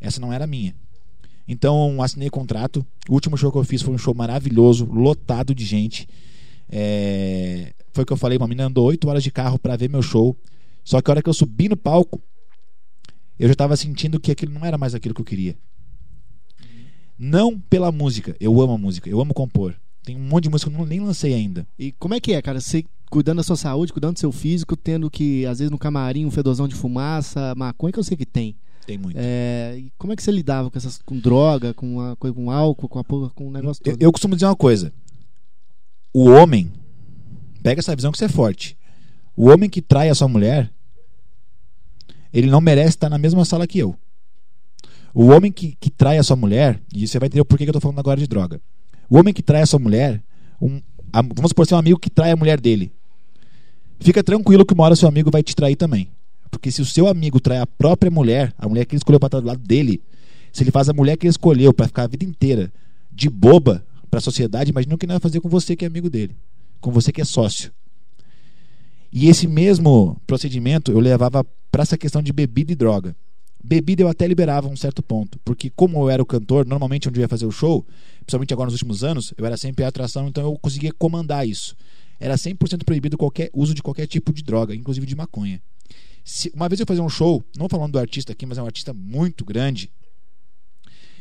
Essa 0.00 0.20
não 0.20 0.32
era 0.32 0.44
a 0.44 0.48
minha. 0.48 0.74
Então, 1.46 2.02
assinei 2.02 2.28
contrato. 2.28 2.84
O 3.08 3.12
último 3.14 3.36
show 3.36 3.52
que 3.52 3.58
eu 3.58 3.62
fiz 3.64 3.82
foi 3.82 3.94
um 3.94 3.98
show 3.98 4.12
maravilhoso, 4.14 4.84
lotado 4.86 5.54
de 5.54 5.64
gente. 5.64 6.08
É, 6.68 7.72
Foi 7.92 8.02
o 8.02 8.06
que 8.06 8.12
eu 8.12 8.16
falei, 8.16 8.36
uma 8.38 8.46
menina 8.48 8.66
andou 8.68 8.86
8 8.86 9.08
horas 9.08 9.22
de 9.22 9.30
carro 9.30 9.58
para 9.58 9.76
ver 9.76 9.88
meu 9.88 10.02
show. 10.02 10.36
Só 10.84 11.00
que 11.00 11.10
a 11.10 11.12
hora 11.12 11.22
que 11.22 11.28
eu 11.28 11.34
subi 11.34 11.68
no 11.68 11.76
palco, 11.76 12.20
eu 13.38 13.48
já 13.48 13.52
estava 13.52 13.76
sentindo 13.76 14.20
que 14.20 14.30
aquilo 14.30 14.52
não 14.52 14.64
era 14.64 14.76
mais 14.78 14.94
aquilo 14.94 15.14
que 15.14 15.20
eu 15.20 15.24
queria. 15.24 15.56
Não 17.18 17.58
pela 17.58 17.90
música. 17.90 18.36
Eu 18.38 18.60
amo 18.60 18.74
a 18.74 18.78
música, 18.78 19.08
eu 19.08 19.20
amo 19.20 19.32
compor. 19.32 19.74
Tem 20.04 20.14
um 20.16 20.20
monte 20.20 20.44
de 20.44 20.50
música 20.50 20.70
que 20.70 20.76
eu 20.76 20.78
não- 20.80 20.86
nem 20.86 21.00
lancei 21.00 21.34
ainda. 21.34 21.66
E 21.78 21.92
como 21.92 22.14
é 22.14 22.20
que 22.20 22.32
é, 22.32 22.42
cara? 22.42 22.60
Você 22.60 22.84
cuidando 23.10 23.38
da 23.38 23.42
sua 23.42 23.56
saúde, 23.56 23.92
cuidando 23.92 24.14
do 24.14 24.18
seu 24.20 24.30
físico, 24.30 24.76
tendo 24.76 25.10
que, 25.10 25.44
às 25.46 25.58
vezes, 25.58 25.70
no 25.70 25.78
camarim, 25.78 26.24
um 26.26 26.30
fedozão 26.30 26.68
de 26.68 26.74
fumaça, 26.74 27.54
maconha, 27.56 27.92
que 27.92 27.98
eu 27.98 28.04
sei 28.04 28.16
que 28.16 28.26
tem. 28.26 28.56
Tem 28.86 28.98
muito. 28.98 29.16
É, 29.18 29.76
e 29.78 29.90
como 29.98 30.12
é 30.12 30.16
que 30.16 30.22
você 30.22 30.30
lidava 30.30 30.70
com 30.70 30.78
essas 30.78 30.98
com 30.98 31.18
droga, 31.18 31.74
com, 31.74 32.00
a, 32.00 32.14
com 32.16 32.50
álcool, 32.50 32.88
com 32.88 32.98
a 32.98 33.04
porra, 33.04 33.30
com 33.30 33.48
o 33.48 33.50
negócio 33.50 33.82
Eu, 33.84 33.92
todo? 33.92 34.02
eu 34.02 34.12
costumo 34.12 34.34
dizer 34.36 34.46
uma 34.46 34.54
coisa. 34.54 34.92
O 36.18 36.30
homem, 36.30 36.72
pega 37.62 37.78
essa 37.78 37.94
visão 37.94 38.10
que 38.10 38.16
você 38.16 38.24
é 38.24 38.28
forte. 38.30 38.74
O 39.36 39.50
homem 39.50 39.68
que 39.68 39.82
trai 39.82 40.08
a 40.08 40.14
sua 40.14 40.26
mulher, 40.26 40.70
ele 42.32 42.46
não 42.46 42.58
merece 42.58 42.88
estar 42.96 43.10
na 43.10 43.18
mesma 43.18 43.44
sala 43.44 43.66
que 43.66 43.78
eu. 43.78 43.94
O 45.12 45.26
homem 45.26 45.52
que, 45.52 45.76
que 45.78 45.90
trai 45.90 46.16
a 46.16 46.22
sua 46.22 46.34
mulher, 46.34 46.80
e 46.90 47.06
você 47.06 47.18
vai 47.18 47.26
entender 47.26 47.42
o 47.42 47.44
porquê 47.44 47.64
que 47.64 47.68
eu 47.68 47.74
tô 47.74 47.80
falando 47.80 47.98
agora 47.98 48.18
de 48.18 48.26
droga. 48.26 48.62
O 49.10 49.18
homem 49.18 49.34
que 49.34 49.42
trai 49.42 49.60
a 49.60 49.66
sua 49.66 49.78
mulher, 49.78 50.22
um, 50.58 50.80
a- 51.12 51.20
vamos 51.20 51.50
supor 51.50 51.66
ser 51.66 51.74
um 51.74 51.78
amigo 51.78 51.98
que 51.98 52.08
trai 52.08 52.30
a 52.30 52.36
mulher 52.36 52.58
dele. 52.58 52.90
Fica 54.00 54.24
tranquilo 54.24 54.64
que 54.64 54.72
uma 54.72 54.84
hora 54.84 54.96
seu 54.96 55.10
amigo 55.10 55.30
vai 55.30 55.42
te 55.42 55.54
trair 55.54 55.76
também. 55.76 56.08
Porque 56.50 56.70
se 56.70 56.80
o 56.80 56.86
seu 56.86 57.08
amigo 57.08 57.38
trai 57.40 57.58
a 57.58 57.66
própria 57.66 58.10
mulher, 58.10 58.54
a 58.56 58.66
mulher 58.66 58.86
que 58.86 58.94
ele 58.94 59.00
escolheu 59.00 59.20
para 59.20 59.26
estar 59.26 59.40
do 59.40 59.48
lado 59.48 59.60
dele, 59.62 60.00
se 60.50 60.62
ele 60.62 60.70
faz 60.70 60.88
a 60.88 60.94
mulher 60.94 61.18
que 61.18 61.26
ele 61.26 61.30
escolheu 61.30 61.74
para 61.74 61.86
ficar 61.88 62.04
a 62.04 62.06
vida 62.06 62.24
inteira 62.24 62.72
de 63.12 63.28
boba 63.28 63.84
para 64.10 64.18
a 64.18 64.22
sociedade, 64.22 64.70
imagina 64.70 64.94
o 64.94 64.98
que 64.98 65.04
ele 65.06 65.12
vai 65.12 65.20
fazer 65.20 65.40
com 65.40 65.48
você 65.48 65.74
que 65.76 65.84
é 65.84 65.88
amigo 65.88 66.08
dele, 66.10 66.36
com 66.80 66.90
você 66.90 67.12
que 67.12 67.20
é 67.20 67.24
sócio. 67.24 67.72
E 69.12 69.28
esse 69.28 69.46
mesmo 69.46 70.20
procedimento 70.26 70.90
eu 70.92 71.00
levava 71.00 71.44
para 71.70 71.82
essa 71.82 71.96
questão 71.96 72.22
de 72.22 72.32
bebida 72.32 72.72
e 72.72 72.76
droga. 72.76 73.16
Bebida 73.62 74.02
eu 74.02 74.08
até 74.08 74.26
liberava 74.26 74.68
a 74.68 74.70
um 74.70 74.76
certo 74.76 75.02
ponto, 75.02 75.38
porque 75.44 75.70
como 75.70 75.98
eu 75.98 76.10
era 76.10 76.22
o 76.22 76.26
cantor, 76.26 76.66
normalmente 76.66 77.08
onde 77.08 77.18
eu 77.18 77.22
ia 77.22 77.28
fazer 77.28 77.46
o 77.46 77.50
show, 77.50 77.84
principalmente 78.20 78.52
agora 78.52 78.66
nos 78.66 78.74
últimos 78.74 79.02
anos, 79.02 79.34
eu 79.36 79.44
era 79.44 79.56
sempre 79.56 79.84
a 79.84 79.88
atração, 79.88 80.28
então 80.28 80.44
eu 80.44 80.56
conseguia 80.58 80.92
comandar 80.96 81.46
isso. 81.48 81.74
Era 82.20 82.34
100% 82.36 82.84
proibido 82.84 83.18
qualquer 83.18 83.50
uso 83.52 83.74
de 83.74 83.82
qualquer 83.82 84.06
tipo 84.06 84.32
de 84.32 84.42
droga, 84.42 84.74
inclusive 84.74 85.06
de 85.06 85.16
maconha. 85.16 85.60
Se- 86.24 86.50
uma 86.54 86.68
vez 86.68 86.80
eu 86.80 86.86
fazia 86.86 87.02
um 87.02 87.08
show, 87.08 87.42
não 87.56 87.68
falando 87.68 87.92
do 87.92 87.98
artista 87.98 88.32
aqui, 88.32 88.46
mas 88.46 88.56
é 88.58 88.62
um 88.62 88.66
artista 88.66 88.92
muito 88.92 89.44
grande. 89.44 89.90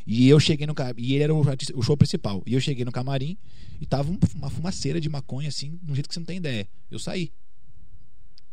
E 0.08 0.28
eu 0.30 0.40
cheguei 0.40 0.68
no 0.68 0.76
e 0.98 1.14
ele 1.16 1.24
era 1.24 1.34
o, 1.34 1.42
o 1.76 1.82
show 1.82 1.98
principal. 1.98 2.44
E 2.46 2.54
eu 2.54 2.62
cheguei 2.62 2.86
no 2.86 2.92
camarim 2.92 3.38
e 3.82 3.86
tava 3.86 4.12
um- 4.12 4.20
uma 4.36 4.50
fumaceira 4.50 5.02
de 5.02 5.10
maconha 5.10 5.50
assim, 5.50 5.80
de 5.82 5.92
um 5.92 5.96
jeito 5.96 6.08
que 6.08 6.14
você 6.14 6.20
não 6.20 6.26
tem 6.28 6.38
ideia. 6.38 6.68
Eu 6.92 7.00
saí. 7.00 7.32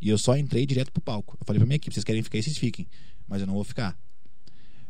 E 0.00 0.09
eu 0.09 0.16
só 0.18 0.36
entrei 0.36 0.64
direto 0.66 0.90
pro 0.90 1.03
palco. 1.03 1.36
Eu 1.40 1.46
falei 1.46 1.59
pra 1.61 1.66
minha 1.66 1.76
equipe, 1.76 1.92
vocês 1.94 2.05
querem 2.05 2.22
ficar 2.22 2.38
aí, 2.38 2.42
vocês 2.42 2.57
fiquem, 2.59 2.86
mas 3.28 3.40
eu 3.40 3.46
não 3.46 3.55
vou 3.55 3.64
ficar. 3.64 3.96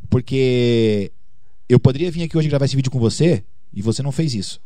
Porque 0.08 1.10
eu 1.68 1.78
poderia 1.80 2.10
vir 2.10 2.22
aqui 2.22 2.36
hoje 2.36 2.48
gravar 2.48 2.64
esse 2.64 2.76
vídeo 2.76 2.90
com 2.90 2.98
você 2.98 3.44
e 3.72 3.82
você 3.82 4.02
não 4.02 4.12
fez 4.12 4.34
isso. 4.34 4.60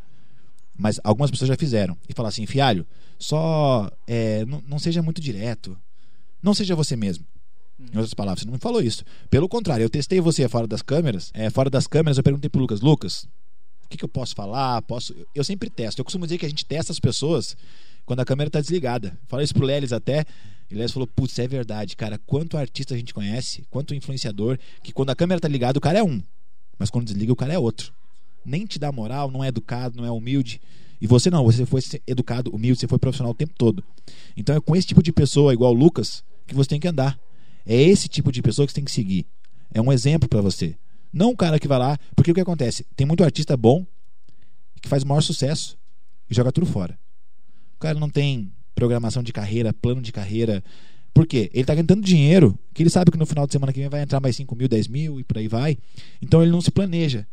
Mas 0.77 1.01
algumas 1.03 1.31
pessoas 1.31 1.49
já 1.49 1.57
fizeram. 1.57 1.97
E 2.09 2.13
falar 2.13 2.29
assim, 2.29 2.45
fialho, 2.47 2.87
só 3.19 3.91
é, 4.07 4.45
não 4.45 4.79
seja 4.79 5.03
muito 5.03 5.21
direto. 5.21 5.77
Não 6.43 6.53
seja 6.53 6.77
você 6.77 6.95
mesmo. 6.97 7.25
Em 7.79 7.97
outras 7.97 8.15
palavras, 8.15 8.41
você 8.41 8.47
não 8.47 8.55
me 8.55 8.59
falou 8.59 8.81
isso. 8.81 9.05
Pelo 9.29 9.49
contrário, 9.49 9.85
eu 9.85 9.91
testei 9.91 10.21
você 10.21 10.49
fora 10.49 10.67
das 10.67 10.83
câmeras. 10.83 11.31
É, 11.35 11.51
fora 11.51 11.69
das 11.69 11.87
câmeras, 11.87 12.17
eu 12.17 12.25
perguntei 12.25 12.49
pro 12.49 12.61
Lucas, 12.61 12.81
Lucas, 12.81 13.29
o 13.85 13.89
que, 13.89 13.97
que 13.99 14.05
eu 14.05 14.09
posso 14.09 14.35
falar? 14.35 14.83
Posso. 14.83 15.15
Eu 15.35 15.45
sempre 15.45 15.71
testo. 15.71 16.01
Eu 16.01 16.05
costumo 16.05 16.27
dizer 16.27 16.39
que 16.39 16.47
a 16.47 16.49
gente 16.49 16.65
testa 16.65 16.91
as 16.91 16.99
pessoas 16.99 17.57
quando 18.05 18.21
a 18.21 18.25
câmera 18.25 18.51
tá 18.51 18.61
desligada. 18.61 19.17
Falei 19.29 19.45
isso 19.45 19.55
pro 19.55 19.65
Lelis 19.65 19.93
até. 19.93 20.25
E 20.71 20.75
Lelis 20.75 20.93
falou, 20.93 21.07
putz, 21.07 21.39
é 21.39 21.47
verdade, 21.47 21.95
cara. 21.95 22.19
Quanto 22.27 22.57
artista 22.57 22.95
a 22.95 22.97
gente 22.97 23.15
conhece, 23.15 23.65
quanto 23.71 23.95
influenciador, 23.95 24.59
que 24.83 24.93
quando 24.93 25.11
a 25.11 25.15
câmera 25.15 25.41
tá 25.41 25.47
ligada, 25.47 25.79
o 25.79 25.81
cara 25.81 25.99
é 25.99 26.03
um. 26.03 26.21
Mas 26.79 26.91
quando 26.91 27.07
desliga, 27.07 27.33
o 27.33 27.37
cara 27.37 27.53
é 27.53 27.59
outro. 27.59 27.93
Nem 28.45 28.67
te 28.67 28.79
dá 28.79 28.91
moral, 28.91 29.31
não 29.31 29.45
é 29.45 29.49
educado, 29.49 29.97
não 29.97 30.05
é 30.05 30.11
humilde. 30.11 30.61
E 31.01 31.07
você 31.07 31.31
não, 31.31 31.45
você 31.45 31.67
foi 31.67 31.81
educado, 32.07 32.51
humilde, 32.55 32.81
você 32.81 32.89
foi 32.89 32.99
profissional 32.99 33.33
o 33.33 33.35
tempo 33.35 33.53
todo. 33.57 33.85
Então 34.37 34.57
é 34.57 34.61
com 34.61 34.75
esse 34.75 34.87
tipo 34.87 35.03
de 35.03 35.13
pessoa, 35.13 35.53
igual 35.53 35.73
o 35.73 35.77
Lucas, 35.77 36.25
que 36.47 36.55
você 36.55 36.71
tem 36.71 36.81
que 36.81 36.89
andar. 36.89 37.19
É 37.67 37.75
esse 37.81 38.09
tipo 38.09 38.31
de 38.31 38.41
pessoa 38.43 38.65
que 38.67 38.73
você 38.73 38.77
tem 38.77 38.85
que 38.85 38.93
seguir. 38.93 39.27
É 39.75 39.81
um 39.81 39.93
exemplo 39.93 40.29
pra 40.29 40.41
você. 40.41 40.77
Não 41.13 41.31
o 41.31 41.37
cara 41.37 41.59
que 41.59 41.67
vai 41.69 41.79
lá. 41.79 41.99
Porque 42.15 42.31
o 42.31 42.35
que 42.35 42.41
acontece? 42.41 42.87
Tem 42.95 43.07
muito 43.07 43.25
artista 43.25 43.57
bom 43.57 43.85
que 44.81 44.89
faz 44.89 45.03
o 45.03 45.07
maior 45.09 45.21
sucesso 45.21 45.77
e 46.31 46.35
joga 46.35 46.53
tudo 46.53 46.67
fora. 46.67 46.99
O 47.77 47.79
cara 47.81 47.99
não 47.99 48.09
tem 48.09 48.51
programação 48.75 49.23
de 49.23 49.33
carreira, 49.33 49.73
plano 49.73 50.01
de 50.01 50.13
carreira. 50.13 50.63
Por 51.13 51.27
quê? 51.27 51.51
Ele 51.55 51.65
tá 51.65 51.75
ganhando 51.75 51.89
tanto 51.89 52.03
dinheiro 52.07 52.59
que 52.75 52.83
ele 52.83 52.91
sabe 52.91 53.11
que 53.11 53.19
no 53.19 53.25
final 53.27 53.47
de 53.47 53.53
semana 53.53 53.73
que 53.73 53.81
vem 53.81 53.89
vai 53.89 54.03
entrar 54.03 54.21
mais 54.21 54.37
5 54.37 54.55
mil, 54.55 54.69
10 54.69 54.89
mil 54.89 55.19
e 55.19 55.25
por 55.25 55.39
aí 55.39 55.49
vai. 55.49 55.79
Então 56.21 56.43
ele 56.43 56.51
não 56.53 56.61
se 56.61 56.71
planeja. 56.71 57.27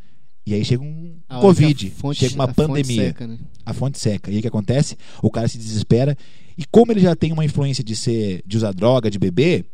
E 0.45 0.53
aí 0.53 0.63
chega 0.65 0.83
um 0.83 1.17
A 1.29 1.39
Covid, 1.39 1.89
fonte- 1.91 2.19
chega 2.19 2.35
uma 2.35 2.45
a 2.45 2.53
fonte 2.53 2.67
pandemia 2.67 3.03
seca, 3.07 3.27
né? 3.27 3.37
a 3.65 3.73
fonte 3.73 3.97
seca. 3.99 4.29
E 4.29 4.33
aí 4.33 4.39
o 4.39 4.41
que 4.41 4.47
acontece? 4.47 4.97
O 5.21 5.29
cara 5.29 5.47
se 5.47 5.57
desespera. 5.57 6.17
E 6.57 6.65
como 6.65 6.91
ele 6.91 6.99
já 7.01 7.15
tem 7.15 7.31
uma 7.31 7.45
influência 7.45 7.83
de 7.83 7.95
ser 7.95 8.41
de 8.45 8.57
usar 8.57 8.73
droga, 8.73 9.09
de 9.09 9.17
beber, 9.19 9.65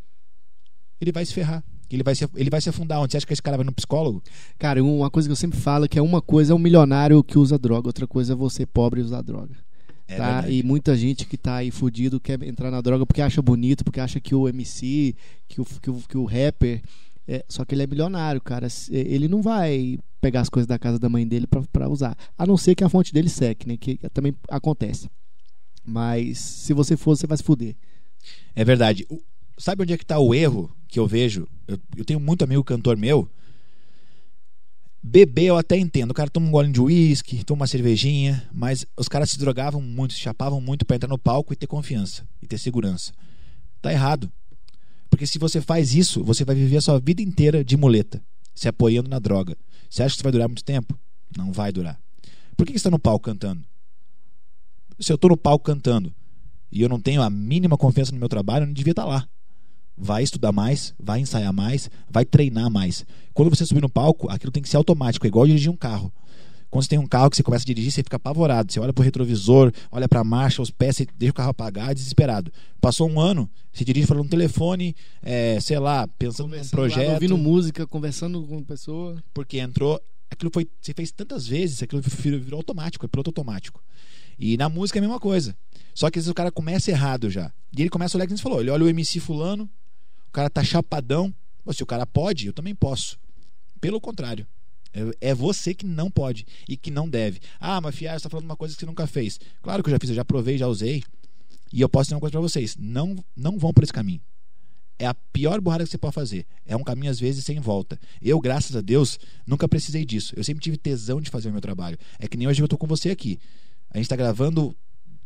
ele 1.00 1.12
vai 1.12 1.26
se 1.26 1.34
ferrar. 1.34 1.64
Ele 1.92 2.04
vai 2.04 2.14
se, 2.14 2.28
ele 2.36 2.50
vai 2.52 2.62
se 2.62 2.70
afundar. 2.70 3.00
Onde 3.02 3.12
você 3.12 3.18
acha 3.18 3.26
que 3.26 3.34
esse 3.34 3.42
cara 3.42 3.58
vai 3.58 3.66
no 3.66 3.72
psicólogo? 3.74 4.22
Cara, 4.60 4.84
uma 4.84 5.10
coisa 5.10 5.28
que 5.28 5.32
eu 5.32 5.36
sempre 5.36 5.60
falo 5.60 5.86
é 5.86 5.88
que 5.88 5.98
é 5.98 6.02
uma 6.02 6.22
coisa 6.22 6.54
é 6.54 6.56
um 6.56 6.60
milionário 6.60 7.24
que 7.24 7.38
usa 7.40 7.58
droga, 7.58 7.88
outra 7.90 8.06
coisa 8.06 8.34
é 8.34 8.36
você 8.36 8.66
pobre 8.66 9.02
usar 9.02 9.22
droga. 9.24 9.56
É 10.08 10.16
tá? 10.18 10.24
verdade. 10.42 10.54
E 10.56 10.64
muita 10.64 10.96
gente 10.96 11.26
que 11.26 11.36
tá 11.38 11.56
aí 11.56 11.72
fudido 11.72 12.20
quer 12.20 12.42
entrar 12.44 12.70
na 12.70 12.80
droga 12.82 13.06
porque 13.06 13.22
acha 13.22 13.42
bonito, 13.42 13.84
porque 13.84 14.00
acha 14.00 14.20
que 14.20 14.36
o 14.36 14.48
MC, 14.48 15.16
que 15.48 15.62
o, 15.62 15.66
que 15.66 15.90
o, 15.90 15.96
que 16.08 16.18
o 16.18 16.26
rapper. 16.26 16.82
é- 17.28 17.44
só 17.50 17.64
que 17.66 17.74
ele 17.76 17.84
é 17.84 17.88
milionário, 17.88 18.40
cara. 18.42 18.70
Se- 18.70 18.94
Ele 18.94 19.28
não 19.28 19.42
vai 19.42 19.98
pegar 20.22 20.42
as 20.42 20.50
coisas 20.50 20.68
da 20.68 20.78
casa 20.78 21.00
da 21.00 21.10
mãe 21.10 21.28
dele 21.28 21.48
pra, 21.48 21.62
pra 21.72 21.90
usar. 21.90 22.16
A 22.38 22.46
não 22.46 22.58
ser 22.58 22.76
que 22.76 22.84
a 22.84 22.90
fonte 22.90 23.12
dele 23.14 23.30
seque, 23.30 23.68
né? 23.68 23.78
Que 23.78 23.98
também 24.14 24.36
acontece. 24.50 25.10
Mas 25.84 26.38
se 26.40 26.74
você 26.74 26.96
for, 26.98 27.16
você 27.18 27.26
vai 27.26 27.38
se 27.38 27.44
fuder. 27.44 27.76
É 28.56 28.64
verdade. 28.66 29.08
Sabe 29.60 29.84
onde 29.84 29.92
é 29.92 29.98
que 29.98 30.06
tá 30.06 30.18
o 30.18 30.34
erro 30.34 30.74
que 30.88 30.98
eu 30.98 31.06
vejo? 31.06 31.46
Eu, 31.68 31.78
eu 31.98 32.06
tenho 32.06 32.18
muito 32.18 32.44
amigo 32.46 32.64
cantor 32.64 32.96
meu. 32.96 33.30
Beber 35.04 35.48
eu 35.48 35.58
até 35.58 35.78
entendo. 35.78 36.12
O 36.12 36.14
cara 36.14 36.30
toma 36.30 36.48
um 36.48 36.52
golinho 36.52 36.74
de 36.74 36.82
uísque, 36.82 37.44
toma 37.44 37.62
uma 37.62 37.68
cervejinha, 37.68 38.48
mas 38.54 38.86
os 38.96 39.10
caras 39.10 39.32
se 39.32 39.38
drogavam 39.38 39.82
muito, 39.82 40.14
se 40.14 40.22
chapavam 40.22 40.62
muito 40.62 40.86
pra 40.86 40.96
entrar 40.96 41.10
no 41.10 41.18
palco 41.18 41.52
e 41.52 41.58
ter 41.58 41.68
confiança 41.68 42.26
e 42.42 42.48
ter 42.48 42.58
segurança. 42.58 43.12
Tá 43.82 43.92
errado. 43.92 44.32
Porque 45.10 45.28
se 45.28 45.38
você 45.38 45.60
faz 45.60 45.94
isso, 45.94 46.24
você 46.24 46.46
vai 46.46 46.56
viver 46.56 46.78
a 46.78 46.82
sua 46.82 46.98
vida 46.98 47.22
inteira 47.22 47.62
de 47.62 47.76
muleta, 47.76 48.24
se 48.56 48.70
apoiando 48.70 49.10
na 49.10 49.20
droga. 49.20 49.58
Você 49.90 50.04
acha 50.04 50.14
que 50.14 50.20
isso 50.20 50.24
vai 50.24 50.32
durar 50.32 50.48
muito 50.48 50.64
tempo? 50.64 50.98
Não 51.38 51.52
vai 51.52 51.74
durar. 51.74 52.00
Por 52.56 52.66
que 52.66 52.72
que 52.72 52.80
você 52.80 52.88
está 52.88 52.92
no 52.92 53.00
palco 53.00 53.26
cantando? 53.26 53.62
Se 54.98 55.12
eu 55.12 55.16
estou 55.16 55.32
no 55.32 55.38
palco 55.38 55.66
cantando 55.66 56.16
e 56.72 56.82
eu 56.82 56.88
não 56.88 57.00
tenho 57.00 57.22
a 57.22 57.30
mínima 57.30 57.78
confiança 57.78 58.14
no 58.14 58.20
meu 58.20 58.30
trabalho, 58.30 58.64
eu 58.64 58.68
não 58.68 58.74
devia 58.74 58.92
estar 58.92 59.06
lá. 59.06 59.28
Vai 60.02 60.24
estudar 60.24 60.52
mais, 60.54 60.94
vai 60.98 61.20
ensaiar 61.20 61.52
mais, 61.52 61.90
vai 62.10 62.24
treinar 62.24 62.70
mais. 62.72 63.06
Quando 63.34 63.50
você 63.50 63.66
subir 63.66 63.82
no 63.82 63.90
palco, 63.90 64.30
aquilo 64.32 64.52
tem 64.52 64.64
que 64.64 64.70
ser 64.70 64.78
automático, 64.78 65.26
é 65.26 65.28
igual 65.28 65.46
dirigir 65.46 65.70
um 65.70 65.76
carro. 65.76 66.12
Quando 66.70 66.84
você 66.84 66.90
tem 66.90 67.00
um 67.00 67.08
carro 67.08 67.30
que 67.32 67.36
você 67.36 67.44
começa 67.44 67.64
a 67.64 67.66
dirigir, 67.66 67.92
você 67.92 68.04
fica 68.04 68.16
apavorado. 68.16 68.72
Você 68.72 68.80
olha 68.80 68.94
pro 68.94 69.04
retrovisor, 69.04 69.74
olha 69.92 70.08
pra 70.08 70.24
marcha, 70.24 70.62
os 70.62 70.70
pés, 70.70 70.98
você 70.98 71.08
deixa 71.18 71.32
o 71.32 71.34
carro 71.34 71.50
apagar, 71.50 71.94
desesperado. 71.96 72.52
Passou 72.80 73.10
um 73.10 73.20
ano, 73.20 73.50
você 73.74 73.84
dirige 73.84 74.06
falando 74.06 74.26
no 74.26 74.30
telefone, 74.30 74.96
é, 75.22 75.60
sei 75.60 75.80
lá, 75.80 76.08
pensando 76.08 76.46
num 76.48 76.52
Conversando 76.52 76.80
lá, 76.80 76.88
projeto. 76.88 77.14
ouvindo 77.14 77.38
música, 77.38 77.88
conversando 77.88 78.42
com 78.44 78.64
pessoa. 78.64 79.22
porque 79.34 79.58
entrou. 79.60 80.00
Aquilo 80.32 80.52
foi. 80.54 80.68
Você 80.80 80.94
fez 80.94 81.12
tantas 81.12 81.48
vezes, 81.48 81.82
aquilo 81.82 82.02
virou, 82.04 82.40
virou 82.40 82.58
automático, 82.60 83.04
é 83.04 83.10
piloto 83.10 83.32
automático. 83.32 83.84
E 84.38 84.56
na 84.56 84.70
música 84.70 84.98
é 84.98 85.02
a 85.02 85.02
mesma 85.02 85.20
coisa. 85.20 85.58
Só 85.96 86.10
que 86.12 86.20
às 86.20 86.26
vezes 86.26 86.32
o 86.32 86.36
cara 86.36 86.52
começa 86.52 86.92
errado 86.92 87.32
já. 87.32 87.52
E 87.76 87.82
ele 87.82 87.90
começa 87.90 88.16
a 88.16 88.18
olhar 88.20 88.28
que 88.28 88.38
você 88.38 88.44
falou: 88.44 88.62
ele 88.62 88.70
olha 88.70 88.86
o 88.86 88.88
MC 88.88 89.20
Fulano, 89.20 89.68
o 90.30 90.32
cara 90.32 90.50
tá 90.50 90.64
chapadão. 90.64 91.34
Pô, 91.64 91.74
se 91.74 91.84
o 91.84 91.86
cara 91.86 92.06
pode, 92.06 92.48
eu 92.48 92.54
também 92.54 92.76
posso. 92.76 93.20
Pelo 93.82 94.00
contrário. 94.00 94.48
É, 94.94 95.30
é 95.30 95.36
você 95.36 95.74
que 95.74 95.86
não 95.86 96.10
pode 96.10 96.46
e 96.68 96.78
que 96.78 96.90
não 96.90 97.10
deve. 97.10 97.40
Ah, 97.60 97.82
mas 97.82 97.96
Fiar, 97.96 98.14
você 98.14 98.18
está 98.18 98.30
falando 98.30 98.46
uma 98.46 98.56
coisa 98.56 98.74
que 98.74 98.80
você 98.80 98.86
nunca 98.86 99.06
fez. 99.06 99.40
Claro 99.62 99.84
que 99.84 99.90
eu 99.90 99.92
já 99.92 100.00
fiz, 100.00 100.10
eu 100.10 100.16
já 100.16 100.26
provei, 100.26 100.58
já 100.58 100.68
usei. 100.68 101.04
E 101.72 101.82
eu 101.82 101.90
posso 101.90 102.06
dizer 102.06 102.16
uma 102.16 102.22
coisa 102.22 102.32
para 102.32 102.42
vocês: 102.42 102.76
não, 102.78 103.16
não 103.36 103.58
vão 103.58 103.74
por 103.74 103.84
esse 103.84 103.94
caminho. 103.94 104.22
É 104.98 105.08
a 105.08 105.14
pior 105.14 105.62
burrada 105.62 105.84
que 105.84 105.90
você 105.90 105.98
pode 105.98 106.14
fazer. 106.14 106.46
É 106.66 106.76
um 106.76 106.84
caminho, 106.84 107.10
às 107.10 107.20
vezes, 107.20 107.46
sem 107.46 107.60
volta. 107.60 107.98
Eu, 108.22 108.40
graças 108.40 108.76
a 108.76 108.82
Deus, 108.82 109.18
nunca 109.48 109.68
precisei 109.68 110.04
disso. 110.04 110.34
Eu 110.36 110.44
sempre 110.44 110.62
tive 110.62 110.76
tesão 110.78 111.22
de 111.22 111.30
fazer 111.30 111.50
o 111.50 111.52
meu 111.52 111.62
trabalho. 111.62 111.98
É 112.20 112.28
que 112.28 112.36
nem 112.36 112.48
hoje 112.48 112.62
eu 112.62 112.66
estou 112.66 112.78
com 112.78 112.86
você 112.86 113.10
aqui. 113.10 113.40
A 113.92 113.98
gente 113.98 114.06
está 114.06 114.16
gravando 114.16 114.76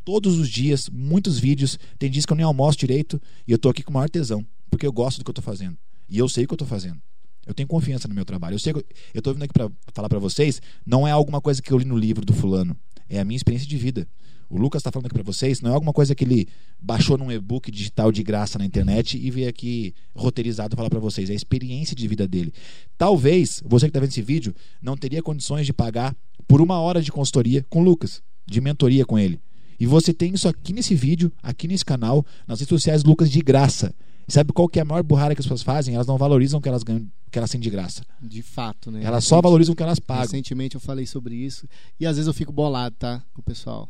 todos 0.06 0.38
os 0.38 0.50
dias, 0.50 0.90
muitos 0.90 1.40
vídeos. 1.40 1.80
Tem 1.98 2.10
dias 2.10 2.26
que 2.26 2.32
eu 2.32 2.38
nem 2.38 2.46
almoço 2.46 2.78
direito 2.78 3.22
e 3.48 3.52
eu 3.52 3.56
estou 3.56 3.72
aqui 3.72 3.82
com 3.82 3.90
o 3.90 3.94
maior 3.94 4.10
tesão, 4.10 4.46
porque 4.74 4.88
eu 4.88 4.92
gosto 4.92 5.20
do 5.20 5.24
que 5.24 5.30
eu 5.30 5.34
estou 5.34 5.44
fazendo. 5.44 5.78
E 6.10 6.18
eu 6.18 6.28
sei 6.28 6.46
o 6.46 6.48
que 6.48 6.54
eu 6.54 6.56
estou 6.56 6.68
fazendo. 6.68 7.00
Eu 7.46 7.54
tenho 7.54 7.68
confiança 7.68 8.08
no 8.08 8.16
meu 8.16 8.26
trabalho. 8.26 8.56
Eu 8.56 8.60
sei, 8.60 8.74
eu 8.74 8.84
estou 9.20 9.32
vindo 9.32 9.44
aqui 9.44 9.54
para 9.54 9.70
falar 9.94 10.10
para 10.10 10.18
vocês, 10.18 10.60
não 10.84 11.08
é 11.08 11.12
alguma 11.12 11.40
coisa 11.40 11.62
que 11.62 11.72
eu 11.72 11.78
li 11.78 11.86
no 11.86 11.96
livro 11.96 12.26
do 12.26 12.34
fulano, 12.34 12.76
é 13.08 13.20
a 13.20 13.26
minha 13.26 13.38
experiência 13.38 13.68
de 13.68 13.78
vida. 13.78 14.08
O 14.50 14.58
Lucas 14.58 14.80
está 14.80 14.92
falando 14.92 15.06
aqui 15.06 15.14
para 15.14 15.24
vocês, 15.24 15.62
não 15.62 15.70
é 15.70 15.74
alguma 15.74 15.94
coisa 15.94 16.16
que 16.16 16.24
ele 16.24 16.48
baixou 16.80 17.18
num 17.18 17.32
e-book 17.32 17.70
digital 17.70 18.12
de 18.12 18.24
graça 18.24 18.58
na 18.58 18.66
internet 18.66 19.18
e 19.18 19.30
veio 19.30 19.48
aqui 19.48 19.94
roteirizado 20.16 20.76
falar 20.76 20.90
para 20.90 21.00
vocês. 21.00 21.30
É 21.30 21.34
a 21.34 21.36
experiência 21.36 21.96
de 21.96 22.08
vida 22.08 22.28
dele. 22.28 22.52
Talvez 22.98 23.62
você 23.64 23.86
que 23.86 23.90
está 23.92 24.00
vendo 24.00 24.10
esse 24.10 24.22
vídeo 24.22 24.56
não 24.82 24.98
teria 24.98 25.22
condições 25.22 25.68
de 25.68 25.74
pagar 25.74 26.16
por 26.48 26.62
uma 26.62 26.80
hora 26.80 27.02
de 27.02 27.12
consultoria 27.12 27.64
com 27.70 27.82
o 27.82 27.84
Lucas, 27.84 28.24
de 28.46 28.60
mentoria 28.60 29.06
com 29.06 29.20
ele. 29.20 29.40
E 29.80 29.86
você 29.86 30.14
tem 30.14 30.34
isso 30.34 30.48
aqui 30.48 30.72
nesse 30.72 30.96
vídeo, 30.96 31.32
aqui 31.42 31.68
nesse 31.68 31.84
canal, 31.84 32.26
nas 32.48 32.60
redes 32.60 32.70
sociais 32.70 33.04
Lucas 33.04 33.30
de 33.30 33.42
graça. 33.42 33.94
Sabe 34.28 34.54
qual 34.54 34.68
que 34.68 34.80
é 34.80 34.82
a 34.82 34.86
maior 34.86 35.04
burrada 35.04 35.36
que 35.36 35.42
as 35.42 35.46
pessoas 35.46 35.64
fazem? 35.64 35.96
Elas 35.96 36.08
não 36.08 36.18
valorizam 36.18 36.60
o 36.60 36.62
que 36.62 36.70
elas 36.70 36.84
ganham, 36.84 37.06
que 37.32 37.38
elas 37.38 37.50
têm 37.50 37.60
de 37.60 37.70
graça. 37.70 38.04
De 38.22 38.42
fato, 38.42 38.90
né? 38.90 39.04
Elas 39.04 39.26
só 39.26 39.42
valorizam 39.42 39.74
o 39.74 39.76
que 39.76 39.84
elas 39.84 40.00
pagam. 40.00 40.24
Recentemente 40.24 40.76
eu 40.76 40.82
falei 40.82 41.06
sobre 41.06 41.36
isso. 41.36 41.68
E 42.00 42.06
às 42.06 42.16
vezes 42.16 42.28
eu 42.28 42.34
fico 42.34 42.52
bolado, 42.52 42.96
tá? 42.98 43.24
Com 43.34 43.42
o 43.42 43.44
pessoal. 43.44 43.90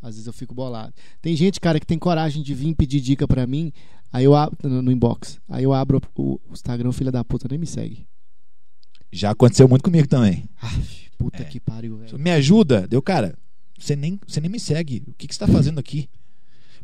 Às 0.00 0.14
vezes 0.14 0.26
eu 0.26 0.32
fico 0.32 0.54
bolado. 0.54 0.94
Tem 1.20 1.34
gente, 1.36 1.60
cara, 1.60 1.80
que 1.80 1.86
tem 1.86 1.98
coragem 1.98 2.42
de 2.42 2.54
vir 2.54 2.74
pedir 2.74 3.00
dica 3.00 3.26
pra 3.26 3.46
mim. 3.46 3.72
Aí 4.12 4.24
eu 4.24 4.34
abro 4.34 4.56
no, 4.68 4.82
no 4.82 4.92
inbox. 4.92 5.38
Aí 5.48 5.64
eu 5.64 5.72
abro 5.72 6.00
o, 6.14 6.40
Instagram, 6.52 6.92
filha 6.92 7.10
da 7.10 7.24
puta, 7.24 7.46
nem 7.50 7.58
me 7.58 7.66
segue. 7.66 8.06
Já 9.12 9.30
aconteceu 9.30 9.68
muito 9.68 9.82
comigo 9.82 10.06
também. 10.06 10.48
Aff, 10.60 11.10
puta 11.18 11.42
É. 11.42 11.44
que 11.44 11.58
pariu, 11.60 11.96
velho. 11.98 12.18
Me 12.18 12.30
ajuda? 12.30 12.86
Deu, 12.86 13.00
cara, 13.02 13.36
você 13.78 13.96
nem, 13.96 14.18
você 14.26 14.40
nem 14.40 14.50
me 14.50 14.60
segue. 14.60 15.02
O 15.08 15.12
que, 15.14 15.26
que 15.26 15.34
você 15.34 15.42
está 15.42 15.46
fazendo 15.46 15.78
aqui? 15.78 16.08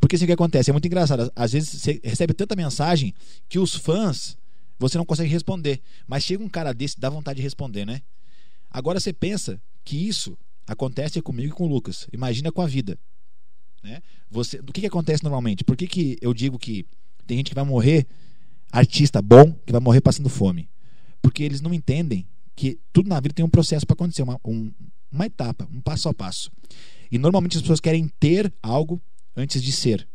Porque 0.02 0.16
assim 0.16 0.24
o 0.24 0.26
que 0.26 0.32
acontece, 0.32 0.68
é 0.68 0.72
muito 0.72 0.84
engraçado. 0.86 1.30
Às 1.34 1.52
vezes 1.52 1.68
você 1.80 2.00
recebe 2.02 2.34
tanta 2.34 2.56
mensagem 2.56 3.14
que 3.48 3.56
os 3.60 3.72
fãs 3.76 4.36
você 4.76 4.98
não 4.98 5.06
consegue 5.06 5.30
responder. 5.30 5.80
Mas 6.08 6.24
chega 6.24 6.42
um 6.42 6.48
cara 6.48 6.74
desse, 6.74 6.98
dá 6.98 7.08
vontade 7.08 7.36
de 7.36 7.42
responder, 7.42 7.86
né? 7.86 8.02
Agora 8.68 8.98
você 8.98 9.12
pensa 9.12 9.62
que 9.84 9.96
isso 9.96 10.36
acontece 10.66 11.22
comigo 11.22 11.52
e 11.54 11.56
com 11.56 11.64
o 11.64 11.68
Lucas. 11.68 12.08
Imagina 12.12 12.50
com 12.50 12.60
a 12.60 12.66
vida. 12.66 12.98
Né? 13.80 14.00
Você, 14.28 14.60
do 14.60 14.72
que, 14.72 14.80
que 14.80 14.88
acontece 14.88 15.22
normalmente? 15.22 15.62
Por 15.62 15.76
que, 15.76 15.86
que 15.86 16.18
eu 16.20 16.34
digo 16.34 16.58
que 16.58 16.84
tem 17.24 17.36
gente 17.36 17.50
que 17.50 17.54
vai 17.54 17.64
morrer, 17.64 18.04
artista 18.72 19.22
bom, 19.22 19.52
que 19.64 19.70
vai 19.70 19.80
morrer 19.80 20.00
passando 20.00 20.28
fome? 20.28 20.68
Porque 21.22 21.44
eles 21.44 21.60
não 21.60 21.72
entendem 21.72 22.26
que 22.56 22.76
tudo 22.92 23.08
na 23.08 23.20
vida 23.20 23.34
tem 23.36 23.44
um 23.44 23.48
processo 23.48 23.86
para 23.86 23.94
acontecer, 23.94 24.22
uma, 24.24 24.40
um- 24.44 24.72
uma 25.12 25.26
etapa, 25.26 25.68
um 25.72 25.80
passo 25.80 26.08
a 26.08 26.14
passo. 26.14 26.50
E 27.10 27.18
normalmente 27.18 27.56
as 27.56 27.62
pessoas 27.62 27.78
querem 27.78 28.08
ter 28.18 28.52
algo 28.60 29.00
antes 29.36 29.62
de 29.62 29.72
ser. 29.72 30.06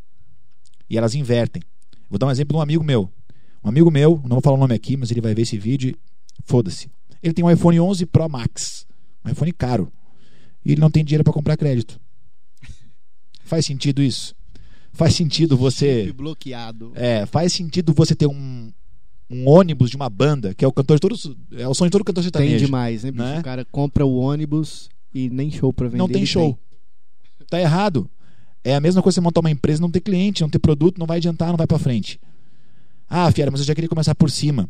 E 0.89 0.97
elas 0.97 1.15
invertem. 1.15 1.61
Vou 2.09 2.17
dar 2.17 2.27
um 2.27 2.31
exemplo 2.31 2.53
de 2.53 2.57
um 2.57 2.61
amigo 2.61 2.83
meu. 2.83 3.11
Um 3.63 3.69
amigo 3.69 3.91
meu, 3.91 4.21
não 4.23 4.35
vou 4.37 4.41
falar 4.41 4.55
o 4.55 4.59
nome 4.59 4.73
aqui, 4.73 4.95
mas 4.95 5.11
ele 5.11 5.19
vai 5.21 5.33
ver 5.35 5.41
esse 5.41 5.57
vídeo 5.57 5.95
foda-se. 6.45 6.89
Ele 7.21 7.33
tem 7.33 7.43
um 7.43 7.51
iPhone 7.51 7.79
11 7.79 8.05
Pro 8.05 8.29
Max, 8.29 8.85
um 9.25 9.29
iPhone 9.29 9.51
caro. 9.51 9.91
E 10.63 10.71
ele 10.71 10.81
não 10.81 10.89
tem 10.91 11.03
dinheiro 11.03 11.23
para 11.23 11.33
comprar 11.33 11.57
crédito. 11.57 11.99
Faz 13.43 13.65
sentido 13.65 14.01
isso? 14.01 14.35
Faz 14.93 15.15
sentido 15.15 15.55
você 15.57 16.05
Chip 16.05 16.13
bloqueado. 16.17 16.91
é, 16.95 17.25
faz 17.25 17.53
sentido 17.53 17.93
você 17.93 18.15
ter 18.15 18.27
um, 18.27 18.71
um 19.29 19.47
ônibus 19.47 19.89
de 19.89 19.95
uma 19.95 20.09
banda, 20.09 20.53
que 20.53 20.65
é 20.65 20.67
o 20.67 20.71
cantor 20.71 20.97
de 20.97 21.01
todos. 21.01 21.35
É 21.51 21.67
o 21.67 21.73
sonho 21.73 21.89
de 21.89 21.91
todo 21.91 22.03
cantor 22.03 22.23
Tem 22.23 22.31
sertanejo. 22.31 22.65
demais, 22.65 23.03
né, 23.03 23.11
bicho? 23.11 23.23
né? 23.23 23.39
O 23.39 23.43
cara 23.43 23.65
compra 23.65 24.05
o 24.05 24.15
ônibus 24.17 24.89
e 25.13 25.29
nem 25.29 25.51
show 25.51 25.71
pra 25.71 25.87
vender. 25.87 25.97
Não 25.97 26.09
tem 26.09 26.25
show. 26.25 26.57
Tá 27.49 27.59
errado. 27.59 28.09
É 28.67 28.75
a 28.75 28.81
mesma 28.81 29.01
coisa 29.01 29.15
você 29.15 29.21
montar 29.21 29.39
uma 29.39 29.49
empresa, 29.49 29.79
não 29.79 29.89
ter 29.89 30.01
cliente, 30.01 30.41
não 30.41 30.49
ter 30.49 30.59
produto, 30.59 30.99
não 30.99 31.07
vai 31.07 31.19
adiantar, 31.19 31.47
não 31.47 31.55
vai 31.55 31.65
pra 31.65 31.79
frente. 31.79 32.19
Ah, 33.07 33.31
Fiera, 33.31 33.49
mas 33.49 33.61
eu 33.61 33.65
já 33.65 33.73
queria 33.73 33.87
começar 33.87 34.13
por 34.13 34.29
cima. 34.29 34.69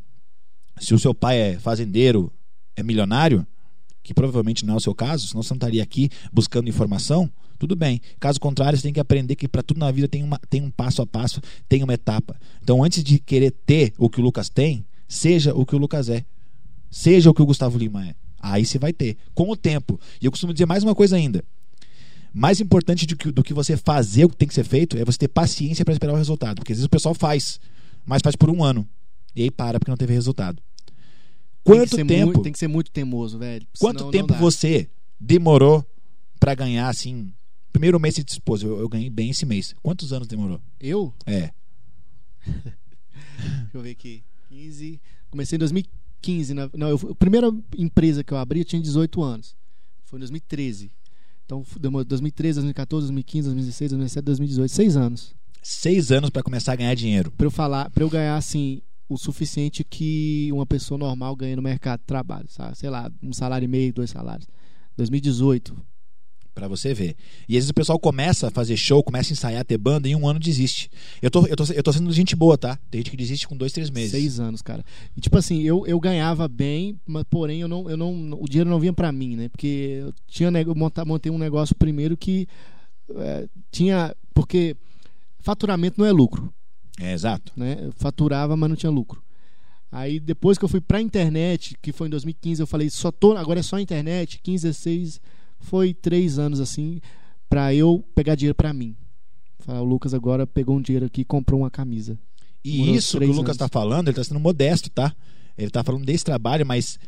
Se 0.79 0.93
o 0.93 0.99
seu 0.99 1.15
pai 1.15 1.39
é 1.39 1.59
fazendeiro, 1.59 2.31
é 2.75 2.83
milionário, 2.83 3.43
que 4.03 4.13
provavelmente 4.13 4.63
não 4.63 4.75
é 4.75 4.77
o 4.77 4.79
seu 4.79 4.93
caso, 4.93 5.27
senão 5.27 5.41
você 5.41 5.51
não 5.51 5.57
estaria 5.57 5.81
aqui 5.81 6.11
buscando 6.31 6.69
informação, 6.69 7.27
tudo 7.57 7.75
bem. 7.75 7.99
Caso 8.19 8.39
contrário, 8.39 8.77
você 8.77 8.83
tem 8.83 8.93
que 8.93 8.99
aprender 8.99 9.35
que 9.35 9.47
para 9.47 9.63
tudo 9.63 9.79
na 9.79 9.89
vida 9.89 10.07
tem, 10.07 10.21
uma, 10.21 10.39
tem 10.47 10.61
um 10.61 10.69
passo 10.69 11.01
a 11.01 11.07
passo, 11.07 11.41
tem 11.67 11.83
uma 11.83 11.95
etapa. 11.95 12.39
Então, 12.61 12.83
antes 12.83 13.03
de 13.03 13.17
querer 13.17 13.49
ter 13.49 13.95
o 13.97 14.11
que 14.11 14.21
o 14.21 14.23
Lucas 14.23 14.47
tem, 14.47 14.85
seja 15.07 15.55
o 15.55 15.65
que 15.65 15.75
o 15.75 15.79
Lucas 15.79 16.07
é. 16.07 16.23
Seja 16.91 17.31
o 17.31 17.33
que 17.33 17.41
o 17.41 17.47
Gustavo 17.47 17.79
Lima 17.79 18.05
é. 18.05 18.13
Aí 18.39 18.63
você 18.63 18.77
vai 18.77 18.93
ter, 18.93 19.17
com 19.33 19.49
o 19.49 19.57
tempo. 19.57 19.99
E 20.21 20.25
eu 20.27 20.31
costumo 20.31 20.53
dizer 20.53 20.67
mais 20.67 20.83
uma 20.83 20.93
coisa 20.93 21.15
ainda. 21.15 21.43
Mais 22.37 22.59
importante 22.61 23.07
do 23.07 23.17
que, 23.17 23.31
do 23.31 23.43
que 23.43 23.51
você 23.53 23.75
fazer 23.75 24.25
o 24.25 24.29
que 24.29 24.37
tem 24.37 24.47
que 24.47 24.53
ser 24.53 24.63
feito 24.63 24.95
é 24.95 25.03
você 25.03 25.17
ter 25.17 25.27
paciência 25.27 25.83
para 25.83 25.91
esperar 25.93 26.13
o 26.13 26.17
resultado. 26.17 26.57
Porque 26.57 26.71
às 26.71 26.77
vezes 26.77 26.85
o 26.85 26.89
pessoal 26.89 27.15
faz, 27.15 27.59
mas 28.05 28.21
faz 28.23 28.35
por 28.35 28.49
um 28.51 28.63
ano. 28.63 28.87
E 29.35 29.41
aí 29.41 29.49
para 29.51 29.79
porque 29.79 29.89
não 29.89 29.97
teve 29.97 30.13
resultado. 30.13 30.61
Tem 30.85 31.75
Quanto 31.75 31.95
ser 31.95 32.05
tempo? 32.05 32.25
muito- 32.25 32.41
tem 32.43 32.51
que 32.51 32.59
ser 32.59 32.67
muito 32.67 32.91
teimoso, 32.91 33.39
velho. 33.39 33.65
Quanto 33.79 33.99
senão 33.99 34.11
não 34.11 34.11
tempo 34.11 34.33
você 34.35 34.87
demorou 35.19 35.83
pra 36.39 36.53
ganhar 36.53 36.87
assim? 36.89 37.33
Primeiro 37.73 37.99
mês 37.99 38.13
você 38.15 38.23
dispôs, 38.23 38.61
eu, 38.61 38.79
eu 38.79 38.87
ganhei 38.87 39.09
bem 39.09 39.31
esse 39.31 39.45
mês. 39.45 39.73
Quantos 39.81 40.13
anos 40.13 40.27
demorou? 40.27 40.61
Eu? 40.79 41.13
É. 41.25 41.51
Deixa 42.45 43.69
eu 43.73 43.81
ver 43.81 43.91
aqui. 43.91 44.23
15. 44.49 45.01
Comecei 45.29 45.55
em 45.55 45.59
2015. 45.59 46.53
Na, 46.53 46.69
não, 46.75 46.89
eu, 46.89 46.99
a 47.11 47.15
primeira 47.15 47.51
empresa 47.77 48.23
que 48.23 48.31
eu 48.31 48.37
abri 48.37 48.59
eu 48.59 48.65
tinha 48.65 48.81
18 48.81 49.21
anos. 49.23 49.55
Foi 50.05 50.17
em 50.17 50.21
2013. 50.21 50.91
Então, 51.47 51.63
fu- 51.63 51.79
demorou 51.79 52.03
2013, 52.03 52.57
2014, 52.59 53.05
2015, 53.07 53.47
2016, 53.47 53.91
2017, 53.91 54.25
2018. 54.25 54.69
Seis 54.69 54.97
anos. 54.97 55.33
Seis 55.63 56.11
anos 56.11 56.29
pra 56.29 56.43
começar 56.43 56.73
a 56.73 56.75
ganhar 56.75 56.93
dinheiro. 56.93 57.31
Pra 57.31 57.47
eu 57.47 57.51
falar, 57.51 57.89
para 57.89 58.03
eu 58.03 58.09
ganhar 58.09 58.35
assim 58.35 58.81
o 59.07 59.17
suficiente 59.17 59.81
que 59.85 60.49
uma 60.51 60.65
pessoa 60.65 60.97
normal 60.97 61.33
ganha 61.37 61.55
no 61.55 61.61
mercado 61.61 62.01
de 62.01 62.05
trabalho, 62.05 62.47
sabe? 62.49 62.77
Sei 62.77 62.89
lá, 62.89 63.09
um 63.23 63.31
salário 63.31 63.63
e 63.65 63.67
meio, 63.69 63.93
dois 63.93 64.09
salários. 64.09 64.45
2018. 64.97 65.73
Pra 66.57 66.67
você 66.67 66.91
ver. 66.91 67.15
E 67.47 67.53
às 67.53 67.57
vezes 67.57 67.69
o 67.69 67.73
pessoal 67.75 67.99
começa 67.99 68.47
a 68.47 68.49
fazer 68.49 68.75
show, 68.75 69.03
começa 69.03 69.31
a 69.31 69.33
ensaiar, 69.33 69.63
ter 69.63 69.77
banda 69.77 70.07
e 70.07 70.13
em 70.13 70.15
um 70.15 70.27
ano 70.27 70.39
desiste. 70.39 70.89
Eu 71.21 71.29
tô, 71.29 71.45
eu 71.45 71.55
tô, 71.55 71.63
eu 71.71 71.83
tô 71.83 71.93
sendo 71.93 72.11
gente 72.11 72.35
boa, 72.35 72.57
tá? 72.57 72.79
Tem 72.89 72.97
gente 72.99 73.11
que 73.11 73.15
desiste 73.17 73.47
com 73.47 73.55
dois, 73.55 73.71
três 73.71 73.91
meses. 73.91 74.09
Seis 74.09 74.39
anos, 74.39 74.63
cara. 74.63 74.83
E 75.15 75.21
tipo 75.21 75.37
assim, 75.37 75.61
eu, 75.61 75.85
eu 75.85 75.99
ganhava 75.99 76.47
bem, 76.47 76.99
mas 77.05 77.25
porém 77.29 77.61
eu 77.61 77.67
não, 77.67 77.87
eu 77.87 77.95
não, 77.95 78.31
o 78.41 78.45
dinheiro 78.49 78.71
não 78.71 78.79
vinha 78.79 78.91
pra 78.91 79.11
mim, 79.11 79.35
né? 79.35 79.49
Porque 79.49 79.99
eu 80.01 80.13
tinha 80.25 80.49
montei 81.05 81.31
um 81.31 81.37
negócio 81.37 81.75
primeiro 81.75 82.17
que 82.17 82.47
é, 83.15 83.47
tinha, 83.69 84.15
porque 84.33 84.75
faturamento 85.37 85.99
não 85.99 86.07
é 86.07 86.11
lucro, 86.11 86.51
É, 86.99 87.13
exato. 87.13 87.53
né? 87.55 87.77
Eu 87.83 87.91
faturava, 87.97 88.57
mas 88.57 88.67
não 88.67 88.75
tinha 88.75 88.89
lucro. 88.91 89.21
Aí 89.91 90.19
depois 90.19 90.57
que 90.57 90.65
eu 90.65 90.69
fui 90.69 90.81
pra 90.81 90.99
internet, 90.99 91.77
que 91.83 91.91
foi 91.91 92.07
em 92.07 92.09
2015, 92.09 92.61
eu 92.63 92.67
falei, 92.67 92.89
só 92.89 93.11
tô, 93.11 93.37
agora 93.37 93.59
é 93.59 93.63
só 93.63 93.79
internet, 93.79 94.39
15, 94.41 94.67
16, 94.67 95.21
foi 95.59 95.93
três 95.93 96.39
anos 96.39 96.59
assim, 96.59 96.99
pra 97.49 97.73
eu 97.73 98.03
pegar 98.15 98.35
dinheiro 98.35 98.55
pra 98.55 98.73
mim. 98.73 98.95
Falar, 99.59 99.81
o 99.81 99.85
Lucas 99.85 100.13
agora 100.13 100.45
pegou 100.45 100.77
um 100.77 100.81
dinheiro 100.81 101.05
aqui 101.05 101.21
e 101.21 101.25
comprou 101.25 101.61
uma 101.61 101.71
camisa. 101.71 102.17
E 102.63 102.95
isso 102.95 103.17
que 103.17 103.25
o 103.25 103.29
Lucas 103.29 103.49
anos. 103.49 103.57
tá 103.57 103.67
falando, 103.67 104.07
ele 104.07 104.15
tá 104.15 104.23
sendo 104.23 104.39
modesto, 104.39 104.89
tá? 104.89 105.15
Ele 105.57 105.71
tá 105.71 105.83
falando 105.83 106.05
desse 106.05 106.23
trabalho, 106.23 106.65
mas 106.65 106.99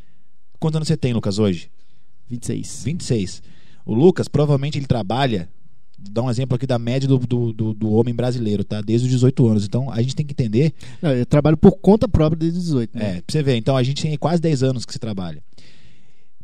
quantos 0.59 0.77
anos 0.77 0.87
você 0.87 0.97
tem, 0.97 1.13
Lucas, 1.13 1.37
hoje? 1.37 1.69
26. 2.29 2.83
26. 2.83 3.43
O 3.85 3.93
Lucas, 3.93 4.27
provavelmente 4.27 4.77
ele 4.77 4.85
trabalha, 4.85 5.49
vou 5.97 6.13
dar 6.13 6.23
um 6.23 6.29
exemplo 6.29 6.55
aqui 6.55 6.65
da 6.65 6.79
média 6.79 7.07
do, 7.07 7.17
do, 7.17 7.53
do, 7.53 7.73
do 7.73 7.91
homem 7.91 8.13
brasileiro, 8.13 8.63
tá? 8.63 8.81
Desde 8.81 9.07
os 9.07 9.11
18 9.11 9.47
anos. 9.47 9.65
Então 9.65 9.91
a 9.91 10.01
gente 10.01 10.15
tem 10.15 10.25
que 10.25 10.33
entender, 10.33 10.73
Não, 11.01 11.11
eu 11.11 11.25
trabalho 11.25 11.57
por 11.57 11.71
conta 11.73 12.07
própria 12.07 12.39
desde 12.39 12.59
os 12.59 12.65
18. 12.65 12.97
Né? 12.97 13.17
é, 13.17 13.21
pra 13.21 13.23
você 13.27 13.43
ver, 13.43 13.55
então 13.55 13.75
a 13.75 13.83
gente 13.83 14.01
tem 14.01 14.17
quase 14.17 14.41
10 14.41 14.63
anos 14.63 14.85
que 14.85 14.93
se 14.93 14.99
trabalha. 14.99 15.43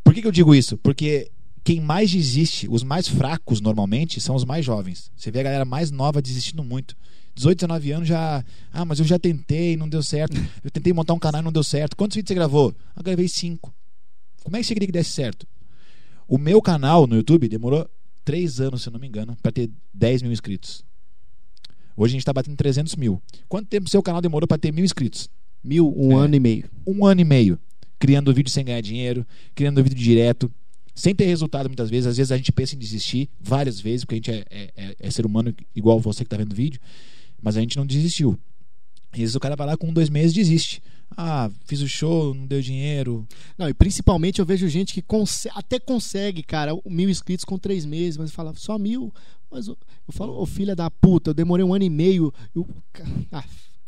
Por 0.04 0.14
que, 0.14 0.22
que 0.22 0.28
eu 0.28 0.32
digo 0.32 0.54
isso? 0.54 0.78
Porque 0.78 1.32
quem 1.66 1.82
mais 1.82 2.12
desiste, 2.12 2.68
os 2.70 2.84
mais 2.84 3.08
fracos 3.08 3.60
normalmente, 3.60 4.22
são 4.22 4.36
os 4.36 4.46
mais 4.46 4.64
jovens. 4.64 5.12
Você 5.18 5.32
vê 5.32 5.40
a 5.40 5.44
galera 5.44 5.66
mais 5.66 5.90
nova 5.90 6.22
desistindo 6.22 6.64
muito. 6.64 6.96
18, 7.34 7.58
19 7.58 7.92
anos 7.92 8.08
já. 8.08 8.46
Ah, 8.72 8.86
mas 8.86 9.00
eu 9.00 9.06
já 9.06 9.18
tentei, 9.18 9.76
não 9.76 9.90
deu 9.90 10.04
certo. 10.04 10.38
Eu 10.64 10.70
tentei 10.70 10.94
montar 10.94 11.14
um 11.16 11.20
canal 11.20 11.42
e 11.42 11.44
não 11.44 11.52
deu 11.52 11.64
certo. 11.64 11.98
Quantos 11.98 12.16
vídeos 12.16 12.28
você 12.30 12.36
gravou? 12.36 12.74
Eu 12.96 13.04
gravei 13.04 13.28
cinco. 13.28 13.74
Como 14.44 14.56
é 14.56 14.60
que 14.60 14.66
você 14.68 14.76
queria 14.76 14.86
que 14.88 14.92
desse 14.94 15.10
certo? 15.10 15.48
O 16.28 16.38
meu 16.38 16.62
canal 16.62 17.08
no 17.08 17.16
YouTube 17.16 17.50
demorou 17.50 17.90
3 18.24 18.62
anos, 18.62 18.84
se 18.84 18.90
eu 18.90 18.94
não 18.94 19.00
me 19.00 19.08
engano, 19.08 19.36
para 19.42 19.52
ter 19.52 19.70
10 19.92 20.22
mil 20.22 20.32
inscritos. 20.32 20.86
Hoje 21.98 22.12
a 22.12 22.14
gente 22.14 22.22
está 22.22 22.32
batendo 22.34 22.56
300 22.56 22.96
mil. 22.96 23.20
Quanto 23.50 23.68
tempo 23.68 23.90
seu 23.90 24.04
canal 24.04 24.22
demorou 24.22 24.48
para 24.48 24.58
ter 24.60 24.72
mil 24.72 24.86
inscritos? 24.86 25.28
Mil, 25.64 25.92
um 25.98 26.12
É. 26.22 26.26
ano 26.26 26.36
e 26.36 26.40
meio. 26.40 26.70
Um 26.86 27.06
ano 27.08 27.22
e 27.22 27.26
meio. 27.26 27.60
criando 27.98 28.32
vídeo 28.34 28.52
sem 28.52 28.64
ganhar 28.64 28.82
dinheiro, 28.82 29.26
criando 29.56 29.82
vídeo 29.82 29.98
direto, 29.98 30.52
sem 30.96 31.14
ter 31.14 31.26
resultado 31.26 31.68
muitas 31.68 31.90
vezes. 31.90 32.08
Às 32.08 32.18
vezes 32.18 32.32
a 32.32 32.38
gente 32.38 32.52
pensa 32.52 32.76
em 32.76 32.80
desistir 32.80 33.30
várias 33.40 33.80
vezes, 33.80 34.06
porque 34.06 34.16
a 34.16 34.18
gente 34.18 34.32
é, 34.32 34.46
é, 34.50 34.72
é, 34.76 34.96
é 34.98 35.12
ser 35.12 35.26
humano 35.26 35.54
igual 35.76 36.00
você 36.00 36.24
que 36.24 36.28
está 36.28 36.38
vendo 36.38 36.54
o 36.54 36.56
vídeo, 36.56 36.80
mas 37.42 37.58
a 37.58 37.60
gente 37.60 37.78
não 37.78 37.86
desistiu. 37.86 38.40
Às 39.12 39.20
vezes 39.20 39.36
o 39.36 39.40
cara 39.40 39.56
vai 39.56 39.68
lá 39.68 39.78
com 39.78 39.94
dois 39.94 40.10
meses 40.10 40.34
desiste. 40.34 40.82
Ah, 41.16 41.50
fiz 41.66 41.82
o 41.82 41.88
show, 41.88 42.34
não 42.34 42.48
deu 42.48 42.62
dinheiro. 42.62 43.28
Não, 43.58 43.70
e 43.70 43.74
principalmente 43.74 44.40
eu 44.40 44.46
vejo 44.46 44.68
gente 44.68 44.94
que 44.94 45.02
conse 45.02 45.50
até 45.54 45.80
consegue, 45.80 46.42
cara, 46.42 46.72
mil 46.86 47.10
inscritos 47.10 47.46
com 47.46 47.58
três 47.58 47.86
meses, 47.86 48.18
mas 48.18 48.32
fala, 48.32 48.54
só 48.56 48.78
mil. 48.78 49.14
Mas 49.52 49.68
eu, 49.68 49.78
eu 50.08 50.14
falo, 50.14 50.42
ô 50.42 50.46
filha 50.46 50.76
da 50.76 50.90
puta, 50.90 51.30
eu 51.30 51.34
demorei 51.34 51.64
um 51.64 51.74
ano 51.74 51.84
e 51.84 51.90
meio. 51.90 52.34
Eu, 52.54 52.68
ah. 53.32 53.44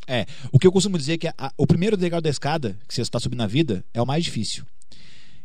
É, 0.09 0.25
o 0.53 0.59
que 0.59 0.65
eu 0.65 0.71
costumo 0.71 0.97
dizer 0.97 1.13
é 1.13 1.17
que 1.17 1.27
a, 1.27 1.51
o 1.57 1.67
primeiro 1.67 1.97
degrau 1.97 2.21
da 2.21 2.29
escada 2.29 2.77
que 2.87 2.93
você 2.93 3.01
está 3.01 3.19
subindo 3.19 3.39
na 3.39 3.47
vida 3.47 3.83
é 3.93 4.01
o 4.01 4.05
mais 4.05 4.23
difícil. 4.23 4.65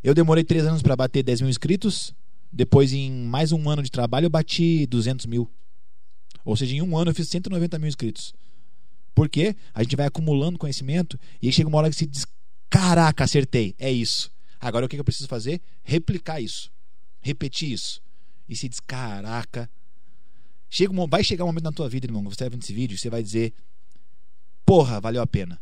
Eu 0.02 0.14
demorei 0.14 0.42
três 0.42 0.66
anos 0.66 0.82
para 0.82 0.96
bater 0.96 1.22
10 1.22 1.42
mil 1.42 1.50
inscritos. 1.50 2.14
Depois, 2.52 2.92
em 2.92 3.10
mais 3.10 3.52
um 3.52 3.70
ano 3.70 3.82
de 3.82 3.90
trabalho, 3.90 4.26
eu 4.26 4.30
bati 4.30 4.86
200 4.86 5.26
mil. 5.26 5.48
Ou 6.44 6.56
seja, 6.56 6.74
em 6.74 6.82
um 6.82 6.96
ano 6.96 7.10
eu 7.10 7.14
fiz 7.14 7.28
190 7.28 7.78
mil 7.78 7.88
inscritos. 7.88 8.34
Porque 9.14 9.54
a 9.72 9.82
gente 9.82 9.94
vai 9.94 10.06
acumulando 10.06 10.58
conhecimento 10.58 11.18
e 11.40 11.46
aí 11.46 11.52
chega 11.52 11.68
uma 11.68 11.78
hora 11.78 11.90
que 11.90 11.96
se 11.96 12.06
diz: 12.06 12.26
caraca, 12.68 13.24
acertei, 13.24 13.74
é 13.78 13.90
isso. 13.92 14.30
Agora 14.60 14.86
o 14.86 14.88
que 14.88 14.96
eu 14.96 15.04
preciso 15.04 15.28
fazer? 15.28 15.60
Replicar 15.84 16.40
isso. 16.40 16.70
Repetir 17.20 17.70
isso. 17.70 18.02
E 18.48 18.56
se 18.56 18.68
diz: 18.68 18.80
caraca. 18.80 19.70
Chega 20.68 20.92
vai 21.06 21.22
chegar 21.22 21.44
um 21.44 21.48
momento 21.48 21.64
na 21.64 21.72
tua 21.72 21.88
vida, 21.88 22.06
irmão, 22.06 22.22
você 22.24 22.44
vai 22.44 22.50
vendo 22.50 22.62
esse 22.62 22.72
vídeo, 22.72 22.98
você 22.98 23.10
vai 23.10 23.22
dizer: 23.22 23.52
porra, 24.64 25.00
valeu 25.00 25.22
a 25.22 25.26
pena. 25.26 25.60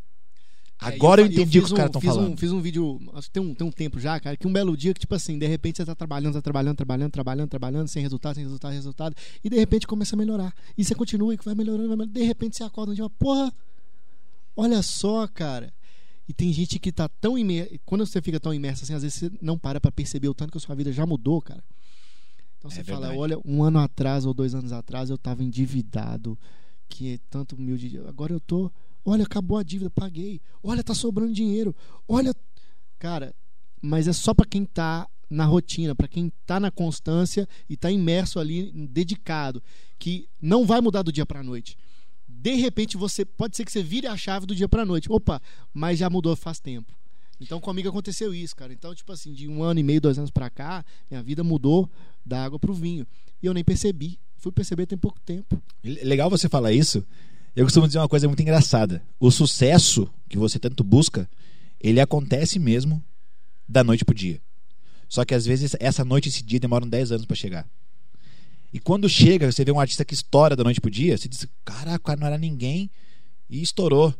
Agora 0.81 1.21
é, 1.21 1.25
eu, 1.25 1.27
eu, 1.27 1.33
entendi 1.33 1.59
o 1.59 1.63
que 1.63 1.67
os 1.67 1.73
caras 1.73 1.95
estão 1.95 2.01
falando. 2.01 2.33
Um, 2.33 2.37
fiz 2.37 2.51
um 2.53 2.61
vídeo, 2.61 2.99
acho 3.15 3.29
que 3.29 3.35
tem 3.35 3.43
um, 3.43 3.55
tem 3.55 3.67
um 3.67 3.71
tempo 3.71 4.01
já, 4.01 4.19
cara, 4.19 4.37
que 4.37 4.47
um 4.47 4.53
belo 4.53 4.75
dia 4.77 4.95
que, 4.95 5.01
tipo 5.01 5.15
assim, 5.15 5.39
de 5.39 5.47
repente 5.47 5.77
você 5.77 5.85
tá 5.85 5.95
trabalhando, 5.95 6.35
tá 6.35 6.43
trabalhando, 6.43 6.77
trabalhando, 6.77 7.11
trabalhando, 7.11 7.49
trabalhando, 7.49 7.89
sem 7.89 8.03
resultado, 8.03 8.37
sem 8.37 8.45
resultado, 8.45 8.71
sem 8.71 8.79
resultado, 8.79 9.17
e 9.45 9.51
de 9.51 9.57
repente 9.57 9.87
começa 9.87 10.17
a 10.17 10.19
melhorar. 10.19 10.55
E 10.79 10.85
você 10.85 10.95
continua 10.95 11.35
e 11.35 11.39
vai 11.45 11.55
melhorando, 11.55 11.89
vai 11.89 11.97
melhorando. 11.97 12.19
De 12.19 12.25
repente 12.25 12.57
você 12.57 12.65
acorda 12.65 12.93
um 12.93 12.95
dia 12.95 13.05
e 13.05 13.09
fala, 13.09 13.17
porra, 13.19 13.55
olha 14.57 14.83
só, 14.83 15.29
cara. 15.29 15.73
E 16.27 16.33
tem 16.33 16.53
gente 16.53 16.79
que 16.79 16.91
tá 16.91 17.09
tão 17.09 17.37
imerso. 17.37 17.75
Quando 17.85 18.07
você 18.07 18.23
fica 18.23 18.41
tão 18.41 18.55
imerso 18.55 18.85
assim, 18.85 18.95
às 18.95 19.03
vezes 19.03 19.19
você 19.19 19.33
não 19.43 19.59
para 19.59 19.81
pra 19.81 19.91
perceber 19.91 20.29
o 20.29 20.35
tanto 20.35 20.53
que 20.53 20.59
a 20.59 20.61
sua 20.61 20.75
vida 20.75 20.93
já 20.93 21.05
mudou, 21.05 21.43
cara. 21.43 21.63
Então 22.57 22.71
você 22.71 22.81
é 22.81 22.85
fala, 22.85 23.15
olha, 23.15 23.39
um 23.45 23.63
ano 23.63 23.81
atrás 23.81 24.25
ou 24.25 24.33
dois 24.33 24.55
anos 24.55 24.73
atrás 24.73 25.11
eu 25.11 25.19
tava 25.19 25.43
endividado, 25.43 26.39
que 26.89 27.15
é 27.15 27.19
tanto 27.29 27.57
humilde. 27.57 27.99
Agora 28.07 28.33
eu 28.33 28.41
tô 28.41 28.71
Olha, 29.05 29.25
acabou 29.25 29.59
a 29.59 29.63
dívida, 29.63 29.91
paguei. 29.91 30.41
Olha, 30.63 30.85
tá 30.85 30.95
sobrando 30.95 31.33
dinheiro. 31.33 31.75
Olha, 32.07 32.35
cara, 32.99 33.35
mas 33.81 34.07
é 34.07 34.13
só 34.13 34.35
para 34.35 34.47
quem 34.47 34.65
tá 34.65 35.09
na 35.29 35.45
rotina, 35.45 35.95
para 35.95 36.09
quem 36.09 36.33
tá 36.45 36.59
na 36.59 36.71
constância 36.71 37.49
e 37.69 37.77
tá 37.77 37.91
imerso 37.91 38.39
ali, 38.41 38.73
dedicado, 38.89 39.63
que 39.99 40.29
não 40.43 40.67
vai 40.67 40.81
mudar 40.81 41.03
do 41.03 41.13
dia 41.13 41.25
para 41.25 41.43
noite. 41.43 41.77
De 42.27 42.55
repente 42.55 42.97
você 42.97 43.25
pode 43.25 43.57
ser 43.57 43.65
que 43.65 43.73
você 43.73 43.83
vire 43.83 44.07
a 44.07 44.17
chave 44.17 44.47
do 44.47 44.55
dia 44.55 44.69
para 44.69 44.85
noite. 44.85 45.11
Opa, 45.11 45.41
mas 45.73 45.99
já 45.99 46.11
mudou 46.11 46.35
faz 46.35 46.59
tempo. 46.59 46.93
Então 47.41 47.61
comigo 47.61 47.89
aconteceu 47.89 48.35
isso, 48.35 48.55
cara. 48.55 48.73
Então, 48.73 48.95
tipo 48.95 49.11
assim, 49.13 49.33
de 49.33 49.49
um 49.49 49.63
ano 49.63 49.81
e 49.81 49.83
meio, 49.83 50.01
dois 50.01 50.19
anos 50.19 50.31
para 50.31 50.51
cá, 50.51 50.85
minha 51.11 51.23
vida 51.23 51.43
mudou 51.43 51.89
da 52.25 52.45
água 52.45 52.59
pro 52.59 52.75
vinho. 52.75 53.07
E 53.43 53.47
eu 53.47 53.55
nem 53.55 53.65
percebi. 53.65 54.19
Fui 54.37 54.53
perceber 54.53 54.87
tem 54.87 54.99
pouco 54.99 55.19
tempo. 55.21 55.61
Legal 55.83 56.29
você 56.29 56.49
falar 56.49 56.73
isso, 56.73 57.07
eu 57.55 57.65
costumo 57.65 57.87
dizer 57.87 57.99
uma 57.99 58.09
coisa 58.09 58.29
muito 58.29 58.41
engraçada. 58.41 59.03
O 59.19 59.31
sucesso 59.31 60.09
que 60.29 60.39
você 60.39 60.59
tanto 60.59 60.85
busca, 60.85 61.29
ele 61.81 62.01
acontece 62.01 62.59
mesmo 62.59 63.03
da 63.69 63.83
noite 63.83 64.05
pro 64.05 64.15
dia. 64.15 64.41
Só 65.09 65.25
que 65.25 65.35
às 65.35 65.45
vezes 65.45 65.75
essa 65.81 66.05
noite 66.05 66.27
e 66.27 66.29
esse 66.29 66.43
dia 66.43 66.61
demoram 66.61 66.89
10 66.89 67.13
anos 67.13 67.27
para 67.27 67.37
chegar. 67.37 67.69
E 68.73 68.79
quando 68.79 69.09
chega, 69.09 69.51
você 69.51 69.65
vê 69.65 69.73
um 69.73 69.81
artista 69.81 70.05
que 70.05 70.15
estoura 70.15 70.55
da 70.55 70.63
noite 70.63 70.81
pro 70.81 70.91
dia, 70.91 71.19
você 71.19 71.29
diz: 71.29 71.45
"Caraca, 71.65 72.15
não 72.15 72.27
era 72.27 72.39
ninguém" 72.39 72.89
e 73.49 73.61
estourou. 73.61 74.15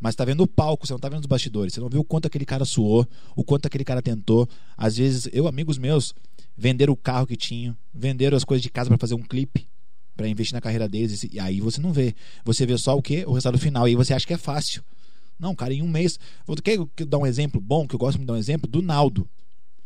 Mas 0.00 0.14
tá 0.14 0.24
vendo 0.24 0.42
o 0.42 0.46
palco, 0.46 0.86
você 0.86 0.94
não 0.94 0.98
tá 0.98 1.10
vendo 1.10 1.20
os 1.20 1.26
bastidores, 1.26 1.74
você 1.74 1.80
não 1.80 1.90
viu 1.90 2.00
o 2.00 2.04
quanto 2.04 2.24
aquele 2.24 2.46
cara 2.46 2.64
suou, 2.64 3.06
o 3.36 3.44
quanto 3.44 3.66
aquele 3.66 3.84
cara 3.84 4.00
tentou. 4.00 4.48
Às 4.74 4.96
vezes, 4.96 5.28
eu, 5.30 5.46
amigos 5.46 5.76
meus, 5.76 6.14
venderam 6.56 6.94
o 6.94 6.96
carro 6.96 7.26
que 7.26 7.36
tinham, 7.36 7.76
venderam 7.92 8.34
as 8.34 8.42
coisas 8.44 8.62
de 8.62 8.70
casa 8.70 8.88
para 8.88 8.96
fazer 8.96 9.14
um 9.14 9.22
clipe 9.22 9.68
para 10.20 10.28
investir 10.28 10.54
na 10.54 10.60
carreira 10.60 10.86
deles. 10.86 11.26
E 11.32 11.40
aí 11.40 11.60
você 11.60 11.80
não 11.80 11.94
vê. 11.94 12.14
Você 12.44 12.66
vê 12.66 12.76
só 12.76 12.94
o 12.94 13.00
que? 13.00 13.24
O 13.24 13.32
resultado 13.32 13.58
final. 13.58 13.88
E 13.88 13.92
aí 13.92 13.96
você 13.96 14.12
acha 14.12 14.26
que 14.26 14.34
é 14.34 14.36
fácil. 14.36 14.84
Não, 15.38 15.54
cara, 15.54 15.72
em 15.72 15.80
um 15.80 15.88
mês. 15.88 16.18
Vou 16.46 16.54
quer 16.56 16.78
dar 17.06 17.16
um 17.16 17.26
exemplo 17.26 17.58
bom, 17.58 17.88
que 17.88 17.94
eu 17.94 17.98
gosto 17.98 18.18
de 18.18 18.26
dar 18.26 18.34
um 18.34 18.36
exemplo, 18.36 18.68
do 18.68 18.82
Naldo. 18.82 19.22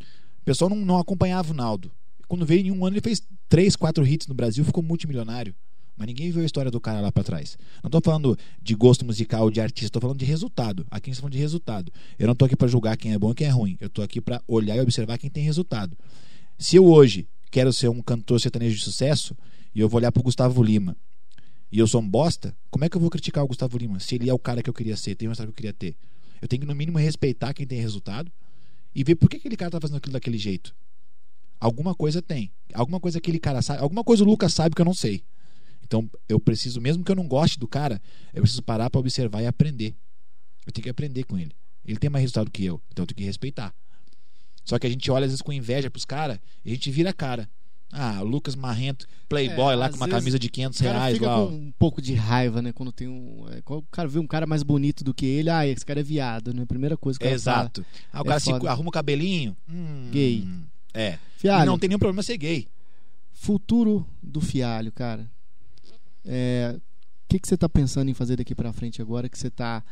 O 0.01 0.45
pessoal 0.45 0.68
não, 0.68 0.76
não 0.76 0.99
acompanhava 0.99 1.53
o 1.53 1.55
Naldo. 1.55 1.93
Quando 2.26 2.45
veio 2.45 2.66
em 2.66 2.72
um 2.72 2.85
ano, 2.85 2.97
ele 2.97 3.01
fez 3.01 3.22
três, 3.49 3.76
quatro 3.76 4.05
hits 4.05 4.26
no 4.26 4.35
Brasil, 4.35 4.64
ficou 4.64 4.82
multimilionário. 4.82 5.55
Mas 5.97 6.09
ninguém 6.09 6.32
viu 6.32 6.43
a 6.43 6.45
história 6.45 6.68
do 6.68 6.80
cara 6.80 7.01
lá 7.01 7.12
para 7.12 7.22
trás. 7.22 7.57
Não 7.80 7.87
estou 7.87 8.01
falando 8.03 8.37
de 8.61 8.74
gosto 8.74 9.05
musical, 9.05 9.49
de 9.49 9.61
artista, 9.61 9.87
estou 9.87 10.03
falando 10.03 10.18
de 10.18 10.24
resultado. 10.24 10.85
Aqui 10.91 11.11
a 11.11 11.14
gente 11.14 11.30
de 11.30 11.39
resultado. 11.39 11.93
Eu 12.18 12.26
não 12.26 12.32
estou 12.32 12.47
aqui 12.47 12.57
para 12.57 12.66
julgar 12.66 12.97
quem 12.97 13.12
é 13.12 13.18
bom 13.18 13.30
e 13.30 13.35
quem 13.37 13.47
é 13.47 13.51
ruim. 13.51 13.76
Eu 13.80 13.87
estou 13.87 14.05
aqui 14.05 14.20
para 14.20 14.43
olhar 14.49 14.76
e 14.76 14.80
observar 14.80 15.16
quem 15.16 15.30
tem 15.30 15.45
resultado. 15.45 15.97
Se 16.59 16.74
eu 16.74 16.85
hoje 16.85 17.28
quero 17.53 17.72
ser 17.72 17.89
um 17.89 18.03
cantor 18.03 18.41
sertanejo 18.41 18.74
de 18.74 18.82
sucesso, 18.82 19.37
e 19.75 19.81
eu 19.81 19.89
vou 19.89 19.99
olhar 19.99 20.12
pro 20.12 20.22
Gustavo 20.22 20.62
Lima 20.62 20.97
e 21.70 21.79
eu 21.79 21.87
sou 21.87 22.01
um 22.01 22.09
bosta, 22.09 22.57
como 22.70 22.85
é 22.85 22.89
que 22.89 22.97
eu 22.97 23.01
vou 23.01 23.11
criticar 23.11 23.43
o 23.43 23.49
Gustavo 23.49 23.77
Lima 23.77 23.99
se 23.99 24.14
ele 24.14 24.31
é 24.31 24.35
o 24.35 24.39
cara 24.39 24.62
que 24.62 24.70
eu 24.70 24.75
queria 24.75 24.97
ser, 24.97 25.14
tem 25.14 25.27
o 25.27 25.31
resultado 25.31 25.49
que 25.49 25.53
eu 25.53 25.57
queria 25.57 25.72
ter? 25.72 25.97
Eu 26.41 26.47
tenho 26.47 26.61
que, 26.61 26.66
no 26.66 26.75
mínimo, 26.75 26.99
respeitar 26.99 27.55
quem 27.55 27.66
tem 27.66 27.81
resultado 27.81 28.31
e 28.95 29.03
ver 29.03 29.14
por 29.16 29.29
que 29.29 29.37
aquele 29.37 29.57
cara 29.57 29.70
tá 29.70 29.81
fazendo 29.81 29.97
aquilo 29.97 30.12
daquele 30.12 30.39
jeito. 30.39 30.75
Alguma 31.59 31.95
coisa 31.95 32.20
tem. 32.20 32.53
Alguma 32.75 33.01
coisa 33.01 33.18
aquele 33.18 33.39
cara 33.39 33.62
sabe. 33.62 33.81
Alguma 33.81 34.05
coisa 34.05 34.22
o 34.22 34.27
Lucas 34.27 34.53
sabe 34.53 34.75
que 34.75 34.81
eu 34.81 34.85
não 34.85 34.95
sei. 34.95 35.25
Então 35.83 36.09
eu 36.29 36.39
preciso, 36.39 36.81
mesmo 36.81 37.03
que 37.03 37.11
eu 37.11 37.16
não 37.16 37.27
goste 37.27 37.59
do 37.59 37.66
cara, 37.66 38.01
eu 38.33 38.43
preciso 38.43 38.62
parar 38.62 38.91
para 38.91 39.01
observar 39.01 39.43
e 39.43 39.47
aprender. 39.47 39.97
Eu 40.66 40.72
tenho 40.72 40.83
que 40.83 40.91
aprender 40.91 41.25
com 41.25 41.39
ele. 41.39 41.53
Ele 41.85 41.99
tem 41.99 42.11
mais 42.11 42.22
resultado 42.22 42.51
que 42.51 42.64
eu, 42.64 42.81
então 42.91 43.03
eu 43.03 43.07
tenho 43.07 43.16
que 43.16 43.25
respeitar. 43.25 43.75
Só 44.64 44.79
que 44.79 44.87
a 44.87 44.91
gente 44.91 45.11
olha 45.11 45.25
às 45.25 45.33
vezes 45.33 45.43
com 45.43 45.53
inveja 45.53 45.91
pros 45.91 46.05
caras 46.05 46.39
e 46.64 46.70
a 46.70 46.75
gente 46.75 46.91
vira 46.91 47.11
a 47.11 47.12
cara. 47.12 47.49
Ah, 47.93 48.20
o 48.22 48.24
Lucas 48.24 48.57
Marrento, 48.57 49.07
playboy 49.28 49.72
é, 49.72 49.76
lá 49.76 49.89
com 49.89 49.97
uma 49.97 50.09
camisa 50.09 50.39
de 50.39 50.49
500 50.49 50.80
reais. 50.80 51.14
Fica 51.14 51.28
lá. 51.28 51.37
com 51.37 51.53
um 51.53 51.72
pouco 51.78 52.03
de 52.03 52.14
raiva, 52.14 52.61
né? 52.61 52.72
Quando 52.72 52.91
tem 52.91 53.07
um. 53.09 53.47
É, 53.51 53.62
quando 53.62 53.80
o 53.80 53.87
cara 53.91 54.09
vê 54.09 54.18
um 54.18 54.26
cara 54.26 54.47
mais 54.47 54.62
bonito 54.62 55.05
do 55.05 55.14
que 55.14 55.24
ele, 55.24 55.49
ah, 55.49 55.66
esse 55.66 55.87
cara 55.87 56.01
é 56.01 56.03
viado, 56.03 56.53
né? 56.53 56.64
Primeira 56.66 56.97
coisa 56.97 57.18
que 57.18 57.26
é, 57.26 57.32
Exato. 57.32 57.82
Fala. 57.82 58.11
Ah, 58.12 58.22
o 58.22 58.24
cara 58.24 58.41
se 58.41 58.51
arruma 58.51 58.89
o 58.89 58.93
cabelinho. 58.93 59.57
Hum, 59.68 60.09
gay. 60.11 60.47
É. 60.93 61.18
Fialho, 61.37 61.62
e 61.62 61.66
não 61.66 61.78
tem 61.78 61.89
nenhum 61.89 61.99
problema 61.99 62.22
ser 62.22 62.37
gay. 62.37 62.66
Futuro 63.32 64.07
do 64.22 64.41
Fialho, 64.41 64.91
cara. 64.91 65.30
É, 66.24 66.74
o 66.76 67.28
que, 67.28 67.39
que 67.39 67.47
você 67.47 67.57
tá 67.57 67.68
pensando 67.68 68.09
em 68.09 68.14
fazer 68.14 68.37
daqui 68.37 68.55
para 68.55 68.72
frente 68.72 69.03
agora 69.03 69.28
que 69.28 69.39
você 69.39 69.51
tá 69.51 69.85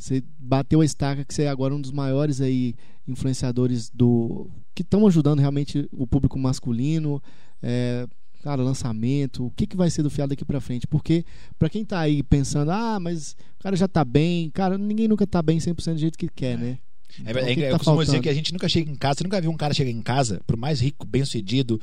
você 0.00 0.24
bateu 0.38 0.80
a 0.80 0.84
estaca 0.84 1.24
que 1.24 1.34
você 1.34 1.42
é 1.42 1.48
agora 1.48 1.74
um 1.74 1.80
dos 1.80 1.92
maiores 1.92 2.40
aí 2.40 2.74
influenciadores 3.06 3.90
do 3.90 4.48
que 4.74 4.82
estão 4.82 5.06
ajudando 5.06 5.40
realmente 5.40 5.86
o 5.92 6.06
público 6.06 6.38
masculino. 6.38 7.22
É, 7.62 8.06
cara, 8.42 8.62
lançamento, 8.62 9.44
o 9.44 9.50
que, 9.50 9.66
que 9.66 9.76
vai 9.76 9.90
ser 9.90 10.02
do 10.02 10.08
Fiado 10.08 10.30
daqui 10.30 10.44
para 10.44 10.58
frente? 10.58 10.86
Porque 10.86 11.22
para 11.58 11.68
quem 11.68 11.84
tá 11.84 12.00
aí 12.00 12.22
pensando, 12.22 12.70
ah, 12.70 12.98
mas 12.98 13.36
o 13.58 13.62
cara 13.62 13.76
já 13.76 13.86
tá 13.86 14.02
bem, 14.02 14.48
cara, 14.50 14.78
ninguém 14.78 15.06
nunca 15.06 15.26
tá 15.26 15.42
bem 15.42 15.58
100% 15.58 15.92
do 15.92 15.98
jeito 15.98 16.18
que 16.18 16.28
quer, 16.28 16.56
né? 16.56 16.78
É, 17.26 17.30
então, 17.30 17.42
é, 17.42 17.54
que 17.54 17.60
eu 17.60 17.70
tá 17.72 17.78
costumo 17.78 17.96
faltando? 17.96 18.04
dizer 18.04 18.20
que 18.20 18.28
a 18.28 18.34
gente 18.34 18.52
nunca 18.54 18.68
chega 18.70 18.90
em 18.90 18.94
casa, 18.94 19.18
você 19.18 19.24
nunca 19.24 19.40
viu 19.40 19.50
um 19.50 19.56
cara 19.56 19.74
chegar 19.74 19.90
em 19.90 20.00
casa, 20.00 20.40
por 20.46 20.56
mais 20.56 20.80
rico, 20.80 21.06
bem 21.06 21.22
sucedido, 21.24 21.78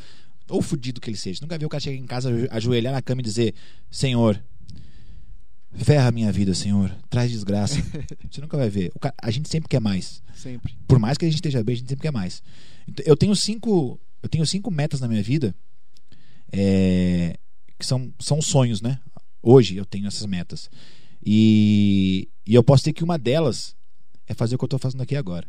ou 0.50 0.62
fudido 0.62 1.00
que 1.00 1.10
ele 1.10 1.18
seja, 1.18 1.40
nunca 1.42 1.58
viu 1.58 1.68
o 1.68 1.70
cara 1.70 1.82
chegar 1.82 1.98
em 1.98 2.08
casa, 2.08 2.32
ajoelhar 2.50 2.94
na 2.94 3.02
cama 3.02 3.22
e 3.22 3.24
dizer: 3.24 3.54
Senhor, 3.92 4.42
Ferra 5.78 6.08
a 6.08 6.12
minha 6.12 6.32
vida, 6.32 6.54
Senhor. 6.54 6.96
Traz 7.10 7.32
desgraça. 7.32 7.76
Você 8.30 8.42
nunca 8.42 8.58
vai 8.58 8.70
ver. 8.70 8.92
Cara, 9.00 9.14
a 9.22 9.32
gente 9.32 9.48
sempre 9.50 9.70
quer 9.70 9.80
mais. 9.80 10.22
Sempre. 10.34 10.76
Por 10.88 11.00
mais 11.00 11.18
que 11.18 11.26
a 11.26 11.28
gente 11.28 11.36
esteja 11.36 11.64
bem, 11.64 11.74
a 11.74 11.78
gente 11.78 11.90
sempre 11.90 12.02
quer 12.04 12.12
mais. 12.12 12.42
Então, 12.88 13.06
eu 13.06 13.16
tenho 13.16 13.36
cinco, 13.36 14.00
eu 14.22 14.30
tenho 14.30 14.46
cinco 14.46 14.72
metas 14.72 15.00
na 15.00 15.08
minha 15.08 15.22
vida 15.22 15.56
é, 16.52 17.38
que 17.78 17.86
são, 17.86 18.12
são 18.20 18.42
sonhos, 18.42 18.82
né? 18.82 19.00
Hoje 19.42 19.76
eu 19.76 19.86
tenho 19.86 20.08
essas 20.08 20.26
metas. 20.26 20.70
E, 21.24 22.28
e 22.46 22.56
eu 22.56 22.64
posso 22.64 22.84
ter 22.84 22.94
que 22.94 23.04
uma 23.04 23.18
delas 23.18 23.76
é 24.28 24.34
fazer 24.34 24.56
o 24.56 24.58
que 24.58 24.64
eu 24.64 24.68
estou 24.68 24.80
fazendo 24.80 25.02
aqui 25.02 25.16
agora. 25.16 25.48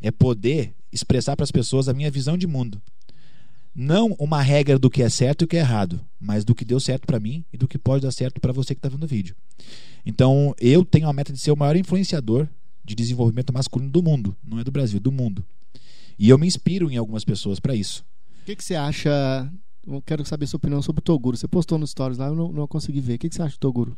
É 0.00 0.10
poder 0.10 0.74
expressar 0.90 1.36
para 1.36 1.44
as 1.44 1.52
pessoas 1.52 1.88
a 1.88 1.94
minha 1.94 2.10
visão 2.10 2.36
de 2.36 2.46
mundo 2.46 2.82
não 3.74 4.14
uma 4.18 4.42
regra 4.42 4.78
do 4.78 4.90
que 4.90 5.02
é 5.02 5.08
certo 5.08 5.42
e 5.42 5.44
o 5.44 5.48
que 5.48 5.56
é 5.56 5.60
errado, 5.60 6.00
mas 6.20 6.44
do 6.44 6.54
que 6.54 6.64
deu 6.64 6.78
certo 6.78 7.06
para 7.06 7.18
mim 7.18 7.44
e 7.52 7.56
do 7.56 7.66
que 7.66 7.78
pode 7.78 8.02
dar 8.02 8.12
certo 8.12 8.40
para 8.40 8.52
você 8.52 8.74
que 8.74 8.78
está 8.78 8.88
vendo 8.88 9.04
o 9.04 9.08
vídeo. 9.08 9.34
Então, 10.04 10.54
eu 10.60 10.84
tenho 10.84 11.08
a 11.08 11.12
meta 11.12 11.32
de 11.32 11.38
ser 11.38 11.52
o 11.52 11.56
maior 11.56 11.76
influenciador 11.76 12.48
de 12.84 12.94
desenvolvimento 12.94 13.52
masculino 13.52 13.90
do 13.90 14.02
mundo, 14.02 14.36
não 14.42 14.58
é 14.58 14.64
do 14.64 14.72
Brasil, 14.72 15.00
do 15.00 15.12
mundo. 15.12 15.44
E 16.18 16.28
eu 16.28 16.38
me 16.38 16.46
inspiro 16.46 16.90
em 16.90 16.96
algumas 16.96 17.24
pessoas 17.24 17.58
para 17.58 17.74
isso. 17.74 18.04
O 18.42 18.44
que, 18.44 18.56
que, 18.56 18.64
você 18.64 18.74
acha? 18.74 19.50
Eu 19.86 20.02
quero 20.02 20.24
saber 20.24 20.46
sua 20.46 20.56
opinião 20.58 20.82
sobre 20.82 21.00
o 21.00 21.02
Toguro. 21.02 21.36
Você 21.36 21.48
postou 21.48 21.78
nos 21.78 21.90
stories 21.90 22.18
lá, 22.18 22.26
eu 22.26 22.34
não, 22.34 22.52
não 22.52 22.66
consegui 22.66 23.00
ver. 23.00 23.14
O 23.14 23.18
que, 23.18 23.28
que 23.28 23.34
você 23.34 23.42
acha 23.42 23.54
do 23.54 23.60
Toguro? 23.60 23.96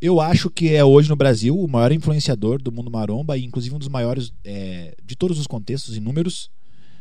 Eu 0.00 0.20
acho 0.20 0.50
que 0.50 0.74
é 0.74 0.84
hoje 0.84 1.08
no 1.08 1.16
Brasil 1.16 1.58
o 1.58 1.68
maior 1.68 1.92
influenciador 1.92 2.60
do 2.60 2.72
mundo 2.72 2.90
maromba 2.90 3.38
e 3.38 3.44
inclusive 3.44 3.74
um 3.74 3.78
dos 3.78 3.88
maiores 3.88 4.32
é, 4.44 4.96
de 5.04 5.14
todos 5.14 5.38
os 5.38 5.46
contextos 5.46 5.96
e 5.96 6.00
números. 6.00 6.50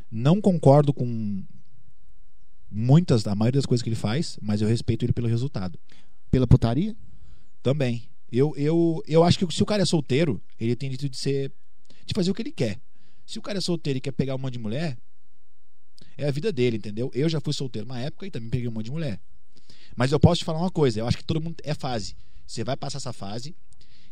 Não 0.10 0.40
concordo 0.40 0.94
com 0.94 1.44
muitas, 2.72 3.28
a 3.28 3.36
maioria 3.36 3.60
das 3.60 3.66
coisas 3.66 3.84
que 3.84 3.90
ele 3.90 3.96
faz, 3.96 4.40
mas 4.42 4.62
eu 4.62 4.68
respeito 4.68 5.04
ele 5.04 5.12
pelo 5.12 5.28
resultado. 5.28 5.78
Pela 6.32 6.48
putaria? 6.48 6.96
Também. 7.62 8.04
Eu, 8.32 8.56
eu, 8.56 9.04
eu 9.06 9.24
acho 9.24 9.38
que 9.38 9.54
se 9.54 9.62
o 9.62 9.66
cara 9.66 9.84
é 9.84 9.86
solteiro, 9.86 10.42
ele 10.58 10.76
tem 10.76 10.90
direito 10.90 11.12
de 11.12 11.18
ser. 11.18 11.52
de 12.06 12.14
fazer 12.14 12.32
o 12.32 12.34
que 12.34 12.42
ele 12.42 12.52
quer. 12.52 12.80
Se 13.26 13.38
o 13.38 13.42
cara 13.42 13.58
é 13.58 13.62
solteiro 13.62 13.98
e 13.98 14.02
quer 14.02 14.12
pegar 14.12 14.36
um 14.36 14.38
monte 14.38 14.54
de 14.54 14.60
mulher, 14.60 14.98
é 16.18 16.28
a 16.28 16.32
vida 16.32 16.52
dele, 16.52 16.78
entendeu? 16.78 17.12
Eu 17.14 17.28
já 17.28 17.42
fui 17.42 17.54
solteiro 17.54 17.86
uma 17.86 18.00
época 18.00 18.26
e 18.26 18.32
também 18.32 18.50
peguei 18.50 18.68
um 18.68 18.72
monte 18.72 18.86
de 18.86 18.92
mulher. 18.92 19.20
Mas 19.96 20.12
eu 20.12 20.20
posso 20.20 20.40
te 20.40 20.46
falar 20.46 20.60
uma 20.60 20.72
coisa, 20.72 21.00
eu 21.00 21.08
acho 21.08 21.18
que 21.18 21.24
todo 21.26 21.42
mundo 21.42 21.58
é 21.64 21.74
fase. 21.74 22.16
Você 22.48 22.64
vai 22.64 22.78
passar 22.78 22.98
essa 22.98 23.14
fase. 23.14 23.56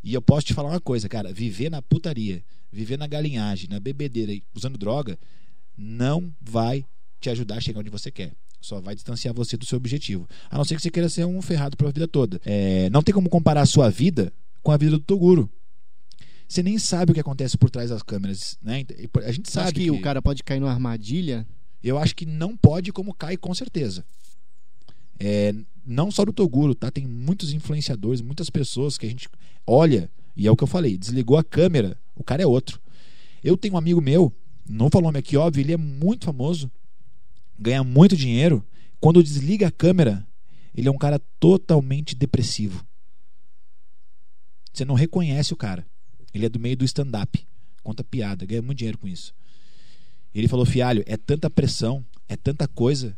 E 0.03 0.13
eu 0.13 0.21
posso 0.21 0.45
te 0.47 0.53
falar 0.53 0.69
uma 0.69 0.79
coisa, 0.79 1.09
cara, 1.09 1.33
viver 1.33 1.69
na 1.69 1.81
putaria, 1.81 2.43
viver 2.71 2.97
na 2.97 3.07
galinhagem, 3.07 3.67
na 3.69 3.79
bebedeira, 3.79 4.31
usando 4.55 4.77
droga, 4.77 5.19
não 5.77 6.33
vai 6.39 6.85
te 7.19 7.29
ajudar 7.29 7.55
a 7.55 7.61
chegar 7.61 7.81
onde 7.81 7.89
você 7.89 8.09
quer. 8.09 8.33
Só 8.61 8.81
vai 8.81 8.95
distanciar 8.95 9.33
você 9.33 9.55
do 9.55 9.65
seu 9.65 9.77
objetivo. 9.77 10.27
A 10.49 10.57
não 10.57 10.65
ser 10.65 10.75
que 10.75 10.81
você 10.81 10.89
queira 10.89 11.09
ser 11.09 11.25
um 11.25 11.41
ferrado 11.41 11.77
pela 11.77 11.91
vida 11.91 12.07
toda. 12.07 12.41
É, 12.45 12.89
não 12.89 13.01
tem 13.01 13.13
como 13.13 13.29
comparar 13.29 13.61
a 13.61 13.65
sua 13.65 13.89
vida 13.89 14.33
com 14.61 14.71
a 14.71 14.77
vida 14.77 14.91
do 14.91 14.99
Toguro. 14.99 15.49
Você 16.47 16.63
nem 16.63 16.79
sabe 16.79 17.11
o 17.11 17.13
que 17.13 17.19
acontece 17.19 17.57
por 17.57 17.69
trás 17.69 17.91
das 17.91 18.01
câmeras, 18.01 18.57
né? 18.61 18.83
A 19.23 19.31
gente 19.31 19.51
sabe 19.51 19.73
que, 19.73 19.83
que 19.83 19.91
o 19.91 20.01
cara 20.01 20.21
pode 20.21 20.43
cair 20.43 20.59
numa 20.59 20.71
armadilha. 20.71 21.47
Eu 21.81 21.97
acho 21.97 22.15
que 22.15 22.25
não 22.25 22.57
pode, 22.57 22.91
como 22.91 23.13
cai 23.13 23.37
com 23.37 23.53
certeza. 23.53 24.03
É, 25.19 25.53
não 25.85 26.11
só 26.11 26.25
do 26.25 26.33
Toguro, 26.33 26.73
tá? 26.73 26.89
Tem 26.89 27.05
muitos 27.05 27.53
influenciadores, 27.53 28.21
muitas 28.21 28.49
pessoas 28.49 28.97
que 28.97 29.05
a 29.05 29.09
gente 29.09 29.29
olha, 29.65 30.09
e 30.35 30.47
é 30.47 30.51
o 30.51 30.55
que 30.55 30.63
eu 30.63 30.67
falei, 30.67 30.97
desligou 30.97 31.37
a 31.37 31.43
câmera, 31.43 31.97
o 32.15 32.23
cara 32.23 32.41
é 32.41 32.47
outro. 32.47 32.79
Eu 33.43 33.55
tenho 33.55 33.75
um 33.75 33.77
amigo 33.77 34.01
meu, 34.01 34.33
não 34.67 34.89
falou 34.89 35.07
nome 35.07 35.19
aqui, 35.19 35.37
óbvio, 35.37 35.61
ele 35.61 35.73
é 35.73 35.77
muito 35.77 36.25
famoso, 36.25 36.69
ganha 37.59 37.83
muito 37.83 38.15
dinheiro. 38.15 38.65
Quando 38.99 39.23
desliga 39.23 39.67
a 39.67 39.71
câmera, 39.71 40.25
ele 40.75 40.87
é 40.87 40.91
um 40.91 40.97
cara 40.97 41.19
totalmente 41.39 42.15
depressivo. 42.15 42.85
Você 44.71 44.85
não 44.85 44.95
reconhece 44.95 45.53
o 45.53 45.57
cara. 45.57 45.85
Ele 46.33 46.45
é 46.45 46.49
do 46.49 46.59
meio 46.59 46.77
do 46.77 46.85
stand-up, 46.85 47.45
conta 47.83 48.03
piada, 48.03 48.45
ganha 48.45 48.61
muito 48.61 48.77
dinheiro 48.77 48.97
com 48.97 49.07
isso. 49.07 49.33
Ele 50.33 50.47
falou, 50.47 50.65
fialho, 50.65 51.03
é 51.07 51.17
tanta 51.17 51.49
pressão, 51.49 52.05
é 52.27 52.37
tanta 52.37 52.67
coisa 52.67 53.17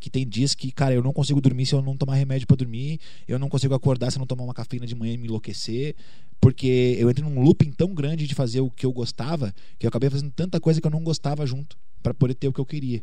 que 0.00 0.10
tem 0.10 0.26
dias 0.26 0.54
que, 0.54 0.70
cara, 0.70 0.94
eu 0.94 1.02
não 1.02 1.12
consigo 1.12 1.40
dormir 1.40 1.66
se 1.66 1.74
eu 1.74 1.82
não 1.82 1.96
tomar 1.96 2.14
remédio 2.14 2.46
para 2.46 2.56
dormir, 2.56 3.00
eu 3.26 3.38
não 3.38 3.48
consigo 3.48 3.74
acordar 3.74 4.10
se 4.10 4.18
eu 4.18 4.20
não 4.20 4.26
tomar 4.26 4.44
uma 4.44 4.54
cafeína 4.54 4.86
de 4.86 4.94
manhã 4.94 5.14
e 5.14 5.18
me 5.18 5.26
enlouquecer, 5.26 5.96
porque 6.40 6.96
eu 6.98 7.10
entrei 7.10 7.28
num 7.28 7.40
looping 7.40 7.72
tão 7.72 7.94
grande 7.94 8.26
de 8.26 8.34
fazer 8.34 8.60
o 8.60 8.70
que 8.70 8.86
eu 8.86 8.92
gostava, 8.92 9.52
que 9.78 9.86
eu 9.86 9.88
acabei 9.88 10.08
fazendo 10.08 10.30
tanta 10.30 10.60
coisa 10.60 10.80
que 10.80 10.86
eu 10.86 10.90
não 10.90 11.02
gostava 11.02 11.44
junto, 11.46 11.76
para 12.02 12.14
poder 12.14 12.34
ter 12.34 12.48
o 12.48 12.52
que 12.52 12.60
eu 12.60 12.66
queria. 12.66 13.02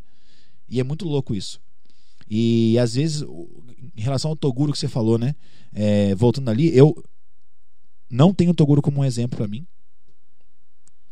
E 0.67 0.79
é 0.79 0.83
muito 0.83 1.07
louco 1.07 1.35
isso. 1.35 1.59
E 2.29 2.77
às 2.79 2.95
vezes, 2.95 3.21
em 3.95 4.01
relação 4.01 4.31
ao 4.31 4.35
Toguro 4.35 4.71
que 4.71 4.79
você 4.79 4.87
falou, 4.87 5.17
né? 5.17 5.35
É, 5.73 6.15
voltando 6.15 6.49
ali, 6.49 6.75
eu 6.75 7.03
não 8.09 8.33
tenho 8.33 8.51
o 8.51 8.55
Toguro 8.55 8.81
como 8.81 9.01
um 9.01 9.05
exemplo 9.05 9.37
para 9.37 9.47
mim, 9.47 9.65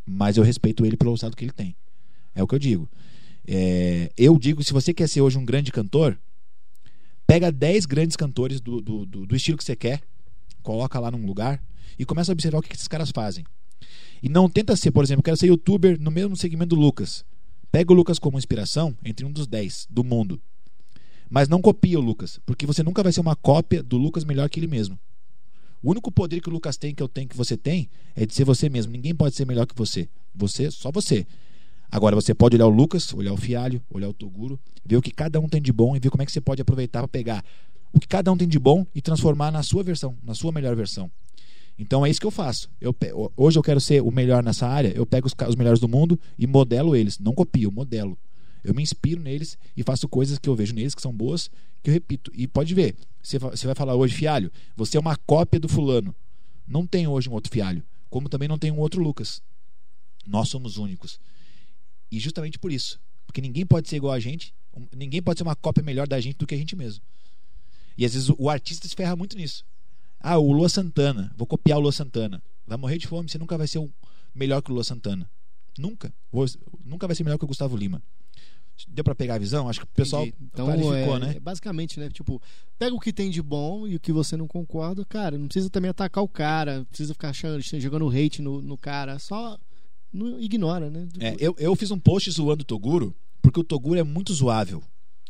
mas 0.06 0.38
eu 0.38 0.43
respeito 0.43 0.86
ele 0.86 0.97
pelo 0.97 1.12
resultado 1.12 1.36
que 1.36 1.43
ele 1.43 1.51
tem. 1.51 1.76
É 2.34 2.41
o 2.41 2.47
que 2.47 2.56
eu 2.56 2.60
digo. 2.60 2.89
É, 3.45 4.12
eu 4.18 4.38
digo, 4.39 4.64
se 4.64 4.74
você 4.74 4.93
quer 4.93 5.08
ser 5.08 5.22
hoje 5.22 5.38
um 5.38 5.45
grande 5.45 5.72
cantor, 5.72 6.18
pega 7.28 7.51
10 7.51 7.86
grandes 7.86 8.16
cantores 8.16 8.60
do, 8.60 8.82
do, 8.82 9.06
do, 9.06 9.26
do 9.26 9.36
estilo 9.36 9.58
que 9.58 9.64
você 9.64 9.76
quer, 9.76 10.01
coloca 10.62 10.99
lá 10.99 11.12
num 11.12 11.26
lugar 11.26 11.62
e 11.99 12.06
começa 12.06 12.32
a 12.32 12.34
observar 12.34 12.60
o 12.60 12.62
que 12.62 12.74
esses 12.74 12.88
caras 12.88 13.12
fazem. 13.12 13.45
E 14.22 14.30
não 14.30 14.49
tenta 14.49 14.76
ser, 14.76 14.91
por 14.91 15.04
exemplo, 15.04 15.22
quero 15.22 15.38
ser 15.38 15.47
youtuber 15.47 15.99
no 15.99 16.10
mesmo 16.10 16.36
segmento 16.36 16.76
do 16.76 16.82
Lucas. 16.82 17.26
Pega 17.74 17.91
o 17.91 17.95
Lucas 17.95 18.19
como 18.19 18.38
inspiração 18.38 18.95
entre 19.03 19.26
um 19.26 19.32
dos 19.32 19.47
10 19.47 19.88
do 19.89 20.03
mundo. 20.03 20.39
Mas 21.28 21.49
não 21.49 21.59
copia 21.59 21.97
o 21.97 22.03
Lucas, 22.03 22.39
porque 22.45 22.67
você 22.67 22.84
nunca 22.84 23.01
vai 23.01 23.11
ser 23.11 23.19
uma 23.19 23.36
cópia 23.36 23.82
do 23.82 23.97
Lucas 23.97 24.24
melhor 24.24 24.47
que 24.47 24.59
ele 24.59 24.67
mesmo. 24.67 24.95
O 25.82 25.89
único 25.89 26.11
poder 26.11 26.39
que 26.39 26.49
o 26.49 26.51
Lucas 26.51 26.78
tem, 26.78 26.93
que 26.93 27.01
eu 27.01 27.07
tenho, 27.07 27.28
que 27.28 27.36
você 27.36 27.57
tem, 27.57 27.89
é 28.15 28.28
de 28.28 28.36
ser 28.36 28.43
você 28.43 28.69
mesmo. 28.69 28.91
Ninguém 28.91 29.15
pode 29.15 29.34
ser 29.34 29.47
melhor 29.47 29.65
que 29.65 29.74
você. 29.76 30.07
Você, 30.36 30.69
só 30.69 30.91
você. 30.91 31.26
Agora 31.91 32.15
você 32.15 32.32
pode 32.36 32.55
olhar 32.55 32.67
o 32.67 32.69
Lucas, 32.69 33.11
olhar 33.11 33.34
o 33.34 33.38
Fialho, 33.38 33.82
olhar 33.89 34.09
o 34.09 34.13
Toguro, 34.13 34.59
ver 34.86 34.97
o 34.97 35.01
que 35.01 35.09
cada 35.09 35.39
um 35.39 35.49
tem 35.49 35.59
de 35.59 35.74
bom 35.74 35.95
e 35.95 35.99
ver 35.99 36.11
como 36.11 36.21
é 36.21 36.28
que 36.28 36.32
você 36.32 36.41
pode 36.41 36.61
aproveitar 36.61 36.99
para 36.99 37.07
pegar 37.07 37.43
o 37.91 37.99
que 37.99 38.07
cada 38.07 38.32
um 38.32 38.38
tem 38.38 38.47
de 38.47 38.59
bom 38.59 38.86
e 38.93 39.01
transformar 39.01 39.49
na 39.49 39.63
sua 39.63 39.82
versão, 39.82 40.15
na 40.24 40.36
sua 40.36 40.51
melhor 40.51 40.76
versão. 40.76 41.09
Então 41.78 42.05
é 42.05 42.09
isso 42.09 42.19
que 42.19 42.28
eu 42.28 42.32
faço. 42.32 42.69
Eu, 42.80 42.95
hoje 43.36 43.57
eu 43.57 43.63
quero 43.63 43.82
ser 43.82 44.01
o 44.01 44.11
melhor 44.11 44.43
nessa 44.43 44.67
área, 44.67 44.93
eu 44.95 45.05
pego 45.05 45.28
os, 45.28 45.34
os 45.47 45.55
melhores 45.55 45.80
do 45.80 45.88
mundo 45.88 46.19
e 46.38 46.45
modelo 46.45 46.95
eles. 46.95 47.17
Não 47.19 47.34
copio, 47.34 47.71
modelo. 47.71 48.17
Eu 48.63 48.74
me 48.74 48.82
inspiro 48.82 49.21
neles 49.21 49.57
e 49.76 49.84
faço 49.84 50.07
coisas 50.07 50.39
que 50.39 50.47
eu 50.47 50.55
vejo 50.55 50.74
neles 50.74 50.95
que 50.95 51.01
são 51.01 51.13
boas, 51.13 51.49
que 51.82 51.89
eu 51.89 51.93
repito. 51.93 52.32
E 52.34 52.47
pode 52.47 52.74
ver, 52.74 52.95
você, 53.21 53.38
você 53.38 53.65
vai 53.65 53.76
falar 53.76 53.95
hoje, 53.95 54.15
Fialho, 54.15 54.51
você 54.76 54.97
é 54.97 54.99
uma 54.99 55.17
cópia 55.17 55.59
do 55.59 55.67
fulano. 55.67 56.15
Não 56.65 56.88
tem 56.88 57.07
hoje 57.07 57.30
um 57.30 57.34
outro 57.34 57.51
Fialho, 57.51 57.84
como 58.09 58.30
também 58.30 58.47
não 58.47 58.57
tem 58.57 58.71
um 58.71 58.80
outro 58.80 59.01
Lucas. 59.01 59.41
Nós 60.26 60.47
somos 60.47 60.78
únicos. 60.78 61.19
E 62.09 62.19
justamente 62.19 62.57
por 62.57 62.71
isso. 62.71 62.99
Porque 63.26 63.41
ninguém 63.41 63.65
pode 63.65 63.89
ser 63.89 63.97
igual 63.97 64.13
a 64.13 64.19
gente, 64.19 64.53
ninguém 64.95 65.21
pode 65.21 65.39
ser 65.39 65.43
uma 65.43 65.55
cópia 65.55 65.84
melhor 65.84 66.07
da 66.07 66.19
gente 66.19 66.38
do 66.38 66.47
que 66.47 66.55
a 66.55 66.57
gente 66.57 66.76
mesmo. 66.76 67.03
E 67.97 68.05
às 68.05 68.13
vezes 68.13 68.30
o, 68.30 68.49
artista 68.49 68.88
se 68.88 68.95
ferra 68.95 69.15
muito 69.15 69.38
nisso. 69.38 69.65
Ah, 70.26 70.38
o 70.38 70.53
Lua 70.53 70.69
Santana, 70.69 71.34
vou 71.38 71.45
copiar 71.45 71.78
o 71.78 71.82
Lua 71.82 71.91
Santana. 71.91 72.41
Vai 72.65 72.78
morrer 72.78 72.97
de 72.97 73.07
fome, 73.07 73.30
você 73.30 73.38
nunca 73.38 73.57
vai 73.57 73.67
ser 73.67 73.80
um 73.80 73.89
melhor 74.34 74.61
que 74.61 74.71
o 74.71 74.74
Lua 74.74 74.84
Santana. 74.86 75.30
Nunca. 75.78 76.13
Vou, 76.32 76.45
nunca 76.86 77.05
vai 77.07 77.15
ser 77.15 77.26
melhor 77.26 77.38
que 77.38 77.43
o 77.43 77.47
Gustavo 77.47 77.76
Lima. 77.76 78.01
Deu 78.88 79.03
para 79.03 79.13
pegar 79.13 79.36
a 79.36 79.38
visão? 79.38 79.69
Acho 79.69 79.82
que 79.82 79.86
o 79.86 79.89
pessoal 79.89 80.26
então, 80.26 80.65
clarificou, 80.65 81.17
é, 81.17 81.19
né? 81.19 81.39
Basicamente, 81.39 81.99
né? 81.99 82.09
Tipo, 82.09 82.41
pega 82.80 82.95
o 82.95 82.99
que 82.99 83.13
tem 83.13 83.30
de 83.30 83.41
bom 83.41 83.86
e 83.86 83.95
o 83.95 83.99
que 83.99 84.11
você 84.11 84.36
não 84.38 84.47
concorda, 84.47 85.05
cara. 85.05 85.38
Não 85.38 85.47
precisa 85.47 85.69
também 85.69 85.89
atacar 85.89 86.24
o 86.24 86.28
cara, 86.28 86.80
não 86.80 86.86
precisa 86.86 87.13
ficar 87.13 87.30
achando, 87.30 87.61
jogando 87.61 88.09
hate 88.09 88.41
no, 88.41 88.61
no 88.61 88.78
cara. 88.78 89.19
Só 89.19 89.59
não 90.11 90.39
ignora, 90.39 90.89
né? 90.89 91.07
É, 91.19 91.36
eu, 91.38 91.55
eu 91.59 91.76
fiz 91.76 91.91
um 91.91 91.99
post 91.99 92.32
zoando 92.32 92.63
o 92.63 92.65
Toguro, 92.65 93.15
porque 93.41 93.59
o 93.59 93.63
Toguro 93.63 93.99
é 93.99 94.03
muito 94.03 94.34
zoável. 94.34 94.82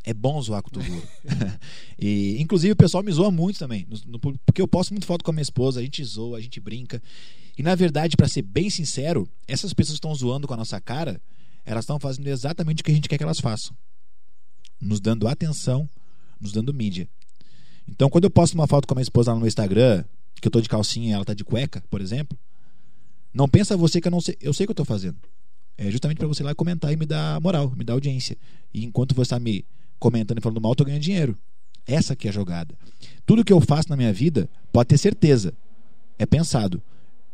É 0.06 0.14
bom 0.14 0.42
zoar 0.42 0.62
com 0.62 0.70
o 0.70 0.72
Toguro. 0.72 1.08
e, 1.98 2.36
inclusive, 2.40 2.74
o 2.74 2.76
pessoal 2.76 3.02
me 3.02 3.12
zoa 3.12 3.32
muito 3.32 3.58
também. 3.58 3.88
No, 3.90 4.20
no, 4.20 4.20
porque 4.20 4.62
eu 4.62 4.68
posto 4.68 4.92
muito 4.92 5.06
foto 5.06 5.24
com 5.24 5.32
a 5.32 5.34
minha 5.34 5.44
esposa, 5.44 5.80
a 5.80 5.84
gente 5.84 6.04
zoa, 6.04 6.38
a 6.38 6.42
gente 6.42 6.60
brinca. 6.60 7.02
E, 7.58 7.64
na 7.64 7.74
verdade, 7.74 8.18
para 8.18 8.28
ser 8.28 8.42
bem 8.42 8.70
sincero, 8.70 9.30
essas 9.48 9.74
pessoas 9.74 9.96
estão 9.96 10.14
zoando 10.14 10.48
com 10.48 10.54
a 10.54 10.58
nossa 10.58 10.82
cara, 10.82 11.22
elas 11.66 11.84
estão 11.84 12.00
fazendo 12.00 12.28
exatamente 12.28 12.82
o 12.82 12.84
que 12.84 12.92
a 12.92 12.96
gente 12.96 13.08
quer 13.08 13.18
que 13.18 13.24
elas 13.24 13.40
façam. 13.40 13.76
Nos 14.82 15.00
dando 15.00 15.28
atenção, 15.28 15.88
nos 16.40 16.52
dando 16.52 16.74
mídia. 16.74 17.08
Então, 17.88 18.10
quando 18.10 18.26
eu 18.26 18.30
posto 18.30 18.54
uma 18.56 18.68
foto 18.68 18.88
com 18.88 18.94
a 18.94 18.96
minha 18.96 19.04
esposa 19.04 19.34
lá 19.34 19.40
no 19.40 19.48
Instagram, 19.48 20.04
que 20.42 20.48
eu 20.48 20.52
tô 20.52 20.60
de 20.60 20.68
calcinha 20.68 21.10
e 21.10 21.12
ela 21.14 21.24
tá 21.24 21.34
de 21.34 21.44
cueca, 21.46 21.82
por 21.90 22.02
exemplo, 22.02 22.38
não 23.34 23.48
pensa 23.48 23.78
você 23.78 24.02
que 24.02 24.08
eu 24.08 24.12
não 24.12 24.20
sei. 24.20 24.38
Eu 24.42 24.54
sei 24.54 24.66
o 24.66 24.68
que 24.68 24.72
eu 24.72 24.74
estou 24.74 24.86
fazendo. 24.86 25.18
É 25.78 25.90
justamente 25.90 26.18
para 26.18 26.28
você 26.28 26.44
ir 26.44 26.46
lá 26.46 26.54
comentar 26.54 26.92
e 26.92 26.98
me 26.98 27.06
dar 27.06 27.40
moral, 27.42 27.72
me 27.76 27.84
dar 27.84 27.94
audiência. 27.94 28.38
E 28.74 28.84
enquanto 28.84 29.16
você 29.16 29.24
está 29.24 29.40
me 29.40 29.66
comentando 30.04 30.40
e 30.40 30.42
falando 30.42 30.60
mal, 30.60 30.76
tô 30.76 30.84
ganhando 30.84 31.02
dinheiro. 31.02 31.38
Essa 31.88 32.14
que 32.14 32.28
é 32.28 32.30
a 32.30 32.34
jogada. 32.34 32.76
Tudo 33.26 33.44
que 33.44 33.54
eu 33.54 33.62
faço 33.62 33.90
na 33.90 33.96
minha 33.96 34.12
vida, 34.12 34.50
pode 34.70 34.90
ter 34.90 34.98
certeza, 34.98 35.54
é 36.20 36.26
pensado. 36.26 36.84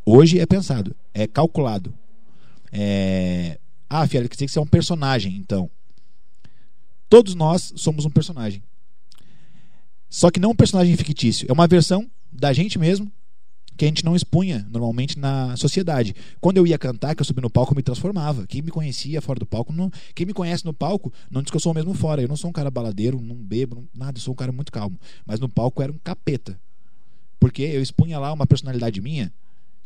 Hoje 0.05 0.39
é 0.39 0.45
pensado, 0.45 0.95
é 1.11 1.26
calculado. 1.26 1.91
É... 2.72 3.59
Ah, 3.89 4.07
quer 4.07 4.28
dizer 4.28 4.47
que 4.47 4.57
é 4.57 4.61
um 4.61 4.67
personagem, 4.67 5.36
então. 5.36 5.67
Todos 7.09 7.34
nós 7.34 7.74
somos 7.76 8.05
um 8.05 8.09
personagem. 8.11 8.61
Só 10.07 10.30
que 10.30 10.39
não 10.39 10.51
um 10.51 10.55
personagem 10.55 10.95
fictício. 10.95 11.47
É 11.49 11.53
uma 11.53 11.67
versão 11.67 12.07
da 12.32 12.53
gente 12.53 12.78
mesmo 12.78 13.11
que 13.80 13.86
a 13.86 13.88
gente 13.88 14.04
não 14.04 14.14
expunha 14.14 14.68
normalmente 14.70 15.18
na 15.18 15.56
sociedade. 15.56 16.14
Quando 16.42 16.58
eu 16.58 16.68
ia 16.68 16.78
cantar, 16.78 17.16
que 17.16 17.22
eu 17.22 17.26
subi 17.26 17.42
no 17.42 17.50
palco, 17.50 17.72
eu 17.72 17.78
me 17.78 17.82
transformava. 17.82 18.46
Quem 18.46 18.62
me 18.62 18.72
conhecia 18.72 19.22
fora 19.22 19.40
do 19.40 19.46
palco, 19.46 19.72
não, 19.72 19.90
quem 20.14 20.26
me 20.26 20.34
conhece 20.34 20.66
no 20.66 20.74
palco, 20.74 21.14
não 21.32 21.42
diz 21.42 21.50
que 21.50 21.56
eu 21.56 21.62
sou 21.62 21.72
o 21.72 21.76
mesmo 21.76 21.94
fora. 21.94 22.22
Eu 22.22 22.28
não 22.28 22.36
sou 22.36 22.50
um 22.50 22.54
cara 22.54 22.70
baladeiro, 22.70 23.22
não 23.22 23.38
bebo, 23.38 23.88
nada, 23.96 24.18
eu 24.18 24.22
sou 24.22 24.34
um 24.34 24.36
cara 24.36 24.52
muito 24.52 24.70
calmo. 24.70 25.00
Mas 25.26 25.40
no 25.40 25.48
palco 25.48 25.82
era 25.82 25.94
um 25.94 25.98
capeta. 25.98 26.60
Porque 27.40 27.62
eu 27.62 27.82
expunha 27.82 28.20
lá 28.20 28.34
uma 28.34 28.46
personalidade 28.46 29.00
minha 29.00 29.32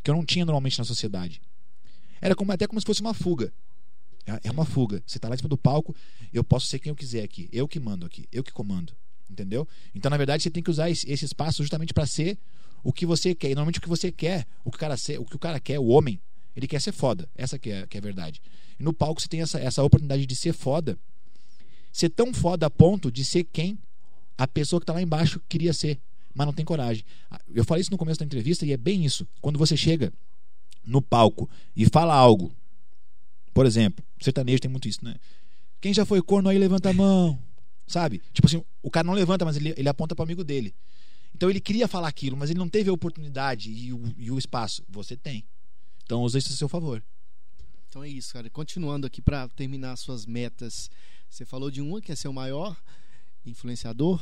que 0.01 0.09
eu 0.09 0.15
não 0.15 0.25
tinha 0.25 0.43
normalmente 0.43 0.79
na 0.79 0.85
sociedade. 0.85 1.39
Era 2.19 2.33
como, 2.33 2.51
até 2.51 2.65
como 2.65 2.81
se 2.81 2.87
fosse 2.87 3.01
uma 3.01 3.13
fuga. 3.13 3.53
É, 4.25 4.47
é 4.47 4.51
uma 4.51 4.65
fuga. 4.65 5.03
Você 5.05 5.19
está 5.19 5.29
lá 5.29 5.35
em 5.35 5.37
cima 5.37 5.49
do 5.49 5.57
palco, 5.57 5.95
eu 6.33 6.43
posso 6.43 6.65
ser 6.65 6.79
quem 6.79 6.89
eu 6.89 6.95
quiser 6.95 7.21
aqui. 7.21 7.47
Eu 7.51 7.67
que 7.67 7.79
mando 7.79 8.07
aqui, 8.07 8.27
eu 8.31 8.43
que 8.43 8.51
comando. 8.51 8.91
Entendeu? 9.33 9.67
Então, 9.93 10.09
na 10.09 10.17
verdade, 10.17 10.43
você 10.43 10.49
tem 10.49 10.63
que 10.63 10.69
usar 10.69 10.89
esse, 10.89 11.11
espaço 11.11 11.63
justamente 11.63 11.93
para 11.93 12.05
ser 12.05 12.37
o 12.83 12.93
que 12.93 13.05
você 13.05 13.33
quer. 13.33 13.49
E 13.49 13.55
normalmente 13.55 13.79
o 13.79 13.81
que 13.81 13.89
você 13.89 14.11
quer, 14.11 14.45
o 14.63 14.69
que 14.69 14.77
o 14.77 14.79
cara, 14.79 14.95
ser, 14.95 15.19
o, 15.19 15.25
que 15.25 15.35
o 15.35 15.39
cara 15.39 15.59
quer, 15.59 15.79
o 15.79 15.87
homem, 15.87 16.19
ele 16.55 16.67
quer 16.67 16.79
ser 16.79 16.91
foda. 16.91 17.27
Essa 17.35 17.57
que 17.57 17.71
é, 17.71 17.87
que 17.87 17.97
é 17.97 17.99
a 17.99 18.01
verdade. 18.01 18.39
E 18.79 18.83
no 18.83 18.93
palco 18.93 19.19
você 19.19 19.27
tem 19.27 19.41
essa, 19.41 19.59
essa 19.59 19.83
oportunidade 19.83 20.25
de 20.25 20.35
ser 20.35 20.53
foda. 20.53 20.97
Ser 21.91 22.09
tão 22.09 22.33
foda 22.33 22.67
a 22.67 22.69
ponto 22.69 23.11
de 23.11 23.25
ser 23.25 23.43
quem 23.43 23.77
a 24.37 24.47
pessoa 24.47 24.79
que 24.79 24.83
está 24.83 24.93
lá 24.93 25.01
embaixo 25.01 25.41
queria 25.49 25.73
ser. 25.73 25.99
mas 26.33 26.45
não 26.45 26.53
tem 26.53 26.63
coragem. 26.63 27.03
Eu 27.53 27.65
falei 27.65 27.81
isso 27.81 27.91
no 27.91 27.97
começo 27.97 28.19
da 28.19 28.25
entrevista 28.25 28.65
e 28.65 28.71
é 28.71 28.77
bem 28.77 29.03
isso. 29.03 29.27
Quando 29.41 29.57
você 29.57 29.75
chega 29.75 30.13
no 30.85 31.01
palco 31.01 31.49
e 31.75 31.85
fala 31.85 32.13
algo, 32.13 32.55
por 33.53 33.65
exemplo, 33.65 34.03
sertanejo 34.19 34.59
tem 34.59 34.71
muito 34.71 34.87
isso, 34.87 35.03
né? 35.03 35.15
Quem 35.79 35.93
já 35.93 36.05
foi 36.05 36.21
corno 36.21 36.49
aí, 36.49 36.57
levanta 36.57 36.89
a 36.89 36.93
mão. 36.93 37.37
Sabe? 37.85 38.21
Tipo 38.33 38.47
assim, 38.47 38.63
o 38.81 38.89
cara 38.89 39.05
não 39.05 39.13
levanta, 39.13 39.43
mas 39.45 39.55
ele, 39.57 39.73
ele 39.77 39.89
aponta 39.89 40.15
para 40.15 40.23
amigo 40.23 40.43
dele. 40.43 40.73
Então 41.35 41.49
ele 41.49 41.59
queria 41.59 41.87
falar 41.87 42.07
aquilo, 42.07 42.37
mas 42.37 42.49
ele 42.49 42.59
não 42.59 42.69
teve 42.69 42.89
a 42.89 42.93
oportunidade 42.93 43.71
e 43.71 43.91
o, 43.93 44.01
e 44.17 44.31
o 44.31 44.37
espaço. 44.37 44.83
Você 44.89 45.15
tem. 45.17 45.43
Então 46.03 46.21
usa 46.21 46.37
isso 46.37 46.53
a 46.53 46.55
seu 46.55 46.69
favor. 46.69 47.03
Então 47.89 48.03
é 48.03 48.09
isso, 48.09 48.33
cara. 48.33 48.49
Continuando 48.49 49.05
aqui 49.07 49.21
para 49.21 49.47
terminar 49.49 49.95
suas 49.97 50.25
metas. 50.25 50.89
Você 51.29 51.45
falou 51.45 51.69
de 51.71 51.81
uma 51.81 51.99
que 52.01 52.11
é 52.11 52.15
ser 52.15 52.27
o 52.27 52.33
maior 52.33 52.75
influenciador 53.45 54.21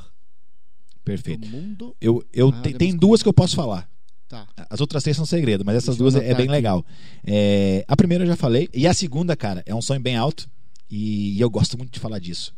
Perfeito. 1.03 1.41
do 1.41 1.47
mundo. 1.47 1.95
Eu, 1.99 2.25
eu 2.31 2.49
Ah, 2.49 2.61
te- 2.61 2.73
tem 2.73 2.95
duas 2.95 3.21
que 3.21 3.29
eu 3.29 3.33
posso 3.33 3.55
falar. 3.55 3.89
Tá. 4.27 4.47
As 4.69 4.79
outras 4.79 5.03
três 5.03 5.17
são 5.17 5.25
segredo, 5.25 5.65
mas 5.65 5.75
essas 5.75 5.97
duas 5.97 6.15
é, 6.15 6.19
é 6.19 6.33
bem 6.33 6.43
aqui. 6.45 6.51
legal. 6.51 6.85
É, 7.23 7.83
a 7.87 7.97
primeira 7.97 8.23
eu 8.23 8.27
já 8.27 8.37
falei, 8.37 8.69
e 8.73 8.87
a 8.87 8.93
segunda, 8.93 9.35
cara, 9.35 9.61
é 9.65 9.75
um 9.75 9.81
sonho 9.81 9.99
bem 9.99 10.15
alto, 10.15 10.49
e, 10.89 11.33
e 11.37 11.41
eu 11.41 11.49
gosto 11.49 11.77
muito 11.77 11.91
de 11.91 11.99
falar 11.99 12.17
disso. 12.19 12.53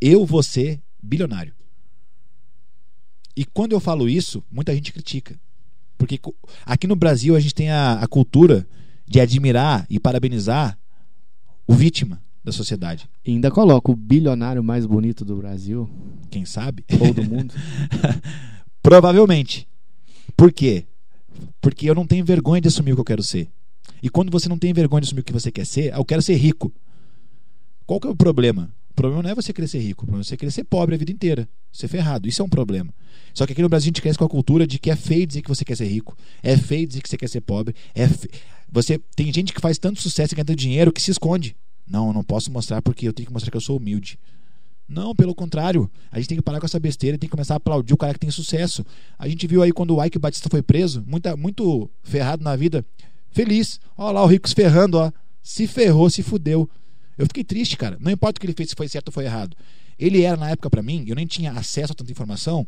Eu 0.00 0.24
vou 0.24 0.42
ser 0.42 0.80
bilionário. 1.02 1.54
E 3.36 3.44
quando 3.44 3.72
eu 3.72 3.80
falo 3.80 4.08
isso, 4.08 4.42
muita 4.50 4.74
gente 4.74 4.92
critica. 4.92 5.38
Porque 5.98 6.20
aqui 6.64 6.86
no 6.86 6.96
Brasil 6.96 7.36
a 7.36 7.40
gente 7.40 7.54
tem 7.54 7.70
a, 7.70 8.00
a 8.00 8.06
cultura 8.06 8.66
de 9.06 9.20
admirar 9.20 9.86
e 9.88 10.00
parabenizar 10.00 10.78
o 11.66 11.74
vítima 11.74 12.22
da 12.42 12.52
sociedade. 12.52 13.08
E 13.24 13.32
ainda 13.32 13.50
coloca 13.50 13.90
o 13.90 13.96
bilionário 13.96 14.62
mais 14.62 14.86
bonito 14.86 15.24
do 15.24 15.36
Brasil 15.36 15.88
Quem 16.30 16.44
sabe? 16.44 16.84
ou 17.00 17.12
do 17.12 17.24
mundo. 17.24 17.54
Provavelmente. 18.82 19.66
Por 20.36 20.52
quê? 20.52 20.86
Porque 21.60 21.88
eu 21.88 21.94
não 21.94 22.06
tenho 22.06 22.24
vergonha 22.24 22.60
de 22.60 22.68
assumir 22.68 22.92
o 22.92 22.94
que 22.94 23.00
eu 23.00 23.04
quero 23.04 23.22
ser. 23.22 23.48
E 24.02 24.08
quando 24.08 24.30
você 24.30 24.48
não 24.48 24.58
tem 24.58 24.72
vergonha 24.72 25.00
de 25.00 25.06
assumir 25.06 25.22
o 25.22 25.24
que 25.24 25.32
você 25.32 25.50
quer 25.50 25.66
ser, 25.66 25.92
ah, 25.92 25.98
eu 25.98 26.04
quero 26.04 26.22
ser 26.22 26.36
rico. 26.36 26.72
Qual 27.86 27.98
que 27.98 28.06
é 28.06 28.10
o 28.10 28.16
problema? 28.16 28.72
O 28.96 29.02
problema 29.02 29.22
não 29.24 29.30
é 29.30 29.34
você 29.34 29.52
ser 29.66 29.78
rico, 29.78 30.04
o 30.04 30.06
problema 30.06 30.22
é 30.22 30.24
você 30.24 30.50
ser 30.50 30.64
pobre 30.64 30.94
a 30.94 30.98
vida 30.98 31.12
inteira. 31.12 31.46
Ser 31.70 31.86
ferrado. 31.86 32.26
Isso 32.26 32.40
é 32.40 32.44
um 32.46 32.48
problema. 32.48 32.94
Só 33.34 33.44
que 33.44 33.52
aqui 33.52 33.60
no 33.60 33.68
Brasil 33.68 33.88
a 33.88 33.90
gente 33.90 34.00
cresce 34.00 34.18
com 34.18 34.24
a 34.24 34.28
cultura 34.28 34.66
de 34.66 34.78
que 34.78 34.90
é 34.90 34.96
feio 34.96 35.26
dizer 35.26 35.42
que 35.42 35.50
você 35.50 35.66
quer 35.66 35.76
ser 35.76 35.84
rico. 35.84 36.16
É 36.42 36.56
feio 36.56 36.86
dizer 36.86 37.02
que 37.02 37.08
você 37.10 37.18
quer 37.18 37.28
ser 37.28 37.42
pobre. 37.42 37.74
É 37.94 38.08
fe... 38.08 38.30
você 38.72 38.98
Tem 39.14 39.30
gente 39.30 39.52
que 39.52 39.60
faz 39.60 39.76
tanto 39.76 40.00
sucesso 40.00 40.32
e 40.32 40.36
ganha 40.36 40.46
tanto 40.46 40.58
dinheiro 40.58 40.90
que 40.90 41.02
se 41.02 41.10
esconde. 41.10 41.54
Não, 41.86 42.06
eu 42.06 42.14
não 42.14 42.24
posso 42.24 42.50
mostrar 42.50 42.80
porque 42.80 43.06
eu 43.06 43.12
tenho 43.12 43.26
que 43.26 43.32
mostrar 43.34 43.50
que 43.50 43.56
eu 43.58 43.60
sou 43.60 43.76
humilde. 43.76 44.18
Não, 44.88 45.14
pelo 45.14 45.34
contrário. 45.34 45.90
A 46.10 46.18
gente 46.18 46.30
tem 46.30 46.38
que 46.38 46.42
parar 46.42 46.58
com 46.58 46.64
essa 46.64 46.80
besteira 46.80 47.16
e 47.16 47.18
tem 47.18 47.28
que 47.28 47.36
começar 47.36 47.52
a 47.52 47.56
aplaudir 47.58 47.92
o 47.92 47.98
cara 47.98 48.14
que 48.14 48.20
tem 48.20 48.30
sucesso. 48.30 48.82
A 49.18 49.28
gente 49.28 49.46
viu 49.46 49.62
aí 49.62 49.72
quando 49.72 49.94
o 49.94 50.02
Ike 50.02 50.18
Batista 50.18 50.48
foi 50.48 50.62
preso, 50.62 51.04
muita, 51.06 51.36
muito 51.36 51.90
ferrado 52.02 52.42
na 52.42 52.56
vida, 52.56 52.82
feliz. 53.30 53.78
Olha 53.94 54.12
lá 54.12 54.24
o 54.24 54.26
Rico 54.26 54.48
se 54.48 54.54
ferrando, 54.54 54.96
ó. 54.96 55.12
Se 55.42 55.66
ferrou, 55.66 56.08
se 56.08 56.22
fudeu. 56.22 56.66
Eu 57.16 57.26
fiquei 57.26 57.44
triste, 57.44 57.76
cara. 57.76 57.96
Não 58.00 58.10
importa 58.10 58.38
o 58.38 58.40
que 58.40 58.46
ele 58.46 58.54
fez, 58.54 58.70
se 58.70 58.74
foi 58.76 58.88
certo 58.88 59.08
ou 59.08 59.12
foi 59.12 59.24
errado. 59.24 59.56
Ele 59.98 60.22
era, 60.22 60.36
na 60.36 60.50
época, 60.50 60.68
pra 60.68 60.82
mim, 60.82 61.04
eu 61.06 61.16
nem 61.16 61.26
tinha 61.26 61.52
acesso 61.52 61.92
a 61.92 61.94
tanta 61.94 62.12
informação, 62.12 62.66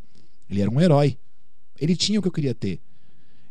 ele 0.48 0.60
era 0.60 0.70
um 0.70 0.80
herói. 0.80 1.18
Ele 1.78 1.94
tinha 1.94 2.18
o 2.18 2.22
que 2.22 2.28
eu 2.28 2.32
queria 2.32 2.54
ter. 2.54 2.80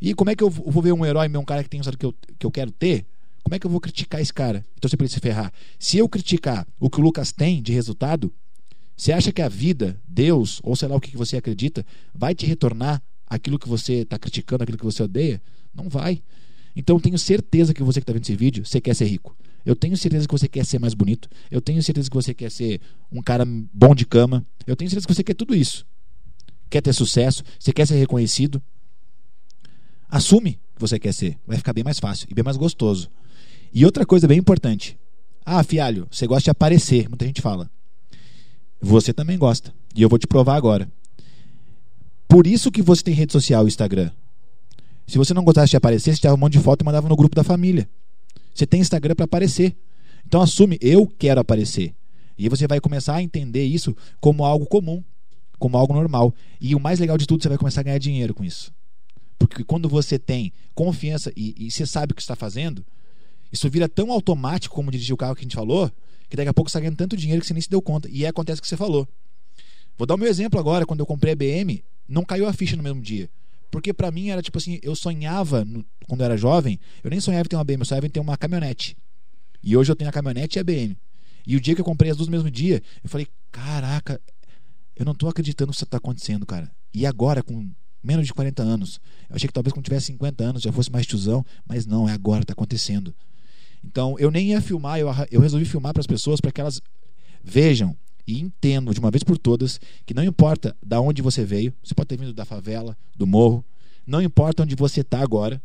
E 0.02 0.14
como 0.14 0.30
é 0.30 0.36
que 0.36 0.44
eu 0.44 0.50
vou 0.50 0.82
ver 0.82 0.92
um 0.92 1.06
herói 1.06 1.28
meu, 1.28 1.42
um 1.42 1.46
cara 1.46 1.64
que 1.64 1.70
tem 1.70 1.80
o 1.80 1.84
que 1.84 2.06
eu, 2.06 2.14
que 2.38 2.46
eu 2.46 2.52
quero 2.52 2.72
ter? 2.72 3.06
Como 3.44 3.56
é 3.56 3.60
que 3.60 3.66
eu 3.66 3.72
vou 3.72 3.80
criticar 3.80 4.22
esse 4.22 4.34
cara? 4.34 4.66
Então 4.76 4.90
você 4.90 4.98
precisa 4.98 5.16
se 5.16 5.22
ferrar. 5.22 5.54
Se 5.80 5.98
eu 5.98 6.10
criticar 6.10 6.68
o 6.80 6.90
que 6.90 7.00
o 7.00 7.04
Lucas 7.04 7.32
tem 7.32 7.62
de 7.62 7.72
resultado, 7.72 8.34
você 8.96 9.12
acha 9.12 9.32
que 9.32 9.42
a 9.42 9.48
vida, 9.48 10.00
Deus, 10.08 10.60
ou 10.64 10.76
sei 10.76 10.88
lá 10.88 10.96
o 10.96 11.00
que 11.00 11.16
você 11.16 11.38
acredita, 11.38 11.86
vai 12.14 12.36
te 12.36 12.46
retornar 12.46 13.02
aquilo 13.26 13.58
que 13.58 13.68
você 13.68 14.02
está 14.02 14.20
criticando, 14.20 14.64
aquilo 14.64 14.78
que 14.78 14.84
você 14.84 15.04
odeia? 15.04 15.42
Não 15.74 15.88
vai. 15.88 16.22
Então 16.76 17.00
tenho 17.00 17.18
certeza 17.18 17.74
que 17.74 17.84
você 17.84 18.00
que 18.00 18.04
está 18.04 18.14
vendo 18.14 18.24
esse 18.24 18.36
vídeo, 18.36 18.66
você 18.66 18.82
quer 18.82 18.96
ser 18.96 19.06
rico. 19.06 19.36
Eu 19.68 19.76
tenho 19.76 19.98
certeza 19.98 20.26
que 20.26 20.32
você 20.32 20.48
quer 20.48 20.66
ser 20.66 20.80
mais 20.80 20.94
bonito. 20.94 21.28
Eu 21.52 21.60
tenho 21.60 21.84
certeza 21.84 22.10
que 22.10 22.16
você 22.16 22.34
quer 22.34 22.50
ser 22.50 22.80
um 23.12 23.22
cara 23.22 23.44
bom 23.46 23.94
de 23.94 24.06
cama. 24.06 24.48
Eu 24.66 24.78
tenho 24.78 24.90
certeza 24.90 25.06
que 25.06 25.14
você 25.14 25.26
quer 25.26 25.34
tudo 25.34 25.54
isso. 25.54 25.86
Quer 26.70 26.80
ter 26.80 26.94
sucesso, 26.94 27.44
você 27.60 27.74
quer 27.74 27.86
ser 27.86 27.98
reconhecido. 27.98 28.62
Assume 30.08 30.54
que 30.74 30.80
você 30.80 30.98
quer 30.98 31.14
ser. 31.14 31.38
Vai 31.46 31.58
ficar 31.58 31.74
bem 31.74 31.84
mais 31.84 32.00
fácil 32.00 32.30
e 32.32 32.34
bem 32.34 32.46
mais 32.46 32.56
gostoso. 32.56 33.12
E 33.74 33.84
outra 33.84 34.06
coisa 34.06 34.26
bem 34.26 34.40
importante. 34.40 34.98
Ah, 35.46 35.62
fialho, 35.64 36.08
você 36.10 36.26
gosta 36.26 36.46
de 36.46 36.52
aparecer. 36.52 37.10
Muita 37.10 37.26
gente 37.26 37.42
fala. 37.42 37.70
Você 38.80 39.12
também 39.12 39.38
gosta. 39.38 39.74
E 39.94 40.02
eu 40.02 40.08
vou 40.08 40.18
te 40.18 40.28
provar 40.28 40.56
agora. 40.56 40.90
Por 42.26 42.48
isso 42.48 42.72
que 42.72 42.82
você 42.82 43.04
tem 43.04 43.14
rede 43.14 43.34
social 43.34 43.66
e 43.66 43.68
Instagram. 43.68 44.12
Se 45.06 45.18
você 45.18 45.34
não 45.34 45.44
gostasse 45.44 45.72
de 45.72 45.76
aparecer, 45.76 46.16
você 46.16 46.22
tirava 46.22 46.38
um 46.38 46.40
monte 46.40 46.54
de 46.54 46.60
foto 46.60 46.84
e 46.84 46.86
mandava 46.86 47.10
no 47.10 47.18
grupo 47.18 47.36
da 47.36 47.44
família. 47.44 47.90
Você 48.58 48.66
tem 48.66 48.82
Instagram 48.82 49.14
para 49.14 49.26
aparecer. 49.26 49.78
Então 50.26 50.42
assume, 50.42 50.80
eu 50.82 51.06
quero 51.06 51.40
aparecer. 51.40 51.94
E 52.36 52.50
você 52.50 52.68
vai 52.68 52.80
começar 52.80 53.14
a 53.14 53.22
entender 53.22 53.64
isso 53.64 53.96
como 54.20 54.44
algo 54.44 54.66
comum, 54.66 55.04
como 55.60 55.78
algo 55.78 55.94
normal. 55.94 56.34
E 56.60 56.74
o 56.74 56.80
mais 56.80 56.98
legal 57.00 57.20
de 57.20 57.28
tudo, 57.28 57.44
você 57.44 57.50
vai 57.50 57.58
começar 57.58 57.82
a 57.82 57.84
ganhar 57.84 58.00
dinheiro 58.00 58.34
com 58.34 58.44
isso. 58.44 58.74
Porque 59.38 59.64
quando 59.64 59.88
você 59.88 60.18
tem 60.18 60.52
confiança 60.74 61.32
e, 61.38 61.54
e 61.56 61.70
você 61.70 61.86
sabe 61.86 62.14
o 62.14 62.16
que 62.16 62.22
está 62.22 62.36
fazendo, 62.36 62.84
isso 63.52 63.70
vira 63.70 63.88
tão 63.88 64.12
automático 64.12 64.74
como 64.74 64.90
dirigir 64.90 65.14
o 65.14 65.18
carro 65.18 65.36
que 65.36 65.42
a 65.42 65.44
gente 65.44 65.56
falou, 65.56 65.92
que 66.28 66.36
daqui 66.36 66.50
a 66.50 66.54
pouco 66.54 66.68
você 66.68 66.78
está 66.78 66.80
ganhando 66.80 66.98
tanto 66.98 67.16
dinheiro 67.16 67.42
que 67.42 67.48
você 67.48 67.54
nem 67.54 67.62
se 67.62 67.70
deu 67.70 67.82
conta. 67.82 68.10
E 68.10 68.24
aí 68.24 68.26
acontece 68.26 68.58
o 68.58 68.62
que 68.64 68.68
você 68.68 68.76
falou. 68.76 69.08
Vou 69.96 70.08
dar 70.08 70.16
o 70.16 70.18
meu 70.18 70.28
exemplo 70.28 70.60
agora, 70.60 70.84
quando 70.84 71.02
eu 71.02 71.06
comprei 71.06 71.34
a 71.34 71.36
BM, 71.36 71.84
não 72.08 72.26
caiu 72.26 72.48
a 72.48 72.54
ficha 72.54 72.76
no 72.76 72.82
mesmo 72.82 73.02
dia. 73.02 73.30
Porque 73.70 73.94
pra 73.94 74.12
mim 74.12 74.30
era 74.30 74.42
tipo 74.42 74.58
assim, 74.58 74.80
eu 74.82 74.96
sonhava, 74.96 75.66
no- 75.66 75.86
quando 76.08 76.22
eu 76.22 76.26
era 76.26 76.38
jovem, 76.38 76.80
eu 77.04 77.10
nem 77.10 77.20
sonhava 77.20 77.46
em 77.46 77.50
ter 77.50 77.56
uma 77.56 77.64
BM, 77.64 77.82
eu 77.82 77.86
sonhava 77.86 78.08
em 78.08 78.10
ter 78.10 78.20
uma 78.20 78.38
caminhonete. 78.38 78.96
E 79.62 79.76
hoje 79.76 79.92
eu 79.92 79.96
tenho 79.96 80.10
a 80.10 80.14
caminhonete 80.14 80.58
e 80.58 80.60
a 80.60 80.64
BM. 80.64 80.98
E 81.46 81.56
o 81.56 81.62
dia 81.62 81.76
que 81.76 81.82
eu 81.82 81.86
comprei 81.86 82.12
as 82.12 82.18
duas 82.18 82.28
no 82.28 82.32
mesmo 82.32 82.50
dia, 82.50 82.82
eu 83.04 83.10
falei, 83.10 83.28
caraca, 83.52 84.22
eu 84.96 85.06
não 85.06 85.14
tô 85.14 85.28
acreditando 85.28 85.72
que 85.72 85.78
isso 85.78 85.86
tá 85.86 85.98
acontecendo, 85.98 86.46
cara. 86.46 86.72
E 86.94 87.06
agora, 87.06 87.44
com 87.44 87.70
menos 88.04 88.26
de 88.26 88.34
40 88.34 88.64
anos, 88.64 89.00
eu 89.30 89.36
achei 89.36 89.48
que 89.48 89.54
talvez 89.54 89.74
quando 89.74 89.84
tivesse 89.86 90.08
50 90.08 90.44
anos 90.44 90.62
já 90.62 90.72
fosse 90.72 90.92
mais 90.92 91.06
tiozão, 91.06 91.46
mas 91.68 91.86
não, 91.86 92.08
é 92.08 92.14
agora, 92.14 92.46
tá 92.46 92.54
acontecendo. 92.54 93.14
Então, 93.84 94.18
eu 94.18 94.32
nem 94.32 94.50
ia 94.50 94.62
filmar, 94.62 95.00
eu, 95.00 95.08
eu 95.32 95.42
resolvi 95.42 95.66
filmar 95.66 95.94
para 95.94 96.02
as 96.02 96.08
pessoas 96.08 96.40
para 96.42 96.52
que 96.52 96.60
elas 96.62 96.82
vejam 97.44 97.96
e 98.28 98.42
entendam 98.42 98.94
de 98.94 99.00
uma 99.00 99.10
vez 99.10 99.24
por 99.24 99.38
todas 99.38 99.80
que 100.06 100.14
não 100.14 100.24
importa 100.24 100.76
da 100.84 101.00
onde 101.00 101.22
você 101.22 101.46
veio, 101.46 101.74
você 101.82 101.96
pode 101.96 102.10
ter 102.10 102.18
vindo 102.18 102.34
da 102.34 102.44
favela, 102.44 102.98
do 103.16 103.26
morro, 103.26 103.64
não 104.06 104.22
importa 104.22 104.64
onde 104.64 104.76
você 104.76 105.02
está 105.02 105.22
agora, 105.22 105.62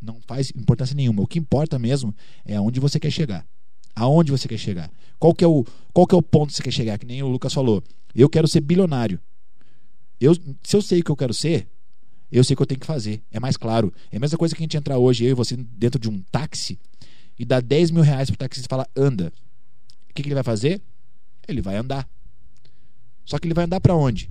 não 0.00 0.20
faz 0.26 0.50
importância 0.56 0.94
nenhuma. 0.96 1.22
O 1.22 1.26
que 1.26 1.38
importa 1.38 1.78
mesmo 1.78 2.14
é 2.44 2.56
aonde 2.56 2.80
você 2.80 2.98
quer 2.98 3.10
chegar. 3.10 3.46
Aonde 3.94 4.30
você 4.30 4.48
quer 4.48 4.58
chegar? 4.58 4.90
Qual 5.18 5.34
que 5.34 5.44
é 5.44 5.46
o, 5.46 5.64
qual 5.92 6.06
que 6.06 6.14
é 6.14 6.18
o 6.18 6.22
ponto 6.22 6.50
que 6.50 6.56
você 6.56 6.62
quer 6.62 6.70
chegar? 6.70 6.98
Que 6.98 7.06
nem 7.06 7.22
o 7.22 7.28
Lucas 7.28 7.52
falou. 7.52 7.82
Eu 8.14 8.28
quero 8.28 8.48
ser 8.48 8.60
bilionário. 8.60 9.20
Eu, 10.20 10.34
se 10.62 10.76
eu 10.76 10.80
sei 10.80 11.00
o 11.00 11.04
que 11.04 11.10
eu 11.10 11.16
quero 11.16 11.34
ser, 11.34 11.68
eu 12.30 12.44
sei 12.44 12.54
o 12.54 12.56
que 12.56 12.62
eu 12.62 12.66
tenho 12.66 12.80
que 12.80 12.86
fazer. 12.86 13.22
É 13.30 13.40
mais 13.40 13.56
claro. 13.56 13.92
É 14.10 14.16
a 14.16 14.20
mesma 14.20 14.38
coisa 14.38 14.54
que 14.54 14.62
a 14.62 14.64
gente 14.64 14.76
entrar 14.76 14.98
hoje, 14.98 15.24
eu 15.24 15.30
e 15.30 15.34
você, 15.34 15.56
dentro 15.56 15.98
de 15.98 16.08
um 16.08 16.20
táxi 16.30 16.78
e 17.38 17.44
dar 17.44 17.60
10 17.60 17.90
mil 17.90 18.02
reais 18.02 18.30
pro 18.30 18.38
taxista 18.38 18.66
e 18.66 18.70
falar, 18.70 18.88
anda. 18.96 19.32
O 20.10 20.14
que, 20.14 20.22
que 20.22 20.28
ele 20.28 20.34
vai 20.34 20.44
fazer? 20.44 20.80
Ele 21.48 21.62
vai 21.62 21.76
andar. 21.76 22.08
Só 23.24 23.38
que 23.38 23.46
ele 23.46 23.54
vai 23.54 23.64
andar 23.64 23.80
para 23.80 23.94
onde? 23.94 24.30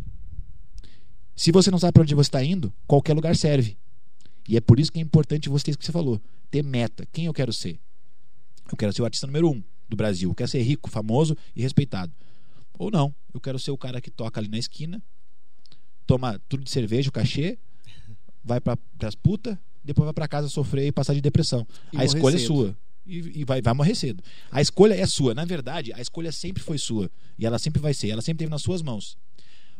Se 1.35 1.51
você 1.51 1.69
não 1.69 1.77
sabe 1.77 1.93
para 1.93 2.03
onde 2.03 2.15
você 2.15 2.27
está 2.27 2.43
indo, 2.43 2.73
qualquer 2.87 3.13
lugar 3.13 3.35
serve. 3.35 3.77
E 4.47 4.55
é 4.55 4.61
por 4.61 4.79
isso 4.79 4.91
que 4.91 4.99
é 4.99 5.01
importante 5.01 5.49
você 5.49 5.65
ter 5.65 5.71
isso 5.71 5.77
que 5.79 5.85
você 5.85 5.91
falou. 5.91 6.21
Ter 6.49 6.63
meta. 6.63 7.05
Quem 7.11 7.25
eu 7.25 7.33
quero 7.33 7.51
ser? 7.51 7.79
Eu 8.71 8.77
quero 8.77 8.93
ser 8.93 9.01
o 9.01 9.05
artista 9.05 9.27
número 9.27 9.49
um 9.49 9.61
do 9.89 9.95
Brasil. 9.95 10.29
Eu 10.29 10.35
quero 10.35 10.49
ser 10.49 10.61
rico, 10.61 10.89
famoso 10.89 11.35
e 11.55 11.61
respeitado. 11.61 12.11
Ou 12.77 12.89
não. 12.89 13.13
Eu 13.33 13.39
quero 13.39 13.59
ser 13.59 13.71
o 13.71 13.77
cara 13.77 13.99
que 13.99 14.09
toca 14.09 14.39
ali 14.39 14.47
na 14.47 14.57
esquina, 14.57 15.01
toma 16.05 16.39
tudo 16.47 16.63
de 16.63 16.71
cerveja, 16.71 17.09
o 17.09 17.11
cachê, 17.11 17.57
vai 18.43 18.59
para 18.59 18.77
as 19.03 19.15
putas, 19.15 19.57
depois 19.83 20.05
vai 20.05 20.13
para 20.13 20.27
casa 20.27 20.49
sofrer 20.49 20.87
e 20.87 20.91
passar 20.91 21.13
de 21.13 21.21
depressão. 21.21 21.67
E 21.93 21.97
a 21.97 22.05
escolha 22.05 22.35
é 22.35 22.39
cedo. 22.39 22.47
sua. 22.47 22.77
E, 23.07 23.41
e 23.41 23.45
vai, 23.45 23.61
vai 23.61 23.73
morrer 23.73 23.95
cedo. 23.95 24.23
A 24.51 24.61
escolha 24.61 24.93
é 24.93 25.05
sua. 25.07 25.33
Na 25.33 25.45
verdade, 25.45 25.93
a 25.93 26.01
escolha 26.01 26.31
sempre 26.31 26.61
foi 26.61 26.77
sua. 26.77 27.09
E 27.39 27.45
ela 27.45 27.57
sempre 27.57 27.81
vai 27.81 27.93
ser. 27.93 28.09
Ela 28.09 28.21
sempre 28.21 28.39
teve 28.39 28.51
nas 28.51 28.61
suas 28.61 28.81
mãos. 28.81 29.17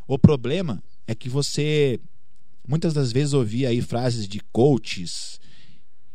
O 0.06 0.18
problema 0.18 0.82
é 1.06 1.14
que 1.14 1.28
você 1.28 2.00
muitas 2.66 2.92
das 2.92 3.10
vezes 3.10 3.32
ouvia 3.32 3.70
aí 3.70 3.80
frases 3.80 4.28
de 4.28 4.40
coaches 4.52 5.40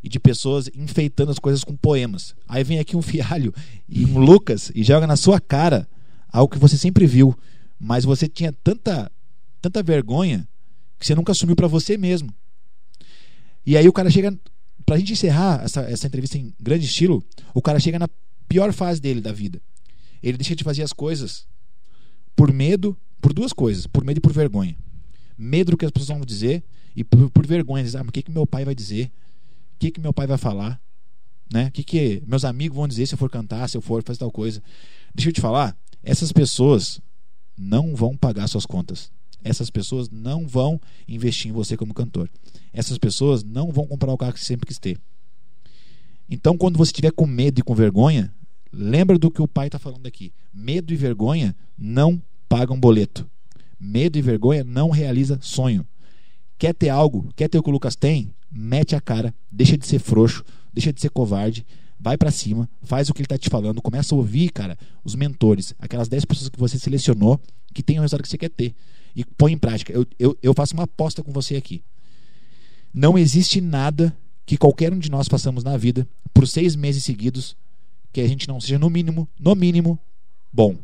e 0.02 0.08
de 0.08 0.20
pessoas 0.20 0.70
enfeitando 0.74 1.32
as 1.32 1.38
coisas 1.38 1.64
com 1.64 1.76
poemas. 1.76 2.34
Aí 2.46 2.62
vem 2.62 2.78
aqui 2.78 2.96
um 2.96 3.02
fialho 3.02 3.52
e 3.88 4.04
um 4.04 4.18
Lucas 4.18 4.70
e 4.74 4.82
joga 4.84 5.06
na 5.06 5.16
sua 5.16 5.40
cara 5.40 5.88
algo 6.32 6.52
que 6.52 6.58
você 6.58 6.76
sempre 6.76 7.06
viu, 7.06 7.36
mas 7.78 8.04
você 8.04 8.28
tinha 8.28 8.52
tanta 8.52 9.10
tanta 9.60 9.82
vergonha 9.82 10.46
que 10.98 11.06
você 11.06 11.14
nunca 11.14 11.32
assumiu 11.32 11.56
pra 11.56 11.66
você 11.66 11.96
mesmo. 11.96 12.32
E 13.66 13.76
aí 13.76 13.88
o 13.88 13.92
cara 13.92 14.10
chega 14.10 14.38
pra 14.84 14.98
gente 14.98 15.12
encerrar 15.12 15.62
essa, 15.64 15.80
essa 15.82 16.06
entrevista 16.06 16.38
em 16.38 16.54
grande 16.60 16.84
estilo, 16.84 17.24
o 17.52 17.62
cara 17.62 17.80
chega 17.80 17.98
na 17.98 18.08
pior 18.48 18.72
fase 18.72 19.00
dele 19.00 19.20
da 19.20 19.32
vida. 19.32 19.60
Ele 20.22 20.38
deixa 20.38 20.54
de 20.54 20.64
fazer 20.64 20.82
as 20.82 20.92
coisas 20.92 21.46
por 22.36 22.52
medo, 22.52 22.96
por 23.20 23.32
duas 23.32 23.52
coisas, 23.52 23.86
por 23.86 24.04
medo 24.04 24.18
e 24.18 24.20
por 24.20 24.32
vergonha. 24.32 24.76
Medo 25.36 25.72
do 25.72 25.76
que 25.76 25.84
as 25.84 25.90
pessoas 25.90 26.18
vão 26.18 26.26
dizer 26.26 26.62
e 26.94 27.02
por, 27.02 27.30
por 27.30 27.46
vergonha, 27.46 27.82
dizer, 27.84 27.98
ah, 27.98 28.02
o 28.02 28.12
que, 28.12 28.22
que 28.22 28.30
meu 28.30 28.46
pai 28.46 28.64
vai 28.64 28.74
dizer? 28.74 29.10
O 29.74 29.78
que, 29.78 29.90
que 29.90 30.00
meu 30.00 30.12
pai 30.12 30.26
vai 30.26 30.38
falar? 30.38 30.80
Né? 31.52 31.66
O 31.66 31.72
que, 31.72 31.82
que 31.84 32.22
meus 32.26 32.44
amigos 32.44 32.76
vão 32.76 32.88
dizer 32.88 33.06
se 33.06 33.14
eu 33.14 33.18
for 33.18 33.30
cantar, 33.30 33.68
se 33.68 33.76
eu 33.76 33.80
for 33.80 34.02
fazer 34.04 34.18
tal 34.18 34.30
coisa? 34.30 34.62
Deixa 35.14 35.28
eu 35.28 35.32
te 35.32 35.40
falar, 35.40 35.76
essas 36.02 36.32
pessoas 36.32 37.00
não 37.56 37.94
vão 37.94 38.16
pagar 38.16 38.46
suas 38.48 38.66
contas. 38.66 39.10
Essas 39.44 39.68
pessoas 39.68 40.08
não 40.08 40.48
vão 40.48 40.80
investir 41.06 41.50
em 41.50 41.54
você 41.54 41.76
como 41.76 41.92
cantor. 41.92 42.30
Essas 42.72 42.96
pessoas 42.96 43.44
não 43.44 43.70
vão 43.70 43.86
comprar 43.86 44.10
o 44.10 44.16
carro 44.16 44.32
que 44.32 44.40
você 44.40 44.46
sempre 44.46 44.66
quis 44.66 44.78
ter. 44.78 44.98
Então, 46.28 46.56
quando 46.56 46.78
você 46.78 46.88
estiver 46.88 47.12
com 47.12 47.26
medo 47.26 47.60
e 47.60 47.62
com 47.62 47.74
vergonha, 47.74 48.34
lembra 48.72 49.18
do 49.18 49.30
que 49.30 49.42
o 49.42 49.46
pai 49.46 49.68
está 49.68 49.78
falando 49.78 50.06
aqui. 50.06 50.32
Medo 50.52 50.94
e 50.94 50.96
vergonha 50.96 51.54
não 51.76 52.20
pagam 52.48 52.80
boleto. 52.80 53.30
Medo 53.78 54.18
e 54.18 54.22
vergonha 54.22 54.64
não 54.64 54.88
realiza 54.88 55.38
sonho. 55.42 55.86
Quer 56.56 56.72
ter 56.72 56.88
algo? 56.88 57.28
Quer 57.36 57.48
ter 57.48 57.58
o 57.58 57.62
que 57.62 57.68
o 57.68 57.72
Lucas 57.72 57.94
tem? 57.94 58.34
Mete 58.50 58.96
a 58.96 59.00
cara, 59.00 59.34
deixa 59.50 59.76
de 59.76 59.86
ser 59.86 59.98
frouxo, 59.98 60.42
deixa 60.72 60.92
de 60.92 61.00
ser 61.00 61.10
covarde, 61.10 61.66
vai 62.00 62.16
para 62.16 62.30
cima, 62.30 62.68
faz 62.82 63.10
o 63.10 63.12
que 63.12 63.20
ele 63.20 63.26
está 63.26 63.36
te 63.36 63.50
falando, 63.50 63.82
começa 63.82 64.14
a 64.14 64.18
ouvir, 64.18 64.50
cara, 64.50 64.78
os 65.02 65.14
mentores, 65.14 65.74
aquelas 65.78 66.08
10 66.08 66.24
pessoas 66.24 66.48
que 66.48 66.58
você 66.58 66.78
selecionou 66.78 67.40
que 67.74 67.82
tem 67.82 67.98
o 67.98 68.02
resultado 68.02 68.22
que 68.22 68.28
você 68.28 68.38
quer 68.38 68.50
ter 68.50 68.74
e 69.14 69.24
põe 69.24 69.52
em 69.52 69.58
prática. 69.58 69.92
Eu, 69.92 70.06
eu, 70.18 70.38
eu 70.42 70.54
faço 70.54 70.74
uma 70.74 70.84
aposta 70.84 71.22
com 71.22 71.32
você 71.32 71.56
aqui. 71.56 71.82
Não 72.92 73.18
existe 73.18 73.60
nada 73.60 74.16
que 74.46 74.56
qualquer 74.56 74.92
um 74.92 74.98
de 74.98 75.10
nós 75.10 75.28
façamos 75.28 75.64
na 75.64 75.76
vida 75.76 76.08
por 76.32 76.46
seis 76.46 76.76
meses 76.76 77.04
seguidos 77.04 77.56
que 78.12 78.20
a 78.20 78.28
gente 78.28 78.46
não 78.46 78.60
seja, 78.60 78.78
no 78.78 78.88
mínimo, 78.88 79.28
no 79.38 79.54
mínimo, 79.54 79.98
bom. 80.52 80.78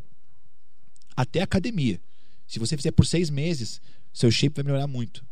Até 1.15 1.41
academia. 1.41 1.99
Se 2.45 2.59
você 2.59 2.75
fizer 2.75 2.91
por 2.91 3.05
seis 3.05 3.29
meses, 3.29 3.79
seu 4.13 4.29
shape 4.29 4.55
vai 4.55 4.65
melhorar 4.65 4.87
muito. 4.87 5.23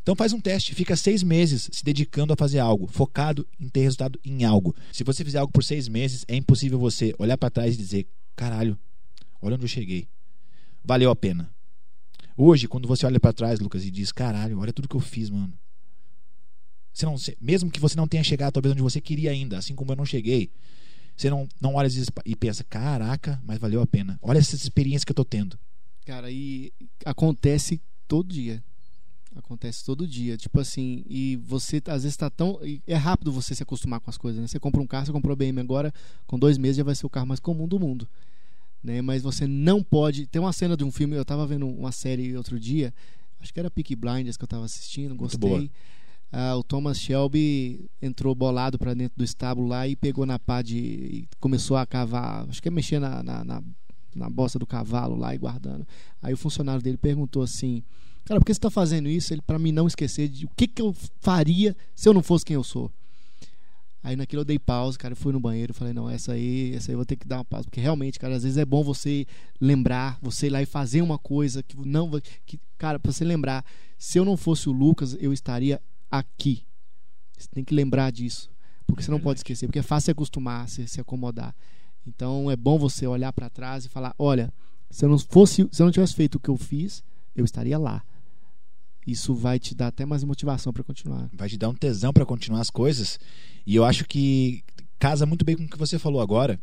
Então 0.00 0.16
faz 0.16 0.32
um 0.32 0.40
teste, 0.40 0.74
fica 0.74 0.96
seis 0.96 1.22
meses 1.22 1.68
se 1.70 1.84
dedicando 1.84 2.32
a 2.32 2.36
fazer 2.36 2.58
algo, 2.58 2.86
focado 2.86 3.46
em 3.60 3.68
ter 3.68 3.82
resultado 3.82 4.18
em 4.24 4.42
algo. 4.44 4.74
Se 4.90 5.04
você 5.04 5.22
fizer 5.22 5.38
algo 5.38 5.52
por 5.52 5.62
seis 5.62 5.86
meses, 5.86 6.24
é 6.26 6.34
impossível 6.34 6.78
você 6.78 7.14
olhar 7.18 7.36
para 7.36 7.50
trás 7.50 7.74
e 7.74 7.76
dizer: 7.76 8.06
caralho, 8.34 8.78
olha 9.42 9.56
onde 9.56 9.64
eu 9.64 9.68
cheguei. 9.68 10.08
Valeu 10.82 11.10
a 11.10 11.16
pena. 11.16 11.50
Hoje, 12.40 12.68
quando 12.68 12.86
você 12.86 13.04
olha 13.04 13.18
para 13.18 13.32
trás, 13.32 13.58
Lucas, 13.58 13.84
e 13.84 13.90
diz: 13.90 14.12
caralho, 14.12 14.60
olha 14.60 14.72
tudo 14.72 14.88
que 14.88 14.94
eu 14.94 15.00
fiz, 15.00 15.28
mano. 15.28 15.52
Você 16.92 17.04
não, 17.04 17.16
mesmo 17.40 17.68
que 17.68 17.80
você 17.80 17.96
não 17.96 18.06
tenha 18.06 18.22
chegado 18.22 18.52
talvez 18.52 18.72
onde 18.72 18.82
você 18.82 19.00
queria 19.00 19.32
ainda, 19.32 19.58
assim 19.58 19.74
como 19.74 19.90
eu 19.90 19.96
não 19.96 20.04
cheguei, 20.06 20.48
você 21.16 21.28
não, 21.28 21.48
não 21.60 21.74
olha 21.74 21.88
e 22.24 22.36
pensa: 22.36 22.62
caraca, 22.62 23.42
mas 23.44 23.58
valeu 23.58 23.82
a 23.82 23.86
pena. 23.88 24.16
Olha 24.22 24.38
essa 24.38 24.54
experiência 24.54 25.04
que 25.04 25.10
eu 25.10 25.16
tô 25.16 25.24
tendo. 25.24 25.58
Cara, 26.06 26.30
e 26.30 26.72
acontece 27.04 27.80
todo 28.06 28.32
dia. 28.32 28.62
Acontece 29.34 29.84
todo 29.84 30.06
dia. 30.06 30.36
Tipo 30.36 30.60
assim, 30.60 31.04
e 31.08 31.34
você 31.44 31.82
às 31.88 32.04
vezes 32.04 32.16
tá 32.16 32.30
tão. 32.30 32.60
É 32.86 32.94
rápido 32.94 33.32
você 33.32 33.52
se 33.52 33.64
acostumar 33.64 33.98
com 33.98 34.10
as 34.10 34.16
coisas, 34.16 34.40
né? 34.40 34.46
Você 34.46 34.60
compra 34.60 34.80
um 34.80 34.86
carro, 34.86 35.06
você 35.06 35.12
comprou 35.12 35.34
BM 35.34 35.60
agora, 35.60 35.92
com 36.24 36.38
dois 36.38 36.56
meses 36.56 36.76
já 36.76 36.84
vai 36.84 36.94
ser 36.94 37.04
o 37.04 37.10
carro 37.10 37.26
mais 37.26 37.40
comum 37.40 37.66
do 37.66 37.80
mundo. 37.80 38.08
Né? 38.82 39.02
Mas 39.02 39.22
você 39.22 39.46
não 39.46 39.82
pode. 39.82 40.26
Tem 40.26 40.40
uma 40.40 40.52
cena 40.52 40.76
de 40.76 40.84
um 40.84 40.90
filme, 40.90 41.16
eu 41.16 41.24
tava 41.24 41.46
vendo 41.46 41.66
uma 41.68 41.92
série 41.92 42.36
outro 42.36 42.58
dia, 42.58 42.92
acho 43.40 43.52
que 43.52 43.60
era 43.60 43.70
Peak 43.70 43.94
Blinders 43.96 44.36
que 44.36 44.44
eu 44.44 44.48
tava 44.48 44.64
assistindo, 44.64 45.14
gostei. 45.14 45.70
Ah, 46.30 46.56
o 46.56 46.62
Thomas 46.62 46.98
Shelby 46.98 47.88
entrou 48.02 48.34
bolado 48.34 48.78
para 48.78 48.92
dentro 48.92 49.16
do 49.16 49.24
estábulo 49.24 49.66
lá 49.66 49.88
e 49.88 49.96
pegou 49.96 50.26
na 50.26 50.38
pá 50.38 50.60
de. 50.60 50.76
e 50.76 51.28
começou 51.40 51.76
a 51.76 51.86
cavar, 51.86 52.46
acho 52.48 52.60
que 52.60 52.68
é 52.68 52.70
mexer 52.70 52.98
na, 52.98 53.22
na, 53.22 53.42
na, 53.42 53.62
na 54.14 54.28
bosta 54.28 54.58
do 54.58 54.66
cavalo 54.66 55.16
lá 55.16 55.34
e 55.34 55.38
guardando. 55.38 55.86
Aí 56.20 56.34
o 56.34 56.36
funcionário 56.36 56.82
dele 56.82 56.98
perguntou 56.98 57.42
assim 57.42 57.82
Cara, 58.28 58.40
por 58.40 58.44
que 58.44 58.52
você 58.52 58.58
está 58.58 58.68
fazendo 58.68 59.08
isso? 59.08 59.32
Ele 59.32 59.40
para 59.40 59.58
mim 59.58 59.72
não 59.72 59.86
esquecer 59.86 60.28
de 60.28 60.44
o 60.44 60.50
que, 60.54 60.68
que 60.68 60.82
eu 60.82 60.94
faria 61.18 61.74
se 61.94 62.06
eu 62.06 62.12
não 62.12 62.22
fosse 62.22 62.44
quem 62.44 62.56
eu 62.56 62.62
sou. 62.62 62.92
Aí 64.02 64.14
naquilo 64.14 64.42
eu 64.42 64.44
dei 64.44 64.58
pausa, 64.58 64.96
cara, 64.96 65.12
eu 65.12 65.16
fui 65.16 65.32
no 65.32 65.40
banheiro, 65.40 65.74
falei, 65.74 65.92
não, 65.92 66.08
essa 66.08 66.32
aí, 66.32 66.72
essa 66.74 66.90
aí 66.90 66.94
eu 66.94 66.98
vou 66.98 67.04
ter 67.04 67.16
que 67.16 67.26
dar 67.26 67.38
uma 67.38 67.44
pausa, 67.44 67.64
porque 67.64 67.80
realmente, 67.80 68.18
cara, 68.18 68.36
às 68.36 68.44
vezes 68.44 68.56
é 68.56 68.64
bom 68.64 68.82
você 68.82 69.26
lembrar, 69.60 70.18
você 70.22 70.46
ir 70.46 70.50
lá 70.50 70.62
e 70.62 70.66
fazer 70.66 71.02
uma 71.02 71.18
coisa 71.18 71.62
que 71.62 71.76
não 71.76 72.08
que, 72.46 72.60
cara, 72.76 72.98
para 72.98 73.10
você 73.10 73.24
lembrar, 73.24 73.64
se 73.98 74.18
eu 74.18 74.24
não 74.24 74.36
fosse 74.36 74.68
o 74.68 74.72
Lucas, 74.72 75.16
eu 75.18 75.32
estaria 75.32 75.80
aqui. 76.10 76.62
Você 77.36 77.48
tem 77.52 77.64
que 77.64 77.74
lembrar 77.74 78.10
disso, 78.12 78.50
porque 78.86 79.02
é 79.02 79.04
você 79.04 79.10
não 79.10 79.20
pode 79.20 79.40
esquecer, 79.40 79.66
porque 79.66 79.80
é 79.80 79.82
fácil 79.82 80.06
se 80.06 80.10
acostumar, 80.12 80.68
se, 80.68 80.86
se 80.86 81.00
acomodar. 81.00 81.54
Então 82.06 82.50
é 82.50 82.56
bom 82.56 82.78
você 82.78 83.06
olhar 83.06 83.32
para 83.32 83.50
trás 83.50 83.84
e 83.84 83.88
falar, 83.88 84.14
olha, 84.18 84.52
se 84.90 85.04
eu 85.04 85.08
não 85.08 85.18
fosse, 85.18 85.68
se 85.72 85.82
eu 85.82 85.86
não 85.86 85.92
tivesse 85.92 86.14
feito 86.14 86.36
o 86.36 86.40
que 86.40 86.48
eu 86.48 86.56
fiz, 86.56 87.02
eu 87.34 87.44
estaria 87.44 87.76
lá 87.76 88.02
isso 89.08 89.34
vai 89.34 89.58
te 89.58 89.74
dar 89.74 89.86
até 89.86 90.04
mais 90.04 90.22
motivação 90.22 90.70
para 90.70 90.84
continuar. 90.84 91.30
Vai 91.32 91.48
te 91.48 91.56
dar 91.56 91.70
um 91.70 91.74
tesão 91.74 92.12
para 92.12 92.26
continuar 92.26 92.60
as 92.60 92.68
coisas. 92.68 93.18
E 93.66 93.74
eu 93.74 93.82
acho 93.82 94.04
que 94.04 94.62
casa 94.98 95.24
muito 95.24 95.46
bem 95.46 95.56
com 95.56 95.64
o 95.64 95.68
que 95.68 95.78
você 95.78 95.98
falou 95.98 96.20
agora. 96.20 96.60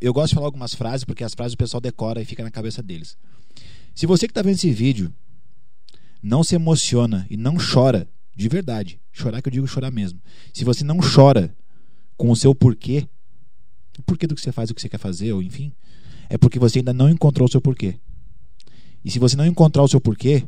Eu 0.00 0.12
gosto 0.12 0.30
de 0.30 0.34
falar 0.34 0.48
algumas 0.48 0.74
frases 0.74 1.04
porque 1.04 1.22
as 1.22 1.32
frases 1.32 1.54
o 1.54 1.56
pessoal 1.56 1.80
decora 1.80 2.20
e 2.20 2.24
fica 2.24 2.42
na 2.42 2.50
cabeça 2.50 2.82
deles. 2.82 3.16
Se 3.94 4.04
você 4.04 4.26
que 4.26 4.32
está 4.32 4.42
vendo 4.42 4.56
esse 4.56 4.72
vídeo 4.72 5.14
não 6.20 6.42
se 6.42 6.56
emociona 6.56 7.24
e 7.30 7.36
não 7.36 7.56
chora 7.56 8.08
de 8.34 8.48
verdade, 8.48 9.00
chorar 9.12 9.40
que 9.40 9.48
eu 9.48 9.52
digo 9.52 9.66
chorar 9.68 9.92
mesmo. 9.92 10.20
Se 10.52 10.64
você 10.64 10.82
não 10.82 10.98
chora 10.98 11.54
com 12.16 12.30
o 12.30 12.36
seu 12.36 12.52
porquê, 12.52 13.06
o 13.96 14.02
porquê 14.02 14.26
do 14.26 14.34
que 14.34 14.40
você 14.40 14.50
faz, 14.50 14.70
o 14.70 14.74
que 14.74 14.80
você 14.80 14.88
quer 14.88 14.98
fazer, 14.98 15.32
ou 15.32 15.42
enfim, 15.42 15.72
é 16.28 16.36
porque 16.36 16.58
você 16.58 16.78
ainda 16.78 16.92
não 16.92 17.08
encontrou 17.08 17.46
o 17.46 17.50
seu 17.50 17.60
porquê. 17.60 18.00
E 19.04 19.10
se 19.10 19.18
você 19.18 19.36
não 19.36 19.46
encontrar 19.46 19.82
o 19.82 19.88
seu 19.88 20.00
porquê, 20.00 20.44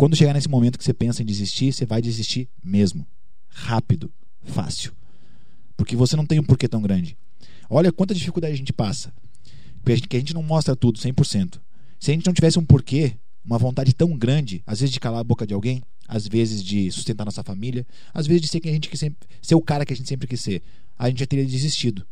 quando 0.00 0.16
chegar 0.16 0.32
nesse 0.32 0.48
momento 0.48 0.78
que 0.78 0.84
você 0.84 0.94
pensa 0.94 1.20
em 1.20 1.26
desistir, 1.26 1.74
você 1.74 1.84
vai 1.84 2.00
desistir 2.00 2.48
mesmo. 2.64 3.06
Rápido, 3.50 4.10
fácil. 4.42 4.94
Porque 5.76 5.94
você 5.94 6.16
não 6.16 6.24
tem 6.24 6.40
um 6.40 6.42
porquê 6.42 6.66
tão 6.66 6.80
grande. 6.80 7.18
Olha 7.68 7.92
quanta 7.92 8.14
dificuldade 8.14 8.54
a 8.54 8.56
gente 8.56 8.72
passa. 8.72 9.12
Que 10.08 10.16
a 10.16 10.18
gente 10.18 10.32
não 10.32 10.42
mostra 10.42 10.74
tudo 10.74 10.98
100%. 10.98 11.60
Se 11.98 12.10
a 12.10 12.14
gente 12.14 12.24
não 12.24 12.32
tivesse 12.32 12.58
um 12.58 12.64
porquê, 12.64 13.14
uma 13.44 13.58
vontade 13.58 13.92
tão 13.92 14.16
grande, 14.16 14.62
às 14.66 14.80
vezes 14.80 14.90
de 14.90 14.98
calar 14.98 15.20
a 15.20 15.24
boca 15.24 15.46
de 15.46 15.52
alguém, 15.52 15.82
às 16.08 16.26
vezes 16.26 16.64
de 16.64 16.90
sustentar 16.90 17.26
nossa 17.26 17.42
família, 17.42 17.86
às 18.14 18.26
vezes 18.26 18.40
de 18.40 18.48
ser 18.48 18.60
quem 18.60 18.70
a 18.70 18.74
gente 18.74 18.88
quer 18.88 18.96
sempre, 18.96 19.28
ser 19.42 19.54
o 19.54 19.60
cara 19.60 19.84
que 19.84 19.92
a 19.92 19.96
gente 19.96 20.08
sempre 20.08 20.26
quis 20.26 20.40
ser, 20.40 20.62
a 20.98 21.10
gente 21.10 21.20
já 21.20 21.26
teria 21.26 21.44
desistido. 21.44 22.06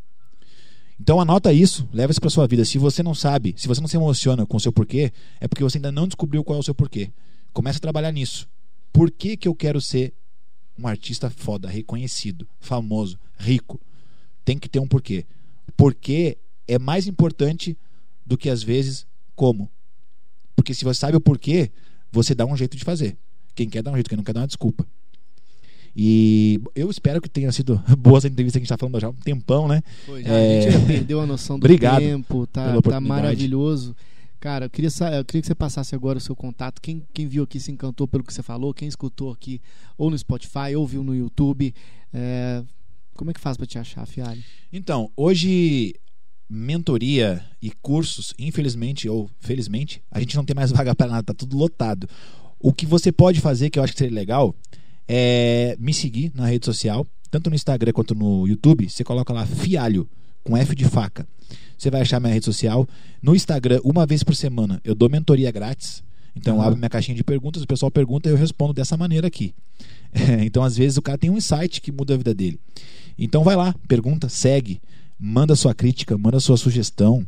Então 1.00 1.18
anota 1.18 1.54
isso, 1.54 1.88
leva 1.90 2.10
isso 2.10 2.20
para 2.20 2.28
sua 2.28 2.46
vida. 2.46 2.66
Se 2.66 2.76
você 2.76 3.02
não 3.02 3.14
sabe, 3.14 3.54
se 3.56 3.66
você 3.66 3.80
não 3.80 3.88
se 3.88 3.96
emociona 3.96 4.44
com 4.44 4.58
o 4.58 4.60
seu 4.60 4.74
porquê, 4.74 5.10
é 5.40 5.48
porque 5.48 5.64
você 5.64 5.78
ainda 5.78 5.90
não 5.90 6.06
descobriu 6.06 6.44
qual 6.44 6.58
é 6.58 6.60
o 6.60 6.62
seu 6.62 6.74
porquê. 6.74 7.10
Começa 7.52 7.78
a 7.78 7.80
trabalhar 7.80 8.12
nisso. 8.12 8.48
Por 8.92 9.10
que, 9.10 9.36
que 9.36 9.48
eu 9.48 9.54
quero 9.54 9.80
ser 9.80 10.12
um 10.78 10.86
artista 10.86 11.28
foda, 11.30 11.68
reconhecido, 11.68 12.48
famoso, 12.60 13.18
rico? 13.36 13.80
Tem 14.44 14.58
que 14.58 14.68
ter 14.68 14.78
um 14.78 14.86
porquê. 14.86 15.26
Porquê 15.76 16.38
é 16.66 16.78
mais 16.78 17.06
importante 17.06 17.76
do 18.24 18.36
que 18.36 18.50
às 18.50 18.62
vezes 18.62 19.06
como. 19.34 19.70
Porque 20.54 20.74
se 20.74 20.84
você 20.84 21.00
sabe 21.00 21.16
o 21.16 21.20
porquê, 21.20 21.70
você 22.10 22.34
dá 22.34 22.44
um 22.44 22.56
jeito 22.56 22.76
de 22.76 22.84
fazer. 22.84 23.16
Quem 23.54 23.68
quer 23.68 23.82
dá 23.82 23.90
um 23.90 23.94
jeito, 23.94 24.08
quem 24.08 24.16
não 24.16 24.24
quer 24.24 24.32
dar 24.32 24.40
uma 24.40 24.46
desculpa. 24.46 24.86
E 25.96 26.60
eu 26.76 26.90
espero 26.90 27.20
que 27.20 27.28
tenha 27.28 27.50
sido 27.50 27.82
boa 27.98 28.18
essa 28.18 28.28
entrevista 28.28 28.58
que 28.58 28.62
a 28.62 28.64
gente 28.64 28.72
está 28.72 28.78
falando 28.78 29.00
já 29.00 29.08
há 29.08 29.10
um 29.10 29.14
tempão, 29.14 29.66
né? 29.66 29.82
Já, 30.06 30.32
é... 30.32 30.58
A 30.58 30.62
gente 30.62 30.72
já 30.72 30.86
perdeu 30.86 31.20
a 31.20 31.26
noção 31.26 31.58
do 31.58 31.64
Obrigado 31.64 31.98
tempo, 31.98 32.46
tá, 32.46 32.80
tá 32.80 33.00
maravilhoso. 33.00 33.96
Cara, 34.40 34.66
eu 34.66 34.70
queria, 34.70 34.90
eu 35.16 35.24
queria 35.24 35.40
que 35.40 35.46
você 35.46 35.54
passasse 35.54 35.94
agora 35.94 36.18
o 36.18 36.20
seu 36.20 36.36
contato. 36.36 36.80
Quem, 36.80 37.02
quem 37.12 37.26
viu 37.26 37.42
aqui 37.42 37.58
se 37.58 37.72
encantou 37.72 38.06
pelo 38.06 38.22
que 38.22 38.32
você 38.32 38.42
falou, 38.42 38.72
quem 38.72 38.86
escutou 38.86 39.32
aqui 39.32 39.60
ou 39.96 40.10
no 40.10 40.18
Spotify, 40.18 40.76
ou 40.76 40.86
viu 40.86 41.02
no 41.02 41.14
YouTube. 41.14 41.74
É, 42.12 42.62
como 43.14 43.30
é 43.30 43.34
que 43.34 43.40
faz 43.40 43.56
para 43.56 43.66
te 43.66 43.78
achar, 43.78 44.06
Fiari? 44.06 44.44
Então, 44.72 45.10
hoje 45.16 45.94
mentoria 46.48 47.44
e 47.60 47.70
cursos, 47.82 48.32
infelizmente 48.38 49.08
ou 49.08 49.28
felizmente, 49.38 50.00
a 50.10 50.18
gente 50.20 50.34
não 50.36 50.44
tem 50.44 50.54
mais 50.54 50.70
vaga 50.72 50.94
para 50.94 51.08
nada, 51.08 51.22
tá 51.22 51.34
tudo 51.34 51.56
lotado. 51.56 52.08
O 52.60 52.72
que 52.72 52.86
você 52.86 53.12
pode 53.12 53.40
fazer, 53.40 53.70
que 53.70 53.78
eu 53.78 53.82
acho 53.82 53.92
que 53.92 53.98
seria 53.98 54.14
legal, 54.14 54.54
é 55.06 55.76
me 55.80 55.92
seguir 55.92 56.30
na 56.34 56.46
rede 56.46 56.64
social, 56.64 57.06
tanto 57.30 57.50
no 57.50 57.56
Instagram 57.56 57.92
quanto 57.92 58.14
no 58.14 58.46
YouTube. 58.46 58.88
Você 58.88 59.02
coloca 59.02 59.32
lá 59.32 59.44
Fialho, 59.46 60.08
com 60.48 60.56
F 60.56 60.74
de 60.74 60.86
faca. 60.86 61.28
Você 61.76 61.90
vai 61.90 62.00
achar 62.00 62.18
minha 62.18 62.32
rede 62.32 62.46
social. 62.46 62.88
No 63.22 63.36
Instagram, 63.36 63.80
uma 63.84 64.06
vez 64.06 64.22
por 64.22 64.34
semana, 64.34 64.80
eu 64.82 64.94
dou 64.94 65.10
mentoria 65.10 65.50
grátis. 65.50 66.02
Então, 66.34 66.56
uhum. 66.56 66.62
eu 66.62 66.66
abro 66.66 66.78
minha 66.78 66.88
caixinha 66.88 67.14
de 67.14 67.22
perguntas, 67.22 67.62
o 67.62 67.66
pessoal 67.66 67.90
pergunta 67.90 68.28
e 68.28 68.32
eu 68.32 68.36
respondo 68.36 68.72
dessa 68.72 68.96
maneira 68.96 69.26
aqui. 69.26 69.54
É, 70.10 70.42
então, 70.42 70.64
às 70.64 70.74
vezes, 70.74 70.96
o 70.96 71.02
cara 71.02 71.18
tem 71.18 71.28
um 71.28 71.36
insight 71.36 71.82
que 71.82 71.92
muda 71.92 72.14
a 72.14 72.16
vida 72.16 72.32
dele. 72.32 72.58
Então, 73.18 73.44
vai 73.44 73.54
lá, 73.54 73.74
pergunta, 73.86 74.26
segue, 74.26 74.80
manda 75.20 75.54
sua 75.54 75.74
crítica, 75.74 76.16
manda 76.16 76.40
sua 76.40 76.56
sugestão, 76.56 77.26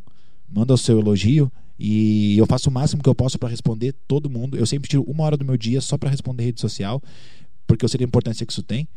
manda 0.51 0.73
o 0.73 0.77
seu 0.77 0.99
elogio. 0.99 1.51
E 1.77 2.35
eu 2.39 2.47
faço 2.47 2.71
o 2.71 2.73
máximo 2.73 3.03
que 3.03 3.07
eu 3.07 3.13
posso 3.13 3.37
para 3.37 3.49
responder 3.49 3.93
todo 4.07 4.31
mundo. 4.31 4.57
Eu 4.57 4.65
sempre 4.65 4.89
tiro 4.89 5.03
uma 5.03 5.23
hora 5.23 5.37
do 5.37 5.45
meu 5.45 5.55
dia 5.57 5.79
só 5.79 5.95
para 5.95 6.09
responder 6.09 6.43
rede 6.43 6.59
social, 6.59 6.99
porque 7.67 7.85
eu 7.85 7.89
sei 7.89 7.99
a 8.01 8.03
importância 8.03 8.47
que 8.47 8.51
isso 8.51 8.63
tem. 8.63 8.87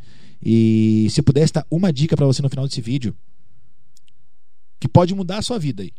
E 0.43 1.07
se 1.11 1.21
pudesse 1.21 1.53
dar 1.53 1.67
uma 1.71 1.93
dica 1.93 2.17
para 2.17 2.25
você 2.25 2.41
no 2.41 2.49
final 2.49 2.67
desse 2.67 2.81
vídeo, 2.81 3.15
que 4.85 4.89
pode 4.89 5.15
mudar 5.15 5.39
a 5.39 5.43
sua 5.43 5.59
vida 5.59 5.83
aí. 5.83 5.91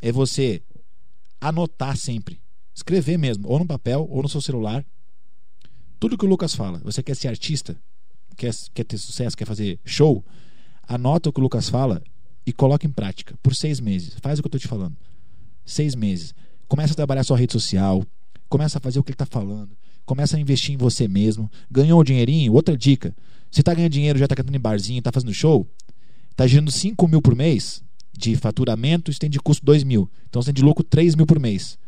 É 0.00 0.10
você 0.10 0.62
anotar 1.38 1.94
sempre 1.94 2.40
Escrever 2.74 3.18
mesmo, 3.18 3.46
ou 3.46 3.58
no 3.58 3.66
papel, 3.66 4.08
ou 4.10 4.22
no 4.22 4.28
seu 4.28 4.40
celular. 4.40 4.84
Tudo 6.00 6.16
que 6.18 6.24
o 6.24 6.28
Lucas 6.28 6.54
fala. 6.54 6.80
Você 6.82 7.02
quer 7.02 7.14
ser 7.14 7.28
artista? 7.28 7.76
Quer, 8.34 8.52
quer 8.72 8.84
ter 8.84 8.98
sucesso? 8.98 9.36
Quer 9.36 9.44
fazer 9.44 9.78
show? 9.84 10.24
Anota 10.82 11.28
o 11.28 11.32
que 11.32 11.38
o 11.38 11.42
Lucas 11.42 11.68
fala 11.68 12.02
e 12.44 12.52
coloca 12.52 12.86
em 12.86 12.90
prática 12.90 13.38
por 13.42 13.54
seis 13.54 13.78
meses. 13.78 14.16
Faz 14.20 14.38
o 14.38 14.42
que 14.42 14.46
eu 14.46 14.48
estou 14.48 14.60
te 14.60 14.66
falando. 14.66 14.96
Seis 15.64 15.94
meses. 15.94 16.34
Começa 16.66 16.94
a 16.94 16.96
trabalhar 16.96 17.22
sua 17.22 17.36
rede 17.36 17.52
social. 17.52 18.04
Começa 18.48 18.78
a 18.78 18.80
fazer 18.80 18.98
o 18.98 19.04
que 19.04 19.10
ele 19.10 19.14
está 19.14 19.26
falando. 19.26 19.76
Começa 20.04 20.36
a 20.36 20.40
investir 20.40 20.74
em 20.74 20.78
você 20.78 21.06
mesmo. 21.06 21.48
Ganhou 21.70 22.00
o 22.00 22.04
dinheirinho? 22.04 22.54
Outra 22.54 22.76
dica. 22.76 23.14
Você 23.50 23.60
está 23.60 23.72
ganhando 23.72 23.92
dinheiro, 23.92 24.18
já 24.18 24.24
está 24.24 24.34
cantando 24.34 24.56
em 24.56 24.60
barzinho, 24.60 24.98
está 24.98 25.12
fazendo 25.12 25.32
show? 25.32 25.64
Está 26.34 26.48
gerando 26.48 26.72
5 26.72 27.06
mil 27.06 27.22
por 27.22 27.36
mês 27.36 27.80
de 28.12 28.34
faturamento, 28.34 29.08
isso 29.08 29.20
tem 29.20 29.30
de 29.30 29.38
custo 29.38 29.64
2 29.64 29.84
mil. 29.84 30.10
Então 30.28 30.42
você 30.42 30.46
tem 30.46 30.54
de 30.54 30.64
lucro 30.64 30.82
3 30.82 31.14
mil 31.14 31.26
por 31.26 31.38
mês. 31.38 31.78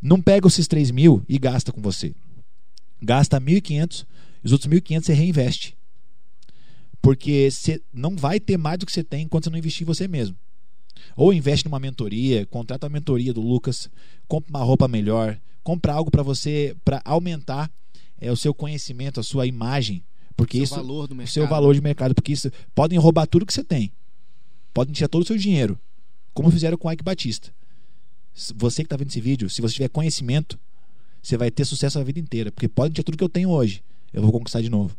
Não 0.00 0.20
pega 0.20 0.46
esses 0.46 0.68
3 0.68 0.90
mil 0.90 1.24
e 1.26 1.38
gasta 1.38 1.72
com 1.72 1.80
você. 1.80 2.14
Gasta 3.00 3.40
1.500, 3.40 4.04
os 4.44 4.52
outros 4.52 4.70
1.500 4.70 5.04
você 5.04 5.14
reinveste. 5.14 5.74
Porque 7.00 7.50
você 7.50 7.80
não 7.90 8.14
vai 8.14 8.38
ter 8.38 8.58
mais 8.58 8.78
do 8.78 8.84
que 8.84 8.92
você 8.92 9.02
tem 9.02 9.22
enquanto 9.24 9.44
você 9.44 9.50
não 9.50 9.58
investir 9.58 9.84
em 9.84 9.86
você 9.86 10.06
mesmo. 10.06 10.36
Ou 11.16 11.32
investe 11.32 11.64
numa 11.64 11.80
mentoria, 11.80 12.44
contrata 12.44 12.86
a 12.86 12.90
mentoria 12.90 13.32
do 13.32 13.40
Lucas, 13.40 13.88
compra 14.28 14.50
uma 14.50 14.62
roupa 14.62 14.86
melhor, 14.86 15.40
compra 15.64 15.94
algo 15.94 16.10
para 16.10 16.22
você, 16.22 16.76
para 16.84 17.00
aumentar 17.06 17.70
é, 18.20 18.30
o 18.30 18.36
seu 18.36 18.52
conhecimento, 18.52 19.18
a 19.18 19.22
sua 19.22 19.46
imagem. 19.46 20.04
Porque 20.36 20.58
seu 20.58 20.64
isso, 20.64 20.74
valor 20.74 21.06
do 21.06 21.12
o 21.12 21.16
mercado. 21.16 21.32
seu 21.32 21.48
valor 21.48 21.74
de 21.74 21.80
mercado, 21.80 22.14
porque 22.14 22.32
isso 22.32 22.50
podem 22.74 22.98
roubar 22.98 23.26
tudo 23.26 23.46
que 23.46 23.52
você 23.52 23.64
tem. 23.64 23.92
Podem 24.72 24.92
tirar 24.92 25.08
todo 25.08 25.22
o 25.22 25.26
seu 25.26 25.36
dinheiro, 25.36 25.78
como 26.32 26.50
fizeram 26.50 26.78
com 26.78 26.88
o 26.88 26.92
Ike 26.92 27.04
Batista. 27.04 27.52
Você 28.56 28.82
que 28.82 28.86
está 28.86 28.96
vendo 28.96 29.08
esse 29.08 29.20
vídeo, 29.20 29.50
se 29.50 29.60
você 29.60 29.74
tiver 29.74 29.88
conhecimento, 29.88 30.58
você 31.22 31.36
vai 31.36 31.50
ter 31.50 31.64
sucesso 31.64 31.98
a 31.98 32.04
vida 32.04 32.18
inteira, 32.18 32.50
porque 32.50 32.68
pode 32.68 32.94
tirar 32.94 33.04
tudo 33.04 33.18
que 33.18 33.24
eu 33.24 33.28
tenho 33.28 33.50
hoje, 33.50 33.82
eu 34.12 34.22
vou 34.22 34.32
conquistar 34.32 34.62
de 34.62 34.70
novo. 34.70 34.96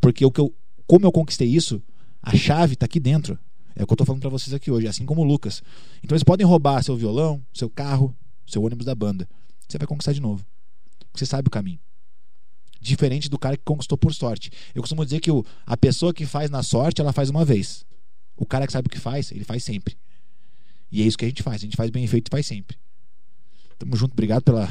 Porque 0.00 0.24
o 0.24 0.30
que 0.30 0.40
eu, 0.40 0.54
como 0.86 1.06
eu 1.06 1.12
conquistei 1.12 1.48
isso, 1.48 1.82
a 2.22 2.36
chave 2.36 2.74
está 2.74 2.84
aqui 2.84 3.00
dentro. 3.00 3.38
É 3.74 3.82
o 3.82 3.86
que 3.86 3.92
eu 3.92 3.94
estou 3.94 4.06
falando 4.06 4.20
para 4.20 4.30
vocês 4.30 4.52
aqui 4.52 4.70
hoje, 4.70 4.86
assim 4.86 5.06
como 5.06 5.22
o 5.22 5.24
Lucas. 5.24 5.62
Então 6.02 6.14
eles 6.14 6.22
podem 6.22 6.46
roubar 6.46 6.82
seu 6.82 6.96
violão, 6.96 7.42
seu 7.52 7.68
carro, 7.68 8.14
seu 8.46 8.62
ônibus 8.62 8.84
da 8.84 8.94
banda. 8.94 9.28
Você 9.66 9.78
vai 9.78 9.86
conquistar 9.86 10.12
de 10.12 10.20
novo. 10.20 10.44
Porque 11.10 11.18
você 11.18 11.26
sabe 11.26 11.48
o 11.48 11.50
caminho 11.50 11.80
diferente 12.84 13.28
do 13.28 13.38
cara 13.38 13.56
que 13.56 13.64
conquistou 13.64 13.96
por 13.96 14.14
sorte. 14.14 14.50
Eu 14.74 14.82
costumo 14.82 15.04
dizer 15.04 15.20
que 15.20 15.30
o, 15.30 15.44
a 15.66 15.76
pessoa 15.76 16.12
que 16.12 16.26
faz 16.26 16.50
na 16.50 16.62
sorte, 16.62 17.00
ela 17.00 17.12
faz 17.12 17.30
uma 17.30 17.44
vez. 17.44 17.84
O 18.36 18.44
cara 18.44 18.66
que 18.66 18.72
sabe 18.72 18.86
o 18.86 18.90
que 18.90 19.00
faz, 19.00 19.32
ele 19.32 19.44
faz 19.44 19.64
sempre. 19.64 19.96
E 20.92 21.02
é 21.02 21.06
isso 21.06 21.16
que 21.16 21.24
a 21.24 21.28
gente 21.28 21.42
faz. 21.42 21.56
A 21.56 21.64
gente 21.64 21.76
faz 21.76 21.90
bem 21.90 22.06
feito 22.06 22.28
e 22.28 22.30
faz 22.30 22.46
sempre. 22.46 22.76
Tamo 23.78 23.96
junto, 23.96 24.12
obrigado 24.12 24.42
pela. 24.42 24.68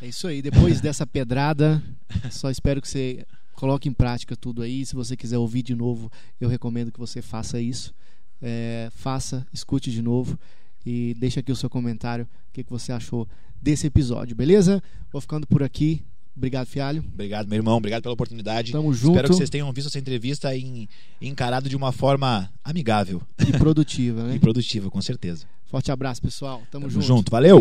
É 0.00 0.08
isso 0.08 0.26
aí. 0.26 0.40
Depois 0.42 0.80
dessa 0.80 1.06
pedrada, 1.06 1.82
só 2.30 2.50
espero 2.50 2.80
que 2.80 2.88
você 2.88 3.24
coloque 3.52 3.88
em 3.88 3.92
prática 3.92 4.34
tudo 4.34 4.62
aí. 4.62 4.84
Se 4.84 4.94
você 4.94 5.16
quiser 5.16 5.38
ouvir 5.38 5.62
de 5.62 5.74
novo, 5.74 6.10
eu 6.40 6.48
recomendo 6.48 6.90
que 6.90 6.98
você 6.98 7.22
faça 7.22 7.60
isso. 7.60 7.94
É, 8.40 8.88
faça, 8.92 9.46
escute 9.52 9.92
de 9.92 10.02
novo 10.02 10.36
e 10.84 11.14
deixa 11.18 11.40
aqui 11.40 11.52
o 11.52 11.56
seu 11.56 11.70
comentário. 11.70 12.24
O 12.24 12.52
que, 12.52 12.64
que 12.64 12.70
você 12.70 12.92
achou 12.92 13.28
desse 13.60 13.86
episódio, 13.86 14.34
beleza? 14.34 14.82
Vou 15.12 15.20
ficando 15.20 15.46
por 15.46 15.62
aqui. 15.62 16.04
Obrigado, 16.36 16.66
Fialho. 16.66 17.04
Obrigado, 17.12 17.46
meu 17.48 17.56
irmão. 17.56 17.76
Obrigado 17.76 18.02
pela 18.02 18.14
oportunidade. 18.14 18.72
Tamo 18.72 18.92
junto. 18.92 19.12
Espero 19.12 19.28
que 19.28 19.34
vocês 19.34 19.50
tenham 19.50 19.72
visto 19.72 19.88
essa 19.88 19.98
entrevista 19.98 20.54
e 20.54 20.88
encarado 21.20 21.68
de 21.68 21.76
uma 21.76 21.92
forma 21.92 22.50
amigável 22.64 23.20
E 23.38 23.52
produtiva, 23.58 24.22
né? 24.24 24.36
e 24.36 24.38
produtiva, 24.38 24.90
com 24.90 25.02
certeza. 25.02 25.46
Forte 25.66 25.90
abraço, 25.90 26.20
pessoal. 26.20 26.58
Tamo, 26.70 26.86
Tamo 26.86 26.90
junto. 26.90 27.06
junto. 27.06 27.30
Valeu. 27.30 27.58